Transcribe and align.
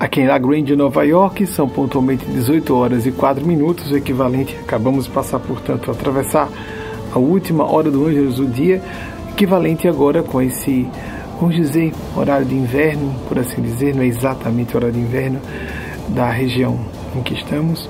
Aqui 0.00 0.22
em 0.22 0.26
La 0.26 0.38
Grande, 0.38 0.74
Nova 0.74 1.04
York, 1.04 1.46
são 1.46 1.68
pontualmente 1.68 2.24
18 2.24 2.74
horas 2.74 3.04
e 3.04 3.12
4 3.12 3.46
minutos, 3.46 3.90
o 3.90 3.96
equivalente, 3.98 4.56
acabamos 4.56 5.04
de 5.04 5.10
passar, 5.10 5.38
portanto, 5.38 5.90
atravessar 5.90 6.48
a 7.12 7.18
última 7.18 7.70
hora 7.70 7.90
do 7.90 8.06
Ângelos 8.06 8.36
do 8.36 8.46
dia, 8.46 8.82
equivalente 9.30 9.86
agora 9.86 10.22
com 10.22 10.40
esse, 10.40 10.88
vamos 11.38 11.54
dizer, 11.54 11.92
horário 12.16 12.46
de 12.46 12.54
inverno, 12.54 13.14
por 13.28 13.38
assim 13.38 13.60
dizer, 13.60 13.94
não 13.94 14.02
é 14.02 14.06
exatamente 14.06 14.74
horário 14.74 14.94
de 14.94 15.00
inverno 15.00 15.38
da 16.08 16.30
região 16.30 16.80
em 17.14 17.20
que 17.20 17.34
estamos, 17.34 17.86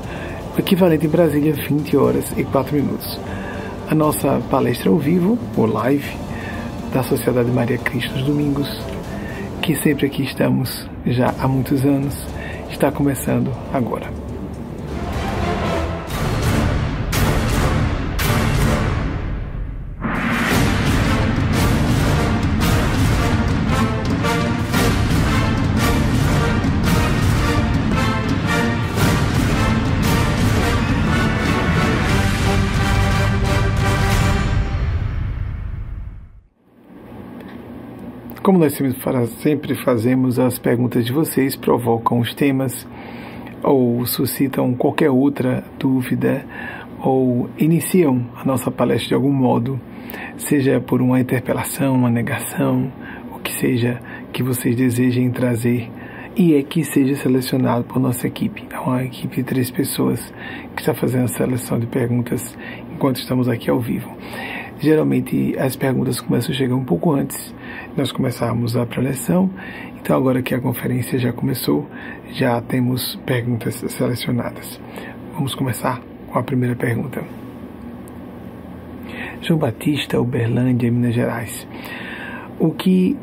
o 0.57 0.59
equivalente 0.59 1.07
em 1.07 1.11
Brasília, 1.11 1.53
20 1.53 1.97
horas 1.97 2.25
e 2.37 2.43
4 2.43 2.75
minutos. 2.75 3.21
A 3.89 3.95
nossa 3.95 4.41
palestra 4.51 4.91
ao 4.91 4.99
vivo, 4.99 5.39
ou 5.57 5.65
live, 5.65 6.13
da 6.93 7.05
Sociedade 7.05 7.53
Maria 7.53 7.79
Cristo 7.79 8.13
dos 8.15 8.25
Domingos, 8.25 8.69
que 9.71 9.77
sempre 9.77 10.07
aqui 10.07 10.25
estamos 10.25 10.85
já 11.07 11.33
há 11.39 11.47
muitos 11.47 11.85
anos, 11.85 12.27
está 12.73 12.91
começando 12.91 13.53
agora. 13.73 14.30
Como 38.51 38.59
nós 38.59 38.77
sempre 39.39 39.77
fazemos, 39.77 40.37
as 40.37 40.59
perguntas 40.59 41.07
de 41.07 41.13
vocês 41.13 41.55
provocam 41.55 42.19
os 42.19 42.35
temas 42.35 42.85
ou 43.63 44.05
suscitam 44.05 44.75
qualquer 44.75 45.09
outra 45.09 45.63
dúvida 45.79 46.45
ou 47.01 47.49
iniciam 47.57 48.27
a 48.35 48.45
nossa 48.45 48.69
palestra 48.69 49.11
de 49.11 49.15
algum 49.15 49.31
modo, 49.31 49.81
seja 50.37 50.81
por 50.81 51.01
uma 51.01 51.21
interpelação, 51.21 51.95
uma 51.95 52.11
negação, 52.11 52.93
o 53.33 53.39
que 53.39 53.53
seja 53.53 54.03
que 54.33 54.43
vocês 54.43 54.75
desejem 54.75 55.31
trazer 55.31 55.89
e 56.35 56.57
é 56.57 56.63
que 56.65 56.83
seja 56.83 57.15
selecionado 57.15 57.85
por 57.85 58.01
nossa 58.01 58.27
equipe. 58.27 58.67
É 58.69 58.81
uma 58.81 59.05
equipe 59.05 59.37
de 59.37 59.45
três 59.45 59.71
pessoas 59.71 60.35
que 60.75 60.83
está 60.83 60.93
fazendo 60.93 61.27
a 61.27 61.29
seleção 61.29 61.79
de 61.79 61.87
perguntas 61.87 62.59
enquanto 62.93 63.21
estamos 63.21 63.49
aqui 63.49 63.71
ao 63.71 63.79
vivo. 63.79 64.11
Geralmente 64.81 65.57
as 65.57 65.77
perguntas 65.77 66.21
começam 66.21 66.53
a 66.53 66.59
chegar 66.59 66.75
um 66.75 66.85
pouco 66.85 67.13
antes 67.13 67.55
nós 67.97 68.13
começarmos 68.13 68.77
a 68.77 68.87
preleção. 68.87 69.51
Então, 70.01 70.17
agora 70.17 70.43
que 70.43 70.55
a 70.55 70.61
conferência 70.61 71.19
já 71.19 71.33
começou, 71.33 71.89
já 72.33 72.61
temos 72.61 73.17
perguntas 73.27 73.75
selecionadas. 73.89 74.81
Vamos 75.35 75.55
começar 75.55 76.01
com 76.29 76.39
a 76.39 76.43
primeira 76.43 76.75
pergunta. 76.75 77.23
João 79.43 79.59
Batista, 79.59 80.21
Uberlândia, 80.21 80.91
Minas 80.91 81.15
Gerais. 81.15 81.67
O 82.59 82.71
que 82.71 83.17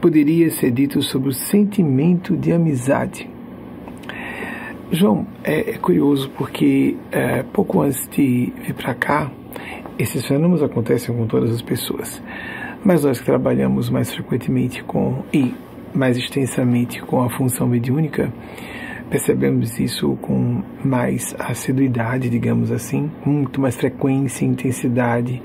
poderia 0.00 0.50
ser 0.50 0.70
dito 0.70 1.00
sobre 1.02 1.30
o 1.30 1.32
sentimento 1.32 2.36
de 2.36 2.52
amizade? 2.52 3.28
João, 4.92 5.26
é, 5.42 5.70
é 5.70 5.78
curioso 5.78 6.30
porque 6.36 6.96
é, 7.10 7.42
pouco 7.42 7.80
antes 7.80 8.08
de 8.10 8.52
vir 8.62 8.74
para 8.74 8.94
cá, 8.94 9.30
esses 9.98 10.24
fenômenos 10.26 10.62
acontecem 10.62 11.14
com 11.14 11.26
todas 11.26 11.50
as 11.50 11.62
pessoas. 11.62 12.22
Mas 12.86 13.02
nós 13.02 13.18
que 13.18 13.26
trabalhamos 13.26 13.90
mais 13.90 14.14
frequentemente 14.14 14.84
com 14.84 15.24
e 15.34 15.52
mais 15.92 16.16
extensamente 16.16 17.02
com 17.02 17.20
a 17.20 17.28
função 17.28 17.66
mediúnica, 17.66 18.32
percebemos 19.10 19.80
isso 19.80 20.16
com 20.22 20.62
mais 20.84 21.34
assiduidade, 21.36 22.30
digamos 22.30 22.70
assim, 22.70 23.10
muito 23.24 23.60
mais 23.60 23.74
frequência 23.74 24.44
e 24.44 24.48
intensidade. 24.48 25.42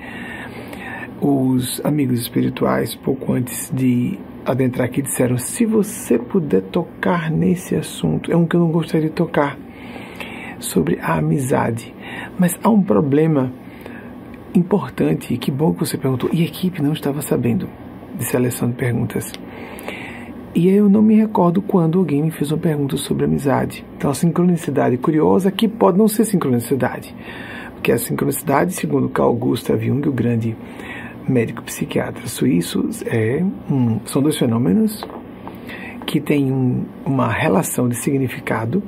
Os 1.19 1.81
amigos 1.83 2.19
espirituais, 2.21 2.93
pouco 2.93 3.33
antes 3.33 3.71
de 3.73 4.19
adentrar 4.45 4.85
aqui, 4.85 5.01
disseram: 5.01 5.39
se 5.39 5.65
você 5.65 6.19
puder 6.19 6.61
tocar 6.61 7.31
nesse 7.31 7.75
assunto, 7.75 8.31
é 8.31 8.37
um 8.37 8.45
que 8.45 8.55
eu 8.55 8.59
não 8.59 8.69
gostaria 8.69 9.09
de 9.09 9.15
tocar, 9.15 9.57
sobre 10.59 10.99
a 11.01 11.17
amizade. 11.17 11.91
Mas 12.37 12.55
há 12.61 12.69
um 12.69 12.83
problema 12.83 13.51
importante, 14.53 15.37
que 15.37 15.51
bom 15.51 15.73
que 15.73 15.79
você 15.79 15.97
perguntou. 15.97 16.29
E 16.33 16.41
a 16.41 16.45
equipe 16.45 16.81
não 16.81 16.93
estava 16.93 17.21
sabendo 17.21 17.69
de 18.17 18.23
seleção 18.25 18.69
de 18.69 18.75
perguntas. 18.75 19.31
E 20.53 20.67
eu 20.67 20.89
não 20.89 21.01
me 21.01 21.15
recordo 21.15 21.61
quando 21.61 21.99
alguém 21.99 22.21
me 22.21 22.31
fez 22.31 22.51
uma 22.51 22.57
pergunta 22.57 22.97
sobre 22.97 23.23
amizade. 23.23 23.85
Então, 23.95 24.11
a 24.11 24.13
sincronicidade 24.13 24.97
curiosa 24.97 25.49
que 25.49 25.67
pode 25.67 25.97
não 25.97 26.07
ser 26.09 26.25
sincronicidade. 26.25 27.15
Porque 27.73 27.91
a 27.91 27.97
sincronicidade, 27.97 28.73
segundo 28.73 29.07
Carl 29.09 29.33
Gustav 29.33 29.81
Jung, 29.81 30.07
o 30.07 30.11
grande 30.11 30.55
médico 31.27 31.63
psiquiatra 31.63 32.27
suíço, 32.27 32.89
é 33.05 33.43
um, 33.69 33.99
são 34.05 34.21
dois 34.21 34.37
fenômenos 34.37 35.03
que 36.05 36.19
têm 36.19 36.51
um, 36.51 36.83
uma 37.05 37.29
relação 37.29 37.87
de 37.87 37.95
significado, 37.95 38.83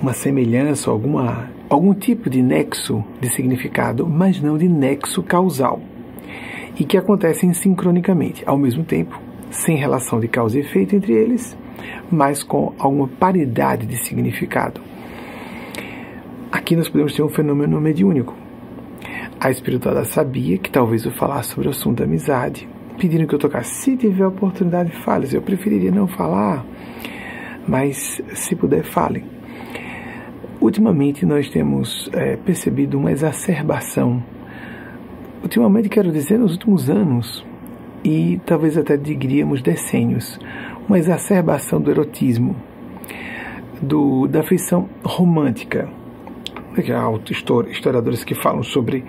uma 0.00 0.12
semelhança, 0.12 0.90
alguma 0.90 1.50
algum 1.68 1.94
tipo 1.94 2.28
de 2.28 2.42
nexo 2.42 3.04
de 3.20 3.28
significado, 3.28 4.06
mas 4.06 4.40
não 4.40 4.58
de 4.58 4.68
nexo 4.68 5.22
causal, 5.22 5.80
e 6.78 6.84
que 6.84 6.96
acontecem 6.96 7.52
sincronicamente, 7.52 8.42
ao 8.46 8.58
mesmo 8.58 8.84
tempo, 8.84 9.18
sem 9.50 9.76
relação 9.76 10.20
de 10.20 10.28
causa 10.28 10.58
e 10.58 10.60
efeito 10.60 10.96
entre 10.96 11.12
eles, 11.12 11.56
mas 12.10 12.42
com 12.42 12.72
alguma 12.78 13.08
paridade 13.08 13.86
de 13.86 13.96
significado. 13.96 14.80
Aqui 16.50 16.76
nós 16.76 16.88
podemos 16.88 17.14
ter 17.14 17.22
um 17.22 17.28
fenômeno 17.28 17.80
mediúnico. 17.80 18.34
A 19.40 19.50
espiritualidade 19.50 20.08
sabia 20.08 20.56
que 20.56 20.70
talvez 20.70 21.04
eu 21.04 21.12
falasse 21.12 21.50
sobre 21.50 21.68
o 21.68 21.70
assunto 21.70 21.98
da 21.98 22.04
amizade, 22.04 22.68
pedindo 22.98 23.26
que 23.26 23.34
eu 23.34 23.38
tocasse. 23.38 23.74
Se 23.74 23.96
tiver 23.96 24.26
oportunidade, 24.26 24.90
fale. 25.04 25.28
Eu 25.32 25.42
preferiria 25.42 25.90
não 25.90 26.06
falar, 26.06 26.64
mas 27.66 28.22
se 28.34 28.54
puder, 28.54 28.84
fale. 28.84 29.33
Ultimamente 30.64 31.26
nós 31.26 31.50
temos 31.50 32.08
é, 32.14 32.36
percebido 32.36 32.98
uma 32.98 33.12
exacerbação, 33.12 34.24
ultimamente 35.42 35.90
quero 35.90 36.10
dizer 36.10 36.38
nos 36.38 36.52
últimos 36.52 36.88
anos, 36.88 37.44
e 38.02 38.40
talvez 38.46 38.78
até 38.78 38.96
diríamos 38.96 39.60
decênios, 39.60 40.40
uma 40.88 40.98
exacerbação 40.98 41.78
do 41.82 41.90
erotismo, 41.90 42.56
do, 43.82 44.26
da 44.26 44.40
afeição 44.40 44.88
romântica. 45.04 45.86
Há 46.78 47.70
historiadores 47.70 48.24
que 48.24 48.34
falam 48.34 48.62
sobre 48.62 49.04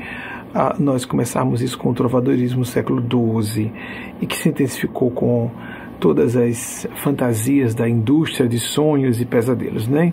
nós 0.78 1.06
começarmos 1.06 1.62
isso 1.62 1.78
com 1.78 1.90
o 1.90 1.94
trovadorismo 1.94 2.60
no 2.60 2.66
século 2.66 3.02
XII 3.02 3.72
e 4.20 4.28
que 4.28 4.36
se 4.36 4.50
intensificou 4.50 5.10
com 5.10 5.50
todas 6.02 6.36
as 6.36 6.86
fantasias 6.98 7.74
da 7.74 7.88
indústria 7.88 8.46
de 8.46 8.60
sonhos 8.60 9.22
e 9.22 9.26
pesadelos, 9.26 9.88
né? 9.88 10.12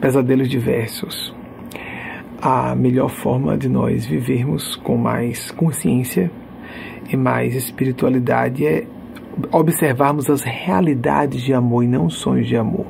Pesadelos 0.00 0.48
diversos. 0.48 1.34
A 2.40 2.74
melhor 2.74 3.10
forma 3.10 3.56
de 3.56 3.68
nós 3.68 4.06
vivermos 4.06 4.76
com 4.76 4.96
mais 4.96 5.50
consciência 5.50 6.30
e 7.12 7.16
mais 7.16 7.54
espiritualidade 7.54 8.66
é 8.66 8.86
observarmos 9.52 10.28
as 10.30 10.42
realidades 10.42 11.42
de 11.42 11.52
amor 11.52 11.84
e 11.84 11.86
não 11.86 12.08
sonhos 12.08 12.48
de 12.48 12.56
amor. 12.56 12.86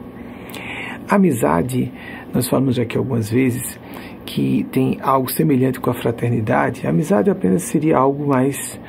amizade, 1.08 1.92
nós 2.32 2.48
falamos 2.48 2.78
aqui 2.78 2.96
algumas 2.96 3.28
vezes, 3.28 3.78
que 4.24 4.64
tem 4.70 4.98
algo 5.02 5.28
semelhante 5.28 5.80
com 5.80 5.90
a 5.90 5.94
fraternidade. 5.94 6.86
A 6.86 6.90
amizade 6.90 7.28
apenas 7.30 7.64
seria 7.64 7.98
algo 7.98 8.28
mais 8.28 8.80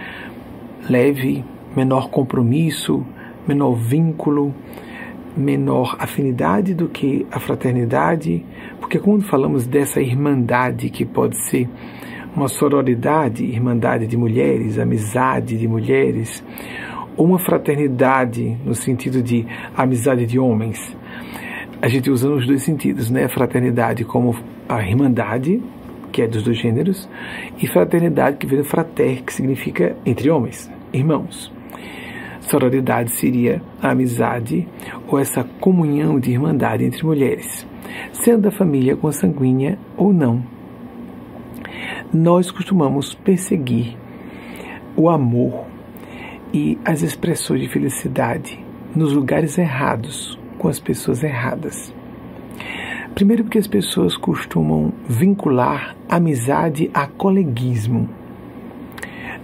leve, 0.87 1.43
menor 1.75 2.09
compromisso, 2.09 3.03
menor 3.47 3.73
vínculo, 3.73 4.53
menor 5.35 5.95
afinidade 5.99 6.73
do 6.73 6.87
que 6.87 7.25
a 7.31 7.39
fraternidade, 7.39 8.45
porque 8.79 8.99
quando 8.99 9.23
falamos 9.23 9.65
dessa 9.65 10.01
irmandade 10.01 10.89
que 10.89 11.05
pode 11.05 11.37
ser 11.47 11.69
uma 12.35 12.47
sororidade, 12.47 13.43
irmandade 13.43 14.07
de 14.07 14.17
mulheres, 14.17 14.79
amizade 14.79 15.57
de 15.57 15.67
mulheres, 15.67 16.43
ou 17.17 17.25
uma 17.25 17.39
fraternidade 17.39 18.57
no 18.65 18.73
sentido 18.73 19.21
de 19.21 19.45
amizade 19.75 20.25
de 20.25 20.39
homens, 20.39 20.95
a 21.81 21.87
gente 21.87 22.09
usa 22.09 22.29
nos 22.29 22.45
dois 22.45 22.63
sentidos, 22.63 23.09
né? 23.09 23.27
Fraternidade 23.27 24.05
como 24.05 24.35
a 24.69 24.81
irmandade, 24.81 25.61
que 26.11 26.21
é 26.21 26.27
dos 26.27 26.43
dois 26.43 26.57
gêneros, 26.57 27.09
e 27.61 27.67
fraternidade 27.67 28.37
que 28.37 28.45
vem 28.45 28.59
do 28.59 28.65
frater, 28.65 29.23
que 29.23 29.33
significa 29.33 29.95
entre 30.05 30.29
homens, 30.29 30.71
irmãos. 30.93 31.51
Sororidade 32.41 33.11
seria 33.11 33.61
a 33.81 33.91
amizade 33.91 34.67
ou 35.07 35.17
essa 35.19 35.43
comunhão 35.43 36.19
de 36.19 36.31
irmandade 36.31 36.83
entre 36.83 37.05
mulheres, 37.05 37.65
sendo 38.11 38.43
da 38.43 38.51
família 38.51 38.95
consanguínea 38.95 39.77
ou 39.95 40.11
não. 40.11 40.43
Nós 42.13 42.51
costumamos 42.51 43.13
perseguir 43.13 43.97
o 44.95 45.09
amor 45.09 45.65
e 46.53 46.77
as 46.83 47.01
expressões 47.01 47.61
de 47.61 47.69
felicidade 47.69 48.59
nos 48.95 49.13
lugares 49.13 49.57
errados, 49.57 50.37
com 50.57 50.67
as 50.67 50.79
pessoas 50.79 51.23
erradas. 51.23 51.93
Primeiro, 53.15 53.43
porque 53.43 53.57
as 53.57 53.67
pessoas 53.67 54.15
costumam 54.17 54.93
vincular 55.07 55.95
amizade 56.09 56.89
a 56.93 57.07
coleguismo. 57.07 58.09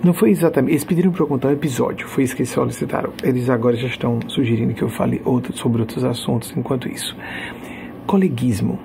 Não 0.03 0.13
foi 0.13 0.29
exatamente. 0.29 0.73
Eles 0.73 0.83
pediram 0.83 1.11
para 1.11 1.23
eu 1.23 1.27
contar 1.27 1.49
um 1.49 1.51
episódio, 1.51 2.07
foi 2.07 2.23
isso 2.23 2.35
que 2.35 2.41
eles 2.41 2.51
solicitaram. 2.51 3.11
Eles 3.23 3.49
agora 3.49 3.75
já 3.75 3.87
estão 3.87 4.19
sugerindo 4.27 4.73
que 4.73 4.81
eu 4.81 4.89
fale 4.89 5.21
outro, 5.25 5.55
sobre 5.57 5.81
outros 5.81 6.03
assuntos 6.03 6.53
enquanto 6.55 6.87
isso. 6.87 7.15
Coleguismo. 8.05 8.79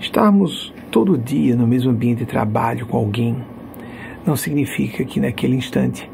Estarmos 0.00 0.72
todo 0.90 1.18
dia 1.18 1.56
no 1.56 1.66
mesmo 1.66 1.90
ambiente 1.90 2.20
de 2.20 2.26
trabalho 2.26 2.86
com 2.86 2.96
alguém 2.96 3.36
não 4.26 4.36
significa 4.36 5.04
que 5.04 5.20
naquele 5.20 5.56
instante 5.56 6.08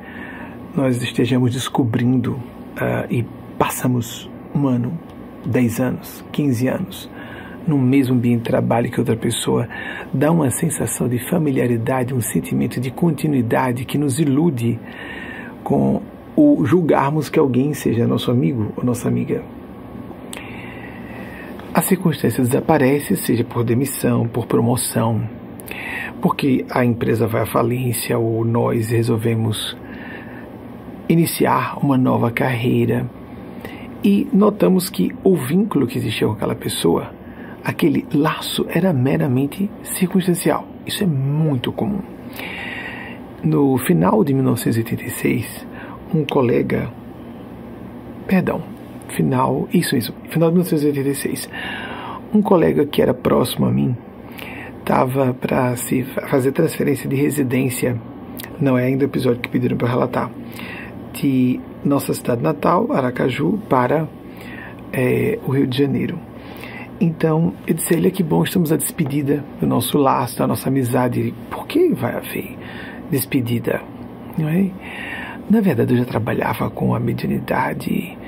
nós 0.75 1.02
estejamos 1.02 1.52
descobrindo 1.52 2.32
uh, 2.32 3.06
e 3.11 3.25
passamos 3.58 4.31
um 4.54 4.66
ano, 4.66 4.99
dez 5.44 5.81
anos, 5.81 6.25
quinze 6.32 6.69
anos 6.69 7.11
no 7.69 7.79
mesmo 7.79 8.15
ambiente 8.15 8.38
de 8.38 8.44
trabalho 8.44 8.91
que 8.91 8.99
outra 8.99 9.15
pessoa, 9.15 9.69
dá 10.12 10.32
uma 10.32 10.50
sensação 10.50 11.09
de 11.09 11.19
familiaridade, 11.29 12.15
um 12.15 12.20
sentimento 12.20 12.81
de 12.81 12.91
continuidade 12.91 13.85
que 13.85 13.99
nos 13.99 14.19
ilude 14.19 14.81
com 15.62 16.00
o 16.35 16.65
julgarmos 16.65 17.29
que 17.29 17.38
alguém 17.38 17.75
seja 17.75 18.06
nosso 18.06 18.31
amigo 18.31 18.73
ou 18.76 18.85
nossa 18.85 19.06
amiga. 19.06 19.43
A 21.75 21.82
circunstância 21.82 22.43
desaparece, 22.43 23.17
seja 23.17 23.44
por 23.44 23.62
demissão, 23.62 24.26
por 24.26 24.47
promoção, 24.47 25.29
porque 26.23 26.64
a 26.71 26.85
empresa 26.85 27.26
vai 27.26 27.43
à 27.43 27.47
falência 27.47 28.19
ou 28.19 28.44
nós 28.44 28.88
resolvemos 28.88 29.76
iniciar 31.09 31.79
uma 31.85 31.99
nova 31.99 32.31
carreira 32.31 33.09
e 34.03 34.29
notamos 34.32 34.88
que 34.88 35.11
o 35.25 35.37
vínculo 35.37 35.87
que 35.87 35.99
existia 35.99 36.26
com 36.26 36.35
aquela 36.35 36.55
pessoa, 36.55 37.11
aquele 37.69 38.06
laço 38.15 38.65
era 38.70 38.94
meramente 38.94 39.70
circunstancial. 39.82 40.67
Isso 40.87 41.05
é 41.05 41.06
muito 41.06 41.70
comum. 41.70 42.00
No 43.44 43.76
final 43.76 44.25
de 44.25 44.32
1986, 44.32 45.67
um 46.15 46.25
colega, 46.25 46.91
perdão, 48.26 48.62
final, 49.09 49.69
isso, 49.70 49.94
isso, 49.94 50.15
final 50.31 50.49
de 50.49 50.55
1986, 50.55 51.50
um 52.32 52.41
colega 52.41 52.87
que 52.87 53.03
era 53.03 53.12
próximo 53.12 53.67
a 53.67 53.71
mim 53.71 53.94
estava 54.81 55.35
para 55.35 55.76
se 55.76 56.03
fazer 56.31 56.53
transferência 56.53 57.06
de 57.06 57.17
residência, 57.17 58.00
não 58.59 58.79
é 58.79 58.87
ainda 58.87 59.05
o 59.05 59.09
episódio 59.09 59.43
que 59.43 59.49
pediram 59.50 59.76
para 59.76 59.88
relatar, 59.88 60.31
de 61.12 61.61
nossa 61.85 62.14
cidade 62.14 62.43
natal, 62.43 62.91
Aracaju, 62.91 63.59
para 63.69 64.09
é, 64.91 65.38
o 65.47 65.50
Rio 65.50 65.67
de 65.67 65.76
Janeiro. 65.76 66.19
Então, 67.00 67.55
eu 67.67 67.75
disse 67.75 67.95
a 67.95 67.97
ele 67.97 68.11
que 68.11 68.25
bom, 68.25 68.43
estamos 68.43 68.73
à 68.73 68.77
despedida 68.77 69.45
do 69.61 69.67
nosso 69.67 69.97
laço, 69.97 70.39
da 70.39 70.49
nossa 70.49 70.69
amizade. 70.69 71.33
Por 71.49 71.67
que 71.67 71.95
vai 71.95 72.17
haver 72.17 72.59
despedida? 73.09 73.81
Não 74.37 74.49
é? 74.49 74.71
Na 75.49 75.61
verdade, 75.61 75.95
eu 75.95 75.99
já 75.99 76.05
trabalhava 76.05 76.69
com 76.69 76.95
a 76.95 77.00
mediunidade 77.00 78.19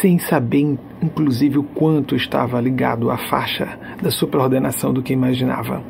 sem 0.00 0.18
saber, 0.18 0.78
inclusive, 1.02 1.58
o 1.58 1.62
quanto 1.62 2.16
estava 2.16 2.60
ligado 2.60 3.10
à 3.10 3.18
faixa 3.18 3.78
da 4.02 4.10
superordenação 4.10 4.92
do 4.92 5.02
que 5.02 5.12
imaginava. 5.12 5.84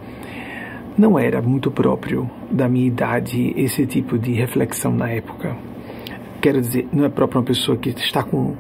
Não 0.98 1.18
era 1.18 1.40
muito 1.40 1.70
próprio 1.70 2.28
da 2.50 2.68
minha 2.68 2.86
idade 2.86 3.54
esse 3.56 3.86
tipo 3.86 4.18
de 4.18 4.32
reflexão 4.32 4.92
na 4.92 5.08
época. 5.08 5.56
Quero 6.42 6.60
dizer, 6.60 6.88
não 6.92 7.04
é 7.04 7.08
próprio 7.08 7.40
uma 7.40 7.46
pessoa 7.46 7.78
que 7.78 7.90
está 7.90 8.22
com 8.22 8.54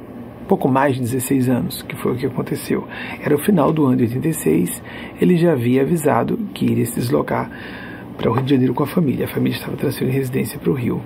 pouco 0.44 0.68
mais 0.68 0.94
de 0.94 1.00
16 1.02 1.48
anos, 1.48 1.82
que 1.82 1.96
foi 1.96 2.12
o 2.12 2.16
que 2.16 2.26
aconteceu. 2.26 2.86
Era 3.20 3.34
o 3.34 3.38
final 3.38 3.72
do 3.72 3.84
ano 3.86 3.96
de 3.96 4.04
86, 4.04 4.82
ele 5.20 5.36
já 5.36 5.52
havia 5.52 5.82
avisado 5.82 6.38
que 6.54 6.64
iria 6.66 6.86
se 6.86 6.94
deslocar 6.94 7.50
para 8.16 8.30
o 8.30 8.34
Rio 8.34 8.44
de 8.44 8.50
Janeiro 8.50 8.74
com 8.74 8.82
a 8.82 8.86
família. 8.86 9.24
A 9.24 9.28
família 9.28 9.56
estava 9.56 9.76
transferindo 9.76 10.16
residência 10.16 10.58
para 10.58 10.70
o 10.70 10.74
Rio. 10.74 11.00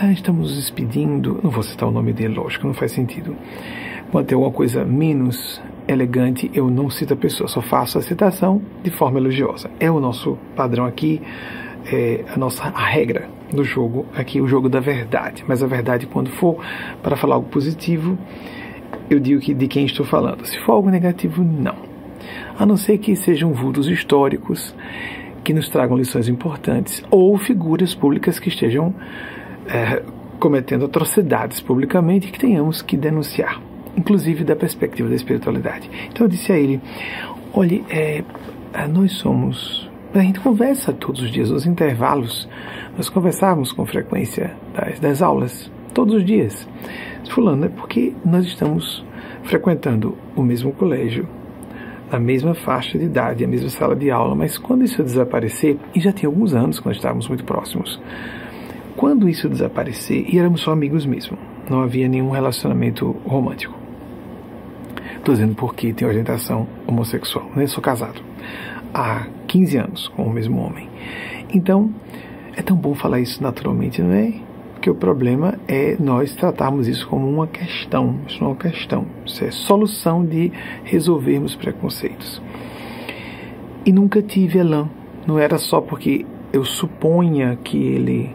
Ah, 0.00 0.12
estamos 0.12 0.48
nos 0.48 0.56
despedindo. 0.56 1.38
Não 1.42 1.50
vou 1.50 1.62
citar 1.62 1.88
o 1.88 1.92
nome 1.92 2.12
dele, 2.12 2.34
lógico, 2.34 2.66
não 2.66 2.74
faz 2.74 2.92
sentido. 2.92 3.36
Quando 4.10 4.26
tem 4.26 4.34
alguma 4.34 4.52
coisa 4.52 4.84
menos 4.84 5.62
elegante, 5.86 6.50
eu 6.52 6.68
não 6.68 6.90
cito 6.90 7.14
a 7.14 7.16
pessoa, 7.16 7.48
só 7.48 7.60
faço 7.60 7.98
a 7.98 8.02
citação 8.02 8.60
de 8.82 8.90
forma 8.90 9.18
elogiosa. 9.18 9.70
É 9.78 9.90
o 9.90 10.00
nosso 10.00 10.36
padrão 10.56 10.84
aqui, 10.84 11.20
é 11.86 12.24
a 12.32 12.36
nossa 12.36 12.64
a 12.64 12.86
regra 12.86 13.28
do 13.52 13.64
jogo, 13.64 14.06
aqui 14.14 14.40
o 14.40 14.46
jogo 14.46 14.68
da 14.68 14.80
verdade. 14.80 15.44
Mas 15.46 15.62
a 15.62 15.66
verdade, 15.66 16.06
quando 16.06 16.30
for 16.30 16.58
para 17.02 17.16
falar 17.16 17.36
algo 17.36 17.48
positivo, 17.48 18.18
eu 19.10 19.18
digo 19.18 19.40
que 19.40 19.52
de 19.52 19.66
quem 19.66 19.84
estou 19.84 20.06
falando. 20.06 20.46
Se 20.46 20.58
for 20.60 20.72
algo 20.72 20.88
negativo, 20.88 21.42
não. 21.42 21.74
A 22.56 22.64
não 22.64 22.76
ser 22.76 22.98
que 22.98 23.16
sejam 23.16 23.52
vultos 23.52 23.88
históricos 23.88 24.74
que 25.42 25.52
nos 25.52 25.68
tragam 25.68 25.96
lições 25.96 26.28
importantes 26.28 27.02
ou 27.10 27.36
figuras 27.36 27.94
públicas 27.94 28.38
que 28.38 28.48
estejam 28.48 28.94
é, 29.66 30.02
cometendo 30.38 30.84
atrocidades 30.84 31.60
publicamente 31.60 32.30
que 32.30 32.38
tenhamos 32.38 32.82
que 32.82 32.96
denunciar, 32.96 33.60
inclusive 33.96 34.44
da 34.44 34.54
perspectiva 34.54 35.08
da 35.08 35.14
espiritualidade. 35.14 35.90
Então 36.10 36.26
eu 36.26 36.30
disse 36.30 36.52
a 36.52 36.58
ele: 36.58 36.80
olhe, 37.52 37.84
é, 37.90 38.22
é 38.72 38.86
nós 38.86 39.12
somos. 39.12 39.88
A 40.12 40.18
gente 40.20 40.40
conversa 40.40 40.92
todos 40.92 41.22
os 41.22 41.30
dias, 41.30 41.50
nos 41.50 41.66
intervalos, 41.66 42.48
nós 42.96 43.08
conversávamos 43.08 43.72
com 43.72 43.86
frequência 43.86 44.56
das, 44.74 44.98
das 44.98 45.22
aulas, 45.22 45.70
todos 45.92 46.14
os 46.14 46.24
dias. 46.24 46.68
Fulano, 47.30 47.66
é 47.66 47.68
porque 47.68 48.12
nós 48.24 48.44
estamos 48.44 49.04
frequentando 49.44 50.16
o 50.34 50.42
mesmo 50.42 50.72
colégio, 50.72 51.28
na 52.10 52.18
mesma 52.18 52.54
faixa 52.54 52.98
de 52.98 53.04
idade, 53.04 53.44
a 53.44 53.48
mesma 53.48 53.68
sala 53.68 53.94
de 53.94 54.10
aula, 54.10 54.34
mas 54.34 54.58
quando 54.58 54.84
isso 54.84 55.02
desaparecer, 55.02 55.76
e 55.94 56.00
já 56.00 56.12
tem 56.12 56.26
alguns 56.26 56.54
anos 56.54 56.80
quando 56.80 56.96
estávamos 56.96 57.28
muito 57.28 57.44
próximos, 57.44 58.00
quando 58.96 59.28
isso 59.28 59.48
desaparecer, 59.48 60.26
e 60.28 60.38
éramos 60.38 60.62
só 60.62 60.72
amigos 60.72 61.06
mesmo, 61.06 61.38
não 61.68 61.82
havia 61.82 62.08
nenhum 62.08 62.30
relacionamento 62.30 63.16
romântico. 63.24 63.78
Estou 65.16 65.34
dizendo 65.34 65.54
porque 65.54 65.92
tenho 65.92 66.10
orientação 66.10 66.66
homossexual, 66.86 67.48
né? 67.54 67.66
sou 67.66 67.82
casado 67.82 68.20
há 68.94 69.26
15 69.46 69.76
anos 69.76 70.08
com 70.08 70.24
o 70.24 70.30
mesmo 70.30 70.60
homem. 70.60 70.88
Então, 71.52 71.92
é 72.56 72.62
tão 72.62 72.76
bom 72.76 72.94
falar 72.94 73.20
isso 73.20 73.42
naturalmente, 73.42 74.02
não 74.02 74.12
é? 74.12 74.32
Porque 74.80 74.88
o 74.88 74.94
problema 74.94 75.60
é 75.68 75.94
nós 76.00 76.34
tratarmos 76.34 76.88
isso 76.88 77.06
como 77.06 77.28
uma 77.28 77.46
questão. 77.46 78.16
Isso 78.26 78.40
não 78.40 78.46
é 78.46 78.50
uma 78.52 78.56
questão. 78.56 79.04
Isso 79.26 79.44
é 79.44 79.50
solução 79.50 80.24
de 80.24 80.50
resolvermos 80.84 81.54
preconceitos. 81.54 82.40
E 83.84 83.92
nunca 83.92 84.22
tive 84.22 84.58
Elan. 84.58 84.88
Não 85.26 85.38
era 85.38 85.58
só 85.58 85.82
porque 85.82 86.24
eu 86.50 86.64
suponha 86.64 87.58
que 87.62 87.76
ele. 87.76 88.34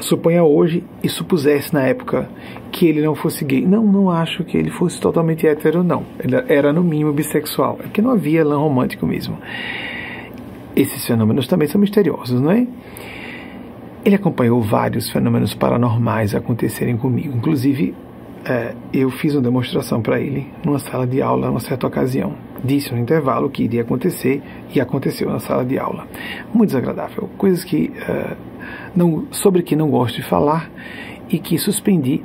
Suponha 0.00 0.42
hoje 0.42 0.82
e 1.04 1.10
supusesse 1.10 1.74
na 1.74 1.82
época 1.82 2.26
que 2.70 2.86
ele 2.86 3.02
não 3.02 3.14
fosse 3.14 3.44
gay. 3.44 3.66
Não, 3.66 3.84
não 3.84 4.10
acho 4.10 4.44
que 4.44 4.56
ele 4.56 4.70
fosse 4.70 4.98
totalmente 4.98 5.46
hétero, 5.46 5.84
não. 5.84 6.06
Ele 6.18 6.36
era 6.48 6.72
no 6.72 6.82
mínimo 6.82 7.12
bissexual. 7.12 7.80
É 7.84 7.88
que 7.88 8.00
não 8.00 8.12
havia 8.12 8.40
Elan 8.40 8.60
romântico 8.60 9.06
mesmo. 9.06 9.36
Esses 10.74 11.06
fenômenos 11.06 11.46
também 11.46 11.68
são 11.68 11.78
misteriosos, 11.78 12.40
não 12.40 12.50
é? 12.50 12.66
Ele 14.04 14.16
acompanhou 14.16 14.60
vários 14.60 15.08
fenômenos 15.10 15.54
paranormais 15.54 16.34
acontecerem 16.34 16.96
comigo. 16.96 17.36
Inclusive, 17.36 17.94
é, 18.44 18.74
eu 18.92 19.10
fiz 19.10 19.34
uma 19.34 19.42
demonstração 19.42 20.02
para 20.02 20.20
ele 20.20 20.48
numa 20.64 20.78
sala 20.78 21.06
de 21.06 21.22
aula, 21.22 21.46
numa 21.46 21.60
certa 21.60 21.86
ocasião. 21.86 22.34
Disse 22.64 22.92
no 22.92 22.98
intervalo 22.98 23.48
que 23.48 23.62
iria 23.62 23.82
acontecer 23.82 24.42
e 24.74 24.80
aconteceu 24.80 25.30
na 25.30 25.38
sala 25.38 25.64
de 25.64 25.78
aula. 25.78 26.06
Muito 26.52 26.70
desagradável. 26.70 27.30
Coisas 27.38 27.62
que, 27.62 27.92
é, 28.08 28.36
não, 28.94 29.26
sobre 29.30 29.62
que 29.62 29.76
não 29.76 29.88
gosto 29.88 30.16
de 30.16 30.22
falar 30.22 30.68
e 31.30 31.38
que 31.38 31.56
suspendi 31.56 32.22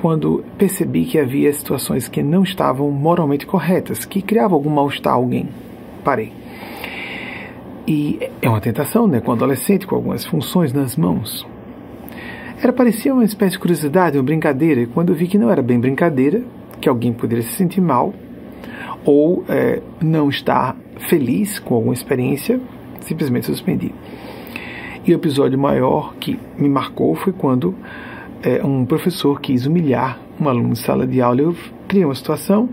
quando 0.00 0.44
percebi 0.56 1.04
que 1.04 1.18
havia 1.18 1.52
situações 1.52 2.06
que 2.08 2.22
não 2.22 2.44
estavam 2.44 2.88
moralmente 2.90 3.44
corretas, 3.44 4.04
que 4.04 4.22
criavam 4.22 4.56
algum 4.56 4.70
mal-estar 4.70 5.12
a 5.12 5.16
alguém. 5.16 5.48
Parei. 6.04 6.37
E 7.88 8.18
é 8.42 8.50
uma 8.50 8.60
tentação, 8.60 9.08
né, 9.08 9.18
com 9.18 9.32
adolescente 9.32 9.86
com 9.86 9.94
algumas 9.94 10.22
funções 10.26 10.74
nas 10.74 10.94
mãos. 10.94 11.46
Era 12.62 12.70
parecia 12.70 13.14
uma 13.14 13.24
espécie 13.24 13.52
de 13.52 13.58
curiosidade, 13.60 14.18
uma 14.18 14.24
brincadeira, 14.24 14.82
e 14.82 14.86
quando 14.86 15.08
eu 15.08 15.14
vi 15.14 15.26
que 15.26 15.38
não 15.38 15.50
era 15.50 15.62
bem 15.62 15.80
brincadeira, 15.80 16.42
que 16.82 16.86
alguém 16.86 17.14
poderia 17.14 17.42
se 17.42 17.54
sentir 17.54 17.80
mal 17.80 18.12
ou 19.06 19.42
é, 19.48 19.80
não 20.02 20.28
estar 20.28 20.76
feliz 21.08 21.58
com 21.58 21.76
alguma 21.76 21.94
experiência, 21.94 22.60
simplesmente 23.00 23.46
suspendi. 23.46 23.94
E 25.06 25.10
o 25.10 25.14
episódio 25.14 25.58
maior 25.58 26.14
que 26.16 26.38
me 26.58 26.68
marcou 26.68 27.14
foi 27.14 27.32
quando 27.32 27.74
é, 28.42 28.62
um 28.62 28.84
professor 28.84 29.40
quis 29.40 29.64
humilhar 29.64 30.18
um 30.38 30.46
aluno 30.46 30.74
de 30.74 30.80
sala 30.80 31.06
de 31.06 31.22
aula. 31.22 31.40
Eu 31.40 31.56
criei 31.88 32.04
uma 32.04 32.14
situação 32.14 32.68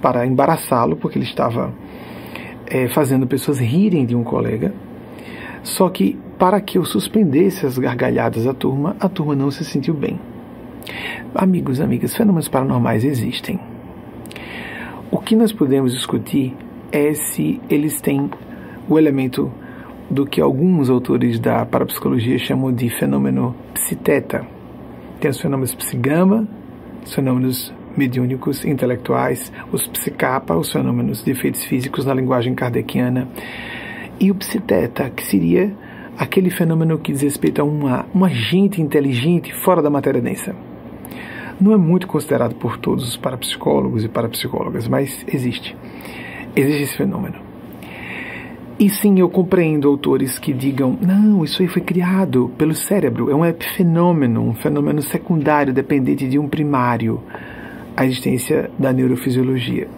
para 0.00 0.24
embaraçá-lo, 0.24 0.94
porque 0.94 1.18
ele 1.18 1.26
estava 1.26 1.74
é, 2.66 2.88
fazendo 2.88 3.26
pessoas 3.26 3.58
rirem 3.58 4.06
de 4.06 4.14
um 4.14 4.24
colega. 4.24 4.72
Só 5.62 5.88
que 5.88 6.18
para 6.38 6.60
que 6.60 6.78
eu 6.78 6.84
suspendesse 6.84 7.64
as 7.64 7.78
gargalhadas 7.78 8.44
da 8.44 8.54
turma, 8.54 8.96
a 8.98 9.08
turma 9.08 9.34
não 9.34 9.50
se 9.50 9.64
sentiu 9.64 9.94
bem. 9.94 10.18
Amigos, 11.34 11.80
amigas, 11.80 12.16
fenômenos 12.16 12.48
paranormais 12.48 13.04
existem. 13.04 13.58
O 15.10 15.18
que 15.18 15.36
nós 15.36 15.52
podemos 15.52 15.92
discutir 15.92 16.54
é 16.90 17.14
se 17.14 17.60
eles 17.70 18.00
têm 18.00 18.28
o 18.88 18.98
elemento 18.98 19.52
do 20.10 20.26
que 20.26 20.40
alguns 20.40 20.90
autores 20.90 21.38
da 21.38 21.64
parapsicologia 21.64 22.38
chamam 22.38 22.72
de 22.72 22.90
fenômeno 22.90 23.54
psiteta. 23.72 24.44
Tem 25.20 25.30
os 25.30 25.40
fenômenos 25.40 25.74
psigama, 25.74 26.46
os 27.04 27.14
fenômenos 27.14 27.72
mediúnicos 27.96 28.64
intelectuais, 28.64 29.52
os 29.70 29.86
psicapa, 29.86 30.56
os 30.56 30.70
fenômenos 30.70 31.24
de 31.24 31.30
efeitos 31.30 31.64
físicos 31.64 32.04
na 32.04 32.14
linguagem 32.14 32.54
kardeciana, 32.54 33.28
e 34.20 34.30
o 34.30 34.34
psiteta, 34.34 35.10
que 35.10 35.24
seria 35.24 35.72
aquele 36.16 36.50
fenômeno 36.50 36.98
que 36.98 37.12
diz 37.12 37.22
respeito 37.22 37.60
a 37.60 37.64
uma, 37.64 38.06
um 38.14 38.24
agente 38.24 38.80
inteligente 38.80 39.52
fora 39.54 39.82
da 39.82 39.90
matéria 39.90 40.20
densa. 40.20 40.54
Não 41.60 41.72
é 41.72 41.76
muito 41.76 42.06
considerado 42.06 42.54
por 42.54 42.78
todos 42.78 43.08
os 43.08 43.16
parapsicólogos 43.16 44.04
e 44.04 44.08
parapsicólogas, 44.08 44.88
mas 44.88 45.24
existe. 45.26 45.76
Existe 46.54 46.82
esse 46.82 46.96
fenômeno. 46.96 47.52
E 48.78 48.88
sim, 48.88 49.20
eu 49.20 49.28
compreendo 49.28 49.88
autores 49.88 50.38
que 50.38 50.52
digam: 50.52 50.98
não, 51.00 51.44
isso 51.44 51.62
aí 51.62 51.68
foi 51.68 51.82
criado 51.82 52.50
pelo 52.58 52.74
cérebro, 52.74 53.30
é 53.30 53.34
um 53.34 53.44
epifenômeno, 53.44 54.42
um 54.42 54.54
fenômeno 54.54 55.00
secundário 55.02 55.72
dependente 55.72 56.28
de 56.28 56.38
um 56.38 56.48
primário, 56.48 57.22
a 57.96 58.04
existência 58.04 58.70
da 58.78 58.92
neurofisiologia. 58.92 59.88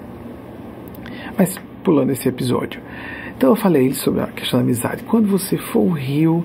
Mas, 1.37 1.59
pulando 1.83 2.11
esse 2.11 2.29
episódio. 2.29 2.81
Então, 3.37 3.51
eu 3.51 3.57
falei 3.57 3.93
sobre 3.93 4.21
a 4.21 4.27
questão 4.29 4.59
da 4.59 4.65
amizade. 4.65 5.03
Quando 5.05 5.29
você 5.29 5.57
for 5.57 5.81
ao 5.81 5.91
rio, 5.91 6.45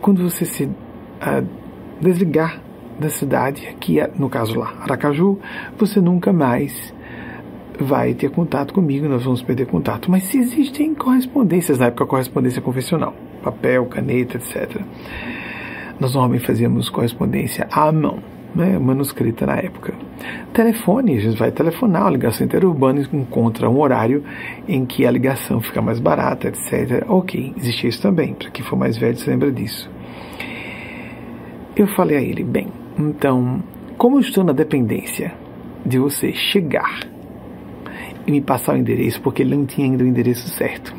quando 0.00 0.22
você 0.22 0.44
se 0.44 0.64
uh, 0.64 1.46
desligar 2.00 2.60
da 2.98 3.08
cidade, 3.08 3.66
aqui 3.68 3.98
no 4.18 4.28
caso 4.28 4.58
lá, 4.58 4.74
Aracaju, 4.80 5.38
você 5.76 6.00
nunca 6.00 6.32
mais 6.32 6.94
vai 7.78 8.14
ter 8.14 8.30
contato 8.30 8.72
comigo, 8.72 9.08
nós 9.08 9.24
vamos 9.24 9.42
perder 9.42 9.66
contato. 9.66 10.10
Mas 10.10 10.24
se 10.24 10.38
existem 10.38 10.94
correspondências, 10.94 11.78
na 11.78 11.86
época 11.86 12.06
correspondência 12.06 12.62
convencional, 12.62 13.14
papel, 13.42 13.86
caneta, 13.86 14.36
etc. 14.36 14.80
Nós 15.98 16.14
normalmente 16.14 16.46
fazíamos 16.46 16.88
correspondência 16.88 17.66
à 17.70 17.90
mão, 17.90 18.20
né, 18.54 18.78
manuscrita 18.78 19.46
na 19.46 19.56
época. 19.56 19.94
Telefone, 20.52 21.16
a 21.16 21.20
gente 21.20 21.38
vai 21.38 21.50
telefonar, 21.50 22.06
a 22.06 22.10
ligação 22.10 22.46
interurbana 22.46 23.06
encontra 23.12 23.68
um 23.68 23.80
horário 23.80 24.22
em 24.68 24.86
que 24.86 25.04
a 25.06 25.10
ligação 25.10 25.60
fica 25.60 25.82
mais 25.82 25.98
barata, 25.98 26.48
etc. 26.48 27.04
Ok, 27.08 27.52
existe 27.56 27.88
isso 27.88 28.00
também, 28.00 28.34
para 28.34 28.50
quem 28.50 28.64
for 28.64 28.76
mais 28.76 28.96
velho 28.96 29.16
se 29.16 29.28
lembra 29.28 29.50
disso. 29.50 29.90
Eu 31.76 31.88
falei 31.88 32.16
a 32.16 32.22
ele, 32.22 32.44
bem, 32.44 32.68
então, 32.96 33.62
como 33.98 34.16
eu 34.16 34.20
estou 34.20 34.44
na 34.44 34.52
dependência 34.52 35.32
de 35.84 35.98
você 35.98 36.32
chegar 36.32 37.00
e 38.26 38.30
me 38.30 38.40
passar 38.40 38.74
o 38.74 38.78
endereço, 38.78 39.20
porque 39.20 39.42
ele 39.42 39.56
não 39.56 39.66
tinha 39.66 39.86
ainda 39.86 40.04
o 40.04 40.06
endereço 40.06 40.48
certo. 40.50 40.94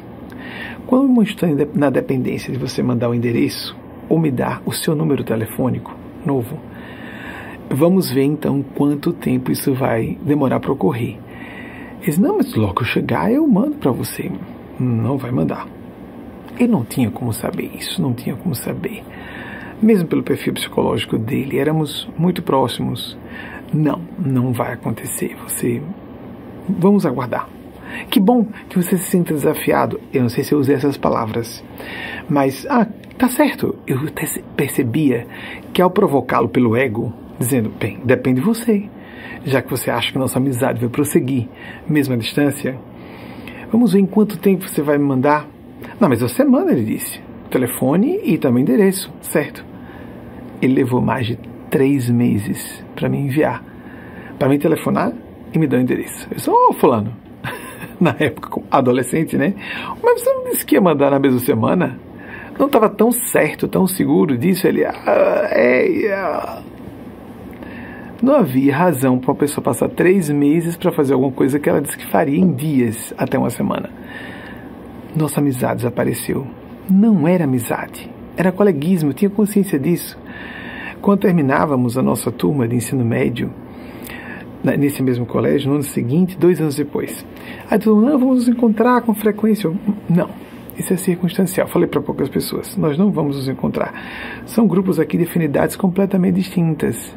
Quando 0.86 1.16
eu 1.16 1.24
estou 1.24 1.50
na 1.74 1.90
dependência 1.90 2.54
de 2.54 2.60
você 2.60 2.84
mandar 2.84 3.10
o 3.10 3.16
endereço 3.16 3.76
ou 4.08 4.20
me 4.20 4.30
dar 4.30 4.62
o 4.66 4.72
seu 4.72 4.96
número 4.96 5.24
telefônico 5.24 5.96
novo, 6.26 6.60
vamos 7.70 8.12
ver 8.12 8.24
então 8.24 8.64
quanto 8.64 9.14
tempo 9.14 9.52
isso 9.52 9.74
vai 9.74 10.18
demorar 10.22 10.60
para 10.60 10.72
ocorrer. 10.72 11.18
Ele 11.98 12.06
disse, 12.06 12.22
não, 12.22 12.38
mas 12.38 12.54
logo 12.56 12.82
eu 12.82 12.86
chegar 12.86 13.32
eu 13.32 13.48
mando 13.48 13.78
para 13.78 13.92
você. 13.92 14.32
Não 14.80 15.18
vai 15.18 15.32
mandar. 15.32 15.68
Ele 16.58 16.72
não 16.72 16.84
tinha 16.84 17.10
como 17.10 17.34
saber 17.34 17.72
isso, 17.76 18.02
não 18.02 18.14
tinha 18.14 18.36
como 18.36 18.56
saber. 18.56 19.04
Mesmo 19.82 20.08
pelo 20.08 20.24
perfil 20.24 20.54
psicológico 20.54 21.18
dele, 21.18 21.60
éramos 21.60 22.08
muito 22.18 22.42
próximos. 22.42 23.18
Não, 23.74 24.02
não 24.18 24.54
vai 24.54 24.74
acontecer. 24.74 25.36
Você 25.44 25.82
Vamos 26.68 27.06
aguardar. 27.06 27.48
Que 28.10 28.20
bom 28.20 28.46
que 28.68 28.82
você 28.82 28.98
se 28.98 29.06
sinta 29.06 29.34
desafiado. 29.34 30.00
Eu 30.12 30.24
não 30.24 30.30
sei 30.30 30.44
se 30.44 30.54
eu 30.54 30.60
usei 30.60 30.76
essas 30.76 30.98
palavras, 30.98 31.64
mas 32.28 32.66
ah, 32.70 32.88
tá 33.18 33.30
certo. 33.30 33.76
Eu 33.86 34.00
percebia 34.56 35.28
que 35.72 35.82
ao 35.82 35.92
provocá-lo 35.92 36.50
pelo 36.50 36.76
ego, 36.76 37.14
dizendo, 37.40 37.70
bem, 37.80 38.00
depende 38.04 38.42
de 38.42 38.46
você, 38.46 38.90
já 39.46 39.62
que 39.62 39.70
você 39.70 39.92
acha 39.92 40.12
que 40.12 40.18
nossa 40.18 40.40
amizade 40.40 40.80
vai 40.80 40.90
prosseguir, 40.90 41.48
mesmo 41.88 42.14
à 42.14 42.18
distância, 42.18 42.78
vamos 43.72 43.94
ver 43.94 44.00
em 44.00 44.06
quanto 44.06 44.38
tempo 44.38 44.68
você 44.68 44.82
vai 44.82 44.98
me 44.98 45.06
mandar. 45.06 45.48
Não, 46.00 46.10
mas 46.10 46.22
você 46.22 46.44
manda, 46.44 46.72
ele 46.72 46.84
disse. 46.84 47.22
Telefone 47.50 48.20
e 48.24 48.38
também 48.38 48.64
endereço, 48.64 49.12
certo? 49.22 49.64
Ele 50.62 50.74
levou 50.74 51.02
mais 51.02 51.28
de 51.28 51.38
três 51.70 52.10
meses 52.10 52.84
para 52.96 53.08
me 53.08 53.18
enviar. 53.18 53.64
Para 54.40 54.50
me 54.50 54.58
telefonar 54.58 55.14
e 55.54 55.60
me 55.60 55.68
dá 55.68 55.78
o 55.78 55.80
endereço. 55.80 56.28
Eu 56.30 56.38
disse, 56.38 56.50
ô 56.50 56.68
oh, 56.70 56.74
fulano, 56.74 57.14
na 58.00 58.16
época, 58.20 58.62
adolescente, 58.72 59.38
né? 59.38 59.54
Mas 60.04 60.22
você 60.22 60.34
não 60.34 60.44
disse 60.46 60.66
que 60.66 60.76
ia 60.76 60.82
mandar 60.82 61.12
na 61.12 61.20
mesma 61.20 61.40
semana? 61.40 62.00
Não 62.58 62.68
estava 62.68 62.90
tão 62.90 63.12
certo, 63.12 63.68
tão 63.68 63.86
seguro 63.86 64.38
disso. 64.38 64.68
Ele, 64.68 64.86
ah, 64.86 65.48
é, 65.52 66.06
é. 66.06 66.75
Não 68.22 68.36
havia 68.36 68.76
razão 68.76 69.20
para 69.20 69.32
uma 69.32 69.38
pessoa 69.38 69.64
passar 69.64 69.90
três 69.90 70.30
meses 70.30 70.78
para 70.78 70.92
fazer 70.92 71.14
alguma 71.14 71.32
coisa 71.32 71.60
que 71.60 71.70
ela 71.70 71.82
disse 71.82 71.98
que 71.98 72.06
faria 72.06 72.40
em 72.40 72.54
dias 72.54 73.14
até 73.18 73.38
uma 73.38 73.50
semana. 73.50 73.90
Nossa 75.16 75.40
amizade 75.40 75.78
desapareceu. 75.78 76.48
Não 76.90 77.28
era 77.28 77.44
amizade, 77.44 78.10
era 78.38 78.52
coleguismo, 78.52 79.10
eu 79.10 79.14
tinha 79.14 79.30
consciência 79.30 79.80
disso. 79.80 80.18
Quando 81.02 81.22
terminávamos 81.22 81.98
a 81.98 82.02
nossa 82.02 82.32
turma 82.32 82.68
de 82.68 82.76
ensino 82.76 83.04
médio, 83.04 83.52
nesse 84.64 85.04
mesmo 85.04 85.26
colégio, 85.26 85.70
no 85.70 85.76
ano 85.76 85.84
seguinte, 85.84 86.38
dois 86.38 86.60
anos 86.60 86.76
depois. 86.76 87.26
Aí 87.70 87.78
todo 87.78 87.96
mundo, 87.96 88.12
não, 88.12 88.20
vamos 88.20 88.36
nos 88.38 88.48
encontrar 88.48 89.02
com 89.02 89.14
frequência. 89.14 89.72
Não, 90.10 90.30
isso 90.78 90.94
é 90.94 90.98
circunstancial. 90.98 91.68
Falei 91.68 91.88
para 91.88 92.02
poucas 92.02 92.30
pessoas, 92.30 92.76
nós 92.76 92.98
não 92.98 93.12
vamos 93.12 93.36
nos 93.36 93.48
encontrar. 93.48 93.94
São 94.46 94.66
grupos 94.68 95.00
aqui 95.00 95.18
de 95.18 95.26
afinidades 95.26 95.76
completamente 95.76 96.36
distintas. 96.36 97.16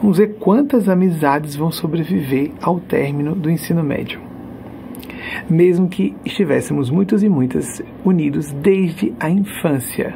Vamos 0.00 0.18
ver 0.18 0.34
quantas 0.38 0.88
amizades 0.88 1.56
vão 1.56 1.70
sobreviver 1.70 2.52
ao 2.60 2.80
término 2.80 3.34
do 3.34 3.50
ensino 3.50 3.82
médio. 3.82 4.20
Mesmo 5.48 5.88
que 5.88 6.14
estivéssemos 6.24 6.90
muitos 6.90 7.22
e 7.22 7.28
muitas 7.28 7.82
unidos 8.04 8.52
desde 8.52 9.12
a 9.18 9.28
infância, 9.28 10.14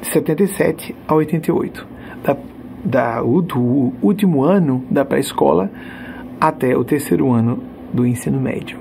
de 0.00 0.06
77 0.08 0.94
a 1.06 1.14
88, 1.14 1.86
da 2.24 2.34
da, 2.84 3.20
do 3.20 3.92
último 4.02 4.42
ano 4.42 4.84
da 4.90 5.04
pré-escola 5.04 5.70
até 6.40 6.76
o 6.76 6.84
terceiro 6.84 7.30
ano 7.30 7.62
do 7.92 8.06
ensino 8.06 8.40
médio. 8.40 8.78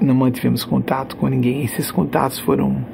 Não 0.00 0.14
mantivemos 0.14 0.64
contato 0.64 1.16
com 1.16 1.28
ninguém, 1.28 1.64
esses 1.64 1.90
contatos 1.90 2.38
foram 2.38 2.84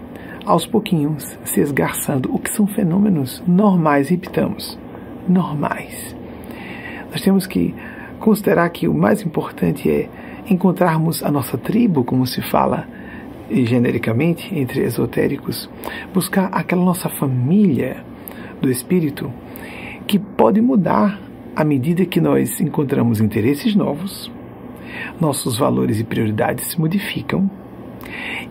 aos 0.46 0.64
pouquinhos 0.64 1.36
se 1.44 1.60
esgarçando, 1.60 2.32
o 2.32 2.38
que 2.38 2.50
são 2.50 2.66
fenômenos 2.66 3.42
normais, 3.46 4.08
repitamos, 4.08 4.78
normais. 5.28 6.14
Nós 7.10 7.20
temos 7.20 7.46
que 7.46 7.74
considerar 8.20 8.70
que 8.70 8.86
o 8.86 8.94
mais 8.94 9.22
importante 9.22 9.90
é 9.90 10.08
encontrarmos 10.48 11.22
a 11.22 11.30
nossa 11.30 11.58
tribo, 11.58 12.04
como 12.04 12.26
se 12.26 12.40
fala 12.40 12.86
genericamente 13.50 14.54
entre 14.56 14.82
esotéricos, 14.82 15.68
buscar 16.14 16.46
aquela 16.52 16.84
nossa 16.84 17.08
família 17.08 18.04
do 18.60 18.70
espírito 18.70 19.32
que 20.06 20.18
pode 20.18 20.60
mudar 20.60 21.20
à 21.54 21.64
medida 21.64 22.04
que 22.04 22.20
nós 22.20 22.60
encontramos 22.60 23.20
interesses 23.20 23.74
novos, 23.74 24.30
nossos 25.20 25.58
valores 25.58 25.98
e 25.98 26.04
prioridades 26.04 26.68
se 26.68 26.80
modificam 26.80 27.50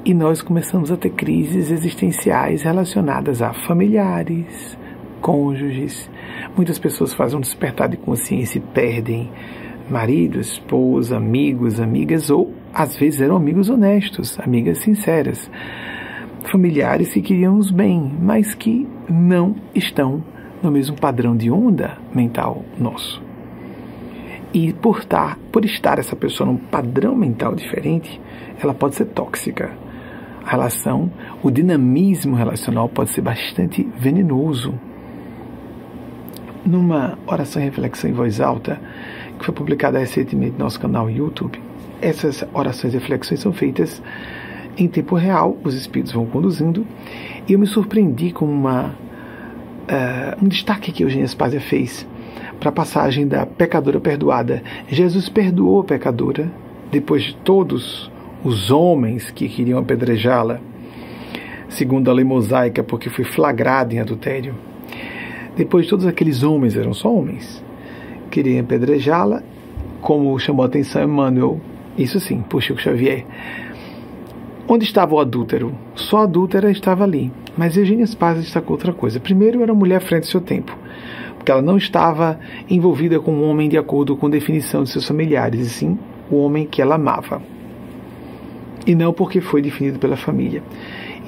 e 0.03 0.13
nós 0.13 0.41
começamos 0.41 0.91
a 0.91 0.97
ter 0.97 1.11
crises 1.11 1.71
existenciais 1.71 2.61
relacionadas 2.63 3.41
a 3.41 3.53
familiares, 3.53 4.77
cônjuges. 5.21 6.09
Muitas 6.55 6.77
pessoas 6.77 7.13
fazem 7.13 7.37
um 7.37 7.41
despertar 7.41 7.89
de 7.89 7.97
consciência 7.97 8.59
e 8.59 8.61
perdem 8.61 9.31
marido, 9.89 10.39
esposa, 10.39 11.17
amigos, 11.17 11.79
amigas 11.79 12.29
ou 12.29 12.53
às 12.73 12.95
vezes 12.97 13.21
eram 13.21 13.35
amigos 13.35 13.69
honestos, 13.69 14.37
amigas 14.39 14.79
sinceras, 14.79 15.49
familiares 16.51 17.13
que 17.13 17.21
queriam 17.21 17.57
os 17.57 17.71
bem, 17.71 18.11
mas 18.21 18.53
que 18.53 18.87
não 19.09 19.55
estão 19.73 20.23
no 20.61 20.71
mesmo 20.71 20.99
padrão 20.99 21.35
de 21.35 21.49
onda 21.49 21.97
mental 22.13 22.63
nosso. 22.77 23.24
E 24.55 24.71
por 24.71 24.99
estar, 24.99 25.37
por 25.51 25.65
estar 25.65 25.99
essa 25.99 26.15
pessoa 26.15 26.49
num 26.49 26.55
padrão 26.55 27.13
mental 27.13 27.53
diferente, 27.53 28.21
ela 28.57 28.73
pode 28.73 28.95
ser 28.95 29.03
tóxica. 29.07 29.69
A 30.45 30.49
relação, 30.49 31.11
o 31.43 31.51
dinamismo 31.51 32.37
relacional 32.37 32.87
pode 32.87 33.09
ser 33.09 33.19
bastante 33.19 33.83
venenoso. 33.99 34.73
Numa 36.65 37.19
oração 37.27 37.61
e 37.61 37.65
reflexão 37.65 38.09
em 38.09 38.13
voz 38.13 38.39
alta, 38.39 38.79
que 39.37 39.43
foi 39.43 39.53
publicada 39.53 39.99
recentemente 39.99 40.53
no 40.53 40.59
nosso 40.59 40.79
canal 40.79 41.09
YouTube, 41.09 41.61
essas 42.01 42.41
orações 42.53 42.93
e 42.93 42.97
reflexões 42.97 43.41
são 43.41 43.51
feitas 43.51 44.01
em 44.77 44.87
tempo 44.87 45.15
real, 45.15 45.57
os 45.65 45.73
espíritos 45.75 46.13
vão 46.13 46.25
conduzindo, 46.27 46.87
e 47.45 47.51
eu 47.51 47.59
me 47.59 47.67
surpreendi 47.67 48.31
com 48.31 48.45
uma, 48.45 48.85
uh, 48.85 50.41
um 50.41 50.47
destaque 50.47 50.93
que 50.93 51.03
Eugênia 51.03 51.27
Spazia 51.27 51.59
fez 51.59 52.07
para 52.59 52.69
a 52.69 52.73
passagem 52.73 53.27
da 53.27 53.45
pecadora 53.45 53.99
perdoada. 53.99 54.61
Jesus 54.87 55.29
perdoou 55.29 55.81
a 55.81 55.83
pecadora 55.83 56.51
depois 56.91 57.23
de 57.23 57.35
todos 57.37 58.11
os 58.43 58.71
homens 58.71 59.31
que 59.31 59.49
queriam 59.49 59.79
apedrejá-la, 59.79 60.59
segundo 61.67 62.09
a 62.09 62.13
lei 62.13 62.23
mosaica, 62.23 62.83
porque 62.83 63.09
foi 63.09 63.25
flagrado 63.25 63.93
em 63.93 63.99
adultério. 63.99 64.55
Depois 65.55 65.85
de 65.85 65.89
todos 65.89 66.05
aqueles 66.05 66.43
homens, 66.43 66.75
eram 66.75 66.93
só 66.93 67.13
homens, 67.13 67.63
queriam 68.29 68.61
apedrejá-la, 68.61 69.41
como 70.01 70.37
chamou 70.37 70.63
a 70.63 70.67
atenção 70.67 71.03
Emmanuel, 71.03 71.59
isso 71.97 72.19
sim, 72.19 72.41
por 72.41 72.61
Chico 72.61 72.79
Xavier. 72.79 73.25
Onde 74.67 74.83
estava 74.83 75.15
o 75.15 75.19
adúltero? 75.19 75.73
Só 75.95 76.17
a 76.17 76.23
adúltera 76.23 76.71
estava 76.71 77.03
ali. 77.03 77.31
Mas 77.57 77.77
Eugênia 77.77 78.05
Spaz 78.05 78.39
destacou 78.39 78.73
outra 78.73 78.91
coisa. 78.91 79.19
Primeiro, 79.19 79.61
era 79.61 79.73
mulher 79.73 79.97
à 79.97 80.01
frente 80.01 80.23
do 80.23 80.27
seu 80.27 80.41
tempo, 80.41 80.77
porque 81.45 81.51
ela 81.51 81.61
não 81.61 81.77
estava 81.77 82.39
envolvida 82.67 83.19
com 83.19 83.31
um 83.31 83.47
homem 83.47 83.69
de 83.69 83.77
acordo 83.77 84.17
com 84.17 84.25
a 84.25 84.29
definição 84.31 84.83
de 84.83 84.89
seus 84.89 85.07
familiares, 85.07 85.59
e 85.59 85.69
sim 85.69 85.99
o 86.31 86.37
homem 86.37 86.65
que 86.65 86.81
ela 86.81 86.95
amava. 86.95 87.39
E 88.83 88.95
não 88.95 89.13
porque 89.13 89.39
foi 89.39 89.61
definido 89.61 89.99
pela 89.99 90.17
família. 90.17 90.63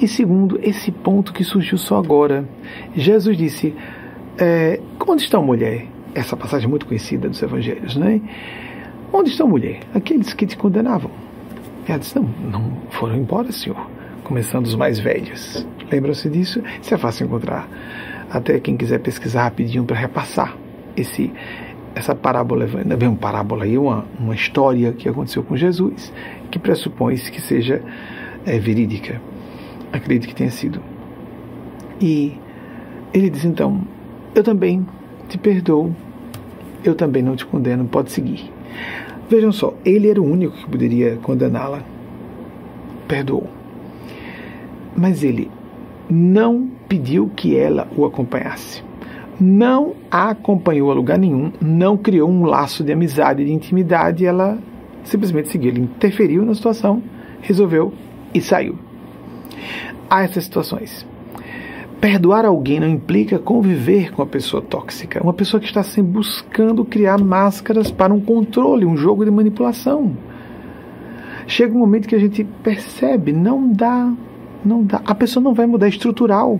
E 0.01 0.07
segundo, 0.07 0.59
esse 0.63 0.91
ponto 0.91 1.31
que 1.31 1.43
surgiu 1.43 1.77
só 1.77 1.99
agora. 1.99 2.49
Jesus 2.95 3.37
disse: 3.37 3.75
é, 4.39 4.79
Onde 5.07 5.21
está 5.21 5.37
a 5.37 5.41
mulher? 5.41 5.85
Essa 6.15 6.35
passagem 6.35 6.65
é 6.65 6.69
muito 6.69 6.87
conhecida 6.87 7.29
dos 7.29 7.39
evangelhos, 7.43 7.95
né? 7.95 8.19
Onde 9.13 9.29
está 9.29 9.43
a 9.43 9.47
mulher? 9.47 9.81
Aqueles 9.93 10.33
que 10.33 10.47
te 10.47 10.57
condenavam. 10.57 11.11
Ela 11.87 11.99
disse: 11.99 12.15
Não, 12.15 12.23
não 12.23 12.77
foram 12.89 13.17
embora, 13.17 13.51
Senhor. 13.51 13.87
Começando 14.23 14.65
os 14.65 14.73
mais 14.73 14.97
velhos. 14.97 15.63
Lembram-se 15.91 16.27
disso? 16.27 16.63
Isso 16.81 16.91
é 16.95 16.97
fácil 16.97 17.27
encontrar. 17.27 17.69
Até 18.29 18.59
quem 18.59 18.75
quiser 18.75 18.99
pesquisar 18.99 19.43
rapidinho 19.43 19.85
para 19.85 19.95
repassar 19.95 20.55
esse, 20.95 21.31
essa 21.95 22.13
parábola, 22.13 22.65
ainda 22.65 22.97
bem 22.97 23.07
uma 23.07 23.17
parábola 23.17 23.63
aí, 23.63 23.77
uma, 23.77 24.05
uma 24.19 24.35
história 24.35 24.91
que 24.91 25.07
aconteceu 25.07 25.43
com 25.43 25.55
Jesus, 25.55 26.11
que 26.51 26.59
pressupõe 26.59 27.15
que 27.15 27.39
seja 27.39 27.81
é, 28.45 28.59
verídica. 28.59 29.21
Acredito 29.91 30.27
que 30.27 30.35
tenha 30.35 30.51
sido. 30.51 30.81
E 32.01 32.37
ele 33.13 33.29
diz 33.29 33.45
então: 33.45 33.81
Eu 34.35 34.43
também 34.43 34.85
te 35.29 35.37
perdoo, 35.37 35.95
eu 36.83 36.95
também 36.95 37.23
não 37.23 37.35
te 37.35 37.45
condeno, 37.45 37.85
pode 37.85 38.11
seguir. 38.11 38.51
Vejam 39.29 39.51
só, 39.51 39.73
ele 39.83 40.09
era 40.09 40.21
o 40.21 40.25
único 40.25 40.55
que 40.55 40.69
poderia 40.69 41.17
condená-la. 41.17 41.81
Perdoou. 43.07 43.49
Mas 44.95 45.23
ele 45.23 45.49
não 46.09 46.76
pediu 46.87 47.29
que 47.35 47.55
ela 47.55 47.87
o 47.95 48.05
acompanhasse. 48.05 48.83
Não 49.39 49.93
a 50.09 50.29
acompanhou 50.29 50.89
a 50.89 50.95
lugar 50.95 51.17
nenhum, 51.17 51.51
não 51.61 51.95
criou 51.95 52.29
um 52.29 52.43
laço 52.43 52.83
de 52.83 52.91
amizade, 52.91 53.45
de 53.45 53.51
intimidade, 53.51 54.25
ela 54.25 54.57
simplesmente 55.03 55.49
seguiu. 55.49 55.69
Ele 55.69 55.81
interferiu 55.81 56.43
na 56.43 56.55
situação, 56.55 57.03
resolveu 57.41 57.93
e 58.33 58.41
saiu. 58.41 58.77
Há 60.09 60.23
essas 60.23 60.45
situações. 60.45 61.05
Perdoar 61.99 62.45
alguém 62.45 62.79
não 62.79 62.87
implica 62.87 63.39
conviver 63.39 64.11
com 64.11 64.21
a 64.21 64.25
pessoa 64.25 64.61
tóxica, 64.61 65.21
uma 65.23 65.33
pessoa 65.33 65.59
que 65.59 65.65
está 65.65 65.81
sempre 65.81 66.11
buscando 66.11 66.85
criar 66.85 67.19
máscaras 67.19 67.89
para 67.89 68.13
um 68.13 68.19
controle, 68.19 68.85
um 68.85 68.95
jogo 68.95 69.25
de 69.25 69.31
manipulação. 69.31 70.15
Chega 71.47 71.73
um 71.73 71.79
momento 71.79 72.07
que 72.07 72.15
a 72.15 72.19
gente 72.19 72.43
percebe, 72.61 73.31
não 73.31 73.71
dá, 73.71 74.13
não 74.67 74.83
dá. 74.83 75.01
A 75.05 75.15
pessoa 75.15 75.43
não 75.43 75.53
vai 75.53 75.65
mudar, 75.65 75.87
é 75.87 75.89
estrutural. 75.89 76.59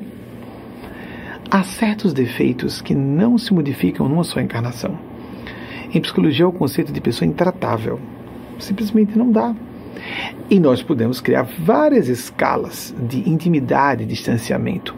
Há 1.49 1.63
certos 1.63 2.13
defeitos 2.13 2.81
que 2.81 2.95
não 2.95 3.37
se 3.37 3.53
modificam 3.53 4.07
numa 4.09 4.23
só 4.23 4.39
encarnação. 4.39 4.97
Em 5.93 6.01
psicologia 6.01 6.45
é 6.45 6.47
o 6.47 6.51
conceito 6.51 6.91
de 6.91 6.99
pessoa 6.99 7.27
intratável. 7.27 7.99
Simplesmente 8.59 9.17
não 9.17 9.31
dá. 9.31 9.55
E 10.49 10.59
nós 10.59 10.81
podemos 10.81 11.21
criar 11.21 11.43
várias 11.43 12.08
escalas 12.08 12.93
de 12.97 13.29
intimidade 13.29 14.03
e 14.03 14.05
distanciamento 14.05 14.95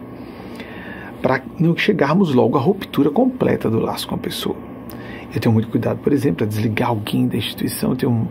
para 1.22 1.42
não 1.60 1.76
chegarmos 1.76 2.34
logo 2.34 2.58
à 2.58 2.62
ruptura 2.62 3.10
completa 3.10 3.70
do 3.70 3.80
laço 3.80 4.08
com 4.08 4.16
a 4.16 4.18
pessoa. 4.18 4.69
Eu 5.34 5.40
tenho 5.40 5.54
muito 5.54 5.68
cuidado, 5.68 6.00
por 6.00 6.12
exemplo, 6.12 6.44
a 6.44 6.48
desligar 6.48 6.90
alguém 6.90 7.28
da 7.28 7.38
instituição. 7.38 7.92
Eu 7.92 7.96
tenho 7.96 8.28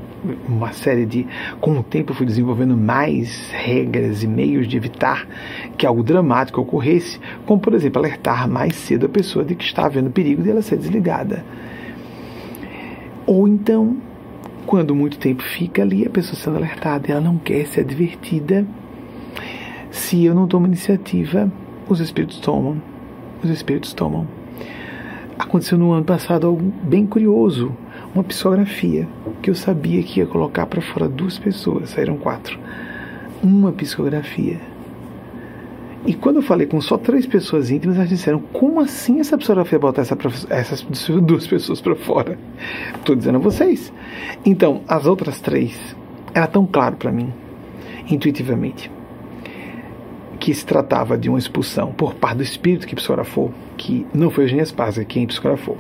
uma 0.48 0.72
série 0.72 1.06
de. 1.06 1.26
Com 1.61 1.78
o 1.78 1.82
tempo, 1.82 2.11
eu 2.11 2.16
fui 2.16 2.26
desenvolvendo 2.26 2.76
mais 2.76 3.50
regras 3.52 4.24
e 4.24 4.26
meios 4.26 4.66
de 4.66 4.76
evitar 4.76 5.26
que 5.76 5.87
algo 5.87 6.02
dramático 6.02 6.61
ocorresse, 6.61 7.20
como, 7.46 7.61
por 7.61 7.72
exemplo, 7.72 8.00
alertar 8.00 8.48
mais 8.48 8.74
cedo 8.74 9.06
a 9.06 9.08
pessoa 9.08 9.44
de 9.44 9.54
que 9.54 9.62
está 9.62 9.87
havendo 9.87 10.11
perigo 10.11 10.42
de 10.42 10.50
ela 10.50 10.61
ser 10.61 10.76
desligada. 10.76 11.44
Ou 13.24 13.46
então, 13.46 13.96
quando 14.66 14.92
muito 14.94 15.18
tempo 15.18 15.42
fica 15.42 15.82
ali, 15.82 16.04
a 16.04 16.11
pessoa 16.11 16.34
sendo 16.34 16.56
alertada, 16.56 17.12
ela 17.12 17.20
não 17.20 17.38
quer 17.38 17.64
ser 17.66 17.82
advertida. 17.82 18.66
Se 19.90 20.24
eu 20.24 20.34
não 20.34 20.48
tomo 20.48 20.66
iniciativa, 20.66 21.50
os 21.88 22.00
espíritos 22.00 22.40
tomam. 22.40 22.82
Os 23.42 23.50
espíritos 23.50 23.92
tomam. 23.92 24.38
Aconteceu 25.38 25.79
no 25.79 25.92
ano 25.92 26.05
passado 26.05 26.48
algo 26.48 26.72
bem 26.83 27.07
curioso. 27.07 27.72
Uma 28.12 28.24
psicografia 28.24 29.07
que 29.40 29.48
eu 29.48 29.55
sabia 29.55 30.03
que 30.03 30.18
ia 30.18 30.27
colocar 30.27 30.66
para 30.66 30.81
fora 30.81 31.09
duas 31.09 31.38
pessoas, 31.38 31.90
saíram 31.90 32.16
quatro. 32.16 32.59
Uma 33.42 33.70
psicografia. 33.70 34.59
E 36.05 36.14
quando 36.14 36.37
eu 36.37 36.42
falei 36.42 36.66
com 36.66 36.81
só 36.81 36.98
três 36.98 37.24
pessoas 37.24 37.70
íntimas, 37.70 37.96
elas 37.96 38.09
disseram: 38.09 38.40
Como 38.53 38.81
assim 38.81 39.20
essa 39.20 39.38
psicografia 39.38 39.79
botar 39.79 40.03
essa, 40.03 40.18
essas 40.51 40.83
duas 41.22 41.46
pessoas 41.46 41.81
para 41.81 41.94
fora? 41.94 42.37
Estou 42.96 43.14
dizendo 43.14 43.37
a 43.37 43.40
vocês. 43.40 43.92
Então, 44.44 44.83
as 44.88 45.07
outras 45.07 45.40
três, 45.40 45.79
era 46.35 46.48
tão 46.48 46.66
claro 46.66 46.96
para 46.96 47.12
mim, 47.12 47.33
intuitivamente 48.11 48.90
que 50.48 50.54
se 50.54 50.64
tratava 50.64 51.18
de 51.18 51.28
uma 51.28 51.38
expulsão 51.38 51.92
por 51.92 52.14
parte 52.14 52.38
do 52.38 52.42
espírito 52.42 52.87
que 52.87 52.96
psicografou, 52.96 53.52
que 53.76 54.06
não 54.14 54.30
foi 54.30 54.44
Eugênia 54.44 54.64
Spazia 54.64 55.04
quem 55.04 55.26
psicografou. 55.26 55.76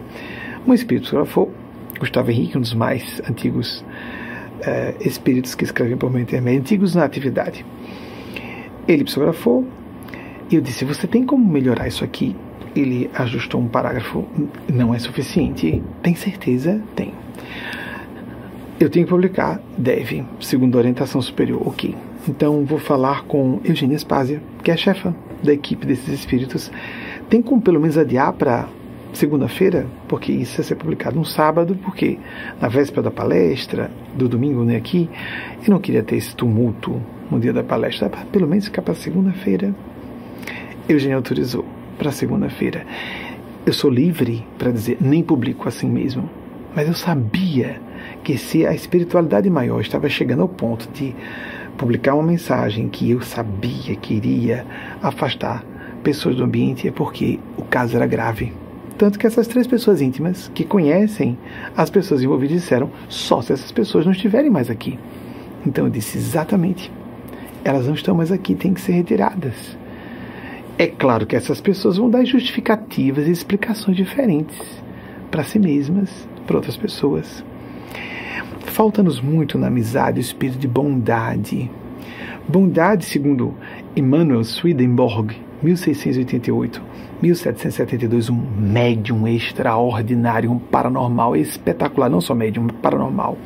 Um 0.66 0.74
espírito 0.74 1.04
psicografou, 1.04 1.50
Gustavo 1.98 2.30
Henrique, 2.30 2.58
um 2.58 2.60
dos 2.60 2.74
mais 2.74 3.18
antigos 3.26 3.80
uh, 3.80 4.94
espíritos 5.00 5.54
que 5.54 5.64
escrevem 5.64 5.96
por 5.96 6.12
meio 6.12 6.24
intermédio, 6.24 6.60
antigos 6.60 6.94
na 6.94 7.02
atividade. 7.02 7.64
Ele 8.86 9.04
psicografou 9.04 9.66
e 10.50 10.56
eu 10.56 10.60
disse: 10.60 10.84
Você 10.84 11.06
tem 11.06 11.24
como 11.24 11.50
melhorar 11.50 11.88
isso 11.88 12.04
aqui? 12.04 12.36
Ele 12.76 13.10
ajustou 13.14 13.62
um 13.62 13.68
parágrafo, 13.68 14.28
não 14.70 14.94
é 14.94 14.98
suficiente. 14.98 15.82
Tem 16.02 16.14
certeza? 16.14 16.78
Tenho. 16.94 17.14
Eu 18.78 18.90
tenho 18.90 19.06
que 19.06 19.10
publicar? 19.10 19.62
Deve, 19.78 20.26
segundo 20.40 20.76
a 20.76 20.80
orientação 20.80 21.22
superior. 21.22 21.66
Ok. 21.66 21.96
Então 22.26 22.64
vou 22.64 22.78
falar 22.78 23.24
com 23.24 23.60
Eugênia 23.64 23.98
Spazia, 23.98 24.42
que 24.62 24.70
é 24.70 24.76
chefa 24.76 25.14
da 25.42 25.52
equipe 25.52 25.86
desses 25.86 26.08
espíritos. 26.08 26.70
Tem 27.28 27.42
como 27.42 27.60
pelo 27.60 27.80
menos 27.80 27.98
adiar 27.98 28.32
para 28.32 28.68
segunda-feira, 29.12 29.86
porque 30.06 30.32
isso 30.32 30.56
vai 30.56 30.64
ser 30.64 30.74
publicado 30.76 31.16
no 31.16 31.24
sábado, 31.24 31.76
porque 31.82 32.18
na 32.60 32.68
véspera 32.68 33.02
da 33.02 33.10
palestra, 33.10 33.90
do 34.14 34.28
domingo, 34.28 34.64
né, 34.64 34.76
aqui, 34.76 35.08
eu 35.66 35.70
não 35.70 35.80
queria 35.80 36.02
ter 36.02 36.16
esse 36.16 36.34
tumulto 36.34 37.00
no 37.30 37.40
dia 37.40 37.52
da 37.52 37.62
palestra, 37.62 38.10
pelo 38.30 38.46
menos 38.46 38.66
ficar 38.66 38.82
para 38.82 38.94
segunda-feira. 38.94 39.74
Eugênia 40.88 41.16
autorizou 41.16 41.64
para 41.98 42.12
segunda-feira. 42.12 42.86
Eu 43.66 43.72
sou 43.72 43.90
livre 43.90 44.46
para 44.56 44.70
dizer, 44.70 44.98
nem 45.00 45.22
publico 45.22 45.68
assim 45.68 45.90
mesmo, 45.90 46.28
mas 46.74 46.88
eu 46.88 46.94
sabia 46.94 47.80
que 48.22 48.38
se 48.38 48.66
a 48.66 48.74
espiritualidade 48.74 49.50
maior 49.50 49.80
estava 49.80 50.08
chegando 50.08 50.42
ao 50.42 50.48
ponto 50.48 50.88
de 50.92 51.14
publicar 51.78 52.14
uma 52.14 52.24
mensagem 52.24 52.88
que 52.88 53.10
eu 53.12 53.22
sabia 53.22 53.94
que 53.94 54.14
iria 54.14 54.66
afastar 55.00 55.64
pessoas 56.02 56.36
do 56.36 56.44
ambiente 56.44 56.88
é 56.88 56.90
porque 56.90 57.38
o 57.56 57.62
caso 57.62 57.96
era 57.96 58.06
grave. 58.06 58.52
Tanto 58.98 59.18
que 59.18 59.26
essas 59.26 59.46
três 59.46 59.66
pessoas 59.66 60.02
íntimas 60.02 60.50
que 60.52 60.64
conhecem 60.64 61.38
as 61.76 61.88
pessoas 61.88 62.20
envolvidas 62.20 62.60
disseram 62.60 62.90
só 63.08 63.40
se 63.40 63.52
essas 63.52 63.70
pessoas 63.70 64.04
não 64.04 64.12
estiverem 64.12 64.50
mais 64.50 64.68
aqui. 64.68 64.98
Então 65.64 65.84
eu 65.84 65.90
disse 65.90 66.18
exatamente. 66.18 66.90
Elas 67.64 67.86
não 67.86 67.94
estão 67.94 68.14
mais 68.14 68.32
aqui, 68.32 68.56
têm 68.56 68.74
que 68.74 68.80
ser 68.80 68.92
retiradas. 68.92 69.78
É 70.76 70.86
claro 70.88 71.26
que 71.26 71.36
essas 71.36 71.60
pessoas 71.60 71.96
vão 71.96 72.10
dar 72.10 72.24
justificativas 72.24 73.28
e 73.28 73.30
explicações 73.30 73.96
diferentes 73.96 74.58
para 75.30 75.44
si 75.44 75.58
mesmas, 75.58 76.28
para 76.46 76.56
outras 76.56 76.76
pessoas. 76.76 77.44
Falta-nos 78.60 79.20
muito 79.20 79.58
na 79.58 79.66
amizade 79.66 80.18
o 80.18 80.20
espírito 80.20 80.58
de 80.58 80.68
bondade. 80.68 81.70
Bondade, 82.48 83.04
segundo 83.04 83.54
Emmanuel 83.96 84.44
Swedenborg, 84.44 85.36
1688, 85.62 86.80
1772, 87.20 88.30
um 88.30 88.40
médium 88.56 89.26
extraordinário, 89.26 90.50
um 90.50 90.58
paranormal 90.58 91.36
espetacular, 91.36 92.08
não 92.08 92.20
só 92.20 92.34
médium, 92.34 92.68
paranormal. 92.68 93.36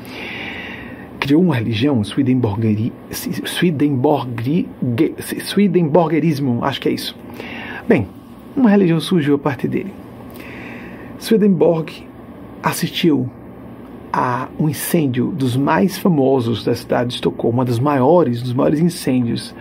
Criou 1.19 1.43
uma 1.43 1.55
religião, 1.55 2.03
Swedenborgeri, 2.05 2.93
Swedenborgeri, 3.11 4.69
Swedenborgerismo, 5.41 6.65
acho 6.65 6.81
que 6.81 6.89
é 6.89 6.93
isso. 6.93 7.17
Bem, 7.89 8.07
uma 8.55 8.69
religião 8.69 9.01
surgiu 9.01 9.37
a 9.37 9.39
partir 9.39 9.69
dele. 9.69 9.93
Swedenborg 11.19 12.07
assistiu 12.63 13.31
a 14.13 14.49
um 14.59 14.69
incêndio 14.69 15.29
dos 15.29 15.57
mais 15.57 15.97
famosos 15.97 16.65
da 16.65 16.75
cidade 16.75 17.11
de 17.11 17.15
Estocolmo, 17.15 17.59
uma 17.59 17.65
das 17.65 17.79
maiores, 17.79 18.43
dos 18.43 18.53
maiores 18.53 18.79
incêndios 18.79 19.55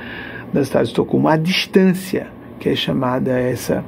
da 0.51 0.63
cidade 0.65 0.85
de 0.85 0.91
Estocolmo, 0.91 1.27
à 1.27 1.37
distância, 1.37 2.27
que 2.59 2.67
é 2.67 2.75
chamada 2.75 3.31
essa 3.31 3.83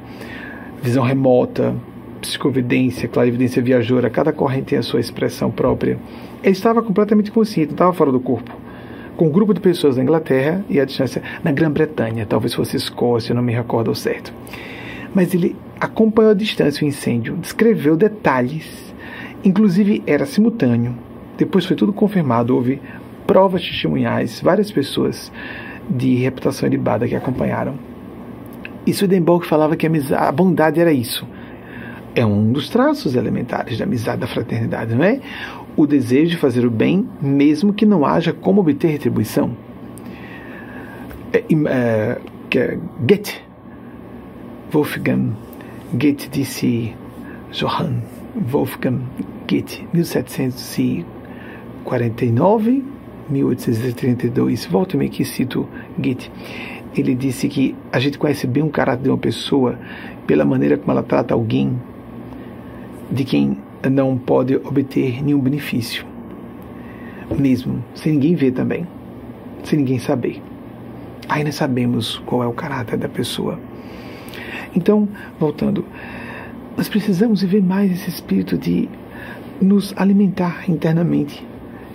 visão 0.82 1.04
remota, 1.04 1.74
psicovidência, 2.20 3.06
clarividência 3.08 3.62
viajoura, 3.62 4.08
cada 4.08 4.32
corrente 4.32 4.66
tem 4.66 4.78
a 4.78 4.82
sua 4.82 5.00
expressão 5.00 5.50
própria. 5.50 5.98
Ele 6.42 6.52
estava 6.52 6.82
completamente 6.82 7.30
consciente, 7.30 7.68
não 7.68 7.74
estava 7.74 7.92
fora 7.92 8.10
do 8.10 8.20
corpo. 8.20 8.50
Com 9.16 9.26
um 9.26 9.30
grupo 9.30 9.52
de 9.52 9.60
pessoas 9.60 9.96
na 9.96 10.02
Inglaterra 10.02 10.64
e 10.68 10.80
à 10.80 10.84
distância 10.84 11.22
na 11.42 11.52
Grã-Bretanha, 11.52 12.26
talvez 12.26 12.54
fosse 12.54 12.76
Escócia, 12.76 13.34
não 13.34 13.42
me 13.42 13.52
recordo 13.52 13.88
ao 13.88 13.94
certo. 13.94 14.32
Mas 15.14 15.34
ele 15.34 15.54
acompanhou 15.78 16.32
à 16.32 16.34
distância 16.34 16.84
o 16.84 16.88
incêndio, 16.88 17.36
descreveu 17.36 17.96
detalhes 17.96 18.93
Inclusive 19.44 20.02
era 20.06 20.24
simultâneo. 20.24 20.96
Depois 21.36 21.66
foi 21.66 21.76
tudo 21.76 21.92
confirmado, 21.92 22.54
houve 22.54 22.80
provas 23.26 23.62
testemunhais, 23.62 24.40
várias 24.40 24.70
pessoas 24.70 25.30
de 25.88 26.14
reputação 26.14 26.66
ilibada 26.66 27.06
que 27.06 27.14
acompanharam. 27.14 27.74
E 28.86 28.92
Swedenborg 28.92 29.46
falava 29.46 29.76
que 29.76 29.86
a 29.86 30.32
bondade 30.32 30.80
era 30.80 30.92
isso. 30.92 31.26
É 32.14 32.24
um 32.24 32.52
dos 32.52 32.68
traços 32.68 33.14
elementares 33.14 33.76
da 33.76 33.84
amizade, 33.84 34.20
da 34.20 34.26
fraternidade, 34.26 34.94
não 34.94 35.04
é? 35.04 35.20
O 35.76 35.86
desejo 35.86 36.30
de 36.30 36.36
fazer 36.36 36.64
o 36.64 36.70
bem, 36.70 37.06
mesmo 37.20 37.72
que 37.72 37.84
não 37.84 38.06
haja 38.06 38.32
como 38.32 38.60
obter 38.60 38.88
retribuição. 38.88 39.56
É, 41.32 41.38
é, 41.38 42.18
é 42.56 42.78
Goethe, 43.00 43.42
Wolfgang 44.70 45.32
Goethe 45.92 46.28
disse, 46.28 46.94
Johann 47.50 48.00
Wolfgang 48.34 49.00
Goethe, 49.48 49.86
1749, 49.92 52.84
1832, 53.30 54.66
volta-me 54.66 55.08
que 55.08 55.24
cito 55.24 55.68
Goethe. 55.98 56.30
Ele 56.96 57.14
disse 57.14 57.48
que 57.48 57.74
a 57.92 57.98
gente 57.98 58.18
conhece 58.18 58.46
bem 58.46 58.62
o 58.62 58.70
caráter 58.70 59.04
de 59.04 59.08
uma 59.08 59.18
pessoa 59.18 59.78
pela 60.26 60.44
maneira 60.44 60.76
como 60.76 60.92
ela 60.92 61.02
trata 61.02 61.34
alguém 61.34 61.76
de 63.10 63.24
quem 63.24 63.58
não 63.90 64.16
pode 64.16 64.56
obter 64.56 65.22
nenhum 65.22 65.40
benefício, 65.40 66.06
mesmo 67.38 67.84
sem 67.94 68.14
ninguém 68.14 68.34
ver 68.34 68.52
também, 68.52 68.86
sem 69.62 69.78
ninguém 69.78 69.98
saber. 69.98 70.42
Nós 71.28 71.54
sabemos 71.54 72.22
qual 72.26 72.42
é 72.42 72.46
o 72.46 72.52
caráter 72.52 72.96
da 72.96 73.08
pessoa. 73.08 73.58
Então, 74.74 75.08
voltando, 75.38 75.84
nós 76.76 76.88
precisamos 76.88 77.42
viver 77.42 77.62
mais 77.62 77.90
esse 77.92 78.08
espírito 78.08 78.58
de 78.58 78.88
nos 79.60 79.94
alimentar 79.96 80.68
internamente. 80.68 81.46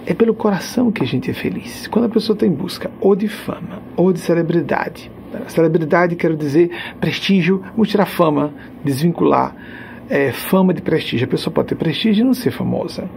É 0.05 0.13
pelo 0.13 0.33
coração 0.33 0.91
que 0.91 1.03
a 1.03 1.05
gente 1.05 1.29
é 1.29 1.33
feliz. 1.33 1.87
Quando 1.87 2.05
a 2.05 2.09
pessoa 2.09 2.33
está 2.33 2.45
em 2.45 2.51
busca 2.51 2.89
ou 2.99 3.15
de 3.15 3.27
fama 3.27 3.81
ou 3.95 4.13
de 4.13 4.19
celebridade, 4.19 5.11
celebridade 5.47 6.15
quero 6.15 6.35
dizer 6.35 6.71
prestígio, 6.99 7.61
vamos 7.71 7.89
tirar 7.89 8.05
fama, 8.05 8.53
desvincular 8.83 9.55
é, 10.09 10.31
fama 10.31 10.73
de 10.73 10.81
prestígio. 10.81 11.27
A 11.27 11.29
pessoa 11.29 11.53
pode 11.53 11.67
ter 11.67 11.75
prestígio 11.75 12.21
e 12.21 12.25
não 12.25 12.33
ser 12.33 12.51
famosa. 12.51 13.09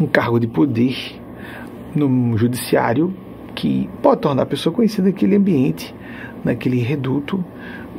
Um 0.00 0.06
cargo 0.06 0.38
de 0.38 0.46
poder 0.46 0.96
no 1.94 2.38
judiciário 2.38 3.12
que 3.54 3.90
pode 4.00 4.20
tornar 4.22 4.44
a 4.44 4.46
pessoa 4.46 4.74
conhecida 4.74 5.08
naquele 5.08 5.36
ambiente, 5.36 5.94
naquele 6.44 6.78
reduto, 6.78 7.44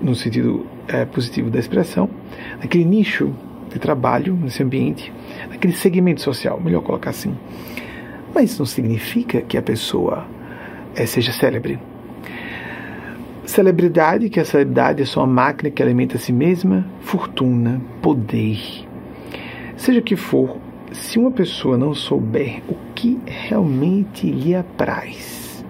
no 0.01 0.15
sentido 0.15 0.65
é, 0.91 1.06
positivo 1.06 1.49
da 1.49 1.60
expressão, 1.60 2.10
naquele 2.60 2.86
nicho 2.86 3.34
de 3.69 3.80
trabalho, 3.80 4.36
nesse 4.36 4.62
ambiente, 4.62 5.12
naquele 5.49 5.73
segmento 5.73 6.21
social, 6.21 6.60
melhor 6.60 6.82
colocar 6.82 7.12
assim. 7.12 7.36
Mas 8.34 8.51
isso 8.51 8.62
não 8.62 8.65
significa 8.65 9.41
que 9.41 9.58
a 9.58 9.62
pessoa 9.62 10.25
é, 10.95 11.06
seja 11.06 11.32
célebre. 11.32 11.80
Celebridade, 13.45 14.30
que 14.30 14.39
a 14.39 14.45
celebridade 14.45 15.01
é 15.01 15.06
só 15.06 15.21
uma 15.21 15.34
máquina 15.34 15.69
que 15.69 15.82
alimenta 15.82 16.17
a 16.17 16.19
si 16.19 16.32
mesma, 16.32 16.86
fortuna, 17.01 17.82
poder. 18.01 18.60
Seja 19.75 19.99
o 19.99 20.04
que 20.04 20.15
for, 20.15 20.58
se 20.91 21.17
uma 21.17 21.32
pessoa 21.32 21.77
não 21.77 21.93
souber 21.93 22.62
o 22.67 22.75
que 22.93 23.19
realmente 23.25 24.30
lhe 24.30 24.54
apraz 24.54 25.65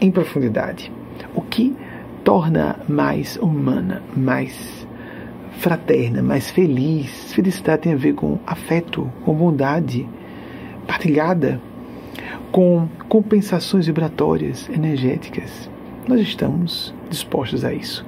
em 0.00 0.10
profundidade, 0.10 0.90
o 1.34 1.42
que 1.42 1.74
torna 2.28 2.76
mais 2.86 3.38
humana, 3.38 4.02
mais 4.14 4.86
fraterna, 5.60 6.20
mais 6.20 6.50
feliz. 6.50 7.32
Felicidade 7.32 7.80
tem 7.80 7.94
a 7.94 7.96
ver 7.96 8.12
com 8.12 8.38
afeto, 8.46 9.10
com 9.24 9.32
bondade 9.32 10.06
partilhada, 10.86 11.58
com 12.52 12.86
compensações 13.08 13.86
vibratórias, 13.86 14.68
energéticas. 14.68 15.70
Nós 16.06 16.20
estamos 16.20 16.94
dispostos 17.08 17.64
a 17.64 17.72
isso. 17.72 18.04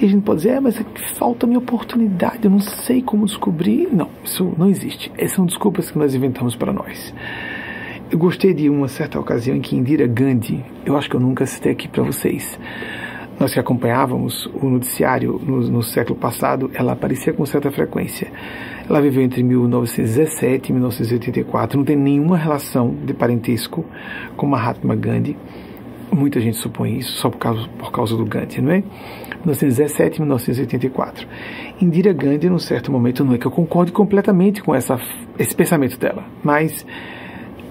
E 0.00 0.06
a 0.06 0.08
gente 0.08 0.24
pode 0.24 0.38
dizer, 0.38 0.54
é, 0.54 0.60
mas 0.60 0.80
é 0.80 0.84
falta 1.14 1.46
minha 1.46 1.60
oportunidade, 1.60 2.40
eu 2.42 2.50
não 2.50 2.58
sei 2.58 3.00
como 3.00 3.24
descobrir. 3.24 3.88
Não, 3.92 4.08
isso 4.24 4.52
não 4.58 4.68
existe. 4.68 5.12
Essas 5.16 5.36
são 5.36 5.46
desculpas 5.46 5.92
que 5.92 5.98
nós 5.98 6.12
inventamos 6.12 6.56
para 6.56 6.72
nós. 6.72 7.14
Eu 8.10 8.18
gostei 8.18 8.52
de 8.52 8.68
uma 8.68 8.86
certa 8.86 9.18
ocasião 9.18 9.56
em 9.56 9.60
que 9.60 9.74
Indira 9.74 10.06
Gandhi, 10.06 10.62
eu 10.84 10.96
acho 10.96 11.08
que 11.08 11.16
eu 11.16 11.20
nunca 11.20 11.46
citei 11.46 11.72
aqui 11.72 11.88
para 11.88 12.02
vocês, 12.02 12.58
nós 13.40 13.52
que 13.52 13.58
acompanhávamos 13.58 14.46
o 14.54 14.68
noticiário 14.68 15.40
no, 15.44 15.60
no, 15.62 15.82
século 15.82 16.16
passado, 16.16 16.70
ela 16.74 16.92
aparecia 16.92 17.32
com 17.32 17.44
certa 17.44 17.70
frequência. 17.72 18.30
Ela 18.88 19.00
viveu 19.00 19.22
entre 19.22 19.42
1917 19.42 20.68
e 20.68 20.72
1984, 20.72 21.78
não 21.78 21.84
tem 21.84 21.96
nenhuma 21.96 22.36
relação 22.36 22.94
de 23.04 23.12
parentesco 23.12 23.84
com 24.36 24.46
Mahatma 24.46 24.94
Gandhi. 24.94 25.36
Muita 26.12 26.38
gente 26.38 26.58
supõe 26.58 26.98
isso 26.98 27.16
só 27.16 27.28
por 27.28 27.38
causa, 27.38 27.68
por 27.76 27.90
causa 27.90 28.16
do 28.16 28.24
Gandhi, 28.24 28.60
não 28.60 28.70
é? 28.70 28.84
1917 29.44 30.18
e 30.18 30.20
1984. 30.20 31.26
Indira 31.80 32.12
Gandhi, 32.12 32.48
num 32.48 32.58
certo 32.58 32.92
momento, 32.92 33.24
não 33.24 33.34
é 33.34 33.38
que 33.38 33.46
eu 33.46 33.50
concorde 33.50 33.90
completamente 33.90 34.62
com 34.62 34.72
essa, 34.74 34.96
esse 35.38 35.56
pensamento 35.56 35.98
dela, 35.98 36.24
mas 36.44 36.86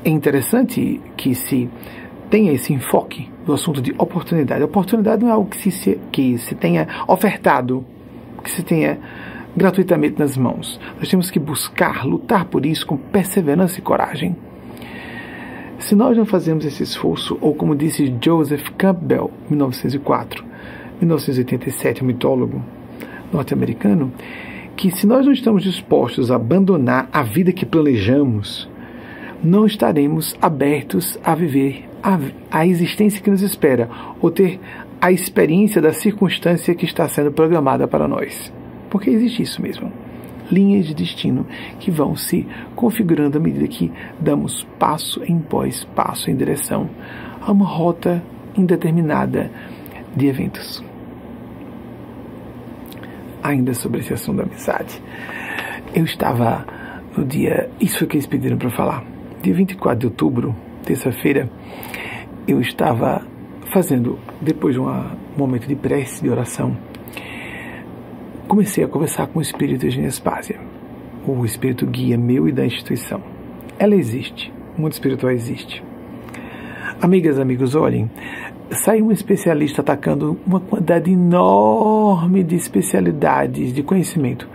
é 0.03 0.09
interessante 0.09 1.01
que 1.15 1.33
se 1.33 1.69
tenha 2.29 2.51
esse 2.51 2.73
enfoque 2.73 3.29
do 3.45 3.53
assunto 3.53 3.81
de 3.81 3.93
oportunidade. 3.97 4.63
Oportunidade 4.63 5.21
não 5.21 5.29
é 5.29 5.33
algo 5.33 5.49
que 5.49 5.71
se, 5.71 5.99
que 6.11 6.37
se 6.37 6.55
tenha 6.55 6.87
ofertado, 7.07 7.85
que 8.43 8.49
se 8.49 8.63
tenha 8.63 8.97
gratuitamente 9.55 10.17
nas 10.17 10.35
mãos. 10.35 10.79
Nós 10.97 11.09
temos 11.09 11.29
que 11.29 11.39
buscar, 11.39 12.05
lutar 12.05 12.45
por 12.45 12.65
isso 12.65 12.85
com 12.85 12.97
perseverança 12.97 13.79
e 13.79 13.81
coragem. 13.81 14.35
Se 15.79 15.95
nós 15.95 16.17
não 16.17 16.25
fazemos 16.25 16.65
esse 16.65 16.81
esforço, 16.81 17.37
ou 17.41 17.53
como 17.53 17.75
disse 17.75 18.13
Joseph 18.21 18.69
Campbell, 18.77 19.31
1904, 19.49 20.43
1987, 20.99 22.03
um 22.03 22.07
mitólogo 22.07 22.63
norte-americano, 23.31 24.11
que 24.75 24.91
se 24.91 25.05
nós 25.05 25.25
não 25.25 25.33
estamos 25.33 25.63
dispostos 25.63 26.31
a 26.31 26.35
abandonar 26.35 27.09
a 27.11 27.21
vida 27.21 27.51
que 27.51 27.65
planejamos, 27.65 28.69
não 29.43 29.65
estaremos 29.65 30.35
abertos 30.41 31.19
a 31.23 31.35
viver 31.35 31.89
a, 32.01 32.17
a 32.49 32.65
existência 32.65 33.21
que 33.21 33.29
nos 33.29 33.41
espera, 33.41 33.89
ou 34.21 34.31
ter 34.31 34.59
a 35.01 35.11
experiência 35.11 35.81
da 35.81 35.91
circunstância 35.91 36.73
que 36.73 36.85
está 36.85 37.07
sendo 37.09 37.31
programada 37.31 37.87
para 37.87 38.07
nós. 38.07 38.51
Porque 38.89 39.09
existe 39.09 39.43
isso 39.43 39.61
mesmo. 39.61 39.91
Linhas 40.49 40.85
de 40.85 40.93
destino 40.93 41.45
que 41.79 41.91
vão 41.91 42.15
se 42.15 42.47
configurando 42.75 43.37
à 43.37 43.41
medida 43.41 43.67
que 43.67 43.91
damos 44.19 44.65
passo 44.77 45.21
em 45.25 45.39
pós 45.39 45.83
passo 45.95 46.29
em 46.29 46.35
direção 46.35 46.89
a 47.41 47.51
uma 47.51 47.65
rota 47.65 48.23
indeterminada 48.55 49.51
de 50.15 50.27
eventos. 50.27 50.83
Ainda 53.41 53.73
sobre 53.73 54.01
esse 54.01 54.13
assunto 54.13 54.37
da 54.37 54.43
amizade. 54.43 55.01
Eu 55.93 56.05
estava 56.05 56.65
no 57.17 57.25
dia. 57.25 57.69
Isso 57.79 57.99
foi 57.99 58.07
que 58.07 58.15
eles 58.17 58.27
pediram 58.27 58.57
para 58.57 58.69
falar 58.69 59.12
dia 59.43 59.53
24 59.53 59.99
de 59.99 60.05
outubro, 60.05 60.55
terça-feira, 60.85 61.49
eu 62.47 62.61
estava 62.61 63.21
fazendo, 63.73 64.17
depois 64.39 64.73
de 64.73 64.79
um 64.79 64.85
momento 65.37 65.67
de 65.67 65.75
prece, 65.75 66.23
de 66.23 66.29
oração, 66.29 66.77
comecei 68.47 68.85
a 68.85 68.87
conversar 68.87 69.27
com 69.27 69.39
o 69.39 69.41
espírito 69.41 69.81
de 69.81 69.89
Genespásia, 69.89 70.61
o 71.27 71.43
espírito 71.43 71.85
guia 71.85 72.17
meu 72.17 72.47
e 72.47 72.53
da 72.53 72.65
instituição. 72.65 73.21
Ela 73.77 73.95
existe, 73.95 74.53
o 74.77 74.81
mundo 74.81 74.93
espiritual 74.93 75.33
existe. 75.33 75.83
Amigas, 77.01 77.37
amigos, 77.37 77.75
olhem, 77.75 78.09
saiu 78.71 79.07
um 79.07 79.11
especialista 79.11 79.81
atacando 79.81 80.39
uma 80.47 80.61
quantidade 80.61 81.11
enorme 81.11 82.43
de 82.43 82.55
especialidades 82.55 83.73
de 83.73 83.83
conhecimento 83.83 84.47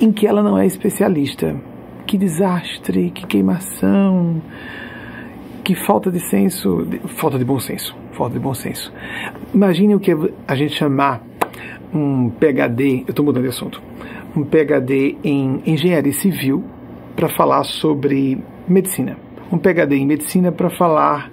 em 0.00 0.10
que 0.10 0.26
ela 0.26 0.42
não 0.42 0.58
é 0.58 0.66
especialista 0.66 1.54
que 2.12 2.18
desastre, 2.18 3.10
que 3.10 3.26
queimação, 3.26 4.42
que 5.64 5.74
falta 5.74 6.12
de 6.12 6.20
senso, 6.20 6.86
falta 7.16 7.38
de 7.38 7.44
bom 7.44 7.58
senso, 7.58 7.96
falta 8.12 8.34
de 8.34 8.38
bom 8.38 8.52
senso. 8.52 8.92
Imagine 9.54 9.94
o 9.94 9.98
que 9.98 10.14
a 10.46 10.54
gente 10.54 10.74
chamar 10.74 11.22
um 11.90 12.28
PhD, 12.28 13.04
eu 13.06 13.12
estou 13.12 13.24
mudando 13.24 13.44
de 13.44 13.48
assunto, 13.48 13.80
um 14.36 14.44
PhD 14.44 15.16
em 15.24 15.62
engenharia 15.64 16.12
civil 16.12 16.62
para 17.16 17.30
falar 17.30 17.64
sobre 17.64 18.38
medicina, 18.68 19.16
um 19.50 19.56
PhD 19.56 19.96
em 19.96 20.06
medicina 20.06 20.52
para 20.52 20.68
falar 20.68 21.32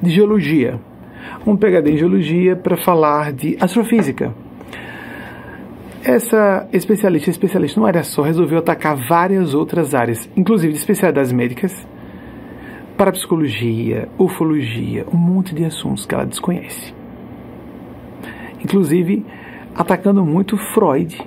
de 0.00 0.10
geologia, 0.10 0.78
um 1.44 1.56
PhD 1.56 1.90
em 1.90 1.96
geologia 1.96 2.54
para 2.54 2.76
falar 2.76 3.32
de 3.32 3.56
astrofísica. 3.60 4.32
Essa 6.02 6.66
especialista, 6.72 7.30
especialista 7.30 7.78
numa 7.78 7.88
área 7.88 8.02
só, 8.02 8.22
resolveu 8.22 8.58
atacar 8.58 8.96
várias 8.96 9.54
outras 9.54 9.94
áreas, 9.94 10.30
inclusive 10.34 10.72
de 10.72 10.78
especialidades 10.78 11.30
médicas, 11.30 11.86
parapsicologia, 12.96 14.08
ufologia, 14.18 15.06
um 15.12 15.16
monte 15.16 15.54
de 15.54 15.64
assuntos 15.64 16.06
que 16.06 16.14
ela 16.14 16.24
desconhece. 16.24 16.94
Inclusive 18.64 19.24
atacando 19.74 20.24
muito 20.24 20.56
Freud. 20.56 21.18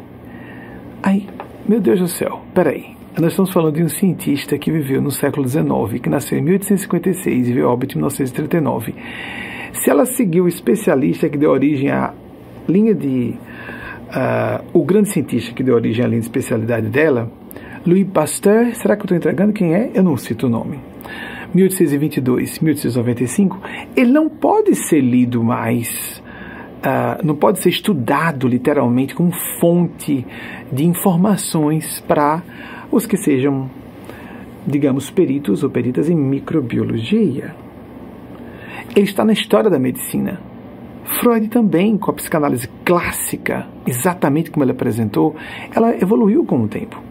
Aí, 1.02 1.28
meu 1.68 1.80
Deus 1.80 2.00
do 2.00 2.08
céu, 2.08 2.42
peraí. 2.54 2.96
Nós 3.20 3.34
estamos 3.34 3.52
falando 3.52 3.76
de 3.76 3.84
um 3.84 3.90
cientista 3.90 4.58
que 4.58 4.72
viveu 4.72 5.00
no 5.00 5.12
século 5.12 5.48
XIX, 5.48 6.02
que 6.02 6.10
nasceu 6.10 6.40
em 6.40 6.42
1856 6.42 7.48
e 7.48 7.54
veio 7.54 7.70
óbito 7.70 7.94
em 7.94 7.98
1939. 7.98 8.96
Se 9.74 9.90
ela 9.90 10.06
seguiu 10.06 10.46
o 10.46 10.48
especialista 10.48 11.30
que 11.30 11.38
deu 11.38 11.52
origem 11.52 11.92
à 11.92 12.14
linha 12.68 12.94
de. 12.96 13.36
Uh, 14.14 14.64
o 14.74 14.86
grande 14.86 15.10
cientista 15.10 15.52
que 15.54 15.64
deu 15.64 15.74
origem 15.74 16.06
à 16.06 16.08
linha 16.08 16.20
de 16.20 16.28
especialidade 16.28 16.88
dela, 16.88 17.32
Louis 17.84 18.06
Pasteur, 18.06 18.76
será 18.76 18.96
que 18.96 19.02
eu 19.02 19.06
estou 19.06 19.18
entregando 19.18 19.54
quem 19.54 19.74
é? 19.74 19.90
Eu 19.92 20.04
não 20.04 20.16
cito 20.16 20.46
o 20.46 20.50
nome. 20.50 20.80
1822, 21.52 22.60
1895, 22.60 23.60
ele 23.96 24.12
não 24.12 24.30
pode 24.30 24.76
ser 24.76 25.02
lido 25.02 25.44
mais, 25.44 26.22
uh, 26.78 27.26
não 27.26 27.36
pode 27.36 27.60
ser 27.60 27.70
estudado 27.70 28.48
literalmente 28.48 29.16
como 29.16 29.32
fonte 29.60 30.26
de 30.72 30.86
informações 30.86 32.00
para 32.02 32.44
os 32.92 33.08
que 33.08 33.18
sejam, 33.18 33.68
digamos, 34.66 35.10
peritos 35.10 35.64
ou 35.64 35.72
peritas 35.72 36.08
em 36.08 36.16
microbiologia. 36.16 37.56
Ele 38.96 39.06
está 39.06 39.26
na 39.26 39.34
história 39.34 39.72
da 39.72 39.80
medicina. 39.80 40.53
Freud 41.06 41.48
também, 41.50 41.98
com 41.98 42.12
a 42.12 42.14
psicanálise 42.14 42.68
clássica, 42.86 43.68
exatamente 43.86 44.50
como 44.52 44.64
ele 44.64 44.72
apresentou, 44.72 45.36
ela 45.76 45.96
evoluiu 45.96 46.46
com 46.46 46.64
o 46.64 46.68
tempo. 46.68 47.02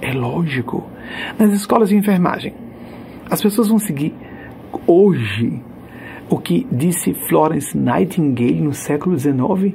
É 0.00 0.12
lógico. 0.12 0.84
Nas 1.38 1.52
escolas 1.52 1.88
de 1.88 1.96
enfermagem, 1.96 2.54
as 3.30 3.40
pessoas 3.40 3.68
vão 3.68 3.78
seguir 3.78 4.14
hoje 4.86 5.60
o 6.30 6.38
que 6.38 6.66
disse 6.70 7.14
Florence 7.28 7.76
Nightingale 7.76 8.60
no 8.60 8.74
século 8.74 9.18
XIX. 9.18 9.74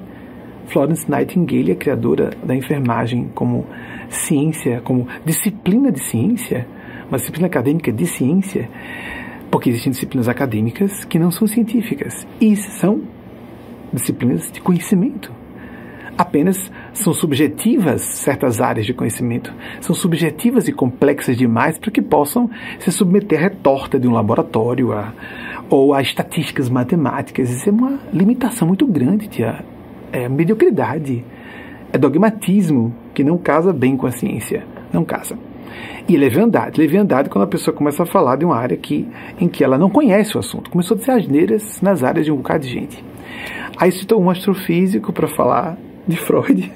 Florence 0.67 1.09
Nightingale 1.09 1.71
é 1.71 1.75
criadora 1.75 2.31
da 2.43 2.55
enfermagem 2.55 3.29
como 3.33 3.65
ciência, 4.09 4.81
como 4.81 5.07
disciplina 5.25 5.91
de 5.91 6.03
ciência, 6.03 6.67
uma 7.09 7.17
disciplina 7.17 7.47
acadêmica 7.47 7.91
de 7.91 8.05
ciência, 8.05 8.69
porque 9.51 9.69
existem 9.69 9.91
disciplinas 9.91 10.29
acadêmicas 10.29 11.03
que 11.05 11.19
não 11.19 11.31
são 11.31 11.47
científicas 11.47 12.25
e 12.39 12.55
são 12.55 13.01
disciplinas 13.93 14.51
de 14.51 14.59
conhecimento 14.59 15.31
apenas 16.17 16.71
são 16.93 17.13
subjetivas 17.13 18.01
certas 18.01 18.61
áreas 18.61 18.85
de 18.85 18.93
conhecimento, 18.93 19.53
são 19.81 19.95
subjetivas 19.95 20.67
e 20.67 20.71
complexas 20.71 21.37
demais 21.37 21.77
para 21.77 21.91
que 21.91 22.01
possam 22.01 22.49
se 22.79 22.91
submeter 22.91 23.39
à 23.39 23.43
retorta 23.43 23.99
de 23.99 24.07
um 24.07 24.13
laboratório 24.13 24.93
a, 24.93 25.13
ou 25.69 25.93
a 25.93 26.01
estatísticas 26.01 26.69
matemáticas. 26.69 27.49
Isso 27.49 27.69
é 27.69 27.71
uma 27.71 27.99
limitação 28.11 28.67
muito 28.67 28.85
grande, 28.85 29.27
tia. 29.27 29.63
É 30.11 30.29
mediocridade, 30.29 31.25
é 31.91 31.97
dogmatismo 31.97 32.93
que 33.13 33.23
não 33.23 33.37
casa 33.37 33.73
bem 33.73 33.97
com 33.97 34.05
a 34.05 34.11
ciência, 34.11 34.65
não 34.91 35.03
casa. 35.03 35.37
E 36.07 36.15
leviandade. 36.15 36.79
Leviandade 36.79 37.29
quando 37.29 37.45
a 37.45 37.47
pessoa 37.47 37.75
começa 37.75 38.03
a 38.03 38.05
falar 38.05 38.35
de 38.35 38.45
uma 38.45 38.55
área 38.55 38.77
que, 38.77 39.07
em 39.39 39.47
que 39.47 39.63
ela 39.63 39.77
não 39.77 39.89
conhece 39.89 40.35
o 40.35 40.39
assunto. 40.39 40.69
Começou 40.69 40.95
a 40.95 40.99
dizer 40.99 41.11
asneiras 41.13 41.81
nas 41.81 42.03
áreas 42.03 42.25
de 42.25 42.31
um 42.31 42.37
bocado 42.37 42.63
de 42.63 42.69
gente. 42.69 43.03
Aí 43.77 43.91
citou 43.91 44.21
um 44.21 44.29
astrofísico 44.29 45.11
para 45.11 45.27
falar 45.27 45.77
de 46.07 46.17
Freud. 46.17 46.71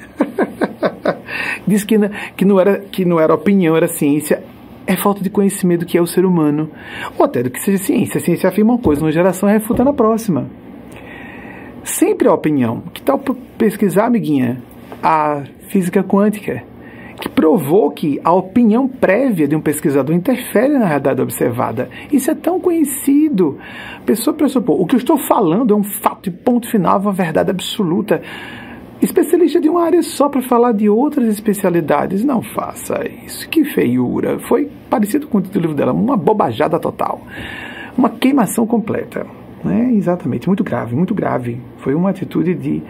Diz 1.67 1.83
que, 1.83 1.95
que, 2.35 2.45
não 2.45 2.59
era, 2.59 2.79
que 2.79 3.05
não 3.05 3.19
era 3.19 3.33
opinião, 3.33 3.75
era 3.75 3.87
ciência. 3.87 4.43
É 4.85 4.95
falta 4.95 5.21
de 5.21 5.29
conhecimento 5.29 5.81
do 5.81 5.85
que 5.85 5.97
é 5.97 6.01
o 6.01 6.07
ser 6.07 6.25
humano. 6.25 6.71
Ou 7.17 7.25
até 7.25 7.43
do 7.43 7.49
que 7.49 7.59
seja 7.61 7.77
ciência. 7.77 8.17
A 8.19 8.21
ciência 8.21 8.49
afirma 8.49 8.73
uma 8.73 8.81
coisa, 8.81 9.01
uma 9.01 9.11
geração 9.11 9.49
refuta 9.49 9.83
na 9.83 9.93
próxima. 9.93 10.49
Sempre 11.83 12.27
a 12.27 12.33
opinião. 12.33 12.81
Que 12.93 13.01
tal 13.01 13.19
pesquisar, 13.57 14.05
amiguinha, 14.05 14.61
a 15.03 15.43
física 15.67 16.03
quântica? 16.03 16.63
Que 17.19 17.27
provou 17.27 17.91
que 17.91 18.19
a 18.23 18.31
opinião 18.31 18.87
prévia 18.87 19.47
de 19.47 19.55
um 19.55 19.61
pesquisador 19.61 20.15
interfere 20.15 20.73
na 20.73 20.85
realidade 20.85 21.21
observada. 21.21 21.89
Isso 22.11 22.29
é 22.29 22.35
tão 22.35 22.59
conhecido. 22.59 23.57
Pessoa 24.05 24.35
pressupor, 24.35 24.79
o 24.79 24.85
que 24.85 24.95
eu 24.95 24.99
estou 24.99 25.17
falando 25.17 25.73
é 25.73 25.77
um 25.77 25.83
fato 25.83 26.29
e 26.29 26.31
ponto 26.31 26.69
final, 26.69 26.99
uma 26.99 27.11
verdade 27.11 27.49
absoluta 27.49 28.21
especialista 29.01 29.59
de 29.59 29.69
uma 29.69 29.83
área 29.83 30.01
só 30.01 30.27
para 30.27 30.41
falar 30.41 30.71
de 30.71 30.89
outras 30.89 31.27
especialidades. 31.27 32.23
Não 32.23 32.41
faça 32.41 33.07
isso. 33.25 33.47
Que 33.49 33.63
feiura. 33.63 34.39
Foi 34.47 34.69
parecido 34.89 35.27
com 35.27 35.37
o 35.37 35.41
título 35.41 35.73
dela, 35.73 35.93
uma 35.93 36.17
bobajada 36.17 36.79
total. 36.79 37.21
Uma 37.97 38.09
queimação 38.09 38.65
completa. 38.65 39.25
Né? 39.63 39.93
Exatamente, 39.93 40.47
muito 40.47 40.63
grave, 40.63 40.95
muito 40.95 41.13
grave. 41.13 41.59
Foi 41.77 41.95
uma 41.95 42.09
atitude 42.09 42.53
de, 42.53 42.81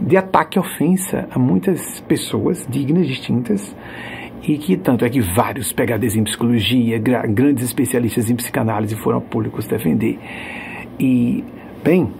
de 0.00 0.16
ataque 0.16 0.58
e 0.58 0.60
ofensa 0.60 1.28
a 1.30 1.38
muitas 1.38 2.00
pessoas 2.00 2.66
dignas, 2.68 3.06
distintas, 3.06 3.74
e 4.42 4.58
que 4.58 4.76
tanto 4.76 5.04
é 5.04 5.08
que 5.08 5.20
vários 5.20 5.72
PHDs 5.72 6.16
em 6.16 6.24
psicologia, 6.24 6.98
grandes 6.98 7.64
especialistas 7.64 8.30
em 8.30 8.36
psicanálise 8.36 8.94
foram 8.96 9.18
a 9.18 9.20
públicos 9.20 9.66
defender. 9.66 10.18
E, 11.00 11.44
bem, 11.82 12.12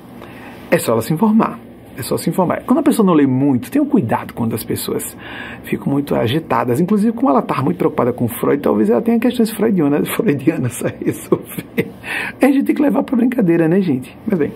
é 0.70 0.78
só 0.78 0.92
ela 0.92 1.02
se 1.02 1.12
informar. 1.12 1.60
É 1.96 2.02
só 2.02 2.16
se 2.18 2.28
informar. 2.28 2.62
Quando 2.66 2.80
a 2.80 2.82
pessoa 2.82 3.06
não 3.06 3.14
lê 3.14 3.26
muito, 3.26 3.70
tenha 3.70 3.84
cuidado 3.84 4.34
quando 4.34 4.54
as 4.54 4.62
pessoas 4.62 5.16
ficam 5.64 5.90
muito 5.90 6.14
agitadas. 6.14 6.78
Inclusive, 6.78 7.12
como 7.12 7.30
ela 7.30 7.40
está 7.40 7.62
muito 7.62 7.78
preocupada 7.78 8.12
com 8.12 8.28
Freud, 8.28 8.60
talvez 8.60 8.90
ela 8.90 9.00
tenha 9.00 9.18
questões 9.18 9.50
freudianas, 9.50 10.08
freudianas 10.14 10.84
a 10.84 10.88
resolver. 10.88 11.90
A 12.42 12.46
gente 12.46 12.64
tem 12.64 12.74
que 12.74 12.82
levar 12.82 13.02
para 13.02 13.16
brincadeira, 13.16 13.66
né, 13.66 13.80
gente? 13.80 14.16
Mas 14.26 14.38
bem. 14.38 14.52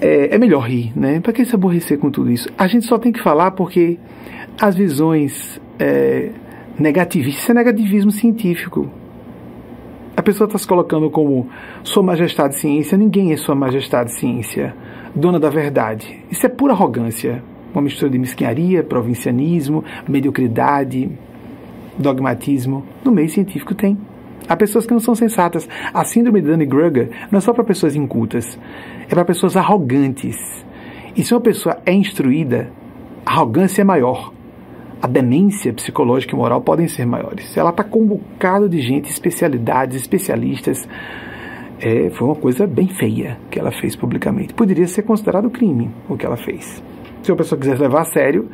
É, 0.00 0.34
é 0.34 0.38
melhor 0.38 0.60
rir, 0.60 0.92
né? 0.96 1.20
Para 1.20 1.32
que 1.32 1.44
se 1.44 1.54
aborrecer 1.54 1.98
com 1.98 2.10
tudo 2.10 2.30
isso? 2.30 2.48
A 2.56 2.66
gente 2.66 2.86
só 2.86 2.98
tem 2.98 3.12
que 3.12 3.22
falar 3.22 3.50
porque 3.50 3.98
as 4.60 4.74
visões 4.74 5.60
é, 5.78 6.30
negativistas, 6.78 7.42
isso 7.42 7.52
é 7.52 7.54
negativismo 7.54 8.10
científico. 8.10 8.90
A 10.16 10.22
pessoa 10.22 10.46
está 10.46 10.58
se 10.58 10.66
colocando 10.66 11.10
como 11.10 11.48
Sua 11.82 12.02
Majestade 12.02 12.56
Ciência, 12.56 12.96
ninguém 12.96 13.32
é 13.32 13.36
Sua 13.36 13.54
Majestade 13.54 14.12
Ciência 14.14 14.74
dona 15.14 15.38
da 15.38 15.50
verdade. 15.50 16.22
Isso 16.30 16.46
é 16.46 16.48
pura 16.48 16.72
arrogância, 16.72 17.42
uma 17.72 17.82
mistura 17.82 18.10
de 18.10 18.18
mesquinharia, 18.18 18.82
provincianismo, 18.82 19.84
mediocridade, 20.08 21.10
dogmatismo. 21.98 22.84
No 23.04 23.12
meio 23.12 23.28
científico 23.28 23.74
tem. 23.74 23.98
Há 24.48 24.56
pessoas 24.56 24.86
que 24.86 24.92
não 24.92 25.00
são 25.00 25.14
sensatas. 25.14 25.68
A 25.92 26.04
síndrome 26.04 26.40
de 26.40 26.48
Dunning-Kruger 26.48 27.10
não 27.30 27.38
é 27.38 27.40
só 27.40 27.52
para 27.52 27.62
pessoas 27.62 27.94
incultas, 27.94 28.58
é 29.10 29.14
para 29.14 29.24
pessoas 29.24 29.56
arrogantes. 29.56 30.36
E 31.16 31.24
se 31.24 31.34
uma 31.34 31.40
pessoa 31.40 31.78
é 31.84 31.92
instruída, 31.92 32.70
a 33.26 33.32
arrogância 33.32 33.82
é 33.82 33.84
maior. 33.84 34.32
A 35.02 35.06
demência 35.06 35.72
psicológica 35.72 36.34
e 36.34 36.38
moral 36.38 36.60
podem 36.60 36.86
ser 36.86 37.06
maiores. 37.06 37.56
Ela 37.56 37.70
está 37.70 37.82
com 37.82 38.02
um 38.02 38.06
bocado 38.06 38.68
de 38.68 38.80
gente, 38.80 39.10
especialidades, 39.10 39.96
especialistas, 39.96 40.86
é, 41.80 42.10
foi 42.10 42.28
uma 42.28 42.36
coisa 42.36 42.66
bem 42.66 42.88
feia 42.88 43.38
que 43.50 43.58
ela 43.58 43.72
fez 43.72 43.96
publicamente. 43.96 44.52
Poderia 44.52 44.86
ser 44.86 45.02
considerado 45.02 45.48
crime 45.50 45.90
o 46.08 46.16
que 46.16 46.26
ela 46.26 46.36
fez. 46.36 46.82
Se 47.22 47.32
a 47.32 47.36
pessoa 47.36 47.58
quisesse 47.58 47.80
levar 47.80 48.02
a 48.02 48.04
sério, 48.04 48.50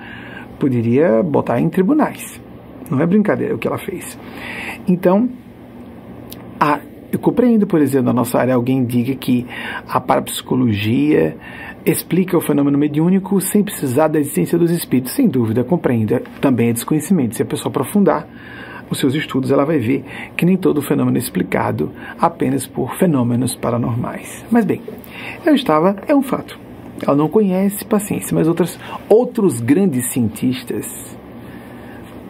poderia 0.60 1.22
botar 1.22 1.60
em 1.60 1.68
tribunais. 1.68 2.40
Não 2.88 3.00
é 3.00 3.06
brincadeira 3.06 3.54
o 3.54 3.58
que 3.58 3.66
ela 3.66 3.78
fez. 3.78 4.16
Então, 4.86 5.28
a, 6.60 6.78
eu 7.16 7.20
compreendo, 7.20 7.66
por 7.66 7.80
exemplo, 7.80 8.06
na 8.06 8.12
nossa 8.12 8.38
área, 8.38 8.54
alguém 8.54 8.84
diga 8.84 9.14
que 9.14 9.46
a 9.88 9.98
parapsicologia 9.98 11.34
explica 11.84 12.36
o 12.36 12.42
fenômeno 12.42 12.76
mediúnico 12.76 13.40
sem 13.40 13.64
precisar 13.64 14.08
da 14.08 14.20
existência 14.20 14.58
dos 14.58 14.70
espíritos. 14.70 15.12
Sem 15.12 15.26
dúvida, 15.26 15.64
compreenda. 15.64 16.22
Também 16.42 16.68
é 16.68 16.72
desconhecimento. 16.74 17.34
Se 17.34 17.42
a 17.42 17.46
pessoa 17.46 17.70
aprofundar, 17.70 18.28
os 18.90 18.98
seus 18.98 19.14
estudos, 19.14 19.50
ela 19.50 19.64
vai 19.64 19.78
ver 19.78 20.04
que 20.36 20.44
nem 20.44 20.58
todo 20.58 20.82
fenômeno 20.82 21.16
é 21.16 21.20
explicado 21.20 21.90
apenas 22.20 22.66
por 22.66 22.94
fenômenos 22.96 23.56
paranormais. 23.56 24.44
Mas 24.50 24.66
bem, 24.66 24.82
ela 25.44 25.56
estava, 25.56 25.96
é 26.06 26.14
um 26.14 26.22
fato. 26.22 26.58
Ela 27.02 27.16
não 27.16 27.28
conhece 27.28 27.84
paciência, 27.84 28.34
mas 28.34 28.46
outras, 28.46 28.78
outros 29.08 29.60
grandes 29.60 30.12
cientistas, 30.12 31.15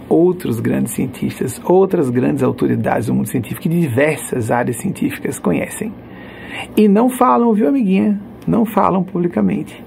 outros 0.08 0.60
grandes 0.60 0.94
cientistas, 0.94 1.60
outras 1.64 2.10
grandes 2.10 2.42
autoridades 2.42 3.06
do 3.06 3.14
mundo 3.14 3.28
científico 3.28 3.68
de 3.68 3.80
diversas 3.80 4.50
áreas 4.50 4.76
científicas 4.76 5.38
conhecem. 5.38 5.92
E 6.76 6.88
não 6.88 7.08
falam, 7.08 7.52
viu, 7.52 7.68
amiguinha? 7.68 8.20
Não 8.46 8.64
falam 8.64 9.02
publicamente. 9.02 9.84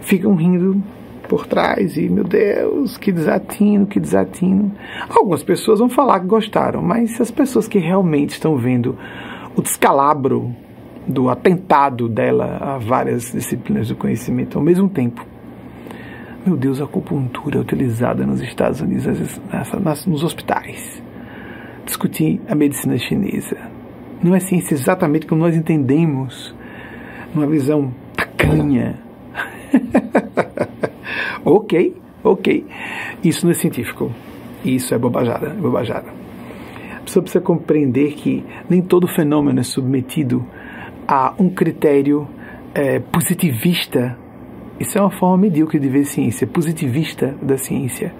Ficam 0.00 0.34
rindo 0.34 0.82
por 1.28 1.46
trás 1.46 1.96
e, 1.96 2.08
meu 2.08 2.24
Deus, 2.24 2.98
que 2.98 3.10
desatino, 3.10 3.86
que 3.86 3.98
desatino. 3.98 4.72
Algumas 5.08 5.42
pessoas 5.42 5.78
vão 5.78 5.88
falar 5.88 6.20
que 6.20 6.26
gostaram, 6.26 6.82
mas 6.82 7.20
as 7.20 7.30
pessoas 7.30 7.66
que 7.66 7.78
realmente 7.78 8.30
estão 8.30 8.56
vendo 8.56 8.96
o 9.56 9.62
descalabro 9.62 10.54
do 11.06 11.28
atentado 11.28 12.08
dela 12.08 12.58
a 12.60 12.78
várias 12.78 13.32
disciplinas 13.32 13.88
do 13.88 13.96
conhecimento 13.96 14.58
ao 14.58 14.64
mesmo 14.64 14.88
tempo. 14.88 15.31
Meu 16.44 16.56
Deus, 16.56 16.80
a 16.80 16.84
acupuntura 16.84 17.60
utilizada 17.60 18.26
nos 18.26 18.40
Estados 18.40 18.80
Unidos, 18.80 19.06
nessa, 19.52 19.78
nas, 19.78 20.04
nos 20.06 20.24
hospitais. 20.24 21.00
Discutir 21.86 22.40
a 22.48 22.54
medicina 22.56 22.98
chinesa. 22.98 23.56
Não 24.20 24.34
é 24.34 24.40
ciência 24.40 24.74
exatamente 24.74 25.24
como 25.24 25.40
nós 25.40 25.54
entendemos, 25.54 26.52
numa 27.32 27.46
visão 27.46 27.94
tacanha. 28.16 28.98
ok, 31.44 31.96
ok. 32.24 32.66
Isso 33.22 33.46
não 33.46 33.52
é 33.52 33.54
científico. 33.54 34.10
Isso 34.64 34.92
é 34.94 34.98
bobajada, 34.98 35.46
é 35.46 35.54
bobajada. 35.54 36.08
A 36.96 37.00
pessoa 37.02 37.22
precisa 37.22 37.42
compreender 37.42 38.14
que 38.14 38.44
nem 38.68 38.82
todo 38.82 39.06
fenômeno 39.06 39.60
é 39.60 39.64
submetido 39.64 40.44
a 41.06 41.34
um 41.38 41.48
critério 41.48 42.26
é, 42.74 42.98
positivista. 42.98 44.18
Isso 44.82 44.98
é 44.98 45.00
uma 45.00 45.12
forma 45.12 45.38
medíocre 45.38 45.78
de 45.78 45.88
ver 45.88 46.04
ciência, 46.04 46.44
positivista 46.44 47.36
da 47.40 47.56
ciência. 47.56 48.12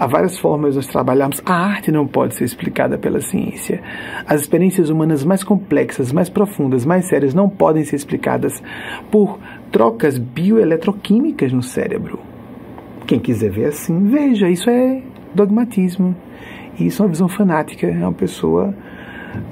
Há 0.00 0.04
várias 0.04 0.36
formas 0.36 0.70
de 0.70 0.78
nós 0.78 0.88
trabalharmos. 0.88 1.40
A 1.46 1.54
arte 1.54 1.92
não 1.92 2.08
pode 2.08 2.34
ser 2.34 2.42
explicada 2.42 2.98
pela 2.98 3.20
ciência. 3.20 3.80
As 4.26 4.40
experiências 4.40 4.90
humanas 4.90 5.24
mais 5.24 5.44
complexas, 5.44 6.10
mais 6.10 6.28
profundas, 6.28 6.84
mais 6.84 7.04
sérias 7.04 7.34
não 7.34 7.48
podem 7.48 7.84
ser 7.84 7.94
explicadas 7.94 8.60
por 9.12 9.38
trocas 9.70 10.18
bioeletroquímicas 10.18 11.52
no 11.52 11.62
cérebro. 11.62 12.18
Quem 13.06 13.20
quiser 13.20 13.52
ver 13.52 13.66
assim, 13.66 14.08
veja, 14.08 14.48
isso 14.48 14.68
é 14.68 15.02
dogmatismo. 15.32 16.16
Isso 16.80 17.00
é 17.00 17.04
uma 17.04 17.12
visão 17.12 17.28
fanática. 17.28 17.86
É 17.86 18.02
uma 18.02 18.12
pessoa. 18.12 18.74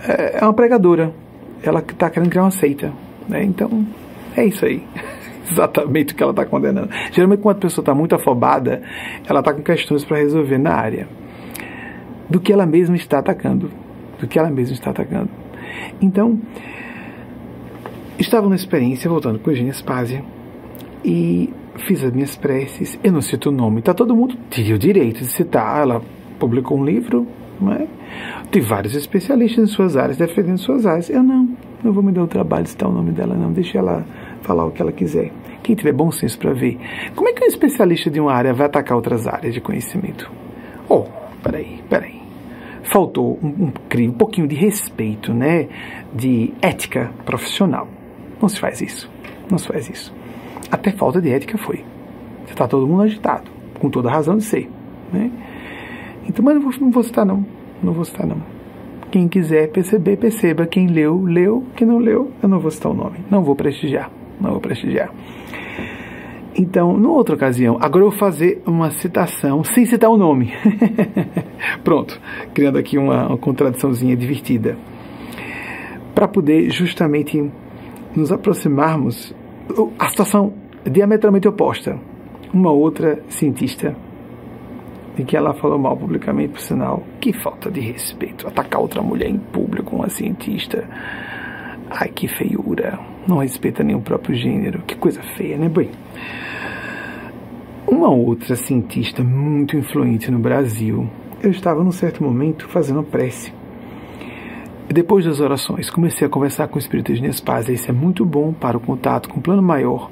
É, 0.05 0.41
é 0.41 0.45
uma 0.45 0.53
pregadora 0.53 1.15
ela 1.63 1.81
está 1.81 2.11
querendo 2.11 2.29
criar 2.29 2.43
uma 2.43 2.51
seita. 2.51 2.93
Né? 3.29 3.45
Então, 3.45 3.87
é 4.37 4.47
isso 4.47 4.65
aí. 4.65 4.83
Exatamente 5.51 6.13
o 6.13 6.17
que 6.17 6.23
ela 6.23 6.33
está 6.33 6.45
condenando. 6.45 6.89
Geralmente, 7.13 7.41
quando 7.41 7.57
a 7.57 7.61
pessoa 7.61 7.83
está 7.83 7.95
muito 7.95 8.15
afobada, 8.15 8.83
ela 9.29 9.41
está 9.41 9.53
com 9.53 9.63
questões 9.63 10.05
para 10.05 10.19
resolver 10.19 10.59
na 10.59 10.75
área 10.75 11.09
do 12.29 12.39
que 12.39 12.53
ela 12.53 12.67
mesma 12.67 12.97
está 12.97 13.19
atacando. 13.19 13.71
Do 14.19 14.27
que 14.27 14.39
ela 14.39 14.51
mesma 14.51 14.75
está 14.75 14.91
atacando. 14.91 15.31
Então, 16.01 16.39
estava 18.19 18.45
numa 18.45 18.55
experiência, 18.55 19.11
voltando 19.11 19.39
com 19.39 19.51
Eugênia 19.51 19.73
Spazia, 19.73 20.23
e 21.05 21.53
fiz 21.77 22.05
as 22.05 22.13
minhas 22.13 22.37
preces. 22.37 22.99
Eu 23.03 23.13
não 23.13 23.21
cito 23.21 23.49
o 23.49 23.53
nome, 23.53 23.83
tá 23.83 23.95
todo 23.95 24.15
mundo 24.15 24.37
teria 24.51 24.75
o 24.75 24.79
direito 24.79 25.21
de 25.21 25.27
citar. 25.27 25.83
Ela 25.83 26.03
publicou 26.39 26.79
um 26.79 26.85
livro, 26.85 27.27
não 27.61 27.73
é? 27.73 27.87
Tem 28.51 28.63
vários 28.63 28.95
especialistas 28.95 29.65
em 29.65 29.73
suas 29.73 29.97
áreas, 29.97 30.17
defendendo 30.17 30.59
suas 30.59 30.87
áreas. 30.87 31.09
Eu 31.09 31.23
não, 31.23 31.49
não 31.83 31.93
vou 31.93 32.03
me 32.03 32.13
dar 32.13 32.23
o 32.23 32.27
trabalho 32.27 32.65
de 32.65 32.71
citar 32.71 32.89
o 32.89 32.93
nome 32.93 33.13
dela, 33.13 33.35
não. 33.35 33.53
Deixa 33.53 33.79
ela 33.79 34.05
falar 34.43 34.67
o 34.67 34.71
que 34.71 34.83
ela 34.83 34.93
quiser. 34.93 35.33
Quem 35.63 35.75
tiver 35.75 35.93
bom 35.93 36.11
senso 36.11 36.39
para 36.39 36.53
ver. 36.53 36.79
Como 37.15 37.29
é 37.29 37.33
que 37.33 37.45
um 37.45 37.47
especialista 37.47 38.11
de 38.11 38.21
uma 38.21 38.33
área 38.33 38.53
vai 38.53 38.67
atacar 38.67 38.97
outras 38.97 39.27
áreas 39.27 39.55
de 39.55 39.61
conhecimento? 39.61 40.31
Oh, 40.89 41.05
peraí, 41.43 41.83
peraí. 41.89 42.21
Faltou 42.83 43.39
um, 43.43 43.49
um, 43.49 43.73
um 44.09 44.13
pouquinho 44.13 44.49
de 44.49 44.57
respeito, 44.57 45.33
né? 45.33 45.69
De 46.13 46.53
ética 46.63 47.11
profissional. 47.25 47.87
Não 48.41 48.49
se 48.49 48.59
faz 48.59 48.81
isso. 48.81 49.11
Não 49.51 49.59
se 49.59 49.69
faz 49.69 49.89
isso. 49.89 50.15
Até 50.71 50.91
falta 50.91 51.21
de 51.21 51.31
ética 51.31 51.59
foi. 51.59 51.85
Você 52.45 52.53
está 52.53 52.67
todo 52.67 52.87
mundo 52.87 53.03
agitado, 53.03 53.51
com 53.79 53.91
toda 53.91 54.09
a 54.09 54.13
razão 54.13 54.37
de 54.37 54.45
ser. 54.45 54.69
Né? 55.13 55.31
Então, 56.29 56.45
mas 56.45 56.61
vou, 56.63 56.73
não 56.81 56.91
vou 56.91 57.03
citar, 57.03 57.27
não 57.27 57.45
não 57.83 57.93
vou 57.93 58.05
citar 58.05 58.27
não. 58.27 58.43
Quem 59.11 59.27
quiser 59.27 59.71
perceber, 59.71 60.17
perceba. 60.17 60.67
Quem 60.67 60.87
leu, 60.87 61.23
leu. 61.23 61.65
Quem 61.75 61.87
não 61.87 61.99
leu, 61.99 62.31
eu 62.43 62.49
não 62.49 62.61
vou 62.61 62.71
citar 62.71 62.93
o 62.93 62.95
nome. 62.95 63.19
Não 63.31 63.43
vou 63.43 63.57
prestigiar. 63.57 64.11
Não 64.41 64.53
vou 64.53 64.61
prestigiar. 64.61 65.11
Então, 66.55 66.97
numa 66.97 67.15
outra 67.15 67.35
ocasião, 67.35 67.79
agora 67.81 68.05
eu 68.05 68.11
vou 68.11 68.19
fazer 68.19 68.61
uma 68.67 68.91
citação 68.91 69.63
sem 69.63 69.87
citar 69.87 70.11
o 70.11 70.17
nome. 70.17 70.53
Pronto, 71.85 72.21
criando 72.53 72.79
aqui 72.79 72.99
uma, 72.99 73.29
uma 73.29 73.39
contradiçãozinha 73.39 74.17
divertida. 74.17 74.77
Para 76.15 76.27
poder 76.27 76.71
justamente 76.71 77.51
nos 78.15 78.33
aproximarmos, 78.33 79.35
a 79.99 80.09
situação 80.09 80.53
diametralmente 80.85 81.49
oposta. 81.49 81.99
Uma 82.53 82.73
outra 82.73 83.23
cientista 83.29 83.95
de 85.17 85.25
que 85.25 85.37
ela 85.37 85.55
falou 85.55 85.79
mal 85.79 85.97
publicamente, 85.97 86.55
por 86.55 86.61
sinal. 86.61 87.03
Que 87.21 87.33
falta 87.33 87.71
de 87.71 87.81
respeito. 87.81 88.47
Atacar 88.49 88.81
outra 88.81 89.03
mulher 89.03 89.29
em 89.29 89.39
público, 89.39 89.95
uma 89.95 90.09
cientista. 90.09 90.85
Ai, 91.91 92.09
que 92.09 92.27
feiura. 92.27 92.99
Não 93.31 93.39
respeita 93.39 93.85
nem 93.85 93.95
o 93.95 94.01
próprio 94.01 94.35
gênero. 94.35 94.83
Que 94.83 94.97
coisa 94.97 95.23
feia, 95.23 95.57
né, 95.57 95.69
bem? 95.69 95.89
Uma 97.87 98.09
outra 98.09 98.57
cientista 98.57 99.23
muito 99.23 99.77
influente 99.77 100.33
no 100.33 100.41
Brasil. 100.41 101.09
Eu 101.41 101.53
estava 101.53 101.85
num 101.85 101.93
certo 101.93 102.25
momento 102.25 102.69
fazendo 102.69 103.05
prece. 103.05 103.53
Depois 104.89 105.25
das 105.25 105.39
orações, 105.39 105.89
comecei 105.91 106.27
a 106.27 106.29
conversar 106.29 106.67
com 106.67 106.75
o 106.75 106.81
Espírito 106.81 107.15
de 107.15 107.23
Nespaz. 107.23 107.69
Isso 107.69 107.89
é 107.89 107.95
muito 107.95 108.27
bom 108.27 108.53
para 108.53 108.77
o 108.77 108.81
contato 108.81 109.29
com 109.29 109.39
o 109.39 109.43
plano 109.43 109.63
maior 109.63 110.11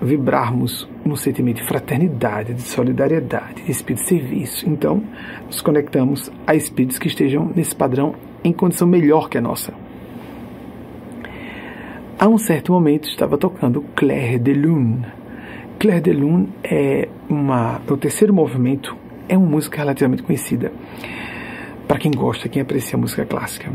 vibrarmos 0.00 0.88
no 1.04 1.16
sentimento 1.16 1.56
de 1.56 1.66
fraternidade, 1.66 2.54
de 2.54 2.62
solidariedade, 2.62 3.64
de 3.64 3.72
espírito 3.72 4.02
de 4.04 4.08
serviço. 4.08 4.68
Então, 4.68 5.02
nos 5.46 5.60
conectamos 5.60 6.30
a 6.46 6.54
espíritos 6.54 6.96
que 6.96 7.08
estejam 7.08 7.50
nesse 7.56 7.74
padrão 7.74 8.14
em 8.44 8.52
condição 8.52 8.86
melhor 8.86 9.28
que 9.28 9.36
a 9.36 9.40
nossa. 9.40 9.89
A 12.20 12.28
um 12.28 12.36
certo 12.36 12.70
momento 12.70 13.08
estava 13.08 13.38
tocando 13.38 13.82
Claire 13.96 14.38
de 14.38 14.52
Lune. 14.52 15.06
Claire 15.78 16.02
de 16.02 16.12
Lune 16.12 16.50
é 16.62 17.08
uma, 17.30 17.80
é 17.88 17.90
o 17.90 17.96
terceiro 17.96 18.34
movimento, 18.34 18.94
é 19.26 19.38
uma 19.38 19.46
música 19.46 19.78
relativamente 19.78 20.22
conhecida 20.22 20.70
para 21.88 21.98
quem 21.98 22.10
gosta, 22.10 22.46
quem 22.46 22.60
aprecia 22.60 22.98
música 22.98 23.24
clássica. 23.24 23.72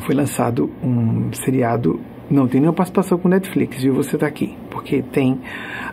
Foi 0.00 0.14
lançado 0.14 0.70
um 0.82 1.32
seriado 1.32 1.98
não 2.30 2.46
tem 2.46 2.60
nenhuma 2.60 2.76
participação 2.76 3.16
com 3.16 3.26
Netflix, 3.26 3.82
viu? 3.82 3.94
Você 3.94 4.16
está 4.16 4.26
aqui. 4.26 4.54
Porque 4.68 5.00
tem 5.00 5.40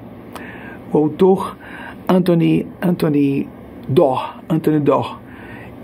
O 0.90 0.96
autor 0.96 1.58
Anthony, 2.08 2.66
Anthony 2.80 3.46
Dor, 3.86 4.42
Anthony 4.48 4.80
Dor, 4.80 5.20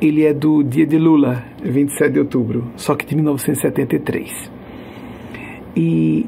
ele 0.01 0.25
é 0.25 0.33
do 0.33 0.63
dia 0.63 0.87
de 0.87 0.99
Lula, 0.99 1.45
27 1.63 2.13
de 2.13 2.19
outubro, 2.19 2.65
só 2.77 2.95
que 2.95 3.05
de 3.05 3.15
1973. 3.15 4.54
E 5.77 6.27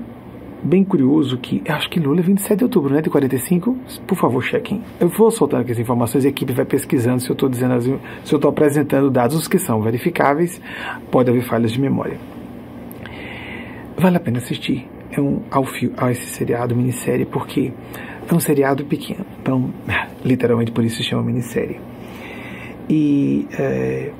bem 0.62 0.82
curioso 0.82 1.38
que, 1.38 1.62
acho 1.68 1.88
que 1.88 2.00
Lula 2.00 2.20
é 2.20 2.22
27 2.22 2.58
de 2.58 2.64
outubro, 2.64 2.92
né, 2.92 3.00
de 3.00 3.10
45? 3.10 3.76
Por 4.06 4.16
favor, 4.16 4.42
chequem. 4.42 4.82
Eu 4.98 5.08
vou 5.08 5.30
soltando 5.30 5.60
aqui 5.60 5.72
as 5.72 5.78
informações 5.78 6.24
e 6.24 6.26
a 6.26 6.30
equipe 6.30 6.52
vai 6.52 6.64
pesquisando 6.64 7.20
se 7.20 7.30
eu 7.30 7.34
estou 7.34 7.48
dizendo, 7.48 7.80
se 8.24 8.32
eu 8.32 8.36
estou 8.36 8.48
apresentando 8.48 9.10
dados 9.10 9.46
que 9.46 9.58
são 9.58 9.80
verificáveis, 9.80 10.60
pode 11.10 11.30
haver 11.30 11.42
falhas 11.42 11.72
de 11.72 11.80
memória. 11.80 12.18
Vale 13.96 14.16
a 14.16 14.20
pena 14.20 14.38
assistir 14.38 14.88
é 15.10 15.20
um, 15.20 15.42
ao, 15.50 15.64
a 15.96 16.10
esse 16.10 16.26
seriado, 16.26 16.76
minissérie, 16.76 17.24
porque 17.24 17.72
é 18.28 18.34
um 18.34 18.40
seriado 18.40 18.84
pequeno, 18.84 19.24
então, 19.40 19.70
literalmente 20.24 20.72
por 20.72 20.84
isso 20.84 20.96
se 20.96 21.04
chama 21.04 21.22
minissérie. 21.22 21.80
E 22.88 23.46
é, 23.58 24.12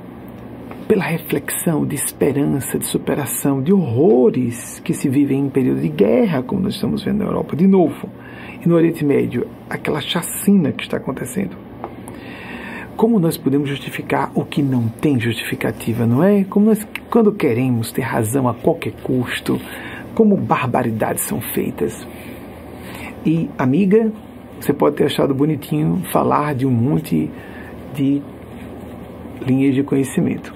pela 0.87 1.05
reflexão 1.05 1.84
de 1.84 1.97
esperança, 1.97 2.78
de 2.78 2.87
superação, 2.87 3.61
de 3.61 3.72
horrores 3.72 4.80
que 4.80 4.95
se 4.95 5.09
vivem 5.09 5.41
em 5.41 5.49
período 5.49 5.80
de 5.80 5.89
guerra, 5.89 6.43
como 6.43 6.62
nós 6.62 6.74
estamos 6.74 7.03
vendo 7.03 7.18
na 7.18 7.24
Europa, 7.24 7.57
de 7.57 7.66
novo, 7.66 8.09
e 8.64 8.68
no 8.68 8.76
Oriente 8.76 9.05
Médio, 9.05 9.47
aquela 9.68 10.01
chacina 10.01 10.70
que 10.72 10.84
está 10.84 10.97
acontecendo. 10.97 11.57
Como 12.97 13.18
nós 13.18 13.37
podemos 13.37 13.68
justificar 13.68 14.30
o 14.34 14.45
que 14.45 14.62
não 14.62 14.89
tem 14.89 15.20
justificativa, 15.20 16.07
não 16.07 16.22
é? 16.22 16.45
Como 16.45 16.66
nós, 16.66 16.87
quando 17.11 17.32
queremos 17.32 17.93
ter 17.93 18.03
razão 18.03 18.49
a 18.49 18.55
qualquer 18.55 18.93
custo, 19.03 19.61
como 20.14 20.37
barbaridades 20.37 21.24
são 21.24 21.41
feitas. 21.41 22.07
E, 23.24 23.51
amiga, 23.59 24.11
você 24.61 24.72
pode 24.72 24.97
ter 24.97 25.05
achado 25.05 25.34
bonitinho 25.34 26.01
falar 26.11 26.55
de 26.55 26.64
um 26.64 26.70
monte 26.70 27.28
de 27.95 28.22
linhas 29.47 29.74
de 29.74 29.82
conhecimento, 29.82 30.55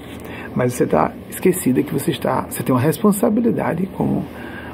mas 0.54 0.74
você 0.74 0.84
está 0.84 1.12
esquecida 1.28 1.82
que 1.82 1.92
você 1.92 2.10
está, 2.10 2.46
você 2.48 2.62
tem 2.62 2.74
uma 2.74 2.80
responsabilidade 2.80 3.86
como 3.96 4.24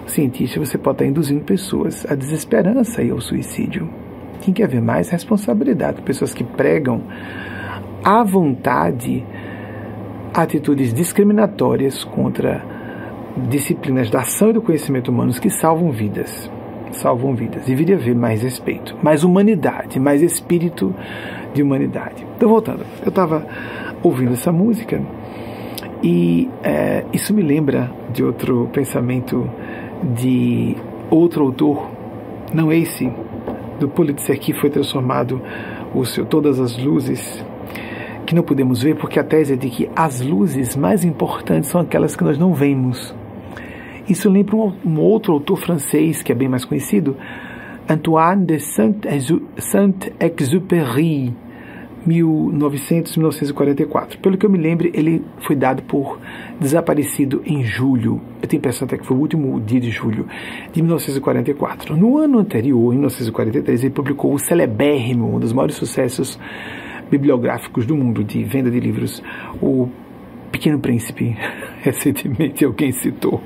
cientista, 0.07 0.59
você 0.59 0.79
pode 0.79 0.97
estar 0.97 1.07
induzindo 1.07 1.45
pessoas 1.45 2.07
à 2.09 2.15
desesperança 2.15 3.03
e 3.03 3.11
ao 3.11 3.21
suicídio. 3.21 3.89
Tem 4.45 4.55
que 4.55 4.63
haver 4.63 4.81
mais 4.81 5.09
responsabilidade. 5.11 6.03
Pessoas 6.03 6.33
que 6.33 6.45
pregam 6.45 7.03
à 8.05 8.23
vontade 8.23 9.25
atitudes 10.33 10.93
discriminatórias 10.93 12.05
contra 12.05 12.65
disciplinas 13.49 14.11
da 14.11 14.21
ação 14.21 14.51
e 14.51 14.53
do 14.53 14.63
conhecimento 14.63 15.09
humanos 15.11 15.39
que 15.39 15.51
salvam 15.51 15.91
vidas. 15.91 16.51
Salvam 16.93 17.35
vidas. 17.35 17.65
Deveria 17.67 17.97
haver 17.97 18.15
mais 18.15 18.43
respeito, 18.43 18.97
mais 19.03 19.25
humanidade, 19.25 19.99
mais 19.99 20.23
espírito 20.23 20.95
de 21.53 21.63
humanidade. 21.63 22.27
Então, 22.37 22.49
voltando, 22.49 22.85
eu 23.03 23.09
estava 23.09 23.47
ouvindo 24.03 24.33
essa 24.33 24.53
música 24.53 25.03
e 26.03 26.49
é, 26.63 27.05
isso 27.13 27.35
me 27.35 27.43
lembra 27.43 27.91
de 28.13 28.23
outro 28.23 28.69
pensamento 28.73 29.49
de 30.15 30.77
outro 31.11 31.45
autor, 31.45 31.91
não 32.53 32.73
esse, 32.73 33.11
do 33.81 33.89
Pulitzer, 33.89 34.39
que 34.39 34.53
foi 34.53 34.71
transformado 34.71 35.41
o 35.95 36.05
seu, 36.05 36.27
todas 36.27 36.61
as 36.61 36.79
luzes 36.79 37.45
que 38.27 38.35
não 38.35 38.43
podemos 38.43 38.83
ver, 38.83 38.97
porque 38.97 39.19
a 39.21 39.25
tese 39.25 39.55
é 39.55 39.57
de 39.57 39.71
que 39.71 39.89
as 39.95 40.21
luzes 40.21 40.77
mais 40.77 41.05
importantes 41.05 41.71
são 41.71 41.81
aquelas 41.81 42.17
que 42.17 42.25
nós 42.25 42.37
não 42.37 42.53
vemos. 42.53 43.15
Isso 44.09 44.29
lembra 44.29 44.57
um, 44.57 44.73
um 44.85 44.99
outro 45.01 45.33
autor 45.33 45.59
francês 45.59 46.21
que 46.23 46.33
é 46.33 46.35
bem 46.35 46.49
mais 46.49 46.65
conhecido, 46.65 47.17
Antoine 47.89 48.45
de 48.45 48.59
Saint-Exupéry, 48.59 51.33
1900-1944. 52.07 54.19
Pelo 54.19 54.39
que 54.39 54.47
eu 54.47 54.51
me 54.51 54.59
lembro, 54.59 54.89
ele 54.93 55.25
foi 55.41 55.57
dado 55.57 55.83
por 55.83 56.19
desaparecido 56.61 57.43
em 57.45 57.65
julho. 57.65 58.21
Eu 58.41 58.49
tenho 58.49 58.59
a 58.59 58.63
impressão 58.63 58.87
até 58.87 58.97
que 58.97 59.07
foi 59.07 59.17
o 59.17 59.21
último 59.21 59.61
dia 59.61 59.81
de 59.81 59.91
julho 59.91 60.27
de 60.73 60.83
1944. 60.83 61.97
No 61.97 62.19
ano 62.19 62.39
anterior, 62.39 62.93
em 62.93 62.99
1943, 62.99 63.85
ele 63.85 63.93
publicou 63.93 64.33
o 64.33 64.39
celebérrimo, 64.39 65.35
um 65.37 65.41
dos 65.41 65.53
maiores 65.53 65.77
sucessos 65.77 66.39
bibliográficos 67.11 67.87
do 67.87 67.97
mundo 67.97 68.25
de 68.25 68.43
venda 68.45 68.71
de 68.71 68.81
livros, 68.81 69.23
o 69.61 69.89
Pequeno 70.51 70.79
Príncipe. 70.79 71.37
Recentemente 71.83 72.65
alguém 72.65 72.93
citou 72.93 73.43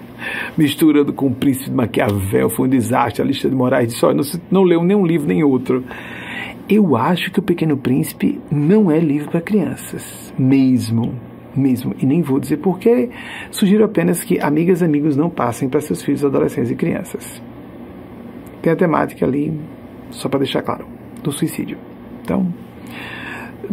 misturando 0.56 1.12
com 1.12 1.26
o 1.26 1.34
Príncipe 1.34 1.70
de 1.70 1.76
Maquiavel, 1.76 2.48
foi 2.50 2.66
um 2.66 2.70
desastre. 2.70 3.22
A 3.22 3.24
lista 3.24 3.48
de 3.48 3.54
Moraes 3.54 3.92
disse: 3.92 4.04
olha, 4.04 4.16
não, 4.16 4.24
não 4.50 4.62
leu 4.62 4.82
nenhum 4.82 5.06
livro 5.06 5.26
nem 5.26 5.42
outro. 5.42 5.84
Eu 6.70 6.96
acho 6.96 7.32
que 7.32 7.40
o 7.40 7.42
Pequeno 7.42 7.76
Príncipe 7.76 8.40
não 8.48 8.92
é 8.92 9.00
livro 9.00 9.28
para 9.28 9.40
crianças, 9.40 10.32
mesmo. 10.38 11.18
Mesmo, 11.56 11.96
e 11.98 12.06
nem 12.06 12.22
vou 12.22 12.38
dizer 12.38 12.58
porquê, 12.58 13.10
sugiro 13.50 13.84
apenas 13.84 14.22
que 14.22 14.38
amigas 14.38 14.82
e 14.82 14.84
amigos 14.84 15.16
não 15.16 15.28
passem 15.28 15.68
para 15.68 15.80
seus 15.80 16.00
filhos, 16.00 16.24
adolescentes 16.24 16.70
e 16.70 16.76
crianças. 16.76 17.42
Tem 18.62 18.72
a 18.72 18.76
temática 18.76 19.26
ali, 19.26 19.52
só 20.10 20.28
para 20.28 20.38
deixar 20.38 20.62
claro, 20.62 20.86
do 21.24 21.32
suicídio. 21.32 21.76
Então, 22.22 22.54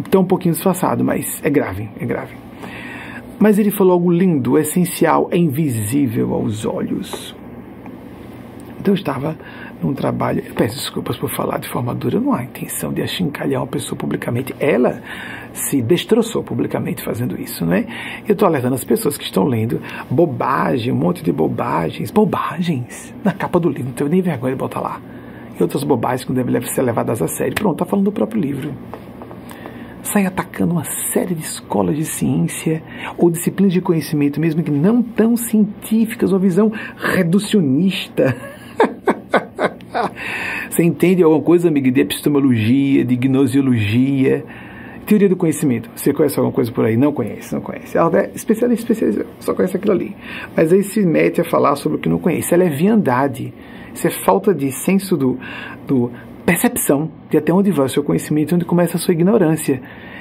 está 0.04 0.18
um 0.18 0.24
pouquinho 0.24 0.54
disfarçado, 0.54 1.04
mas 1.04 1.40
é 1.44 1.50
grave, 1.50 1.88
é 2.00 2.04
grave. 2.04 2.34
Mas 3.38 3.60
ele 3.60 3.70
falou 3.70 3.92
algo 3.92 4.10
lindo, 4.10 4.58
essencial, 4.58 5.28
é 5.30 5.36
invisível 5.36 6.34
aos 6.34 6.64
olhos. 6.64 7.36
Então 8.80 8.92
eu 8.92 8.98
estava 8.98 9.36
num 9.82 9.94
trabalho. 9.94 10.42
Eu 10.46 10.54
peço 10.54 10.76
desculpas 10.76 11.16
por 11.16 11.30
falar 11.30 11.58
de 11.58 11.68
forma 11.68 11.94
dura, 11.94 12.20
não 12.20 12.32
há 12.32 12.42
intenção 12.42 12.92
de 12.92 13.02
achincalhar 13.02 13.60
uma 13.62 13.66
pessoa 13.66 13.98
publicamente. 13.98 14.54
Ela 14.58 15.02
se 15.52 15.80
destroçou 15.82 16.42
publicamente 16.42 17.02
fazendo 17.02 17.40
isso, 17.40 17.64
não 17.64 17.72
é? 17.72 17.86
Eu 18.26 18.32
estou 18.32 18.46
alertando 18.46 18.74
as 18.74 18.84
pessoas 18.84 19.16
que 19.16 19.24
estão 19.24 19.44
lendo 19.44 19.80
bobagem, 20.10 20.92
um 20.92 20.96
monte 20.96 21.22
de 21.22 21.32
bobagens, 21.32 22.10
bobagens, 22.10 23.14
na 23.24 23.32
capa 23.32 23.58
do 23.58 23.68
livro, 23.68 23.86
não 23.86 23.92
tenho 23.92 24.10
nem 24.10 24.22
vergonha 24.22 24.54
de 24.54 24.58
botar 24.58 24.80
lá. 24.80 25.00
E 25.58 25.62
outras 25.62 25.82
bobagens 25.82 26.24
que 26.24 26.32
não 26.32 26.42
devem 26.42 26.68
ser 26.70 26.82
levadas 26.82 27.20
a 27.20 27.28
sério. 27.28 27.54
Pronto, 27.54 27.74
está 27.74 27.84
falando 27.84 28.04
do 28.04 28.12
próprio 28.12 28.40
livro 28.40 28.72
sai 30.12 30.24
atacando 30.24 30.72
uma 30.72 30.84
série 30.84 31.34
de 31.34 31.42
escolas 31.42 31.96
de 31.96 32.04
ciência 32.04 32.82
ou 33.16 33.30
disciplinas 33.30 33.72
de 33.72 33.80
conhecimento, 33.80 34.40
mesmo 34.40 34.62
que 34.62 34.70
não 34.70 35.02
tão 35.02 35.36
científicas, 35.36 36.32
uma 36.32 36.38
visão 36.38 36.72
reducionista. 36.96 38.34
Você 40.70 40.82
entende 40.82 41.22
alguma 41.22 41.42
coisa, 41.42 41.68
amigo, 41.68 41.90
de 41.90 42.00
epistemologia, 42.00 43.04
de 43.04 43.16
gnosiologia, 43.16 44.44
teoria 45.06 45.28
do 45.28 45.36
conhecimento? 45.36 45.90
Você 45.94 46.12
conhece 46.12 46.38
alguma 46.38 46.52
coisa 46.52 46.70
por 46.70 46.84
aí? 46.84 46.96
Não 46.96 47.12
conhece, 47.12 47.54
não 47.54 47.60
conhece. 47.60 47.96
Ela 47.96 48.20
é 48.20 48.30
especialista, 48.34 48.92
especialista, 48.92 49.26
só 49.40 49.54
conhece 49.54 49.76
aquilo 49.76 49.92
ali. 49.92 50.16
Mas 50.56 50.72
aí 50.72 50.82
se 50.82 51.04
mete 51.04 51.40
a 51.40 51.44
falar 51.44 51.76
sobre 51.76 51.98
o 51.98 52.00
que 52.00 52.08
não 52.08 52.18
conhece. 52.18 52.52
Ela 52.52 52.64
é 52.64 52.68
viandade. 52.68 53.52
Isso 53.94 54.06
é 54.06 54.10
falta 54.10 54.54
de 54.54 54.70
senso 54.70 55.16
do, 55.16 55.38
do 55.86 56.10
percepção 56.44 57.10
de 57.30 57.36
até 57.36 57.52
onde 57.52 57.70
vai 57.70 57.86
o 57.86 57.88
seu 57.88 58.02
conhecimento, 58.02 58.54
onde 58.54 58.64
começa 58.64 58.96
a 58.96 59.00
sua 59.00 59.12
ignorância. 59.12 59.80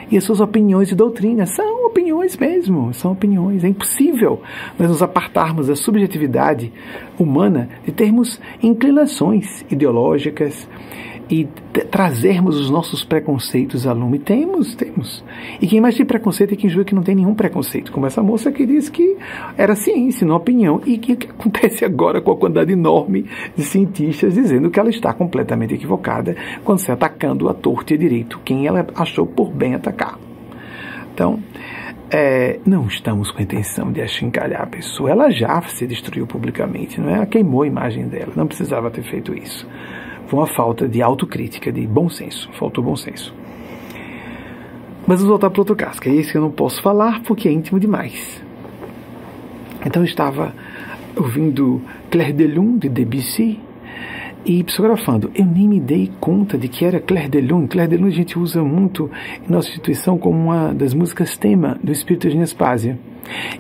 E 0.10 0.18
as 0.18 0.24
suas 0.24 0.40
opiniões 0.40 0.92
e 0.92 0.96
doutrinas 0.96 1.50
são 1.50 1.86
opiniões 1.86 2.38
mesmo, 2.38 2.94
são 2.94 3.12
opiniões. 3.12 3.64
É 3.64 3.68
impossível 3.68 4.42
nós 4.80 4.90
nos 4.90 5.04
apartarmos 5.04 5.68
da 5.68 5.76
subjetividade 5.76 6.72
humana 7.20 7.70
de 7.86 7.92
termos 7.92 8.40
inclinações 8.64 9.66
ideológicas, 9.70 10.68
e 11.30 11.48
trazermos 11.92 12.60
os 12.60 12.70
nossos 12.70 13.04
preconceitos 13.04 13.86
a 13.86 13.94
lume. 13.94 14.20
Temos, 14.20 14.76
temos. 14.76 15.24
E 15.62 15.68
quem 15.68 15.82
mais 15.82 15.96
tem 15.96 16.06
preconceito 16.06 16.54
é 16.54 16.56
quem 16.56 16.70
julga 16.70 16.86
que 16.86 16.96
não 16.96 17.04
tem 17.04 17.16
nenhum 17.16 17.36
preconceito, 17.36 17.92
como 17.92 18.06
essa 18.06 18.24
moça 18.24 18.52
que 18.52 18.66
disse 18.66 18.92
que 18.92 19.18
era 19.58 19.76
ciência, 19.76 20.26
não 20.26 20.36
opinião. 20.36 20.82
E 20.86 20.96
o 20.96 21.00
que, 21.00 21.16
que 21.16 21.28
acontece 21.30 21.84
agora 21.84 22.22
com 22.22 22.32
a 22.32 22.38
quantidade 22.38 22.72
enorme 22.72 23.26
de 23.56 23.64
cientistas 23.64 24.34
dizendo 24.34 24.70
que 24.70 24.80
ela 24.80 24.90
está 24.90 25.14
completamente 25.14 25.74
equivocada 25.74 26.36
quando 26.64 26.80
se 26.80 26.92
atacando 26.92 27.50
a 27.50 27.54
torta 27.54 27.94
e 27.94 27.96
a 27.96 28.00
direito 28.00 28.40
quem 28.44 28.66
ela 28.68 28.86
achou 28.96 29.26
por 29.26 29.52
bem 29.52 29.76
atacar. 29.76 30.18
Então, 31.14 31.40
é, 32.10 32.60
não 32.66 32.88
estamos 32.88 33.32
com 33.32 33.40
a 33.40 33.42
intenção 33.42 33.92
de 33.92 34.02
achincalhar 34.02 34.62
a 34.62 34.68
pessoa. 34.68 35.12
Ela 35.12 35.30
já 35.30 35.62
se 35.64 35.86
destruiu 35.86 36.26
publicamente, 36.26 37.02
não 37.02 37.10
é? 37.10 37.14
Ela 37.14 37.26
queimou 37.26 37.64
a 37.64 37.68
imagem 37.68 38.08
dela, 38.08 38.32
não 38.36 38.48
precisava 38.48 38.90
ter 38.90 39.04
feito 39.04 39.34
isso. 39.34 39.68
Foi 40.28 40.40
uma 40.40 40.48
falta 40.48 40.88
de 40.88 41.02
autocrítica, 41.02 41.72
de 41.72 41.86
bom 41.88 42.10
senso. 42.10 42.50
Faltou 42.54 42.84
bom 42.84 42.96
senso. 42.96 43.34
Mas 45.08 45.20
vamos 45.20 45.30
voltar 45.30 45.50
para 45.50 45.62
outro 45.62 45.76
caso, 45.76 46.02
que 46.02 46.10
é 46.10 46.14
esse 46.14 46.32
que 46.32 46.38
eu 46.38 46.42
não 46.42 46.52
posso 46.52 46.82
falar 46.82 47.22
porque 47.24 47.48
é 47.48 47.52
íntimo 47.52 47.80
demais. 47.80 48.44
Então 49.86 50.02
eu 50.02 50.06
estava 50.06 50.54
ouvindo 51.16 51.82
Claire 52.12 52.34
de 52.34 52.46
Lune, 52.46 52.80
de 52.80 52.90
Debussy, 52.90 53.60
e 54.46 54.64
psicografando. 54.64 55.30
Eu 55.36 55.46
nem 55.46 55.68
me 55.68 55.80
dei 55.80 56.12
conta 56.20 56.58
de 56.58 56.68
que 56.68 56.86
era 56.86 57.00
Claire 57.00 57.30
de 57.30 57.42
Lune. 57.42 57.68
Claire 57.68 57.92
de 57.92 57.98
Lune 57.98 58.12
a 58.14 58.16
gente 58.16 58.40
usa 58.40 58.64
muito 58.64 59.12
em 59.48 59.52
nossa 59.52 59.70
instituição 59.70 60.18
como 60.18 60.38
uma 60.38 60.74
das 60.74 60.94
músicas 60.94 61.38
tema 61.38 61.78
do 61.84 61.92
Espírito 61.92 62.30
de 62.30 62.38
Nespásia. 62.38 62.98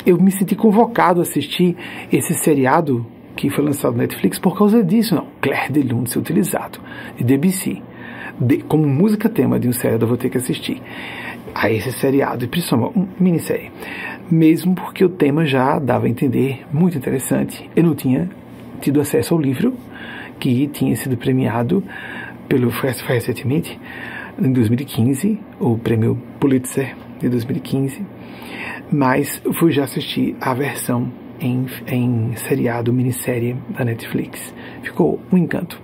Eu 0.05 0.18
me 0.18 0.32
senti 0.32 0.55
convocado 0.55 1.20
a 1.20 1.24
assistir 1.24 1.76
esse 2.11 2.34
seriado 2.36 3.05
que 3.38 3.50
foi 3.50 3.64
lançado 3.64 3.94
na 3.94 4.00
Netflix 4.00 4.40
por 4.40 4.58
causa 4.58 4.84
disso, 4.84 5.16
não. 5.16 5.28
Claire 5.40 5.72
de 5.72 5.82
Lune 5.84 6.08
ser 6.08 6.20
utilizado, 6.20 6.80
de 7.16 7.24
Debussy, 7.24 7.82
de, 8.40 8.58
como 8.58 8.86
música 8.88 9.30
tema 9.30 9.60
de 9.60 9.70
um 9.70 9.72
seriado 9.72 10.04
eu 10.04 10.10
vou 10.10 10.18
ter 10.18 10.30
que 10.30 10.38
assistir. 10.38 10.82
a 11.56 11.72
esse 11.72 11.92
seriado, 11.92 12.44
e 12.44 12.48
principalmente 12.48 12.98
uma 12.98 13.08
minissérie. 13.20 13.72
Mesmo 14.30 14.76
porque 14.76 15.06
o 15.06 15.10
tema 15.10 15.46
já 15.46 15.80
dava 15.80 16.06
a 16.06 16.10
entender, 16.10 16.66
muito 16.72 16.98
interessante. 16.98 17.68
Eu 17.76 17.84
não 17.84 17.96
tinha 17.96 18.30
tido 18.82 19.00
acesso 19.00 19.34
ao 19.34 19.40
livro, 19.40 19.74
que 20.40 20.68
tinha 20.68 20.96
sido 20.96 21.18
premiado 21.18 21.84
pelo 22.48 22.70
recentemente, 22.70 23.80
em 24.40 24.52
2015, 24.52 25.40
o 25.60 25.78
prêmio 25.78 26.22
Pulitzer 26.40 26.96
de 27.20 27.28
2015, 27.28 28.06
mas 28.92 29.42
fui 29.54 29.72
já 29.72 29.84
assistir 29.84 30.36
a 30.40 30.54
versão 30.54 31.12
em, 31.40 31.66
em 31.88 32.36
seriado, 32.36 32.94
minissérie 32.94 33.56
da 33.78 33.86
Netflix. 33.86 34.54
Ficou 34.82 35.20
um 35.32 35.38
encanto. 35.38 35.80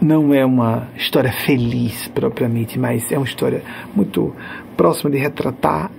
Não 0.00 0.34
é 0.34 0.44
uma 0.44 0.88
história 0.96 1.32
feliz 1.32 2.08
propriamente, 2.08 2.78
mas 2.78 3.10
é 3.10 3.16
uma 3.16 3.26
história 3.26 3.62
muito 3.94 4.34
próxima 4.76 5.10
de 5.10 5.18
retratar 5.18 5.90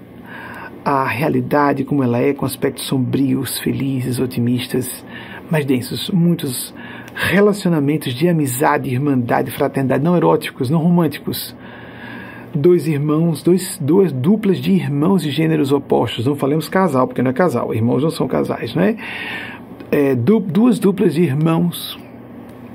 a 0.84 1.04
realidade 1.04 1.84
como 1.84 2.04
ela 2.04 2.20
é, 2.20 2.34
com 2.34 2.46
aspectos 2.46 2.86
sombrios, 2.86 3.58
felizes, 3.60 4.20
otimistas, 4.20 5.04
mas 5.50 5.66
densos. 5.66 6.12
Muitos 6.12 6.74
relacionamentos 7.16 8.14
de 8.14 8.28
amizade, 8.28 8.92
irmandade, 8.92 9.50
fraternidade, 9.50 10.04
não 10.04 10.16
eróticos, 10.16 10.70
não 10.70 10.80
românticos. 10.80 11.56
Dois 12.56 12.88
irmãos, 12.88 13.44
dois, 13.44 13.78
duas 13.82 14.14
duplas 14.14 14.60
de 14.60 14.72
irmãos 14.72 15.24
de 15.24 15.30
gêneros 15.30 15.74
opostos. 15.74 16.26
Não 16.26 16.36
falemos 16.36 16.70
casal, 16.70 17.06
porque 17.06 17.22
não 17.22 17.32
é 17.32 17.34
casal. 17.34 17.74
Irmãos 17.74 18.02
não 18.02 18.10
são 18.10 18.28
casais, 18.28 18.74
não 18.74 18.82
é? 18.82 18.96
é 19.92 20.16
du, 20.16 20.40
duas 20.40 20.80
duplas 20.80 21.14
de 21.14 21.22
irmãos 21.22 22.00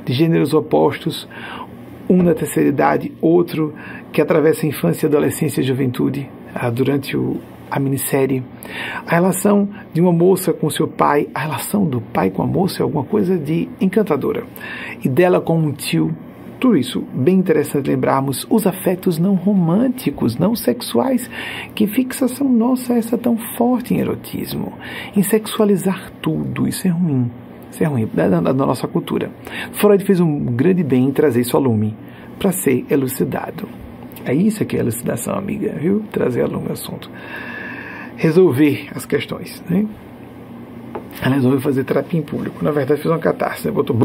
de 0.05 0.13
gêneros 0.13 0.53
opostos, 0.55 1.29
um 2.09 2.23
na 2.23 2.35
terceira 2.35 2.69
idade, 2.69 3.13
outro 3.21 3.75
que 4.13 4.21
atravessa 4.21 4.67
a 4.67 4.69
infância, 4.69 5.09
adolescência 5.09 5.61
e 5.61 5.65
juventude 5.65 6.29
ah, 6.55 6.69
durante 6.69 7.17
o, 7.17 7.37
a 7.71 7.79
minissérie. 7.79 8.43
A 9.07 9.15
relação 9.15 9.69
de 9.93 10.01
uma 10.01 10.13
moça 10.13 10.53
com 10.53 10.69
seu 10.69 10.89
pai, 10.89 11.29
a 11.35 11.41
relação 11.41 11.87
do 11.87 12.01
pai 12.01 12.31
com 12.31 12.43
a 12.43 12.47
moça 12.47 12.83
é 12.83 12.83
alguma 12.83 13.05
coisa 13.05 13.39
de 13.39 13.69
encantadora. 13.81 14.45
E 15.03 15.09
dela 15.09 15.41
com 15.41 15.59
um 15.59 15.73
tio, 15.73 16.15
tudo 16.61 16.77
isso 16.77 17.03
bem 17.15 17.39
interessante 17.39 17.89
lembrarmos 17.89 18.47
os 18.51 18.67
afetos 18.67 19.19
não 19.19 19.35
românticos, 19.35 20.37
não 20.37 20.55
sexuais. 20.55 21.29
Que 21.75 21.87
fixação 21.87 22.49
nossa 22.49 22.93
é 22.93 22.99
essa 22.99 23.17
tão 23.17 23.37
forte 23.57 23.95
em 23.95 23.99
erotismo, 23.99 24.75
em 25.17 25.23
sexualizar 25.23 26.13
tudo, 26.21 26.69
isso 26.69 26.87
é 26.87 26.91
ruim. 26.91 27.31
Isso 27.71 27.83
é 27.83 27.87
ruim 27.87 28.09
da, 28.13 28.29
da, 28.29 28.41
da 28.41 28.53
nossa 28.53 28.87
cultura. 28.87 29.31
Freud 29.73 30.05
fez 30.05 30.21
um 30.21 30.45
grande 30.45 30.85
bem 30.85 31.07
em 31.07 31.13
trazer 31.13 31.41
isso 31.41 31.57
ao 31.57 31.63
lume, 31.63 31.97
para 32.39 32.53
ser 32.53 32.85
elucidado. 32.91 33.69
É 34.25 34.35
isso 34.35 34.65
que 34.65 34.77
é 34.77 34.81
elucidação, 34.81 35.35
amiga, 35.35 35.73
viu? 35.81 36.05
Trazer 36.13 36.43
ao 36.43 36.51
lume 36.51 36.69
o 36.69 36.73
assunto 36.73 37.11
resolver 38.21 38.89
as 38.95 39.07
questões. 39.07 39.63
Né? 39.69 39.87
Ela 41.23 41.35
resolveu 41.35 41.61
fazer 41.61 41.85
terapia 41.85 42.19
em 42.21 42.23
público. 42.23 42.65
Na 42.65 42.71
verdade, 42.71 43.01
fez 43.01 43.13
uma 43.13 43.19
catarse, 43.19 43.67
né? 43.67 43.73
botou 43.73 43.97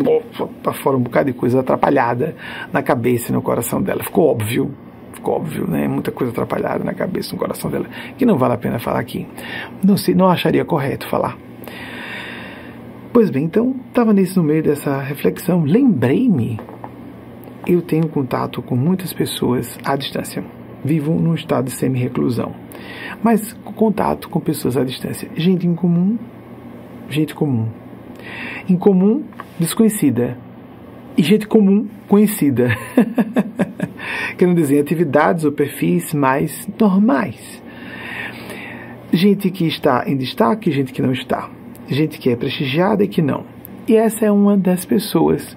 para 0.64 0.74
fora 0.74 0.97
um 0.97 1.01
bocado 1.01 1.32
de 1.32 1.38
coisa 1.38 1.60
atrapalhada 1.60 2.36
na 2.74 2.82
cabeça 2.82 3.32
e 3.32 3.34
no 3.34 3.41
coração 3.41 3.82
dela. 3.82 4.03
Ficou 4.03 4.30
óbvio, 4.30 4.74
ficou 5.14 5.36
óbvio, 5.36 5.68
né? 5.68 5.88
Muita 5.88 6.12
coisa 6.12 6.32
atrapalhada 6.32 6.84
na 6.84 6.93
cabeça 6.93 7.34
no 7.34 7.38
coração 7.38 7.70
dela, 7.70 7.86
que 8.18 8.26
não 8.26 8.38
vale 8.38 8.56
a 8.56 8.58
pena 8.58 8.80
falar 8.80 8.99
aqui. 8.99 9.28
Não, 9.84 9.95
se, 9.95 10.14
não 10.14 10.28
acharia 10.28 10.66
correto 10.66 11.08
falar. 11.08 11.38
Pois 13.14 13.30
bem, 13.30 13.45
então, 13.45 13.76
estava 13.88 14.12
nisso 14.12 14.41
no 14.41 14.47
meio 14.47 14.64
dessa 14.64 14.99
reflexão. 14.99 15.64
Lembrei-me, 15.64 16.60
eu 17.66 17.82
tenho 17.82 18.10
contato 18.10 18.62
com 18.62 18.76
muitas 18.76 19.14
pessoas 19.14 19.78
à 19.86 19.95
distância. 19.95 20.43
Vivo 20.84 21.14
num 21.14 21.34
estado 21.34 21.66
de 21.66 21.72
semi-reclusão 21.72 22.53
mas 23.24 23.53
contato 23.76 24.30
com 24.30 24.39
pessoas 24.39 24.78
à 24.78 24.84
distância. 24.84 25.30
Gente 25.36 25.68
em 25.68 25.76
comum, 25.76 26.18
gente 27.10 27.34
comum. 27.34 27.68
Em 28.68 28.76
comum, 28.76 29.24
desconhecida. 29.60 30.38
E 31.18 31.24
gente 31.24 31.47
comum, 31.47 31.88
conhecida. 32.08 32.70
Querendo 34.38 34.56
dizer, 34.58 34.80
atividades 34.80 35.45
ou 35.45 35.51
perfis 35.51 36.14
mais 36.14 36.68
normais. 36.80 37.62
Gente 39.14 39.49
que 39.49 39.66
está 39.66 40.03
em 40.08 40.18
destaque, 40.18 40.72
gente 40.72 40.91
que 40.91 41.01
não 41.01 41.12
está. 41.12 41.49
Gente 41.88 42.20
que 42.20 42.30
é 42.30 42.36
prestigiada 42.36 43.03
e 43.03 43.08
que 43.08 43.22
não. 43.22 43.45
E 43.88 43.95
essa 43.95 44.26
é 44.26 44.32
uma 44.32 44.58
das 44.58 44.84
pessoas 44.84 45.56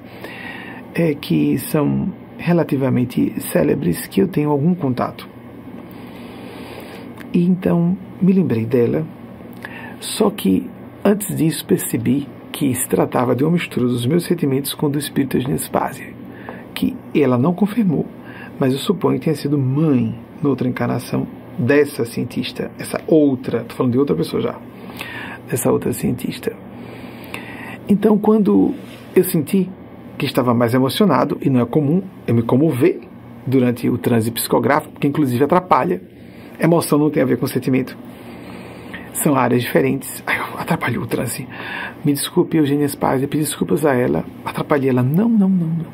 é, 0.95 1.15
que 1.15 1.59
são 1.59 2.13
relativamente 2.37 3.35
célebres 3.41 4.07
que 4.07 4.21
eu 4.21 4.29
tenho 4.29 4.51
algum 4.51 4.75
contato. 4.75 5.29
E 7.33 7.45
então 7.45 7.97
me 8.23 8.33
lembrei 8.33 8.65
dela, 8.65 9.07
só 10.01 10.31
que 10.31 10.69
antes 11.09 11.35
disso 11.35 11.65
percebi 11.65 12.29
que 12.53 12.75
se 12.75 12.87
tratava 12.87 13.35
de 13.35 13.43
uma 13.43 13.53
mistura 13.53 13.87
dos 13.87 14.05
meus 14.05 14.25
sentimentos 14.25 14.75
com 14.75 14.87
o 14.87 14.91
do 14.91 14.99
espírito 14.99 15.39
de 15.39 15.49
Nespásia, 15.49 16.13
que 16.75 16.95
ela 17.15 17.39
não 17.39 17.55
confirmou, 17.55 18.07
mas 18.61 18.75
eu 18.75 18.79
suponho 18.79 19.19
que 19.19 19.25
tenha 19.25 19.37
sido 19.37 19.57
mãe 19.57 20.15
noutra 20.43 20.69
encarnação 20.69 21.27
dessa 21.59 22.05
cientista, 22.05 22.71
essa 22.79 23.01
outra, 23.07 23.63
estou 23.63 23.77
falando 23.77 23.93
de 23.93 23.99
outra 23.99 24.15
pessoa 24.15 24.43
já, 24.43 24.59
dessa 25.49 25.73
outra 25.73 25.95
cientista. 25.95 26.55
Então, 27.89 28.19
quando 28.19 28.75
eu 29.17 29.25
senti 29.25 29.71
que 30.19 30.27
estava 30.27 30.53
mais 30.53 30.75
emocionado, 30.75 31.39
e 31.41 31.49
não 31.49 31.61
é 31.61 31.65
comum 31.65 32.03
eu 32.27 32.35
me 32.35 32.43
comover 32.43 33.01
durante 33.47 33.89
o 33.89 33.97
transe 33.97 34.31
psicográfico, 34.31 35.01
que 35.01 35.07
inclusive 35.07 35.43
atrapalha, 35.43 36.03
Emoção 36.61 36.99
não 36.99 37.09
tem 37.09 37.23
a 37.23 37.27
ver 37.27 37.39
com 37.39 37.47
sentimento. 37.47 37.97
São 39.23 39.35
áreas 39.35 39.63
diferentes. 39.63 40.23
Ai, 40.27 40.39
atrapalhou 40.57 41.05
o 41.05 41.07
transe. 41.07 41.47
Me 42.05 42.13
desculpe, 42.13 42.57
Eugênia 42.57 42.87
Spaz, 42.89 43.23
eu 43.23 43.29
pedi 43.29 43.43
desculpas 43.43 43.85
a 43.85 43.95
ela. 43.95 44.25
Atrapalhei 44.45 44.91
ela. 44.91 45.03
Não, 45.03 45.29
não, 45.29 45.49
não, 45.49 45.67
não. 45.67 45.87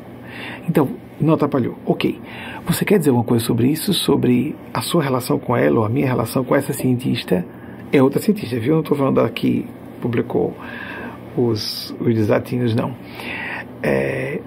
Então, 0.67 0.89
não 1.19 1.33
atrapalhou. 1.33 1.75
Ok. 1.85 2.19
Você 2.65 2.85
quer 2.85 2.99
dizer 2.99 3.09
alguma 3.09 3.25
coisa 3.25 3.43
sobre 3.43 3.67
isso? 3.67 3.93
Sobre 3.93 4.55
a 4.73 4.81
sua 4.81 5.01
relação 5.01 5.39
com 5.39 5.55
ela 5.55 5.79
ou 5.79 5.85
a 5.85 5.89
minha 5.89 6.07
relação 6.07 6.43
com 6.43 6.55
essa 6.55 6.73
cientista? 6.73 7.45
É 7.91 8.01
outra 8.01 8.21
cientista, 8.21 8.59
viu? 8.59 8.73
Não 8.73 8.81
estou 8.81 8.97
falando 8.97 9.15
da 9.15 9.29
que 9.29 9.65
publicou 10.01 10.55
os, 11.35 11.95
os 11.99 12.13
desatinos, 12.13 12.75
não. 12.75 12.95
É, 13.81 14.39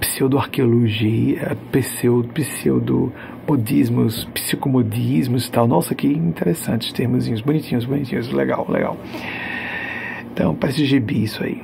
pseudo-arqueologia, 0.00 1.56
pseudo, 1.70 2.28
pseudo 2.28 3.12
modismos, 3.46 4.24
psicomodismos 4.34 5.46
e 5.46 5.50
tal. 5.50 5.66
Nossa, 5.66 5.94
que 5.94 6.08
interessantes 6.08 6.92
termos 6.92 7.28
bonitinhos, 7.40 7.84
bonitinhos, 7.84 8.32
legal, 8.32 8.66
legal. 8.68 8.96
Então, 10.32 10.54
parece 10.54 10.84
gibi 10.84 11.22
isso 11.22 11.42
aí. 11.44 11.62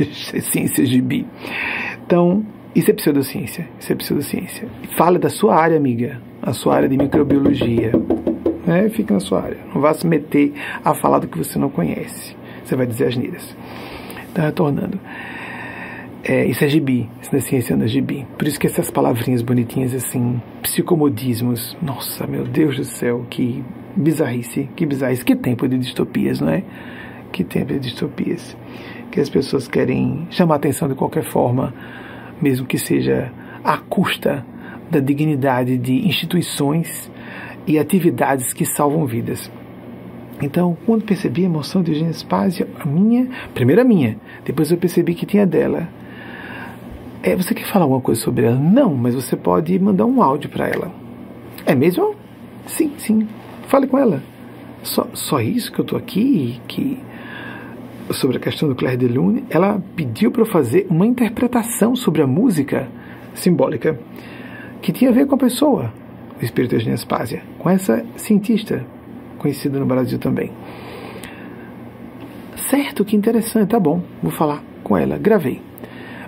ciência 0.42 0.84
gibi. 0.84 1.26
Então, 2.06 2.44
isso 2.74 2.90
é 2.90 2.94
pseudociência. 2.94 3.68
Isso 3.78 3.92
é 3.92 3.96
pseudociência. 3.96 4.68
Fala 4.96 5.18
da 5.18 5.30
sua 5.30 5.56
área, 5.56 5.76
amiga. 5.76 6.20
A 6.42 6.52
sua 6.52 6.76
área 6.76 6.88
de 6.88 6.96
microbiologia. 6.96 7.92
Né? 8.66 8.88
Fica 8.90 9.14
na 9.14 9.20
sua 9.20 9.42
área. 9.42 9.58
Não 9.72 9.80
vá 9.80 9.94
se 9.94 10.06
meter 10.06 10.52
a 10.84 10.92
falar 10.94 11.20
do 11.20 11.28
que 11.28 11.38
você 11.38 11.58
não 11.58 11.70
conhece. 11.70 12.36
Você 12.64 12.76
vai 12.76 12.86
dizer 12.86 13.08
as 13.08 13.16
neiras. 13.16 13.56
Então, 14.30 14.44
retornando. 14.44 14.98
É, 16.26 16.46
isso 16.46 16.64
é 16.64 16.68
gibi, 16.68 17.06
isso 17.20 17.36
é 17.36 17.40
ciência 17.40 17.76
anda 17.76 17.86
gibi. 17.86 18.26
Por 18.38 18.48
isso 18.48 18.58
que 18.58 18.66
essas 18.66 18.90
palavrinhas 18.90 19.42
bonitinhas 19.42 19.92
assim, 19.92 20.40
psicomodismos, 20.62 21.76
nossa, 21.82 22.26
meu 22.26 22.44
Deus 22.44 22.78
do 22.78 22.84
céu, 22.84 23.26
que 23.28 23.62
bizarrice, 23.94 24.70
que 24.74 24.86
bizarrice, 24.86 25.22
que 25.22 25.36
tempo 25.36 25.68
de 25.68 25.76
distopias, 25.76 26.40
não 26.40 26.48
é? 26.48 26.64
Que 27.30 27.44
tempo 27.44 27.74
de 27.74 27.78
distopias. 27.80 28.56
Que 29.10 29.20
as 29.20 29.28
pessoas 29.28 29.68
querem 29.68 30.26
chamar 30.30 30.54
atenção 30.54 30.88
de 30.88 30.94
qualquer 30.94 31.24
forma, 31.24 31.74
mesmo 32.40 32.66
que 32.66 32.78
seja 32.78 33.30
à 33.62 33.76
custa 33.76 34.46
da 34.90 35.00
dignidade 35.00 35.76
de 35.76 36.06
instituições 36.06 37.10
e 37.66 37.78
atividades 37.78 38.54
que 38.54 38.64
salvam 38.64 39.04
vidas. 39.04 39.52
Então, 40.42 40.74
quando 40.86 41.04
percebi 41.04 41.42
a 41.42 41.46
emoção 41.46 41.82
de 41.82 41.92
Eugênia 41.92 42.14
Spazio, 42.14 42.66
a 42.80 42.86
minha, 42.86 43.28
primeiro 43.52 43.82
a 43.82 43.84
minha, 43.84 44.16
depois 44.42 44.70
eu 44.70 44.78
percebi 44.78 45.14
que 45.14 45.26
tinha 45.26 45.46
dela, 45.46 45.86
é, 47.24 47.34
você 47.34 47.54
quer 47.54 47.64
falar 47.64 47.86
alguma 47.86 48.02
coisa 48.02 48.20
sobre 48.20 48.44
ela? 48.44 48.56
Não, 48.56 48.94
mas 48.94 49.14
você 49.14 49.34
pode 49.34 49.78
mandar 49.78 50.04
um 50.04 50.22
áudio 50.22 50.50
para 50.50 50.68
ela. 50.68 50.92
É 51.64 51.74
mesmo? 51.74 52.14
Sim, 52.66 52.92
sim. 52.98 53.26
Fale 53.66 53.86
com 53.86 53.98
ela. 53.98 54.22
Só, 54.82 55.08
só 55.14 55.40
isso 55.40 55.72
que 55.72 55.80
eu 55.80 55.84
estou 55.84 55.98
aqui, 55.98 56.60
que 56.68 56.98
sobre 58.10 58.36
a 58.36 58.40
questão 58.40 58.68
do 58.68 58.74
Claire 58.74 58.98
de 58.98 59.08
Lune, 59.08 59.42
ela 59.48 59.82
pediu 59.96 60.30
para 60.30 60.42
eu 60.42 60.46
fazer 60.46 60.86
uma 60.90 61.06
interpretação 61.06 61.96
sobre 61.96 62.20
a 62.20 62.26
música 62.26 62.88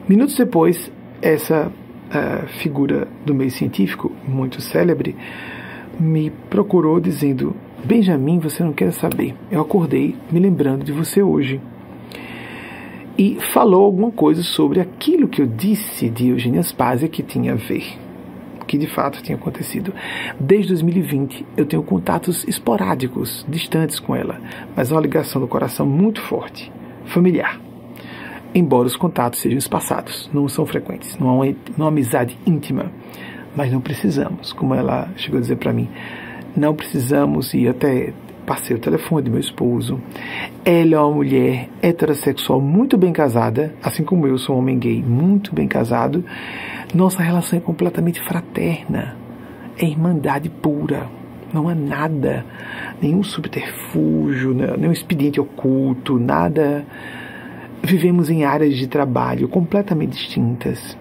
Minutos 0.08 0.36
depois, 0.36 0.92
essa 1.20 1.66
uh, 1.66 2.46
figura 2.60 3.08
do 3.24 3.34
meio 3.34 3.50
científico, 3.50 4.12
muito 4.26 4.60
célebre, 4.60 5.16
me 5.98 6.30
procurou 6.48 7.00
dizendo: 7.00 7.56
Benjamin, 7.84 8.38
você 8.38 8.62
não 8.62 8.72
quer 8.72 8.92
saber. 8.92 9.34
Eu 9.50 9.60
acordei 9.60 10.14
me 10.30 10.38
lembrando 10.38 10.84
de 10.84 10.92
você 10.92 11.22
hoje. 11.22 11.60
E 13.18 13.38
falou 13.52 13.84
alguma 13.84 14.12
coisa 14.12 14.44
sobre 14.44 14.78
aquilo 14.78 15.26
que 15.26 15.42
eu 15.42 15.46
disse 15.46 16.08
de 16.08 16.28
Eugênia 16.28 16.62
Spazia 16.62 17.08
que 17.08 17.22
tinha 17.22 17.54
a 17.54 17.56
ver, 17.56 17.98
que 18.64 18.78
de 18.78 18.86
fato 18.86 19.22
tinha 19.22 19.36
acontecido. 19.36 19.92
Desde 20.38 20.68
2020 20.68 21.44
eu 21.56 21.66
tenho 21.66 21.82
contatos 21.82 22.46
esporádicos, 22.46 23.44
distantes 23.48 23.98
com 23.98 24.14
ela, 24.14 24.38
mas 24.76 24.92
uma 24.92 25.00
ligação 25.00 25.40
do 25.40 25.48
coração 25.48 25.84
muito 25.84 26.20
forte, 26.20 26.70
familiar. 27.06 27.65
Embora 28.56 28.88
os 28.88 28.96
contatos 28.96 29.40
sejam 29.40 29.58
espaçados, 29.58 30.28
não 30.32 30.48
são 30.48 30.66
frequentes, 30.66 31.16
não 31.18 31.28
há 31.28 31.32
uma, 31.34 31.54
uma 31.76 31.88
amizade 31.88 32.36
íntima 32.44 32.90
mas 33.56 33.72
não 33.72 33.80
precisamos, 33.80 34.52
como 34.52 34.74
ela 34.74 35.08
chegou 35.16 35.38
a 35.38 35.40
dizer 35.40 35.56
para 35.56 35.72
mim, 35.72 35.88
não 36.54 36.74
precisamos 36.74 37.54
ir 37.54 37.68
até 37.68 38.12
passei 38.44 38.76
o 38.76 38.78
telefone 38.78 39.22
do 39.22 39.30
meu 39.30 39.40
esposo. 39.40 40.00
Ela 40.64 40.94
é 40.94 40.98
uma 41.00 41.10
mulher 41.10 41.68
heterossexual 41.82 42.60
muito 42.60 42.96
bem 42.96 43.12
casada, 43.12 43.74
assim 43.82 44.04
como 44.04 44.26
eu 44.26 44.38
sou 44.38 44.54
um 44.54 44.58
homem 44.60 44.78
gay 44.78 45.02
muito 45.02 45.52
bem 45.52 45.66
casado. 45.66 46.22
Nossa 46.94 47.22
relação 47.22 47.58
é 47.58 47.62
completamente 47.62 48.20
fraterna, 48.20 49.16
é 49.76 49.86
irmandade 49.86 50.48
pura. 50.48 51.08
Não 51.52 51.68
há 51.68 51.74
nada, 51.74 52.44
nenhum 53.00 53.22
subterfúgio, 53.22 54.52
né, 54.52 54.74
nenhum 54.76 54.92
expediente 54.92 55.40
oculto, 55.40 56.18
nada. 56.18 56.84
Vivemos 57.86 58.28
em 58.28 58.44
áreas 58.44 58.76
de 58.76 58.88
trabalho 58.88 59.46
completamente 59.46 60.16
distintas. 60.16 60.98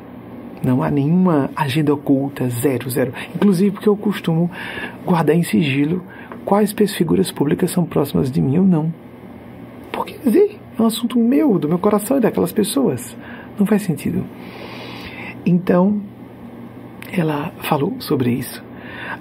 Não 0.64 0.84
há 0.84 0.92
nenhuma 0.92 1.50
agenda 1.56 1.92
oculta, 1.92 2.48
zero, 2.48 2.88
zero. 2.92 3.12
Inclusive 3.36 3.72
porque 3.72 3.90
eu 3.90 3.98
costumo 3.98 4.52
guardar 5.04 5.36
em 5.36 5.42
sigilo 5.42 6.04
quais 6.46 6.76
figuras 6.96 7.32
públicas 7.32 7.72
são 7.72 7.86
próximas 7.86 8.30
de 8.30 8.40
mim 8.40 8.60
ou 8.60 8.64
não. 8.64 8.94
Porque 9.92 10.16
dizer, 10.24 10.60
é 10.78 10.82
um 10.82 10.86
assunto 10.86 11.18
meu, 11.18 11.58
do 11.58 11.68
meu 11.68 11.80
coração 11.80 12.18
e 12.18 12.22
daquelas 12.22 12.52
pessoas. 12.52 13.18
Não 13.58 13.66
faz 13.66 13.82
sentido. 13.82 14.24
Então, 15.44 16.00
ela 17.12 17.52
falou 17.64 17.96
sobre 17.98 18.30
isso. 18.30 18.64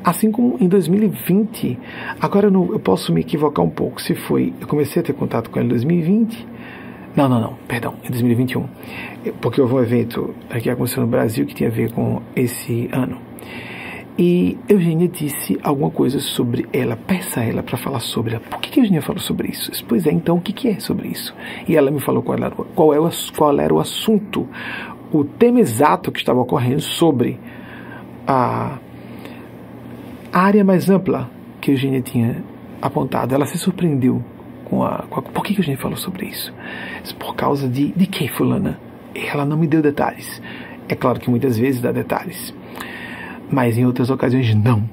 Assim 0.04 0.30
como 0.30 0.58
em 0.60 0.68
2020, 0.68 1.78
agora 2.20 2.48
eu, 2.48 2.50
não, 2.50 2.70
eu 2.72 2.78
posso 2.78 3.10
me 3.10 3.22
equivocar 3.22 3.64
um 3.64 3.70
pouco. 3.70 4.02
Se 4.02 4.14
foi, 4.14 4.52
eu 4.60 4.66
comecei 4.66 5.00
a 5.00 5.02
ter 5.02 5.14
contato 5.14 5.48
com 5.48 5.58
ela 5.58 5.64
em 5.64 5.70
2020, 5.70 6.46
não, 7.16 7.28
não, 7.28 7.40
não, 7.40 7.54
perdão, 7.68 7.94
em 8.02 8.10
2021. 8.10 8.66
Porque 9.40 9.60
houve 9.60 9.74
um 9.74 9.80
evento 9.80 10.34
que 10.60 10.68
aconteceu 10.68 11.00
no 11.00 11.08
Brasil 11.08 11.46
que 11.46 11.54
tinha 11.54 11.68
a 11.68 11.72
ver 11.72 11.92
com 11.92 12.20
esse 12.34 12.88
ano. 12.92 13.18
E 14.18 14.58
Eugênia 14.68 15.08
disse 15.08 15.58
alguma 15.62 15.90
coisa 15.90 16.18
sobre 16.18 16.66
ela. 16.72 16.96
Peça 16.96 17.40
a 17.40 17.44
ela 17.44 17.62
para 17.62 17.76
falar 17.76 18.00
sobre 18.00 18.34
ela. 18.34 18.44
Por 18.48 18.60
que, 18.60 18.70
que 18.70 18.80
Eugênia 18.80 19.02
falou 19.02 19.20
sobre 19.20 19.48
isso? 19.48 19.70
Pois 19.86 20.06
é, 20.06 20.12
então 20.12 20.36
o 20.36 20.40
que, 20.40 20.52
que 20.52 20.68
é 20.68 20.80
sobre 20.80 21.08
isso? 21.08 21.34
E 21.68 21.76
ela 21.76 21.90
me 21.90 22.00
falou 22.00 22.22
qual 22.22 22.36
era, 22.36 22.50
qual, 22.50 22.94
era, 22.94 23.10
qual 23.36 23.60
era 23.60 23.74
o 23.74 23.80
assunto, 23.80 24.48
o 25.12 25.24
tema 25.24 25.60
exato 25.60 26.10
que 26.10 26.18
estava 26.18 26.40
ocorrendo 26.40 26.80
sobre 26.80 27.38
a 28.26 28.78
área 30.32 30.64
mais 30.64 30.90
ampla 30.90 31.30
que 31.60 31.70
Eugênia 31.70 32.00
tinha 32.00 32.42
apontado. 32.82 33.34
Ela 33.34 33.46
se 33.46 33.58
surpreendeu 33.58 34.22
com 34.64 34.82
a, 34.84 35.04
com 35.08 35.20
a, 35.20 35.22
por 35.22 35.44
que, 35.44 35.54
que 35.54 35.60
a 35.60 35.64
gente 35.64 35.80
falou 35.80 35.96
sobre 35.96 36.26
isso? 36.26 36.52
Por 37.18 37.34
causa 37.34 37.68
de, 37.68 37.92
de 37.92 38.06
que, 38.06 38.28
fulana? 38.28 38.78
Ela 39.14 39.44
não 39.44 39.56
me 39.56 39.66
deu 39.66 39.80
detalhes. 39.80 40.40
É 40.88 40.94
claro 40.94 41.20
que 41.20 41.30
muitas 41.30 41.56
vezes 41.56 41.80
dá 41.80 41.92
detalhes, 41.92 42.54
mas 43.50 43.78
em 43.78 43.86
outras 43.86 44.10
ocasiões 44.10 44.54
não. 44.54 44.88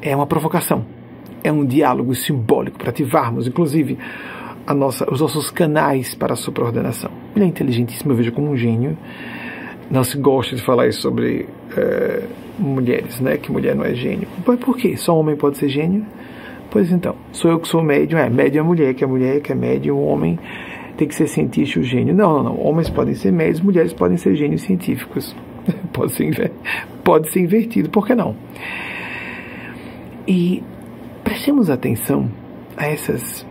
É 0.00 0.14
uma 0.14 0.26
provocação, 0.26 0.84
é 1.42 1.50
um 1.50 1.64
diálogo 1.64 2.14
simbólico 2.14 2.78
para 2.78 2.90
ativarmos, 2.90 3.46
inclusive, 3.46 3.98
a 4.66 4.74
nossa, 4.74 5.10
os 5.10 5.20
nossos 5.20 5.50
canais 5.50 6.14
para 6.14 6.34
a 6.34 6.36
supraordenação. 6.36 7.10
Ele 7.34 7.44
é 7.44 7.48
inteligentíssimo, 7.48 8.12
eu 8.12 8.16
vejo 8.16 8.32
como 8.32 8.50
um 8.50 8.56
gênio. 8.56 8.96
Não 9.90 10.02
se 10.02 10.18
gosta 10.18 10.56
de 10.56 10.62
falar 10.62 10.88
isso 10.88 11.00
sobre 11.00 11.48
é, 11.76 12.24
mulheres, 12.58 13.20
né? 13.20 13.36
Que 13.36 13.52
mulher 13.52 13.74
não 13.76 13.84
é 13.84 13.94
gênio. 13.94 14.26
Por 14.44 14.76
quê? 14.76 14.96
Só 14.96 15.16
homem 15.16 15.36
pode 15.36 15.58
ser 15.58 15.68
gênio? 15.68 16.04
Pois 16.76 16.92
então, 16.92 17.16
sou 17.32 17.50
eu 17.50 17.58
que 17.58 17.66
sou 17.66 17.82
médium, 17.82 18.18
é, 18.18 18.28
médium 18.28 18.60
é 18.60 18.62
mulher, 18.62 18.92
que 18.92 19.02
é 19.02 19.06
mulher, 19.06 19.40
que 19.40 19.50
é 19.50 19.54
médium, 19.54 19.98
homem 19.98 20.38
tem 20.98 21.08
que 21.08 21.14
ser 21.14 21.26
cientista 21.26 21.78
e 21.78 21.80
o 21.80 21.82
gênio. 21.82 22.14
Não, 22.14 22.34
não, 22.34 22.42
não. 22.42 22.60
Homens 22.60 22.90
podem 22.90 23.14
ser 23.14 23.32
médios, 23.32 23.62
mulheres 23.62 23.94
podem 23.94 24.18
ser 24.18 24.36
gênios 24.36 24.60
científicos. 24.60 25.34
pode, 25.90 26.12
ser, 26.12 26.52
pode 27.02 27.30
ser 27.30 27.40
invertido, 27.40 27.88
por 27.88 28.06
que 28.06 28.14
não? 28.14 28.36
E 30.28 30.62
prestemos 31.24 31.70
atenção 31.70 32.30
a 32.76 32.84
essas. 32.84 33.46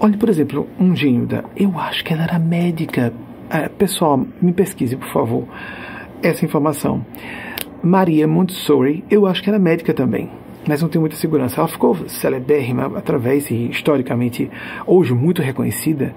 Olhe, 0.00 0.16
por 0.16 0.28
exemplo, 0.28 0.66
um 0.76 0.96
gênio 0.96 1.24
da. 1.24 1.44
Eu 1.56 1.78
acho 1.78 2.04
que 2.04 2.12
ela 2.12 2.24
era 2.24 2.38
médica. 2.40 3.12
É, 3.48 3.68
pessoal, 3.68 4.26
me 4.42 4.52
pesquise, 4.52 4.96
por 4.96 5.12
favor, 5.12 5.44
essa 6.20 6.44
informação. 6.44 7.06
Maria 7.80 8.26
Montessori, 8.26 9.04
eu 9.08 9.24
acho 9.24 9.40
que 9.40 9.48
era 9.48 9.58
médica 9.60 9.94
também 9.94 10.28
mas 10.68 10.82
não 10.82 10.88
tem 10.88 11.00
muita 11.00 11.16
segurança. 11.16 11.60
Ela 11.60 11.68
ficou 11.68 11.96
celebérrima 12.06 12.92
através 12.98 13.50
e 13.50 13.70
historicamente 13.70 14.50
hoje 14.86 15.14
muito 15.14 15.40
reconhecida 15.40 16.14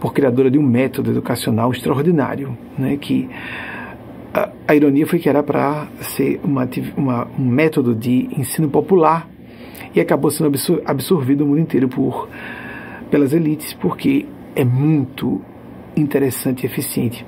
por 0.00 0.14
criadora 0.14 0.48
de 0.48 0.56
um 0.56 0.62
método 0.62 1.10
educacional 1.10 1.72
extraordinário, 1.72 2.56
né, 2.78 2.96
que 2.96 3.28
a, 4.32 4.50
a 4.68 4.76
ironia 4.76 5.04
foi 5.04 5.18
que 5.18 5.28
era 5.28 5.42
para 5.42 5.88
ser 6.00 6.40
uma, 6.44 6.68
uma, 6.96 7.26
um 7.36 7.44
método 7.44 7.92
de 7.92 8.28
ensino 8.38 8.68
popular 8.68 9.28
e 9.92 10.00
acabou 10.00 10.30
sendo 10.30 10.52
absorvido 10.84 11.40
no 11.40 11.50
mundo 11.50 11.60
inteiro 11.60 11.88
por 11.88 12.28
pelas 13.10 13.32
elites 13.32 13.72
porque 13.72 14.26
é 14.54 14.64
muito 14.64 15.40
interessante 15.96 16.62
e 16.62 16.66
eficiente. 16.66 17.26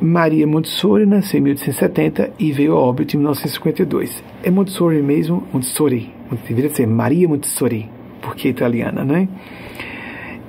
Maria 0.00 0.46
Montessori 0.46 1.04
nasceu 1.06 1.40
em 1.40 1.42
1870 1.42 2.30
e 2.38 2.52
veio 2.52 2.74
a 2.74 2.80
óbito 2.80 3.16
em 3.16 3.18
1952. 3.18 4.22
É 4.44 4.50
Montessori 4.50 5.02
mesmo? 5.02 5.42
Montessori. 5.52 6.14
Deveria 6.46 6.70
ser 6.70 6.86
Maria 6.86 7.28
Montessori, 7.28 7.90
porque 8.22 8.46
é 8.46 8.50
italiana, 8.52 9.04
né? 9.04 9.28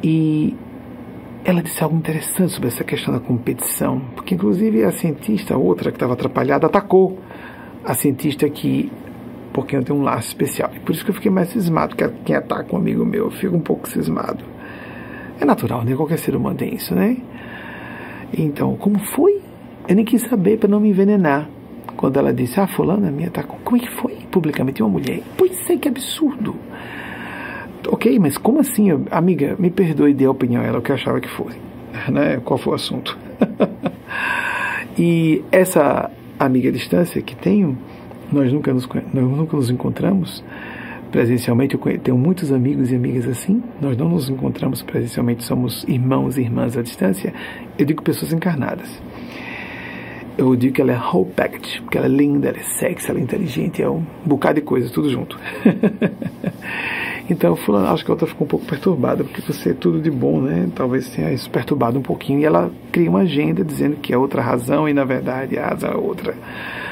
E 0.04 0.56
ela 1.44 1.64
disse 1.64 1.84
algo 1.84 1.98
interessante 1.98 2.52
sobre 2.52 2.68
essa 2.68 2.84
questão 2.84 3.12
da 3.12 3.20
competição, 3.20 4.02
porque 4.16 4.36
inclusive 4.36 4.84
a 4.84 4.92
cientista, 4.92 5.58
outra 5.58 5.90
que 5.90 5.96
estava 5.96 6.14
atrapalhada, 6.14 6.68
atacou 6.68 7.18
a 7.84 7.96
cientista 7.96 8.48
que 8.50 8.92
porque 9.52 9.76
eu 9.76 9.84
tenho 9.84 9.98
um 9.98 10.04
laço 10.04 10.28
especial. 10.28 10.70
E 10.76 10.80
por 10.80 10.94
isso 10.94 11.04
que 11.04 11.10
eu 11.10 11.16
fiquei 11.16 11.32
mais 11.32 11.50
cismado, 11.50 11.96
que 11.96 12.08
quem 12.24 12.36
ataca 12.36 12.76
um 12.76 12.78
amigo 12.78 13.04
meu, 13.04 13.26
eu 13.26 13.32
fico 13.32 13.56
um 13.56 13.62
pouco 13.62 13.90
cismado. 13.90 14.44
É 15.40 15.46
natural, 15.46 15.84
né? 15.84 15.96
Qualquer 15.96 16.20
ser 16.20 16.36
humano 16.36 16.56
tem 16.56 16.76
isso, 16.76 16.94
né? 16.94 17.18
Então, 18.38 18.76
como 18.76 19.00
foi? 19.00 19.42
Eu 19.88 19.96
nem 19.96 20.06
quis 20.06 20.22
saber 20.24 20.58
para 20.58 20.70
não 20.70 20.80
me 20.80 20.90
envenenar. 20.90 21.50
Quando 21.98 22.18
ela 22.18 22.34
disse, 22.34 22.60
ah, 22.60 22.68
fulana 22.68 23.12
minha 23.12 23.30
tá. 23.30 23.44
Como 23.44 23.78
é 23.78 23.80
que 23.80 23.92
foi? 23.92 24.18
Publicamente 24.32 24.82
uma 24.82 24.90
mulher. 24.90 25.22
Pois 25.38 25.70
é, 25.70 25.76
que 25.76 25.88
absurdo. 25.88 26.56
Ok, 27.88 28.20
mas 28.20 28.38
como 28.38 28.60
assim? 28.60 28.90
Amiga, 29.10 29.56
me 29.58 29.70
perdoe 29.70 30.14
de 30.14 30.28
opinião, 30.28 30.62
ela 30.62 30.80
o 30.80 30.82
que 30.82 30.92
eu 30.92 30.96
achava 30.96 31.20
que 31.20 31.30
fosse. 31.30 31.58
Né? 32.10 32.40
Qual 32.46 32.58
foi 32.58 32.74
o 32.74 32.76
assunto? 32.76 33.18
e 34.98 35.44
essa 35.52 36.10
amiga 36.40 36.70
à 36.70 36.72
distância 36.72 37.22
que 37.22 37.36
tenho, 37.36 37.78
nós 38.32 38.54
nunca 38.54 38.74
nos, 38.74 38.88
nós 38.88 39.24
nunca 39.24 39.58
nos 39.58 39.70
encontramos 39.70 40.44
presencialmente. 41.10 41.76
Eu 41.76 42.00
tenho 42.00 42.18
muitos 42.18 42.52
amigos 42.52 42.92
e 42.92 42.96
amigas 42.96 43.28
assim. 43.28 43.62
Nós 43.82 43.98
não 43.98 44.10
nos 44.10 44.30
encontramos 44.30 44.82
presencialmente, 44.82 45.44
somos 45.44 45.84
irmãos 45.88 46.38
e 46.38 46.42
irmãs 46.42 46.78
à 46.78 46.82
distância. 46.82 47.34
Eu 47.78 47.86
digo 47.86 48.02
pessoas 48.02 48.32
encarnadas. 48.32 48.90
Eu 50.38 50.56
digo 50.56 50.74
que 50.74 50.82
ela 50.82 50.94
é 50.94 50.98
whole 50.98 51.30
package, 51.36 51.82
porque 51.82 51.98
ela 51.98 52.08
é 52.08 52.10
linda, 52.10 52.48
ela 52.48 52.58
é 52.58 52.64
sexy, 52.64 53.10
ela 53.10 53.20
é 53.20 53.22
inteligente, 53.22 53.82
é 53.82 53.90
um 53.90 54.06
bocado 54.26 54.56
de 54.56 54.62
coisa, 54.62 54.90
tudo 54.90 55.10
junto. 55.10 55.38
então, 57.30 57.58
fulano, 57.58 57.88
acho 57.88 58.06
que 58.06 58.10
a 58.10 58.14
outra 58.14 58.26
ficou 58.26 58.46
um 58.46 58.50
pouco 58.50 58.66
perturbada, 58.66 59.22
porque 59.26 59.42
você 59.42 59.72
é 59.72 59.74
tudo 59.74 60.00
de 60.00 60.10
bom, 60.10 60.40
né? 60.40 60.70
Talvez 60.74 61.10
tenha 61.10 61.30
isso 61.34 61.50
perturbado 61.50 62.00
um 62.00 62.02
pouquinho. 62.02 62.40
E 62.40 62.46
ela 62.46 62.72
cria 62.90 63.10
uma 63.10 63.20
agenda 63.20 63.66
dizendo 63.66 63.98
que 63.98 64.14
é 64.14 64.18
outra 64.18 64.42
razão, 64.42 64.88
e 64.88 64.94
na 64.94 65.04
verdade 65.04 65.60
a 65.60 65.68
razão 65.68 65.92
é 65.92 65.98
outra. 65.98 66.34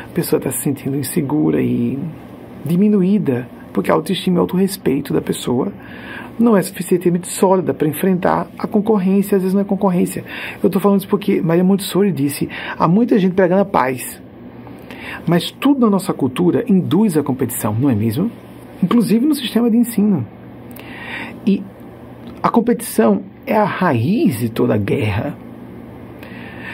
A 0.03 0.13
pessoa 0.13 0.39
está 0.39 0.51
se 0.51 0.63
sentindo 0.63 0.97
insegura 0.97 1.61
e 1.61 1.97
diminuída 2.65 3.47
porque 3.77 3.91
a 3.91 3.93
autoestima 3.93 4.37
e 4.37 4.39
o 4.39 4.41
autorrespeito 4.41 5.13
da 5.13 5.21
pessoa 5.21 5.71
não 6.39 6.57
é 6.57 6.61
suficientemente 6.63 7.27
sólida 7.27 7.75
para 7.75 7.87
enfrentar 7.87 8.47
a 8.57 8.65
concorrência, 8.65 9.35
às 9.35 9.43
vezes 9.43 9.53
não 9.53 9.61
é 9.61 9.63
concorrência. 9.63 10.23
Eu 10.63 10.65
estou 10.65 10.81
falando 10.81 11.01
isso 11.01 11.07
porque 11.07 11.39
Maria 11.43 11.63
Montessori 11.63 12.11
disse: 12.11 12.49
há 12.75 12.87
muita 12.87 13.19
gente 13.19 13.35
pregando 13.35 13.61
a 13.61 13.65
paz, 13.65 14.19
mas 15.27 15.51
tudo 15.51 15.81
na 15.81 15.91
nossa 15.91 16.11
cultura 16.11 16.65
induz 16.67 17.15
a 17.15 17.21
competição, 17.21 17.75
não 17.79 17.87
é 17.87 17.93
mesmo? 17.93 18.31
Inclusive 18.81 19.23
no 19.27 19.35
sistema 19.35 19.69
de 19.69 19.77
ensino. 19.77 20.25
E 21.45 21.61
a 22.41 22.49
competição 22.49 23.21
é 23.45 23.55
a 23.55 23.63
raiz 23.63 24.39
de 24.39 24.49
toda 24.49 24.75
guerra. 24.75 25.37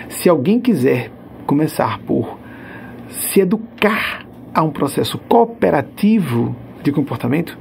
Se 0.07 0.29
alguém 0.29 0.57
quiser 0.57 1.11
começar 1.45 1.99
por 1.99 2.39
se 3.09 3.41
educar 3.41 4.25
há 4.53 4.63
um 4.63 4.71
processo 4.71 5.17
cooperativo 5.17 6.55
de 6.83 6.91
comportamento, 6.91 7.57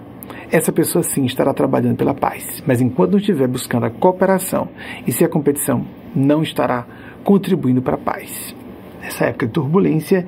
essa 0.51 0.73
pessoa 0.73 1.03
sim 1.03 1.25
estará 1.25 1.55
trabalhando 1.55 1.97
pela 1.97 2.15
paz. 2.15 2.63
Mas 2.67 2.81
enquanto 2.81 3.13
não 3.13 3.19
estiver 3.19 3.49
buscando 3.49 3.87
a 3.87 3.91
cooperação 3.91 4.69
e 5.07 5.13
se 5.13 5.25
a 5.25 5.29
competição 5.29 5.87
não 6.15 6.43
estará 6.43 6.87
contribuindo 7.25 7.81
para 7.81 7.95
a 7.95 7.99
paz. 7.99 8.55
Nessa 9.01 9.27
época 9.27 9.47
de 9.47 9.53
turbulência, 9.53 10.27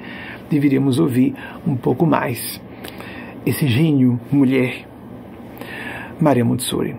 deveríamos 0.50 0.98
ouvir 0.98 1.34
um 1.66 1.76
pouco 1.76 2.06
mais 2.06 2.60
esse 3.46 3.66
gênio 3.66 4.18
mulher, 4.32 4.86
Maria 6.20 6.44
Montessori. 6.44 6.96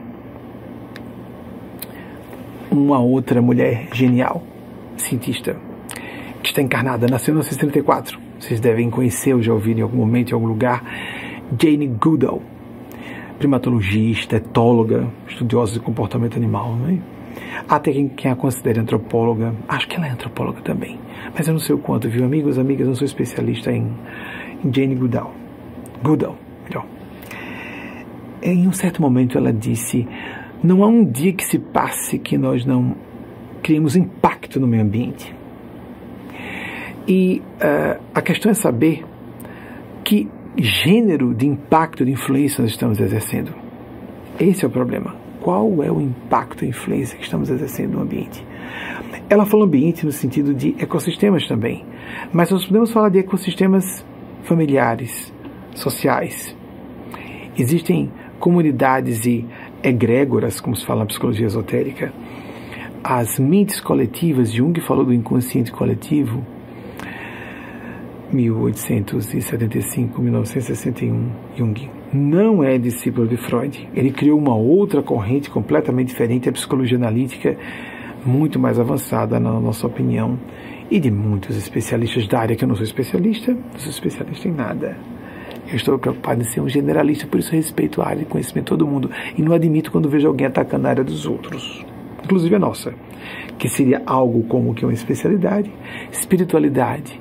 Uma 2.70 3.00
outra 3.00 3.41
mulher 3.41 3.88
genial, 3.91 4.43
cientista, 4.98 5.58
que 6.43 6.50
está 6.50 6.62
encarnada, 6.62 7.08
nasceu 7.08 7.32
em 7.32 7.36
1934. 7.36 8.20
Vocês 8.39 8.60
devem 8.60 8.89
conhecer 8.89 9.34
ou 9.34 9.41
já 9.41 9.54
ouvir 9.54 9.78
em 9.78 9.82
algum 9.82 9.98
momento, 9.98 10.32
em 10.32 10.34
algum 10.34 10.48
lugar, 10.48 10.84
Jane 11.60 11.88
Goodall 11.88 12.41
primatologista, 13.38 14.38
etóloga, 14.38 15.08
estudiosa 15.28 15.74
de 15.74 15.80
comportamento 15.80 16.38
animal, 16.38 16.76
né? 16.76 16.99
Até 17.68 17.91
quem, 17.91 18.08
quem 18.08 18.32
a 18.32 18.36
considera 18.36 18.82
antropóloga, 18.82 19.53
acho 19.68 19.88
que 19.88 19.95
ela 19.95 20.08
é 20.08 20.12
antropóloga 20.12 20.62
também, 20.62 20.97
mas 21.36 21.47
eu 21.47 21.53
não 21.53 21.60
sei 21.60 21.76
o 21.76 21.78
quanto, 21.78 22.10
viu? 22.10 22.24
Amigos, 22.24 22.58
amigas, 22.58 22.88
não 22.88 22.95
sou 22.95 23.06
especialista 23.06 23.72
em, 23.72 23.91
em 24.64 24.74
Jane 24.74 24.95
Goodall. 24.95 25.34
Goodall, 26.01 26.38
melhor. 26.68 26.86
Em 28.41 28.68
um 28.68 28.72
certo 28.72 29.01
momento 29.01 29.38
ela 29.38 29.51
disse: 29.51 30.08
Não 30.64 30.84
há 30.84 30.88
um 30.88 31.03
dia 31.03 31.34
que 31.34 31.43
se 31.43 31.60
passe 31.60 32.18
que 32.20 32.38
nós 32.38 32.66
não 32.66 32.95
criemos 33.62 33.95
impacto 33.95 34.60
no 34.60 34.68
meio 34.68 34.84
ambiente. 34.84 35.36
E 37.08 37.41
uh, 37.56 38.01
a 38.14 38.22
questão 38.22 38.51
é 38.51 38.53
saber 38.53 39.03
gênero 40.58 41.34
de 41.34 41.47
impacto, 41.47 42.06
de 42.06 42.12
influência 42.12 42.62
nós 42.62 42.72
estamos 42.72 42.99
exercendo. 42.99 43.51
Esse 44.39 44.66
é 44.66 44.68
o 44.68 44.72
problema. 44.72 45.16
Qual 45.41 45.84
é 45.84 45.91
o 45.91 46.01
impacto 46.01 46.66
e 46.66 46.70
influência 46.70 47.18
que 47.18 47.24
estamos 47.24 47.49
exercendo 47.49 47.93
no 47.93 48.01
ambiente? 48.01 48.45
Ela 49.30 49.45
falou 49.45 49.66
ambiente 49.66 50.06
no 50.06 50.12
sentido 50.12 50.53
de 50.53 50.76
ecossistemas 50.80 51.47
também, 51.47 51.86
mas 52.34 52.49
nós 52.49 52.66
podemos 52.66 52.91
falar 52.91 53.10
de 53.10 53.20
ecossistemas 53.20 54.06
familiares, 54.43 55.34
sociais. 55.74 56.56
Existem 57.58 58.12
comunidades 58.39 59.26
e 59.26 59.45
egrégoras, 59.84 60.60
como 60.60 60.76
se 60.76 60.86
fala 60.86 61.01
na 61.01 61.06
psicologia 61.06 61.45
esotérica. 61.45 62.14
As 63.03 63.39
mentes 63.39 63.80
coletivas, 63.80 64.51
Jung 64.51 64.80
falou 64.82 65.06
do 65.06 65.14
inconsciente 65.14 65.72
coletivo, 65.72 66.43
1875, 68.32 70.22
1961, 70.22 71.30
Jung 71.56 71.90
não 72.14 72.64
é 72.64 72.78
discípulo 72.78 73.28
de 73.28 73.38
Freud. 73.38 73.90
Ele 73.94 74.12
criou 74.12 74.40
uma 74.40 74.56
outra 74.56 75.02
corrente 75.02 75.50
completamente 75.50 76.08
diferente, 76.08 76.48
a 76.48 76.52
psicologia 76.52 76.98
analítica, 76.98 77.58
muito 78.26 78.58
mais 78.58 78.80
avançada, 78.80 79.40
na 79.40 79.60
nossa 79.60 79.86
opinião, 79.86 80.40
e 80.90 81.00
de 81.00 81.12
muitos 81.12 81.58
especialistas 81.58 82.28
da 82.28 82.40
área, 82.40 82.56
que 82.56 82.64
eu 82.64 82.68
não 82.68 82.76
sou 82.76 82.86
especialista, 82.86 83.54
não 83.54 83.80
sou 83.80 83.90
especialista 83.90 84.48
em 84.48 84.52
nada. 84.52 84.98
Eu 85.68 85.76
estou 85.76 85.98
preocupado 85.98 86.42
em 86.42 86.46
ser 86.46 86.62
um 86.62 86.70
generalista, 86.70 87.28
por 87.28 87.40
isso 87.40 87.52
respeito 87.52 88.02
a 88.02 88.08
área 88.08 88.20
de 88.20 88.26
conhecimento 88.26 88.66
de 88.66 88.70
todo 88.70 88.88
mundo 88.88 89.10
e 89.36 89.42
não 89.42 89.52
admito 89.52 89.92
quando 89.92 90.10
vejo 90.10 90.28
alguém 90.28 90.48
atacando 90.48 90.88
a 90.88 90.92
área 90.92 91.04
dos 91.04 91.26
outros, 91.26 91.84
inclusive 92.24 92.56
a 92.56 92.60
nossa, 92.60 92.94
que 93.58 93.68
seria 93.68 94.02
algo 94.06 94.44
como 94.44 94.76
que 94.76 94.86
uma 94.86 94.94
especialidade, 94.94 95.72
espiritualidade, 96.12 97.20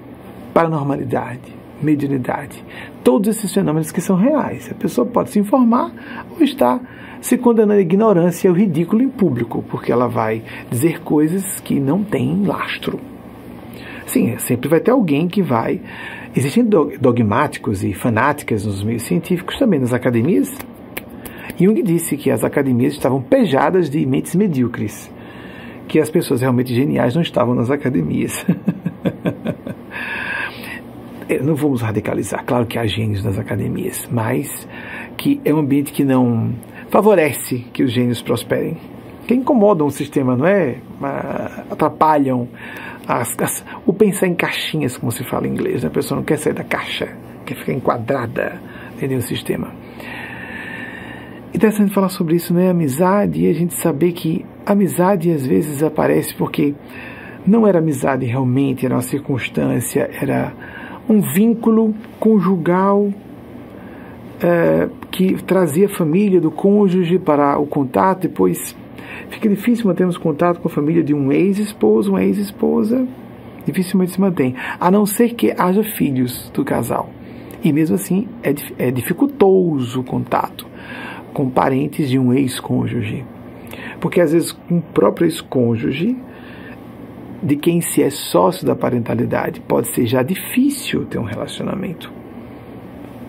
paranormalidade, 0.54 1.52
mediunidade. 1.82 2.64
Todos 3.02 3.36
esses 3.36 3.52
fenômenos 3.52 3.90
que 3.90 4.00
são 4.00 4.16
reais. 4.16 4.70
A 4.70 4.74
pessoa 4.74 5.06
pode 5.06 5.30
se 5.30 5.38
informar 5.40 5.92
ou 6.30 6.42
estar 6.42 6.80
se 7.20 7.36
condenando 7.36 7.72
à 7.72 7.80
ignorância 7.80 8.46
e 8.46 8.50
ao 8.50 8.54
ridículo 8.54 9.02
em 9.02 9.08
público, 9.08 9.64
porque 9.68 9.90
ela 9.90 10.06
vai 10.06 10.42
dizer 10.70 11.00
coisas 11.00 11.58
que 11.60 11.80
não 11.80 12.04
têm 12.04 12.44
lastro. 12.44 13.00
Sim, 14.06 14.36
sempre 14.38 14.68
vai 14.68 14.78
ter 14.78 14.90
alguém 14.90 15.26
que 15.26 15.42
vai. 15.42 15.80
Existem 16.36 16.64
dogmáticos 16.64 17.82
e 17.82 17.94
fanáticas 17.94 18.66
nos 18.66 18.82
meios 18.82 19.02
científicos, 19.02 19.58
também 19.58 19.80
nas 19.80 19.92
academias. 19.92 20.54
Jung 21.58 21.82
disse 21.82 22.16
que 22.16 22.30
as 22.30 22.44
academias 22.44 22.92
estavam 22.92 23.22
pejadas 23.22 23.88
de 23.88 24.04
mentes 24.04 24.34
medíocres, 24.34 25.10
que 25.88 25.98
as 25.98 26.10
pessoas 26.10 26.42
realmente 26.42 26.74
geniais 26.74 27.14
não 27.14 27.22
estavam 27.22 27.54
nas 27.54 27.70
academias. 27.70 28.44
É, 31.28 31.38
não 31.40 31.54
vamos 31.54 31.80
radicalizar, 31.80 32.44
claro 32.44 32.66
que 32.66 32.78
há 32.78 32.86
gênios 32.86 33.24
nas 33.24 33.38
academias, 33.38 34.06
mas 34.12 34.68
que 35.16 35.40
é 35.44 35.54
um 35.54 35.58
ambiente 35.58 35.92
que 35.92 36.04
não 36.04 36.52
favorece 36.90 37.60
que 37.72 37.82
os 37.82 37.92
gênios 37.92 38.20
prosperem, 38.20 38.76
que 39.26 39.34
incomodam 39.34 39.86
o 39.86 39.90
sistema, 39.90 40.36
não 40.36 40.46
é? 40.46 40.76
Atrapalham 41.70 42.48
as, 43.08 43.34
as, 43.40 43.64
o 43.86 43.92
pensar 43.92 44.26
em 44.26 44.34
caixinhas, 44.34 44.98
como 44.98 45.10
se 45.10 45.24
fala 45.24 45.46
em 45.46 45.50
inglês. 45.50 45.82
Né? 45.82 45.88
A 45.88 45.90
pessoa 45.90 46.18
não 46.18 46.24
quer 46.24 46.36
sair 46.36 46.52
da 46.52 46.64
caixa, 46.64 47.08
quer 47.46 47.54
ficar 47.54 47.72
enquadrada 47.72 48.60
dentro 49.00 49.16
do 49.16 49.22
sistema. 49.22 49.72
Interessante 51.54 51.94
falar 51.94 52.08
sobre 52.08 52.34
isso, 52.34 52.52
né? 52.52 52.68
Amizade 52.68 53.42
e 53.42 53.48
a 53.48 53.52
gente 53.52 53.74
saber 53.74 54.12
que 54.12 54.44
amizade 54.66 55.30
às 55.30 55.46
vezes 55.46 55.82
aparece 55.82 56.34
porque 56.34 56.74
não 57.46 57.66
era 57.66 57.78
amizade 57.78 58.26
realmente, 58.26 58.84
era 58.84 58.94
uma 58.94 59.02
circunstância, 59.02 60.10
era 60.20 60.52
um 61.08 61.20
vínculo 61.20 61.94
conjugal 62.18 63.12
é, 64.42 64.88
que 65.10 65.34
trazia 65.42 65.86
a 65.86 65.88
família 65.88 66.40
do 66.40 66.50
cônjuge 66.50 67.18
para 67.18 67.58
o 67.58 67.66
contato, 67.66 68.22
depois 68.22 68.76
fica 69.30 69.48
difícil 69.48 69.86
mantermos 69.86 70.16
contato 70.16 70.60
com 70.60 70.68
a 70.68 70.70
família 70.70 71.02
de 71.02 71.14
um 71.14 71.30
ex-esposo, 71.30 72.10
uma 72.10 72.24
ex-esposa, 72.24 73.06
dificilmente 73.66 74.12
se 74.12 74.20
mantém, 74.20 74.54
a 74.78 74.90
não 74.90 75.06
ser 75.06 75.34
que 75.34 75.54
haja 75.56 75.82
filhos 75.82 76.50
do 76.52 76.64
casal. 76.64 77.10
E 77.62 77.72
mesmo 77.72 77.94
assim 77.94 78.28
é, 78.42 78.54
é 78.78 78.90
dificultoso 78.90 80.00
o 80.00 80.04
contato 80.04 80.66
com 81.32 81.48
parentes 81.48 82.08
de 82.08 82.18
um 82.18 82.32
ex-cônjuge. 82.32 83.24
Porque 84.00 84.20
às 84.20 84.32
vezes 84.32 84.56
o 84.70 84.80
próprio 84.92 85.26
ex-cônjuge 85.26 86.16
de 87.44 87.56
quem 87.56 87.80
se 87.82 88.02
é 88.02 88.08
sócio 88.08 88.66
da 88.66 88.74
parentalidade 88.74 89.60
pode 89.60 89.88
ser 89.88 90.06
já 90.06 90.22
difícil 90.22 91.04
ter 91.04 91.18
um 91.18 91.24
relacionamento 91.24 92.10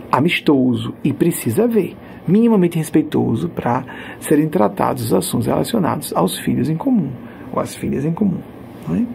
amistoso 0.09 0.93
e 1.03 1.11
precisa 1.11 1.66
haver 1.66 1.95
minimamente 2.26 2.78
respeitoso 2.78 3.49
para 3.49 3.84
serem 4.20 4.47
tratados 4.47 5.05
os 5.05 5.13
assuntos 5.13 5.47
relacionados 5.47 6.13
aos 6.16 6.39
filhos 6.39 6.70
em 6.70 6.78
comum 6.78 7.11
ou 7.51 7.59
às 7.59 7.76
filhas 7.76 8.05
em 8.05 8.13
comum. 8.13 8.39
Não 8.88 8.95
é? 8.95 9.05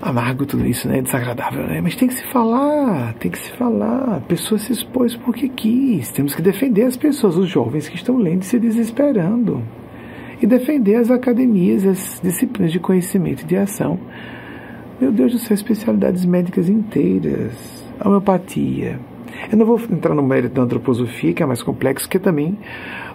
Amargo 0.00 0.46
tudo 0.46 0.64
isso, 0.64 0.88
né? 0.88 1.02
Desagradável, 1.02 1.66
né? 1.66 1.80
Mas 1.82 1.94
tem 1.94 2.08
que 2.08 2.14
se 2.14 2.24
falar, 2.28 3.12
tem 3.14 3.30
que 3.30 3.38
se 3.38 3.50
falar. 3.52 4.16
A 4.16 4.20
pessoa 4.20 4.58
se 4.58 4.72
expôs 4.72 5.14
porque 5.14 5.46
quis. 5.48 6.10
Temos 6.10 6.34
que 6.34 6.40
defender 6.40 6.84
as 6.84 6.96
pessoas, 6.96 7.36
os 7.36 7.48
jovens 7.48 7.86
que 7.86 7.96
estão 7.96 8.16
lendo 8.16 8.42
e 8.42 8.46
se 8.46 8.58
desesperando 8.58 9.62
e 10.40 10.46
defender 10.46 10.96
as 10.96 11.10
academias, 11.10 11.86
as 11.86 12.20
disciplinas 12.22 12.72
de 12.72 12.80
conhecimento 12.80 13.42
e 13.42 13.46
de 13.46 13.56
ação. 13.56 13.98
Meu 15.00 15.12
Deus 15.12 15.32
do 15.32 15.38
céu, 15.38 15.54
especialidades 15.54 16.24
médicas 16.24 16.68
inteiras, 16.68 17.84
homeopatia. 18.04 18.98
Eu 19.50 19.58
não 19.58 19.66
vou 19.66 19.80
entrar 19.90 20.14
no 20.14 20.22
mérito 20.22 20.54
da 20.54 20.62
antroposofia, 20.62 21.32
que 21.32 21.42
é 21.42 21.46
mais 21.46 21.62
complexo, 21.62 22.08
que 22.08 22.16
é 22.16 22.20
também 22.20 22.58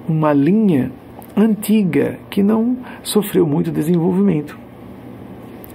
uma 0.08 0.34
linha 0.34 0.92
antiga 1.36 2.18
que 2.30 2.42
não 2.42 2.78
sofreu 3.04 3.46
muito 3.46 3.72
desenvolvimento. 3.72 4.58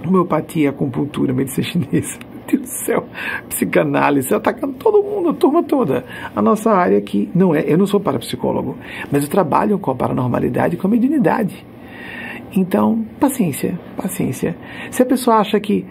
Homeopatia, 0.05 0.69
acupuntura, 0.69 1.33
medicina 1.33 1.67
chinesa. 1.67 2.30
Deus 2.51 2.61
do 2.61 2.67
céu, 2.67 3.05
psicanálise, 3.49 4.33
atacando 4.33 4.73
todo 4.73 5.03
mundo, 5.03 5.29
a 5.29 5.33
turma 5.33 5.63
toda. 5.63 6.05
A 6.35 6.41
nossa 6.41 6.71
área 6.71 6.97
aqui 6.97 7.29
não 7.33 7.55
é, 7.55 7.63
eu 7.65 7.77
não 7.77 7.87
sou 7.87 7.99
parapsicólogo, 7.99 8.77
mas 9.11 9.23
eu 9.23 9.29
trabalho 9.29 9.79
com 9.79 9.91
a 9.91 9.95
paranormalidade 9.95 10.75
e 10.75 10.77
com 10.77 10.87
a 10.87 10.91
mediunidade. 10.91 11.65
Então, 12.53 13.05
paciência, 13.19 13.79
paciência. 13.95 14.55
Se 14.89 15.01
a 15.01 15.05
pessoa 15.05 15.37
acha 15.37 15.59
que 15.59 15.85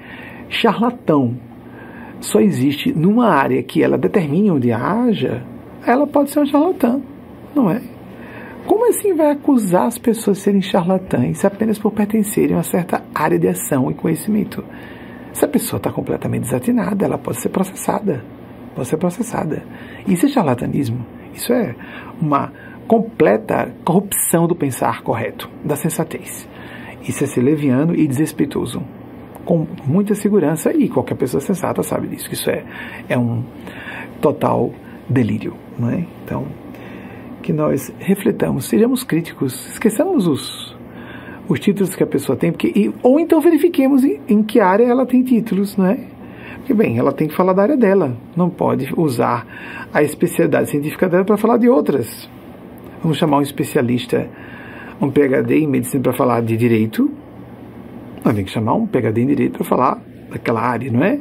charlatão 0.48 1.36
só 2.20 2.40
existe 2.40 2.92
numa 2.92 3.28
área 3.28 3.62
que 3.62 3.82
ela 3.82 3.96
determine 3.96 4.50
onde 4.50 4.70
haja, 4.70 5.42
ela 5.86 6.06
pode 6.06 6.30
ser 6.30 6.40
um 6.40 6.46
charlatão, 6.46 7.02
não 7.54 7.70
é? 7.70 7.80
Como 8.66 8.88
assim 8.88 9.14
vai 9.14 9.30
acusar 9.30 9.86
as 9.86 9.96
pessoas 9.96 10.36
de 10.36 10.42
serem 10.42 10.60
charlatães 10.60 11.44
apenas 11.44 11.78
por 11.78 11.92
pertencerem 11.92 12.52
a 12.52 12.58
uma 12.58 12.62
certa 12.62 13.02
área 13.14 13.38
de 13.38 13.48
ação 13.48 13.90
e 13.90 13.94
conhecimento? 13.94 14.62
Se 15.32 15.44
a 15.44 15.48
pessoa 15.48 15.78
está 15.78 15.92
completamente 15.92 16.42
desatinada, 16.42 17.04
ela 17.04 17.18
pode 17.18 17.40
ser 17.40 17.48
processada. 17.48 18.24
Pode 18.74 18.88
ser 18.88 18.96
processada. 18.96 19.62
Isso 20.06 20.26
é 20.26 20.28
charlatanismo. 20.28 21.04
Isso 21.32 21.52
é 21.52 21.74
uma 22.20 22.52
completa 22.86 23.72
corrupção 23.84 24.46
do 24.46 24.54
pensar 24.54 25.02
correto, 25.02 25.48
da 25.64 25.76
sensatez. 25.76 26.48
Isso 27.08 27.24
é 27.24 27.26
ser 27.26 27.40
leviano 27.40 27.94
e 27.94 28.06
desrespeitoso 28.06 28.82
com 29.44 29.66
muita 29.86 30.14
segurança 30.14 30.72
e 30.72 30.88
qualquer 30.88 31.16
pessoa 31.16 31.40
sensata 31.40 31.82
sabe 31.82 32.08
disso, 32.08 32.28
que 32.28 32.34
isso 32.34 32.50
é, 32.50 32.64
é 33.08 33.18
um 33.18 33.42
total 34.20 34.72
delírio. 35.08 35.54
Não 35.78 35.90
é? 35.90 36.06
Então, 36.24 36.46
que 37.42 37.52
nós 37.52 37.92
refletamos, 37.98 38.66
sejamos 38.66 39.02
críticos, 39.02 39.68
esqueçamos 39.70 40.26
os, 40.26 40.69
os 41.50 41.58
títulos 41.58 41.96
que 41.96 42.02
a 42.04 42.06
pessoa 42.06 42.36
tem, 42.36 42.52
porque, 42.52 42.72
e, 42.76 42.94
ou 43.02 43.18
então 43.18 43.40
verifiquemos 43.40 44.04
em, 44.04 44.20
em 44.28 44.40
que 44.40 44.60
área 44.60 44.84
ela 44.84 45.04
tem 45.04 45.20
títulos, 45.24 45.76
não 45.76 45.86
é? 45.86 45.98
Porque, 46.58 46.72
bem, 46.72 46.96
ela 46.96 47.10
tem 47.10 47.26
que 47.26 47.34
falar 47.34 47.52
da 47.52 47.62
área 47.62 47.76
dela, 47.76 48.16
não 48.36 48.48
pode 48.48 48.88
usar 48.96 49.44
a 49.92 50.00
especialidade 50.00 50.70
científica 50.70 51.08
dela 51.08 51.24
para 51.24 51.36
falar 51.36 51.56
de 51.56 51.68
outras. 51.68 52.30
Vamos 53.02 53.18
chamar 53.18 53.38
um 53.38 53.42
especialista, 53.42 54.30
um 55.00 55.10
PhD 55.10 55.58
em 55.58 55.66
medicina 55.66 56.00
para 56.04 56.12
falar 56.12 56.40
de 56.40 56.56
direito, 56.56 57.10
nós 58.24 58.32
tem 58.32 58.44
que 58.44 58.50
chamar 58.52 58.74
um 58.74 58.86
PhD 58.86 59.20
em 59.20 59.26
direito 59.26 59.54
para 59.54 59.64
falar 59.64 60.00
daquela 60.30 60.60
área, 60.60 60.92
não 60.92 61.02
é? 61.02 61.18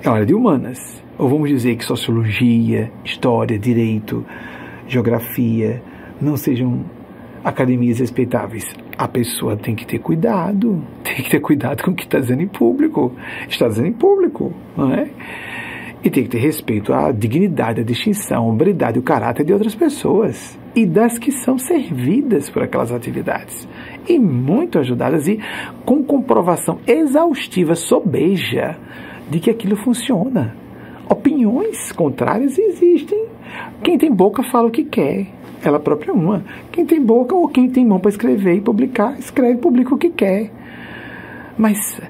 É 0.00 0.08
a 0.08 0.12
área 0.12 0.26
de 0.26 0.32
humanas. 0.32 1.02
Ou 1.18 1.28
vamos 1.28 1.48
dizer 1.48 1.74
que 1.74 1.84
sociologia, 1.84 2.92
história, 3.04 3.58
direito, 3.58 4.24
geografia 4.86 5.82
não 6.20 6.36
sejam 6.36 6.84
academias 7.42 7.98
respeitáveis. 7.98 8.72
A 9.00 9.08
pessoa 9.08 9.56
tem 9.56 9.74
que 9.74 9.86
ter 9.86 9.98
cuidado, 9.98 10.84
tem 11.02 11.14
que 11.24 11.30
ter 11.30 11.40
cuidado 11.40 11.82
com 11.82 11.92
o 11.92 11.94
que 11.94 12.02
está 12.02 12.18
dizendo 12.18 12.42
em 12.42 12.46
público. 12.46 13.16
Está 13.48 13.66
dizendo 13.66 13.88
em 13.88 13.94
público, 13.94 14.52
não 14.76 14.92
é? 14.92 15.08
E 16.04 16.10
tem 16.10 16.24
que 16.24 16.28
ter 16.28 16.36
respeito 16.36 16.92
à 16.92 17.10
dignidade, 17.10 17.80
à 17.80 17.82
distinção, 17.82 18.44
à 18.44 18.46
hombridade 18.46 18.98
o 18.98 19.02
caráter 19.02 19.42
de 19.46 19.54
outras 19.54 19.74
pessoas 19.74 20.58
e 20.76 20.84
das 20.84 21.18
que 21.18 21.32
são 21.32 21.56
servidas 21.56 22.50
por 22.50 22.62
aquelas 22.62 22.92
atividades. 22.92 23.66
E 24.06 24.18
muito 24.18 24.78
ajudadas 24.78 25.26
e 25.28 25.40
com 25.86 26.04
comprovação 26.04 26.78
exaustiva, 26.86 27.74
sobeja, 27.74 28.76
de 29.30 29.40
que 29.40 29.48
aquilo 29.48 29.76
funciona. 29.76 30.54
Opiniões 31.08 31.90
contrárias 31.92 32.58
existem. 32.58 33.24
Quem 33.82 33.96
tem 33.96 34.12
boca 34.12 34.42
fala 34.42 34.68
o 34.68 34.70
que 34.70 34.84
quer. 34.84 35.39
Ela 35.62 35.78
própria 35.78 36.10
é 36.10 36.14
uma. 36.14 36.44
Quem 36.72 36.86
tem 36.86 37.00
boca 37.00 37.34
ou 37.34 37.48
quem 37.48 37.68
tem 37.68 37.84
mão 37.84 38.00
para 38.00 38.10
escrever 38.10 38.54
e 38.54 38.60
publicar, 38.60 39.18
escreve 39.18 39.54
e 39.54 39.58
publica 39.58 39.94
o 39.94 39.98
que 39.98 40.10
quer. 40.10 40.50
Mas 41.58 42.00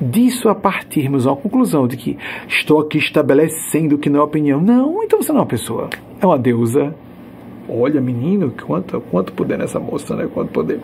disso 0.00 0.48
a 0.48 0.54
partirmos 0.54 1.26
a 1.26 1.36
conclusão 1.36 1.86
de 1.86 1.96
que 1.96 2.18
estou 2.48 2.80
aqui 2.80 2.98
estabelecendo 2.98 3.98
que 3.98 4.10
não 4.10 4.20
é 4.20 4.22
opinião. 4.22 4.60
Não, 4.60 5.02
então 5.02 5.22
você 5.22 5.30
não 5.30 5.38
é 5.38 5.42
uma 5.42 5.48
pessoa. 5.48 5.88
É 6.20 6.26
uma 6.26 6.38
deusa. 6.38 6.94
Olha, 7.68 8.00
menino, 8.00 8.52
quanto, 8.66 9.00
quanto 9.02 9.32
poder 9.32 9.56
nessa 9.56 9.78
moça, 9.78 10.16
né? 10.16 10.28
Quanto 10.32 10.50
poder. 10.50 10.80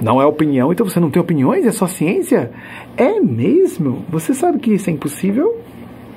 Não 0.00 0.20
é 0.20 0.26
opinião, 0.26 0.70
então 0.70 0.86
você 0.86 1.00
não 1.00 1.10
tem 1.10 1.20
opiniões? 1.20 1.66
É 1.66 1.72
só 1.72 1.86
ciência? 1.86 2.52
É 2.96 3.18
mesmo? 3.18 4.04
Você 4.10 4.34
sabe 4.34 4.58
que 4.58 4.74
isso 4.74 4.90
é 4.90 4.92
impossível? 4.92 5.58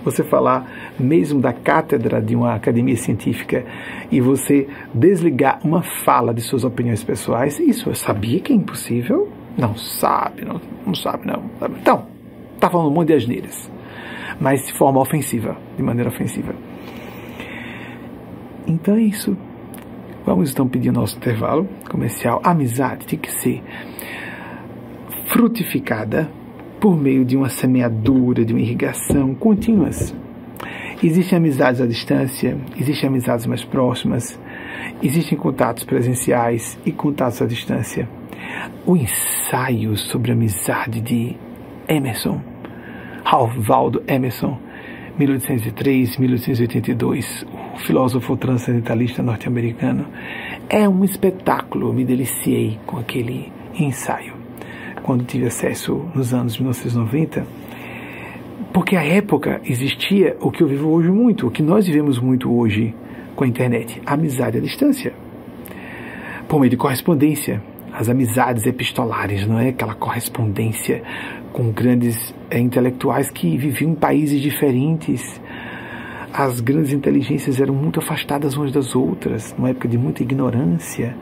Você 0.04 0.24
falar 0.24 0.94
mesmo 1.00 1.40
da 1.40 1.54
cátedra 1.54 2.22
de 2.22 2.36
uma 2.36 2.56
academia 2.56 2.96
científica 2.96 3.64
e 4.12 4.20
você 4.20 4.68
desligar 4.94 5.60
uma 5.64 5.82
fala 5.82 6.34
de 6.34 6.42
suas 6.42 6.64
opiniões 6.64 7.04
pessoais, 7.04 7.60
isso 7.60 7.90
eu 7.90 7.96
sabia 7.96 8.40
que 8.40 8.52
é 8.52 8.56
impossível? 8.56 9.30
Não 9.58 9.76
sabe, 9.76 10.44
não, 10.46 10.60
não 10.86 10.96
sabe, 10.96 11.28
não. 11.28 11.44
Então, 11.80 12.08
está 12.56 12.70
falando 12.70 12.90
um 12.90 12.94
monte 12.94 13.08
de 13.08 13.14
asneiras, 13.14 13.72
mas 14.40 14.66
de 14.66 14.74
forma 14.74 15.00
ofensiva, 15.00 15.58
de 15.76 15.84
maneira 15.84 16.10
ofensiva. 16.10 16.54
Então 18.66 18.96
é 18.96 19.02
isso. 19.02 19.38
Vamos 20.26 20.52
então 20.52 20.68
pedir 20.68 20.92
nosso 20.92 21.18
intervalo 21.18 21.68
comercial. 21.90 22.40
A 22.44 22.52
amizade 22.52 23.06
tem 23.06 23.18
que 23.18 23.32
ser 23.32 23.64
frutificada 25.26 26.30
por 26.82 26.98
meio 26.98 27.24
de 27.24 27.38
uma 27.38 27.48
semeadura, 27.48 28.44
de 28.44 28.52
uma 28.52 28.60
irrigação 28.60 29.36
contínuas. 29.36 30.14
Existem 31.02 31.38
amizades 31.38 31.80
à 31.80 31.86
distância, 31.86 32.58
existem 32.76 33.08
amizades 33.08 33.46
mais 33.46 33.64
próximas, 33.64 34.38
existem 35.02 35.38
contatos 35.38 35.84
presenciais 35.84 36.78
e 36.84 36.92
contatos 36.92 37.42
à 37.42 37.46
distância. 37.46 38.10
O 38.86 38.98
ensaio 38.98 39.96
sobre 39.96 40.32
a 40.32 40.34
amizade 40.34 41.00
de 41.00 41.38
Emerson 41.88 42.42
Ralvaldo 43.24 44.04
Emerson, 44.08 44.58
1803-1882, 45.20 47.46
o 47.76 47.78
filósofo 47.78 48.36
transcendentalista 48.36 49.22
norte-americano. 49.22 50.08
É 50.68 50.90
um 50.90 51.04
espetáculo, 51.04 51.94
me 51.94 52.04
deliciei 52.04 52.80
com 52.88 52.98
aquele 52.98 53.52
ensaio 53.78 54.41
quando 55.04 55.26
tive 55.26 55.48
acesso 55.48 56.06
nos 56.14 56.34
anos 56.34 56.58
1990, 56.58 57.46
porque 58.74 58.96
a 58.96 59.04
época 59.04 59.62
existia 59.66 60.38
o 60.40 60.52
que 60.52 60.64
eu 60.64 60.68
vivo 60.68 60.90
hoje 60.90 61.10
muito, 61.10 61.48
o 61.48 61.52
que 61.52 61.62
nós 61.62 61.86
vivemos 61.86 62.20
muito 62.20 62.52
hoje 62.54 62.96
com 63.36 63.44
a 63.44 63.48
internet, 63.48 64.02
a 64.06 64.14
amizade 64.14 64.58
à 64.58 64.62
distância, 64.62 65.14
por 66.48 66.60
meio 66.60 66.70
de 66.70 66.78
correspondência, 66.78 67.62
as 67.94 68.08
amizades 68.08 68.66
epistolares, 68.66 69.46
não 69.46 69.60
é 69.60 69.70
aquela 69.70 69.94
correspondência 69.94 71.04
com 71.52 71.72
grandes 71.72 72.34
é, 72.50 72.58
intelectuais 72.58 73.30
que 73.30 73.58
viviam 73.58 73.92
em 73.92 73.96
países 73.96 74.40
diferentes. 74.42 75.42
As 76.34 76.62
grandes 76.62 76.94
inteligências 76.94 77.60
eram 77.60 77.74
muito 77.74 78.00
afastadas 78.00 78.56
umas 78.56 78.72
das 78.72 78.96
outras, 78.96 79.54
numa 79.58 79.70
época 79.70 79.88
de 79.88 79.98
muita 79.98 80.24
ignorância. 80.24 81.16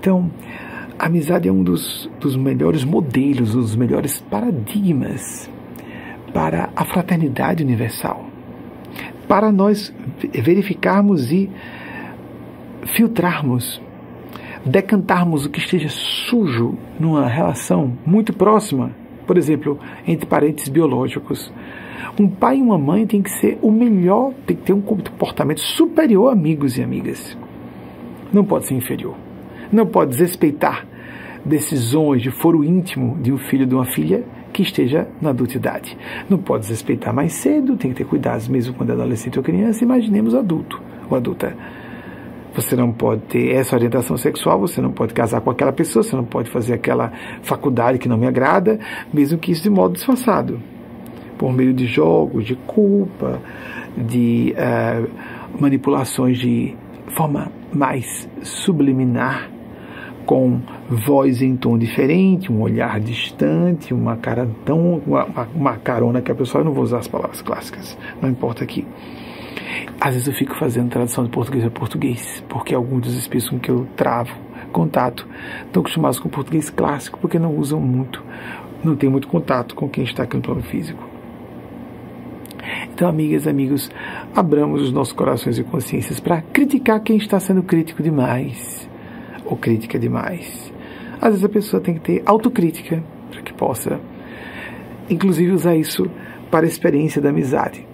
Então, 0.00 0.30
a 0.98 1.06
amizade 1.06 1.48
é 1.48 1.52
um 1.52 1.62
dos, 1.62 2.10
dos 2.20 2.36
melhores 2.36 2.84
modelos, 2.84 3.54
um 3.54 3.60
dos 3.60 3.76
melhores 3.76 4.20
paradigmas 4.30 5.50
para 6.32 6.70
a 6.74 6.84
fraternidade 6.84 7.62
universal. 7.62 8.26
Para 9.28 9.50
nós 9.50 9.94
verificarmos 10.32 11.32
e 11.32 11.50
filtrarmos, 12.94 13.80
decantarmos 14.64 15.46
o 15.46 15.50
que 15.50 15.58
esteja 15.58 15.88
sujo 15.88 16.76
numa 16.98 17.28
relação 17.28 17.96
muito 18.06 18.32
próxima 18.32 18.92
por 19.26 19.36
exemplo, 19.36 19.78
entre 20.06 20.26
parentes 20.26 20.68
biológicos. 20.68 21.52
Um 22.18 22.28
pai 22.28 22.58
e 22.58 22.62
uma 22.62 22.78
mãe 22.78 23.06
tem 23.06 23.22
que 23.22 23.30
ser 23.30 23.58
o 23.60 23.70
melhor, 23.70 24.32
tem 24.46 24.56
que 24.56 24.62
ter 24.62 24.72
um 24.72 24.80
comportamento 24.80 25.60
superior 25.60 26.28
a 26.28 26.32
amigos 26.32 26.78
e 26.78 26.82
amigas. 26.82 27.36
Não 28.32 28.44
pode 28.44 28.66
ser 28.66 28.74
inferior. 28.74 29.14
Não 29.74 29.86
pode 29.86 30.12
desrespeitar 30.12 30.86
decisões 31.44 32.22
de 32.22 32.30
foro 32.30 32.62
íntimo 32.62 33.18
de 33.20 33.32
um 33.32 33.38
filho 33.38 33.64
ou 33.64 33.68
de 33.68 33.74
uma 33.74 33.84
filha 33.84 34.24
que 34.52 34.62
esteja 34.62 35.08
na 35.20 35.30
adultidade. 35.30 35.98
Não 36.30 36.38
pode 36.38 36.60
desrespeitar 36.62 37.12
mais 37.12 37.32
cedo, 37.32 37.76
tem 37.76 37.90
que 37.90 37.96
ter 37.96 38.04
cuidados 38.04 38.46
mesmo 38.46 38.72
quando 38.72 38.90
é 38.90 38.92
adolescente 38.92 39.36
ou 39.36 39.44
criança. 39.44 39.82
Imaginemos 39.82 40.34
adulto 40.34 40.80
ou 41.10 41.16
adulta 41.16 41.56
você 42.54 42.76
não 42.76 42.92
pode 42.92 43.22
ter 43.22 43.52
essa 43.52 43.74
orientação 43.74 44.16
sexual, 44.16 44.60
você 44.60 44.80
não 44.80 44.92
pode 44.92 45.12
casar 45.12 45.40
com 45.40 45.50
aquela 45.50 45.72
pessoa, 45.72 46.04
você 46.04 46.14
não 46.14 46.24
pode 46.24 46.48
fazer 46.50 46.74
aquela 46.74 47.12
faculdade 47.42 47.98
que 47.98 48.08
não 48.08 48.16
me 48.16 48.28
agrada, 48.28 48.78
mesmo 49.12 49.38
que 49.38 49.50
isso 49.50 49.64
de 49.64 49.70
modo 49.70 49.94
disfarçado. 49.94 50.60
Por 51.36 51.52
meio 51.52 51.74
de 51.74 51.86
jogos, 51.86 52.46
de 52.46 52.54
culpa, 52.54 53.40
de 53.96 54.54
uh, 54.54 55.10
manipulações 55.60 56.38
de 56.38 56.76
forma 57.08 57.50
mais 57.72 58.28
subliminar, 58.42 59.50
com 60.24 60.60
voz 60.88 61.42
em 61.42 61.56
tom 61.56 61.78
diferente, 61.78 62.50
um 62.50 62.60
olhar 62.60 62.98
distante, 63.00 63.92
uma 63.92 64.16
cara 64.16 64.48
tão. 64.64 65.02
uma, 65.06 65.26
uma 65.54 65.76
carona 65.76 66.20
que 66.20 66.30
a 66.30 66.34
pessoa. 66.34 66.62
Eu 66.62 66.66
não 66.66 66.72
vou 66.72 66.84
usar 66.84 66.98
as 66.98 67.08
palavras 67.08 67.42
clássicas, 67.42 67.96
não 68.20 68.28
importa 68.28 68.64
aqui 68.64 68.86
às 70.00 70.12
vezes 70.12 70.28
eu 70.28 70.34
fico 70.34 70.54
fazendo 70.56 70.90
tradução 70.90 71.24
de 71.24 71.30
português 71.30 71.64
a 71.64 71.70
português, 71.70 72.44
porque 72.48 72.74
alguns 72.74 73.02
dos 73.02 73.14
espíritos 73.14 73.48
com 73.48 73.58
que 73.58 73.70
eu 73.70 73.86
travo 73.96 74.34
contato 74.72 75.26
estão 75.64 75.80
acostumados 75.80 76.18
com 76.18 76.28
o 76.28 76.30
português 76.30 76.68
clássico, 76.68 77.18
porque 77.20 77.38
não 77.38 77.56
usam 77.56 77.80
muito, 77.80 78.22
não 78.82 78.96
tem 78.96 79.08
muito 79.08 79.28
contato 79.28 79.74
com 79.74 79.88
quem 79.88 80.04
está 80.04 80.24
aqui 80.24 80.36
no 80.36 80.42
plano 80.42 80.62
físico. 80.62 81.02
Então, 82.92 83.08
amigas, 83.08 83.46
amigos, 83.46 83.90
abramos 84.34 84.82
os 84.82 84.92
nossos 84.92 85.12
corações 85.12 85.58
e 85.58 85.64
consciências 85.64 86.20
para 86.20 86.42
criticar 86.42 87.00
quem 87.00 87.16
está 87.16 87.38
sendo 87.38 87.62
crítico 87.62 88.02
demais 88.02 88.88
ou 89.44 89.56
crítica 89.56 89.98
demais. 89.98 90.72
Às 91.20 91.30
vezes 91.30 91.44
a 91.44 91.48
pessoa 91.48 91.80
tem 91.80 91.94
que 91.94 92.00
ter 92.00 92.22
autocrítica 92.26 93.02
para 93.30 93.42
que 93.42 93.52
possa, 93.52 94.00
inclusive, 95.08 95.52
usar 95.52 95.76
isso 95.76 96.10
para 96.50 96.66
a 96.66 96.68
experiência 96.68 97.20
da 97.20 97.30
amizade 97.30 97.86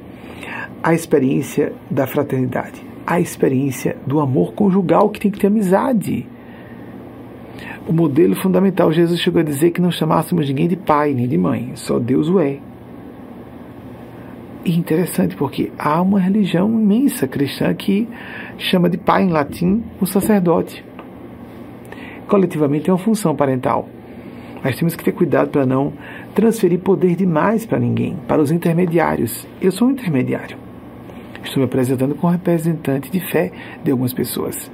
a 0.83 0.95
experiência 0.95 1.73
da 1.91 2.07
fraternidade, 2.07 2.83
a 3.07 3.21
experiência 3.21 3.97
do 4.07 4.21
amor 4.21 4.55
conjugal 4.55 5.11
que 5.11 5.21
tem 5.21 5.31
que 5.31 5.39
ter 5.39 5.49
amizade. 5.49 6.27
O 7.87 7.93
modelo 7.93 8.35
fundamental, 8.37 8.93
Jesus 8.93 9.21
chegou 9.21 9.41
a 9.41 9.45
dizer 9.45 9.71
que 9.71 9.81
não 9.81 9.91
chamássemos 9.91 10.49
ninguém 10.49 10.69
de 10.69 10.77
pai 10.77 11.13
nem 11.13 11.29
de 11.29 11.37
mãe, 11.37 11.73
só 11.75 11.99
Deus 11.99 12.29
o 12.29 12.41
é. 12.41 12.59
E 14.65 14.77
interessante 14.77 15.37
porque 15.37 15.73
há 15.79 16.01
uma 16.01 16.21
religião 16.21 16.69
imensa 16.69 17.27
cristã 17.27 17.75
que 17.75 18.09
chama 18.59 18.89
de 18.89 18.99
pai 18.99 19.25
em 19.25 19.31
latim 19.31 19.83
o 20.01 20.07
sacerdote. 20.07 20.85
Coletivamente 22.31 22.89
é 22.89 22.93
uma 22.93 22.99
função 22.99 23.35
parental. 23.35 23.89
Mas 24.63 24.77
temos 24.77 24.95
que 24.95 25.03
ter 25.03 25.11
cuidado 25.11 25.51
para 25.51 25.67
não 25.67 25.93
transferir 26.33 26.79
poder 26.79 27.17
demais 27.17 27.67
para 27.67 27.77
ninguém, 27.77 28.17
para 28.29 28.41
os 28.41 28.53
intermediários. 28.53 29.49
Eu 29.61 29.73
sou 29.73 29.89
um 29.89 29.91
intermediário. 29.91 30.57
Estou 31.43 31.59
me 31.59 31.65
apresentando 31.65 32.15
como 32.15 32.33
representante 32.33 33.11
de 33.11 33.19
fé 33.19 33.51
de 33.83 33.91
algumas 33.91 34.13
pessoas. 34.13 34.71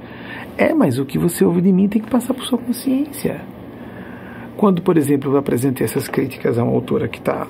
É, 0.55 0.71
mas 0.71 0.99
o 0.99 1.05
que 1.05 1.17
você 1.17 1.43
ouve 1.43 1.61
de 1.61 1.71
mim 1.71 1.87
tem 1.87 1.99
que 1.99 2.07
passar 2.07 2.35
por 2.35 2.45
sua 2.45 2.59
consciência. 2.59 3.41
Quando, 4.55 4.83
por 4.83 4.95
exemplo, 4.95 5.31
eu 5.31 5.37
apresentei 5.37 5.83
essas 5.83 6.07
críticas 6.07 6.59
a 6.59 6.63
uma 6.63 6.73
autora 6.73 7.07
que 7.07 7.17
está 7.17 7.47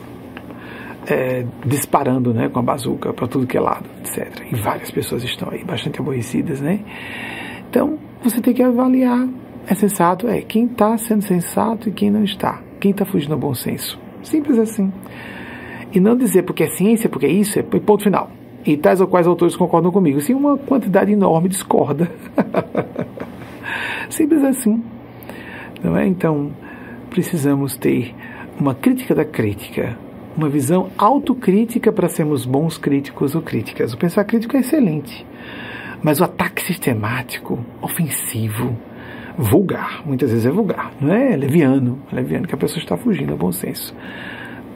é, 1.05 1.45
disparando 1.65 2.33
né, 2.33 2.47
com 2.47 2.59
a 2.59 2.63
bazuca 2.63 3.11
para 3.11 3.27
tudo 3.27 3.45
que 3.45 3.57
é 3.57 3.59
lado, 3.59 3.89
etc. 3.99 4.41
E 4.49 4.55
várias 4.55 4.89
pessoas 4.89 5.21
estão 5.25 5.49
aí 5.51 5.65
bastante 5.65 5.99
aborrecidas, 5.99 6.61
né? 6.61 6.79
Então, 7.69 7.99
você 8.23 8.39
tem 8.39 8.53
que 8.53 8.63
avaliar. 8.63 9.27
É 9.67 9.75
sensato? 9.75 10.29
É 10.29 10.41
quem 10.41 10.65
está 10.65 10.97
sendo 10.97 11.23
sensato 11.23 11.89
e 11.89 11.91
quem 11.91 12.09
não 12.09 12.23
está. 12.23 12.61
Quem 12.79 12.91
está 12.91 13.03
fugindo 13.05 13.33
ao 13.33 13.39
bom 13.39 13.53
senso. 13.53 13.99
Simples 14.23 14.57
assim. 14.57 14.91
E 15.93 15.99
não 15.99 16.15
dizer 16.15 16.43
porque 16.43 16.63
é 16.63 16.67
ciência, 16.67 17.09
porque 17.09 17.25
é 17.25 17.31
isso, 17.31 17.59
é 17.59 17.63
ponto 17.63 18.03
final. 18.03 18.31
E 18.65 18.77
tais 18.77 19.01
ou 19.01 19.07
quais 19.07 19.27
autores 19.27 19.57
concordam 19.57 19.91
comigo. 19.91 20.21
Sim, 20.21 20.35
uma 20.35 20.57
quantidade 20.57 21.11
enorme 21.11 21.49
discorda. 21.49 22.09
Simples 24.09 24.43
assim. 24.43 24.81
Não 25.83 25.97
é? 25.97 26.07
Então, 26.07 26.51
precisamos 27.09 27.75
ter 27.75 28.15
uma 28.59 28.73
crítica 28.73 29.13
da 29.13 29.25
crítica, 29.25 29.97
uma 30.35 30.49
visão 30.49 30.89
autocrítica 30.97 31.91
para 31.91 32.07
sermos 32.07 32.45
bons 32.45 32.77
críticos 32.77 33.35
ou 33.35 33.41
críticas. 33.41 33.93
O 33.93 33.97
pensar 33.97 34.23
crítico 34.23 34.55
é 34.55 34.61
excelente, 34.61 35.25
mas 36.01 36.19
o 36.19 36.23
ataque 36.23 36.61
sistemático, 36.61 37.59
ofensivo, 37.81 38.75
vulgar, 39.37 40.01
muitas 40.05 40.31
vezes 40.31 40.45
é 40.45 40.49
vulgar, 40.49 40.91
não 40.99 41.13
é 41.13 41.35
leviano, 41.35 41.99
é 42.11 42.15
leviano 42.15 42.47
que 42.47 42.55
a 42.55 42.57
pessoa 42.57 42.79
está 42.79 42.97
fugindo 42.97 43.31
ao 43.31 43.37
bom 43.37 43.51
senso. 43.51 43.95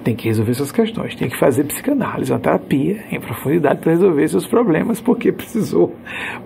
Tem 0.03 0.15
que 0.15 0.27
resolver 0.27 0.53
suas 0.53 0.71
questões, 0.71 1.15
tem 1.15 1.29
que 1.29 1.37
fazer 1.37 1.63
psicanálise, 1.63 2.31
uma 2.31 2.39
terapia 2.39 3.03
em 3.11 3.19
profundidade 3.19 3.81
para 3.81 3.91
resolver 3.91 4.27
seus 4.27 4.47
problemas, 4.47 5.01
porque 5.01 5.31
precisou 5.33 5.95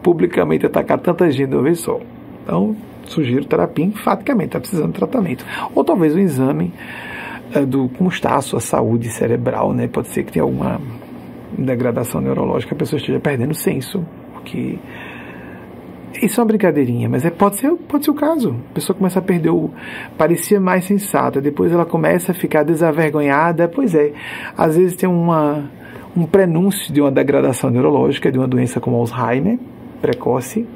publicamente 0.02 0.66
atacar 0.66 1.00
tanta 1.00 1.30
gente 1.30 1.50
de 1.50 1.56
uma 1.56 1.64
vez 1.64 1.80
só. 1.80 2.00
Então, 2.44 2.76
sugiro 3.06 3.46
terapia 3.46 3.86
enfaticamente, 3.86 4.48
está 4.48 4.60
precisando 4.60 4.92
de 4.92 5.00
tratamento. 5.00 5.46
Ou 5.74 5.84
talvez 5.84 6.16
um 6.16 6.20
exame 6.20 6.74
é, 7.54 7.66
do 7.66 7.90
como 7.90 8.10
está 8.10 8.36
a 8.36 8.42
sua 8.42 8.60
saúde 8.60 9.10
cerebral, 9.10 9.74
né? 9.74 9.88
Pode 9.88 10.10
ser 10.10 10.24
que 10.24 10.34
tenha 10.34 10.44
alguma 10.44 10.80
degradação 11.58 12.20
neurológica, 12.20 12.76
a 12.76 12.78
pessoa 12.78 13.00
esteja 13.00 13.20
perdendo 13.20 13.54
senso, 13.54 14.06
porque 14.34 14.78
isso 16.22 16.40
é 16.40 16.44
uma 16.44 16.48
brincadeirinha, 16.48 17.10
mas 17.10 17.26
é, 17.26 17.30
pode, 17.30 17.58
ser, 17.58 17.72
pode 17.88 18.06
ser 18.06 18.12
o 18.12 18.14
caso. 18.14 18.56
A 18.72 18.74
pessoa 18.74 18.96
começa 18.96 19.20
a 19.20 19.22
perder 19.22 19.50
o. 19.50 19.72
parecia 20.18 20.60
mais 20.60 20.86
sensata, 20.86 21.42
depois 21.42 21.72
ela 21.72 21.86
começa 21.86 22.32
a 22.32 22.36
ficar 22.36 22.64
desavergonhada. 22.64 23.68
Pois 23.68 23.94
é, 23.94 24.14
às 24.58 24.78
vezes 24.78 24.96
tem 24.96 25.10
uma, 25.10 25.70
um 26.16 26.26
prenúncio 26.26 26.94
de 26.94 27.02
uma 27.02 27.12
degradação 27.12 27.70
neurológica, 27.70 28.32
de 28.32 28.38
uma 28.38 28.48
doença 28.48 28.80
como 28.80 28.98
Alzheimer 28.98 29.60
precoce 30.02 30.68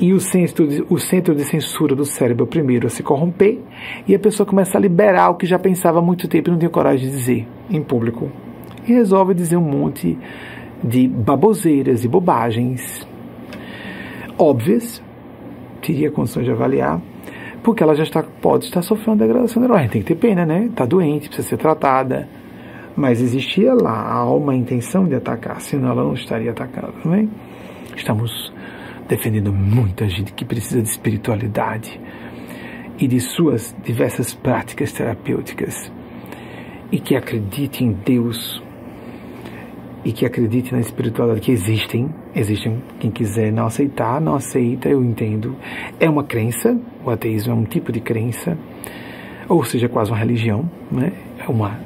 e 0.00 0.12
o 0.12 0.20
centro, 0.20 0.66
de, 0.66 0.84
o 0.90 0.98
centro 0.98 1.34
de 1.34 1.44
censura 1.44 1.94
do 1.94 2.04
cérebro 2.04 2.46
primeiro 2.46 2.86
a 2.86 2.90
se 2.90 3.02
corromper 3.02 3.58
e 4.06 4.14
a 4.14 4.18
pessoa 4.18 4.46
começa 4.46 4.76
a 4.76 4.80
liberar 4.80 5.30
o 5.30 5.36
que 5.36 5.46
já 5.46 5.58
pensava 5.58 6.00
há 6.00 6.02
muito 6.02 6.28
tempo 6.28 6.48
e 6.48 6.50
não 6.50 6.58
tinha 6.58 6.70
coragem 6.70 7.08
de 7.08 7.16
dizer 7.16 7.48
em 7.70 7.82
público. 7.82 8.30
E 8.86 8.92
resolve 8.92 9.32
dizer 9.32 9.56
um 9.56 9.62
monte 9.62 10.18
de 10.82 11.06
baboseiras 11.06 12.04
e 12.04 12.08
bobagens 12.08 13.06
óbvias, 14.38 15.02
teria 15.80 16.10
condições 16.10 16.44
de 16.44 16.50
avaliar, 16.50 17.00
porque 17.62 17.82
ela 17.82 17.94
já 17.94 18.02
está, 18.02 18.22
pode 18.22 18.64
estar 18.64 18.82
sofrendo 18.82 19.18
degradação 19.18 19.60
neurológica. 19.60 19.92
Tem 19.92 20.02
que 20.02 20.08
ter 20.08 20.16
pena, 20.16 20.44
né? 20.44 20.66
Está 20.66 20.84
doente, 20.84 21.28
precisa 21.28 21.48
ser 21.48 21.56
tratada. 21.56 22.28
Mas 22.96 23.20
existia 23.20 23.72
lá 23.72 23.92
a 23.92 24.14
alma, 24.14 24.54
intenção 24.54 25.06
de 25.06 25.14
atacar, 25.14 25.60
senão 25.60 25.90
ela 25.90 26.04
não 26.04 26.14
estaria 26.14 26.50
atacando, 26.50 27.14
é? 27.14 27.26
Estamos 27.96 28.52
defendendo 29.08 29.52
muita 29.52 30.08
gente 30.08 30.32
que 30.32 30.44
precisa 30.44 30.82
de 30.82 30.88
espiritualidade 30.88 32.00
e 32.98 33.06
de 33.06 33.20
suas 33.20 33.74
diversas 33.82 34.34
práticas 34.34 34.92
terapêuticas 34.92 35.90
e 36.90 36.98
que 36.98 37.16
acredite 37.16 37.82
em 37.82 37.92
Deus 37.92 38.62
e 40.04 40.12
que 40.12 40.26
acredite 40.26 40.72
na 40.72 40.80
espiritualidade 40.80 41.40
que 41.40 41.52
existem, 41.52 42.12
existem, 42.34 42.82
quem 42.98 43.10
quiser 43.10 43.52
não 43.52 43.66
aceitar, 43.66 44.20
não 44.20 44.34
aceita, 44.34 44.88
eu 44.88 45.02
entendo. 45.02 45.56
É 46.00 46.08
uma 46.08 46.24
crença, 46.24 46.76
o 47.04 47.10
ateísmo 47.10 47.52
é 47.52 47.56
um 47.56 47.64
tipo 47.64 47.92
de 47.92 48.00
crença, 48.00 48.58
ou 49.48 49.62
seja, 49.64 49.88
quase 49.88 50.10
uma 50.10 50.18
religião, 50.18 50.68
né? 50.90 51.12
É 51.38 51.50
uma 51.50 51.78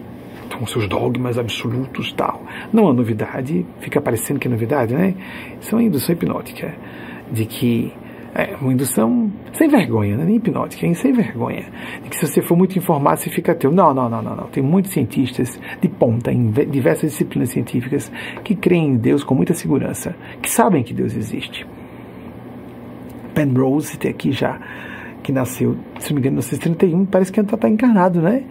com 0.59 0.67
seus 0.67 0.89
dogmas 0.89 1.39
absolutos 1.39 2.13
tal. 2.13 2.43
Não 2.73 2.89
é 2.89 2.93
novidade, 2.93 3.67
fica 3.81 4.01
parecendo 4.01 4.41
que 4.41 4.49
é 4.49 4.51
novidade, 4.51 4.95
né? 4.95 5.15
Isso 5.61 5.75
é 5.75 5.79
uma 5.79 5.85
indução 5.85 6.15
hipnótica 6.15 6.75
de 7.31 7.45
que 7.45 7.93
é 8.37 8.55
uma 8.61 8.73
indução 8.73 9.33
sem 9.55 9.67
vergonha, 9.67 10.17
né? 10.17 10.25
nem 10.25 10.37
hipnótica, 10.37 10.87
é 10.87 10.93
sem 10.93 11.13
vergonha. 11.13 11.65
De 12.03 12.11
que 12.11 12.17
se 12.17 12.27
você 12.27 12.43
for 12.43 12.57
muito 12.57 12.79
informado, 12.79 13.19
você 13.19 13.31
fica 13.31 13.55
teu. 13.55 13.73
Não, 13.73 13.95
não, 13.95 14.11
não, 14.11 14.21
não, 14.21 14.37
não. 14.37 14.47
Tem 14.49 14.63
muitos 14.63 14.93
cientistas 14.93 15.59
de 15.81 15.89
ponta 15.89 16.31
em 16.31 16.51
diversas 16.51 17.13
disciplinas 17.13 17.49
científicas 17.49 18.13
que 18.45 18.55
creem 18.55 18.91
em 18.91 18.97
Deus 18.97 19.25
com 19.25 19.35
muita 19.35 19.55
segurança, 19.55 20.15
que 20.43 20.51
sabem 20.51 20.83
que 20.83 20.93
Deus 20.93 21.17
existe. 21.17 21.67
Penrose, 23.35 23.99
tem 23.99 24.11
aqui 24.11 24.33
já, 24.33 24.61
que 25.23 25.33
nasceu, 25.33 25.77
se 25.99 26.11
não 26.11 26.21
me 26.21 26.21
engano, 26.21 26.41
em 26.41 26.45
1931, 26.45 27.07
parece 27.07 27.33
que 27.33 27.41
ainda 27.41 27.55
está 27.55 27.69
encarnado, 27.69 28.21
né? 28.21 28.45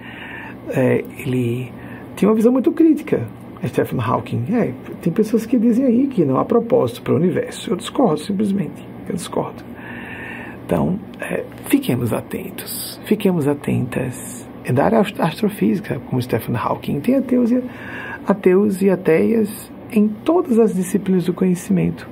É, 0.70 1.04
ele 1.20 1.72
tinha 2.16 2.28
uma 2.30 2.36
visão 2.36 2.52
muito 2.52 2.72
crítica 2.72 3.28
Stephen 3.68 4.00
Hawking. 4.00 4.46
É, 4.52 4.74
tem 5.02 5.12
pessoas 5.12 5.46
que 5.46 5.58
dizem 5.58 5.86
aí 5.86 6.08
que 6.08 6.26
não 6.26 6.38
há 6.38 6.46
propósito 6.46 7.02
para 7.02 7.14
o 7.14 7.16
universo. 7.18 7.72
Eu 7.72 7.76
discordo, 7.76 8.20
simplesmente. 8.20 8.86
Eu 9.08 9.16
discordo. 9.16 9.74
Então, 10.66 10.99
é, 11.22 11.43
fiquemos 11.66 12.11
atentos. 12.11 12.99
Fiquemos 13.05 13.47
atentas. 13.47 14.47
É 14.63 14.74
da 14.74 14.86
área 14.86 14.99
astrofísica, 15.20 16.01
como 16.09 16.20
Stephen 16.20 16.55
Hawking. 16.55 16.99
Tem 17.01 17.16
ateus 17.16 17.51
e, 17.51 17.63
ateus 18.26 18.82
e 18.82 18.89
ateias 18.89 19.72
em 19.91 20.07
todas 20.07 20.57
as 20.57 20.74
disciplinas 20.74 21.26
do 21.26 21.34
conhecimento. 21.34 22.09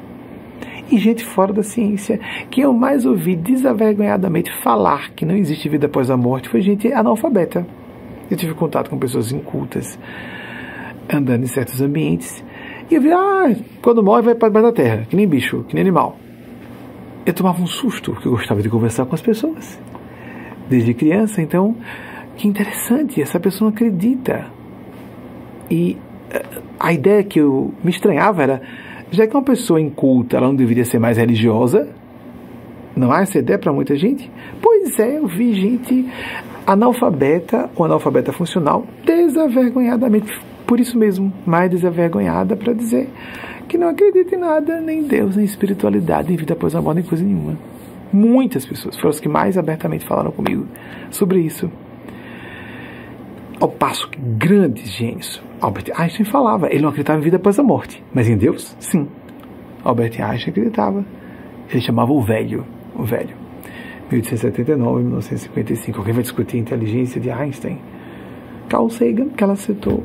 E 0.92 1.00
gente 1.00 1.26
fora 1.26 1.52
da 1.52 1.64
ciência. 1.64 2.20
Quem 2.52 2.64
eu 2.64 2.74
mais 2.74 3.06
ouvi 3.06 3.36
desavergonhadamente 3.36 4.52
falar 4.62 5.12
que 5.12 5.26
não 5.26 5.36
existe 5.36 5.68
vida 5.68 5.88
após 5.88 6.12
a 6.12 6.18
morte 6.18 6.48
foi 6.48 6.62
gente 6.62 6.94
analfabeta. 6.94 7.66
Eu 8.30 8.38
tive 8.38 8.54
contato 8.54 8.90
com 8.90 9.00
pessoas 9.00 9.32
incultas 9.32 9.98
andando 11.12 11.44
em 11.44 11.48
certos 11.48 11.82
ambientes. 11.82 12.44
E 12.90 12.96
eu 12.96 13.02
vi, 13.02 13.12
ah, 13.12 13.56
quando 13.82 14.04
morre 14.04 14.22
vai 14.22 14.36
para 14.36 14.50
debaixo 14.50 14.68
da 14.68 14.74
terra, 14.74 15.08
que 15.10 15.16
nem 15.16 15.28
bicho, 15.28 15.66
que 15.68 15.74
nem 15.74 15.82
animal. 15.82 16.18
Eu 17.26 17.34
tomava 17.34 17.62
um 17.62 17.68
susto, 17.68 18.12
porque 18.12 18.28
eu 18.28 18.32
gostava 18.34 18.62
de 18.62 18.70
conversar 18.70 19.06
com 19.06 19.16
as 19.16 19.22
pessoas. 19.22 19.80
Desde 20.70 20.94
criança, 20.94 21.42
então, 21.42 21.76
que 22.36 22.48
interessante, 22.48 23.22
essa 23.22 23.40
pessoa 23.40 23.70
não 23.70 23.76
acredita. 23.76 24.48
E 25.70 25.98
eh, 26.30 26.44
a 26.80 26.92
ideia 26.92 27.24
que 27.24 27.40
eu 27.40 27.74
me 27.84 27.92
estranhava 27.92 28.44
era, 28.44 28.62
já 29.12 29.26
que 29.26 29.36
uma 29.36 29.44
pessoa 29.44 29.80
inculta, 29.80 30.38
ela 30.38 30.48
não 30.48 30.56
deveria 30.56 30.86
ser 30.86 31.00
mais 31.00 31.18
religiosa? 31.18 31.88
Não 32.96 33.12
há 33.12 33.22
essa 33.22 33.40
ideia 33.40 33.58
para 33.58 33.72
muita 33.72 33.96
gente? 33.96 34.30
Pois 34.62 35.00
é, 35.00 35.18
eu 35.18 35.28
vi 35.28 35.54
gente 35.54 36.10
analfabeta 36.68 37.70
ou 37.76 37.86
analfabeta 37.86 38.32
funcional 38.32 38.86
desavergonhadamente 39.06 40.32
por 40.66 40.80
isso 40.80 40.98
mesmo, 40.98 41.32
mais 41.46 41.70
desavergonhada 41.70 42.56
para 42.56 42.74
dizer 42.74 43.10
que 43.74 43.78
não 43.80 43.88
acredita 43.88 44.36
em 44.36 44.38
nada, 44.38 44.80
nem 44.80 45.00
em 45.00 45.08
Deus, 45.08 45.36
nem 45.36 45.44
em 45.44 45.48
espiritualidade, 45.48 46.28
nem 46.28 46.38
vida 46.38 46.54
após 46.54 46.76
a 46.76 46.82
morte, 46.82 46.98
nem 46.98 47.06
coisa 47.06 47.24
nenhuma. 47.24 47.58
Muitas 48.14 48.68
pessoas 48.68 48.96
foram 48.96 49.10
as 49.10 49.20
que 49.20 49.28
mais 49.28 49.58
abertamente 49.58 50.06
falaram 50.06 50.32
comigo 50.32 50.68
sobre 51.10 51.40
isso. 51.40 51.72
Ao 53.60 53.68
passo 53.68 54.08
que 54.12 54.20
grandes 54.22 54.92
gênios, 54.92 55.42
Albert 55.60 55.86
Einstein 55.96 56.24
falava, 56.24 56.68
ele 56.68 56.84
não 56.84 56.90
acreditava 56.90 57.18
em 57.20 57.24
vida 57.24 57.38
após 57.38 57.58
a 57.58 57.64
morte, 57.64 58.04
mas 58.14 58.30
em 58.30 58.38
Deus, 58.38 58.76
sim. 58.80 59.08
Albert 59.84 60.22
Einstein 60.22 60.52
acreditava. 60.52 61.04
Ele 61.72 61.82
chamava 61.82 62.12
o 62.14 62.22
velho, 62.22 62.64
o 62.96 63.02
velho. 63.02 63.36
1879, 64.12 65.02
1955. 65.02 65.98
Alguém 65.98 66.14
vai 66.14 66.22
discutir 66.22 66.58
a 66.58 66.60
inteligência 66.60 67.20
de 67.20 67.32
Einstein? 67.32 67.80
Carl 68.70 68.88
Sagan, 68.92 69.30
que 69.30 69.44
ela 69.44 69.56
citou, 69.56 70.04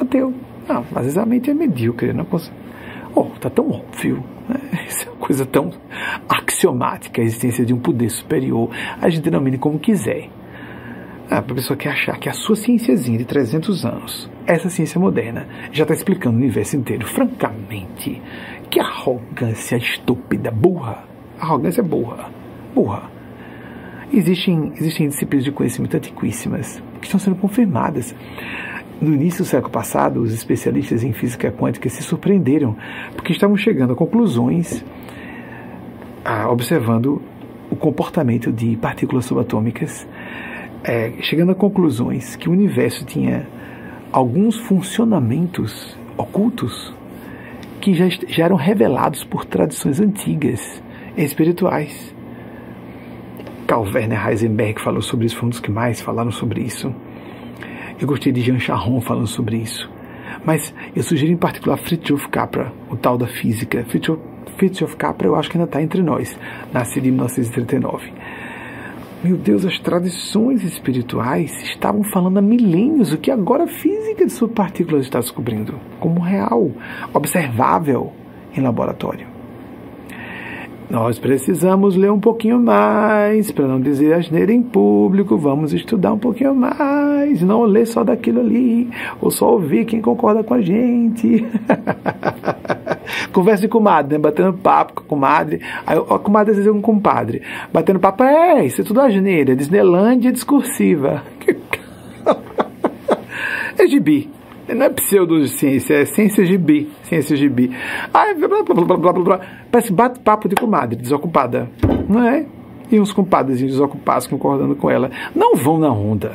ateu. 0.00 0.34
Não, 0.68 0.84
às 0.96 1.02
vezes 1.04 1.16
a 1.16 1.24
mente 1.24 1.48
é 1.48 1.54
medíocre, 1.54 2.12
não 2.12 2.24
consegue. 2.24 2.61
Oh, 3.14 3.24
tá 3.40 3.50
tão 3.50 3.70
óbvio. 3.70 4.24
Né? 4.48 4.56
Isso 4.88 5.08
é 5.08 5.10
uma 5.10 5.18
coisa 5.18 5.46
tão 5.46 5.70
axiomática, 6.28 7.20
a 7.20 7.24
existência 7.24 7.64
de 7.64 7.72
um 7.72 7.78
poder 7.78 8.10
superior. 8.10 8.70
A 9.00 9.08
gente 9.08 9.22
denomina 9.22 9.58
como 9.58 9.78
quiser. 9.78 10.28
Ah, 11.30 11.38
a 11.38 11.42
pessoa 11.42 11.76
quer 11.76 11.90
achar 11.90 12.18
que 12.18 12.28
a 12.28 12.32
sua 12.32 12.56
ciênciazinha 12.56 13.16
de 13.16 13.24
300 13.24 13.86
anos, 13.86 14.30
essa 14.46 14.68
ciência 14.68 15.00
moderna, 15.00 15.48
já 15.72 15.84
está 15.84 15.94
explicando 15.94 16.36
o 16.36 16.40
universo 16.40 16.76
inteiro. 16.76 17.06
Francamente, 17.06 18.20
que 18.68 18.78
arrogância 18.78 19.76
estúpida, 19.76 20.50
burra. 20.50 21.04
Arrogância 21.40 21.82
burra. 21.82 22.30
Burra. 22.74 23.10
Existem, 24.12 24.72
existem 24.76 25.08
disciplinas 25.08 25.44
de 25.44 25.52
conhecimento 25.52 25.96
antiquíssimas 25.96 26.82
que 27.00 27.06
estão 27.06 27.18
sendo 27.18 27.36
confirmadas. 27.36 28.14
No 29.02 29.12
início 29.12 29.42
do 29.42 29.48
século 29.48 29.72
passado, 29.72 30.20
os 30.20 30.32
especialistas 30.32 31.02
em 31.02 31.12
física 31.12 31.50
quântica 31.50 31.88
se 31.88 32.04
surpreenderam 32.04 32.76
porque 33.16 33.32
estavam 33.32 33.56
chegando 33.56 33.94
a 33.94 33.96
conclusões 33.96 34.84
a, 36.24 36.48
observando 36.48 37.20
o 37.68 37.74
comportamento 37.74 38.52
de 38.52 38.76
partículas 38.76 39.24
subatômicas, 39.24 40.06
é, 40.84 41.14
chegando 41.20 41.50
a 41.50 41.54
conclusões 41.56 42.36
que 42.36 42.48
o 42.48 42.52
universo 42.52 43.04
tinha 43.04 43.44
alguns 44.12 44.56
funcionamentos 44.56 45.98
ocultos 46.16 46.94
que 47.80 47.94
já, 47.94 48.08
já 48.08 48.44
eram 48.44 48.54
revelados 48.54 49.24
por 49.24 49.44
tradições 49.44 49.98
antigas 49.98 50.80
espirituais. 51.16 52.14
Carl 53.66 53.82
Werner 53.92 54.28
Heisenberg 54.28 54.80
falou 54.80 55.02
sobre 55.02 55.26
isso, 55.26 55.36
foi 55.38 55.46
um 55.46 55.50
dos 55.50 55.58
que 55.58 55.72
mais 55.72 56.00
falaram 56.00 56.30
sobre 56.30 56.60
isso. 56.60 56.94
Eu 58.02 58.08
gostei 58.08 58.32
de 58.32 58.40
Jean 58.40 58.58
Charron 58.58 59.00
falando 59.00 59.28
sobre 59.28 59.58
isso. 59.58 59.88
Mas 60.44 60.74
eu 60.94 61.04
sugiro 61.04 61.30
em 61.30 61.36
particular 61.36 61.76
Fritjof 61.76 62.28
Capra, 62.30 62.72
o 62.90 62.96
tal 62.96 63.16
da 63.16 63.28
física. 63.28 63.84
Fritjof, 63.84 64.20
Fritjof 64.56 64.96
Capra 64.96 65.28
eu 65.28 65.36
acho 65.36 65.48
que 65.48 65.56
ainda 65.56 65.68
está 65.68 65.80
entre 65.80 66.02
nós, 66.02 66.36
nascido 66.72 67.06
em 67.06 67.12
1939. 67.12 68.12
Meu 69.22 69.36
Deus, 69.36 69.64
as 69.64 69.78
tradições 69.78 70.64
espirituais 70.64 71.62
estavam 71.62 72.02
falando 72.02 72.38
há 72.38 72.42
milênios 72.42 73.12
o 73.12 73.18
que 73.18 73.30
agora 73.30 73.64
a 73.64 73.68
física 73.68 74.26
de 74.26 74.32
subpartículas 74.32 75.04
está 75.04 75.20
descobrindo 75.20 75.78
como 76.00 76.20
real, 76.20 76.72
observável 77.14 78.12
em 78.52 78.60
laboratório. 78.60 79.31
Nós 80.90 81.18
precisamos 81.18 81.96
ler 81.96 82.12
um 82.12 82.20
pouquinho 82.20 82.60
mais, 82.60 83.50
para 83.50 83.66
não 83.66 83.80
dizer 83.80 84.12
asneira 84.12 84.52
em 84.52 84.62
público, 84.62 85.38
vamos 85.38 85.72
estudar 85.72 86.12
um 86.12 86.18
pouquinho 86.18 86.54
mais, 86.54 87.40
não 87.42 87.62
ler 87.62 87.86
só 87.86 88.04
daquilo 88.04 88.40
ali, 88.40 88.90
ou 89.20 89.30
só 89.30 89.52
ouvir 89.52 89.86
quem 89.86 90.02
concorda 90.02 90.44
com 90.44 90.54
a 90.54 90.60
gente. 90.60 91.46
Conversa 93.32 93.66
com 93.68 93.78
comadre, 93.78 94.12
né? 94.12 94.18
batendo 94.18 94.52
papo 94.52 94.94
com 94.94 95.02
a 95.02 95.06
comadre, 95.06 95.60
aí 95.86 95.96
a 95.96 96.18
comadre 96.18 96.50
às 96.50 96.58
vezes 96.58 96.70
é 96.70 96.74
um 96.74 96.82
compadre, 96.82 97.40
batendo 97.72 97.98
papo, 97.98 98.22
é, 98.22 98.66
isso 98.66 98.82
é 98.82 98.84
tudo 98.84 99.00
asneira, 99.00 99.56
Disneylândia 99.56 100.30
discursiva. 100.30 101.22
é 103.78 103.86
gibi. 103.86 104.41
Não 104.74 104.86
é 104.86 104.90
pseudociência, 104.90 105.94
é 105.94 106.04
ciência 106.04 106.44
gibi. 106.44 106.90
Ciência 107.04 107.36
gibi. 107.36 107.70
Ah, 108.12 108.34
blá, 108.34 108.48
blá, 108.48 108.62
blá, 108.62 108.84
blá, 108.84 109.12
blá, 109.12 109.12
blá. 109.12 109.40
Parece 109.70 109.92
bate-papo 109.92 110.48
de 110.48 110.56
comadre, 110.56 110.96
desocupada. 110.96 111.68
Não 112.08 112.26
é? 112.26 112.46
E 112.90 113.00
uns 113.00 113.12
compadres 113.12 113.60
desocupados 113.60 114.26
concordando 114.26 114.76
com 114.76 114.90
ela. 114.90 115.10
Não 115.34 115.56
vão 115.56 115.78
na 115.78 115.90
onda. 115.90 116.32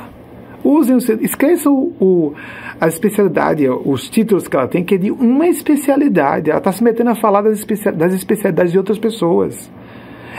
Usem 0.64 0.96
esqueçam 1.20 1.92
o, 2.00 2.34
a 2.80 2.88
especialidade, 2.88 3.68
os 3.68 4.10
títulos 4.10 4.48
que 4.48 4.56
ela 4.56 4.66
tem, 4.66 4.84
que 4.84 4.96
é 4.96 4.98
de 4.98 5.10
uma 5.10 5.46
especialidade. 5.46 6.50
Ela 6.50 6.58
está 6.58 6.72
se 6.72 6.82
metendo 6.82 7.10
a 7.10 7.14
falar 7.14 7.42
das, 7.42 7.64
das 7.96 8.12
especialidades 8.12 8.72
de 8.72 8.78
outras 8.78 8.98
pessoas. 8.98 9.70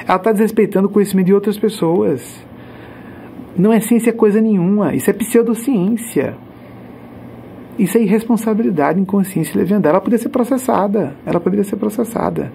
Ela 0.05 0.17
está 0.17 0.31
desrespeitando 0.31 0.87
o 0.87 0.91
conhecimento 0.91 1.27
de 1.27 1.33
outras 1.33 1.57
pessoas. 1.57 2.45
Não 3.57 3.71
é 3.71 3.79
ciência 3.79 4.11
coisa 4.11 4.41
nenhuma. 4.41 4.93
Isso 4.93 5.09
é 5.09 5.13
pseudociência. 5.13 6.35
Isso 7.79 7.97
é 7.97 8.01
irresponsabilidade, 8.01 8.99
inconsciência 8.99 9.55
e 9.55 9.57
leviandade. 9.57 9.93
Ela 9.93 10.01
poderia 10.01 10.21
ser 10.21 10.27
processada. 10.27 11.15
Ela 11.25 11.39
poderia 11.39 11.63
ser 11.63 11.77
processada. 11.77 12.51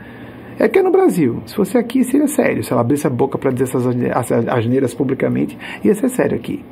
É 0.59 0.69
que 0.69 0.79
é 0.79 0.83
no 0.83 0.93
Brasil. 0.93 1.43
Se 1.47 1.57
fosse 1.57 1.79
aqui, 1.79 2.05
seria 2.05 2.29
sério. 2.29 2.63
Se 2.63 2.71
ela 2.73 2.83
abrisse 2.83 3.07
a 3.07 3.11
boca 3.11 3.39
para 3.39 3.51
dizer 3.51 3.65
essas 3.65 3.87
asneiras 4.49 4.93
publicamente, 4.93 5.57
ia 5.83 5.95
ser 5.95 6.11
sério 6.11 6.37
aqui. 6.37 6.63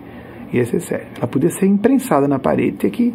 Ia 0.52 0.66
ser 0.66 0.80
sério. 0.80 1.06
Ela 1.16 1.26
podia 1.26 1.48
ser 1.48 1.64
imprensada 1.64 2.28
na 2.28 2.38
parede, 2.38 2.76
ter 2.76 2.90
que 2.90 3.14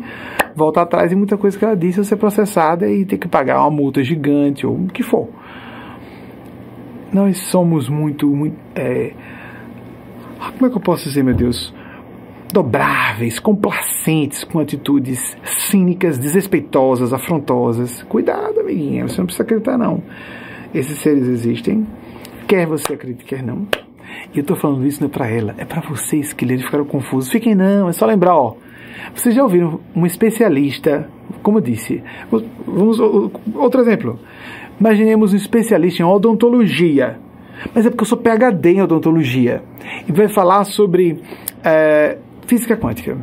voltar 0.55 0.81
atrás 0.81 1.13
em 1.13 1.15
muita 1.15 1.37
coisa 1.37 1.55
que 1.55 1.63
ela 1.63 1.75
disse, 1.75 1.99
ou 1.99 2.03
ser 2.03 2.17
processada 2.17 2.89
e 2.89 3.05
ter 3.05 3.19
que 3.19 3.27
pagar 3.27 3.61
uma 3.61 3.69
multa 3.69 4.03
gigante, 4.03 4.65
ou 4.65 4.75
o 4.75 4.87
que 4.87 5.03
for. 5.03 5.29
Nós 7.13 7.37
somos 7.37 7.87
muito. 7.87 8.27
muito 8.27 8.57
é... 8.75 9.13
Como 10.57 10.65
é 10.65 10.69
que 10.69 10.77
eu 10.77 10.81
posso 10.81 11.03
dizer, 11.03 11.23
meu 11.23 11.35
Deus? 11.35 11.71
Dobráveis, 12.51 13.39
complacentes 13.39 14.43
com 14.43 14.59
atitudes 14.59 15.37
cínicas, 15.43 16.17
desrespeitosas, 16.17 17.13
afrontosas. 17.13 18.03
Cuidado, 18.03 18.59
amiguinha, 18.59 19.07
você 19.07 19.17
não 19.17 19.25
precisa 19.25 19.43
acreditar, 19.43 19.77
não. 19.77 20.01
Esses 20.73 20.99
seres 20.99 21.27
existem, 21.27 21.87
quer 22.47 22.65
você 22.65 22.93
acredite, 22.93 23.25
quer 23.25 23.43
não. 23.43 23.67
E 24.33 24.37
eu 24.37 24.41
estou 24.41 24.55
falando 24.55 24.85
isso 24.85 25.01
não 25.01 25.09
é 25.09 25.11
para 25.11 25.27
ela, 25.29 25.55
é 25.57 25.65
para 25.65 25.81
vocês 25.81 26.33
que 26.33 26.45
leram 26.45 26.63
ficaram 26.63 26.85
confusos. 26.85 27.31
Fiquem 27.31 27.55
não, 27.55 27.89
é 27.89 27.91
só 27.91 28.05
lembrar, 28.05 28.35
ó. 28.35 28.55
Vocês 29.13 29.33
já 29.35 29.43
ouviram 29.43 29.79
um 29.95 30.05
especialista, 30.05 31.09
como 31.41 31.61
disse, 31.61 32.03
vamos, 32.65 32.99
outro 33.55 33.81
exemplo. 33.81 34.19
Imaginemos 34.79 35.33
um 35.33 35.37
especialista 35.37 36.01
em 36.01 36.05
odontologia, 36.05 37.19
mas 37.73 37.85
é 37.85 37.89
porque 37.89 38.03
eu 38.03 38.07
sou 38.07 38.17
PhD 38.17 38.73
em 38.73 38.81
odontologia, 38.81 39.63
e 40.07 40.11
vai 40.11 40.27
falar 40.27 40.63
sobre 40.65 41.21
é, 41.63 42.17
física 42.47 42.77
quântica 42.77 43.17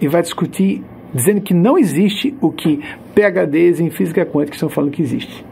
e 0.00 0.08
vai 0.08 0.22
discutir 0.22 0.82
dizendo 1.14 1.40
que 1.40 1.54
não 1.54 1.78
existe 1.78 2.34
o 2.40 2.50
que 2.50 2.80
PHDs 3.14 3.78
em 3.78 3.90
física 3.90 4.26
quântica 4.26 4.56
estão 4.56 4.68
falando 4.68 4.90
que 4.90 5.02
existe. 5.02 5.44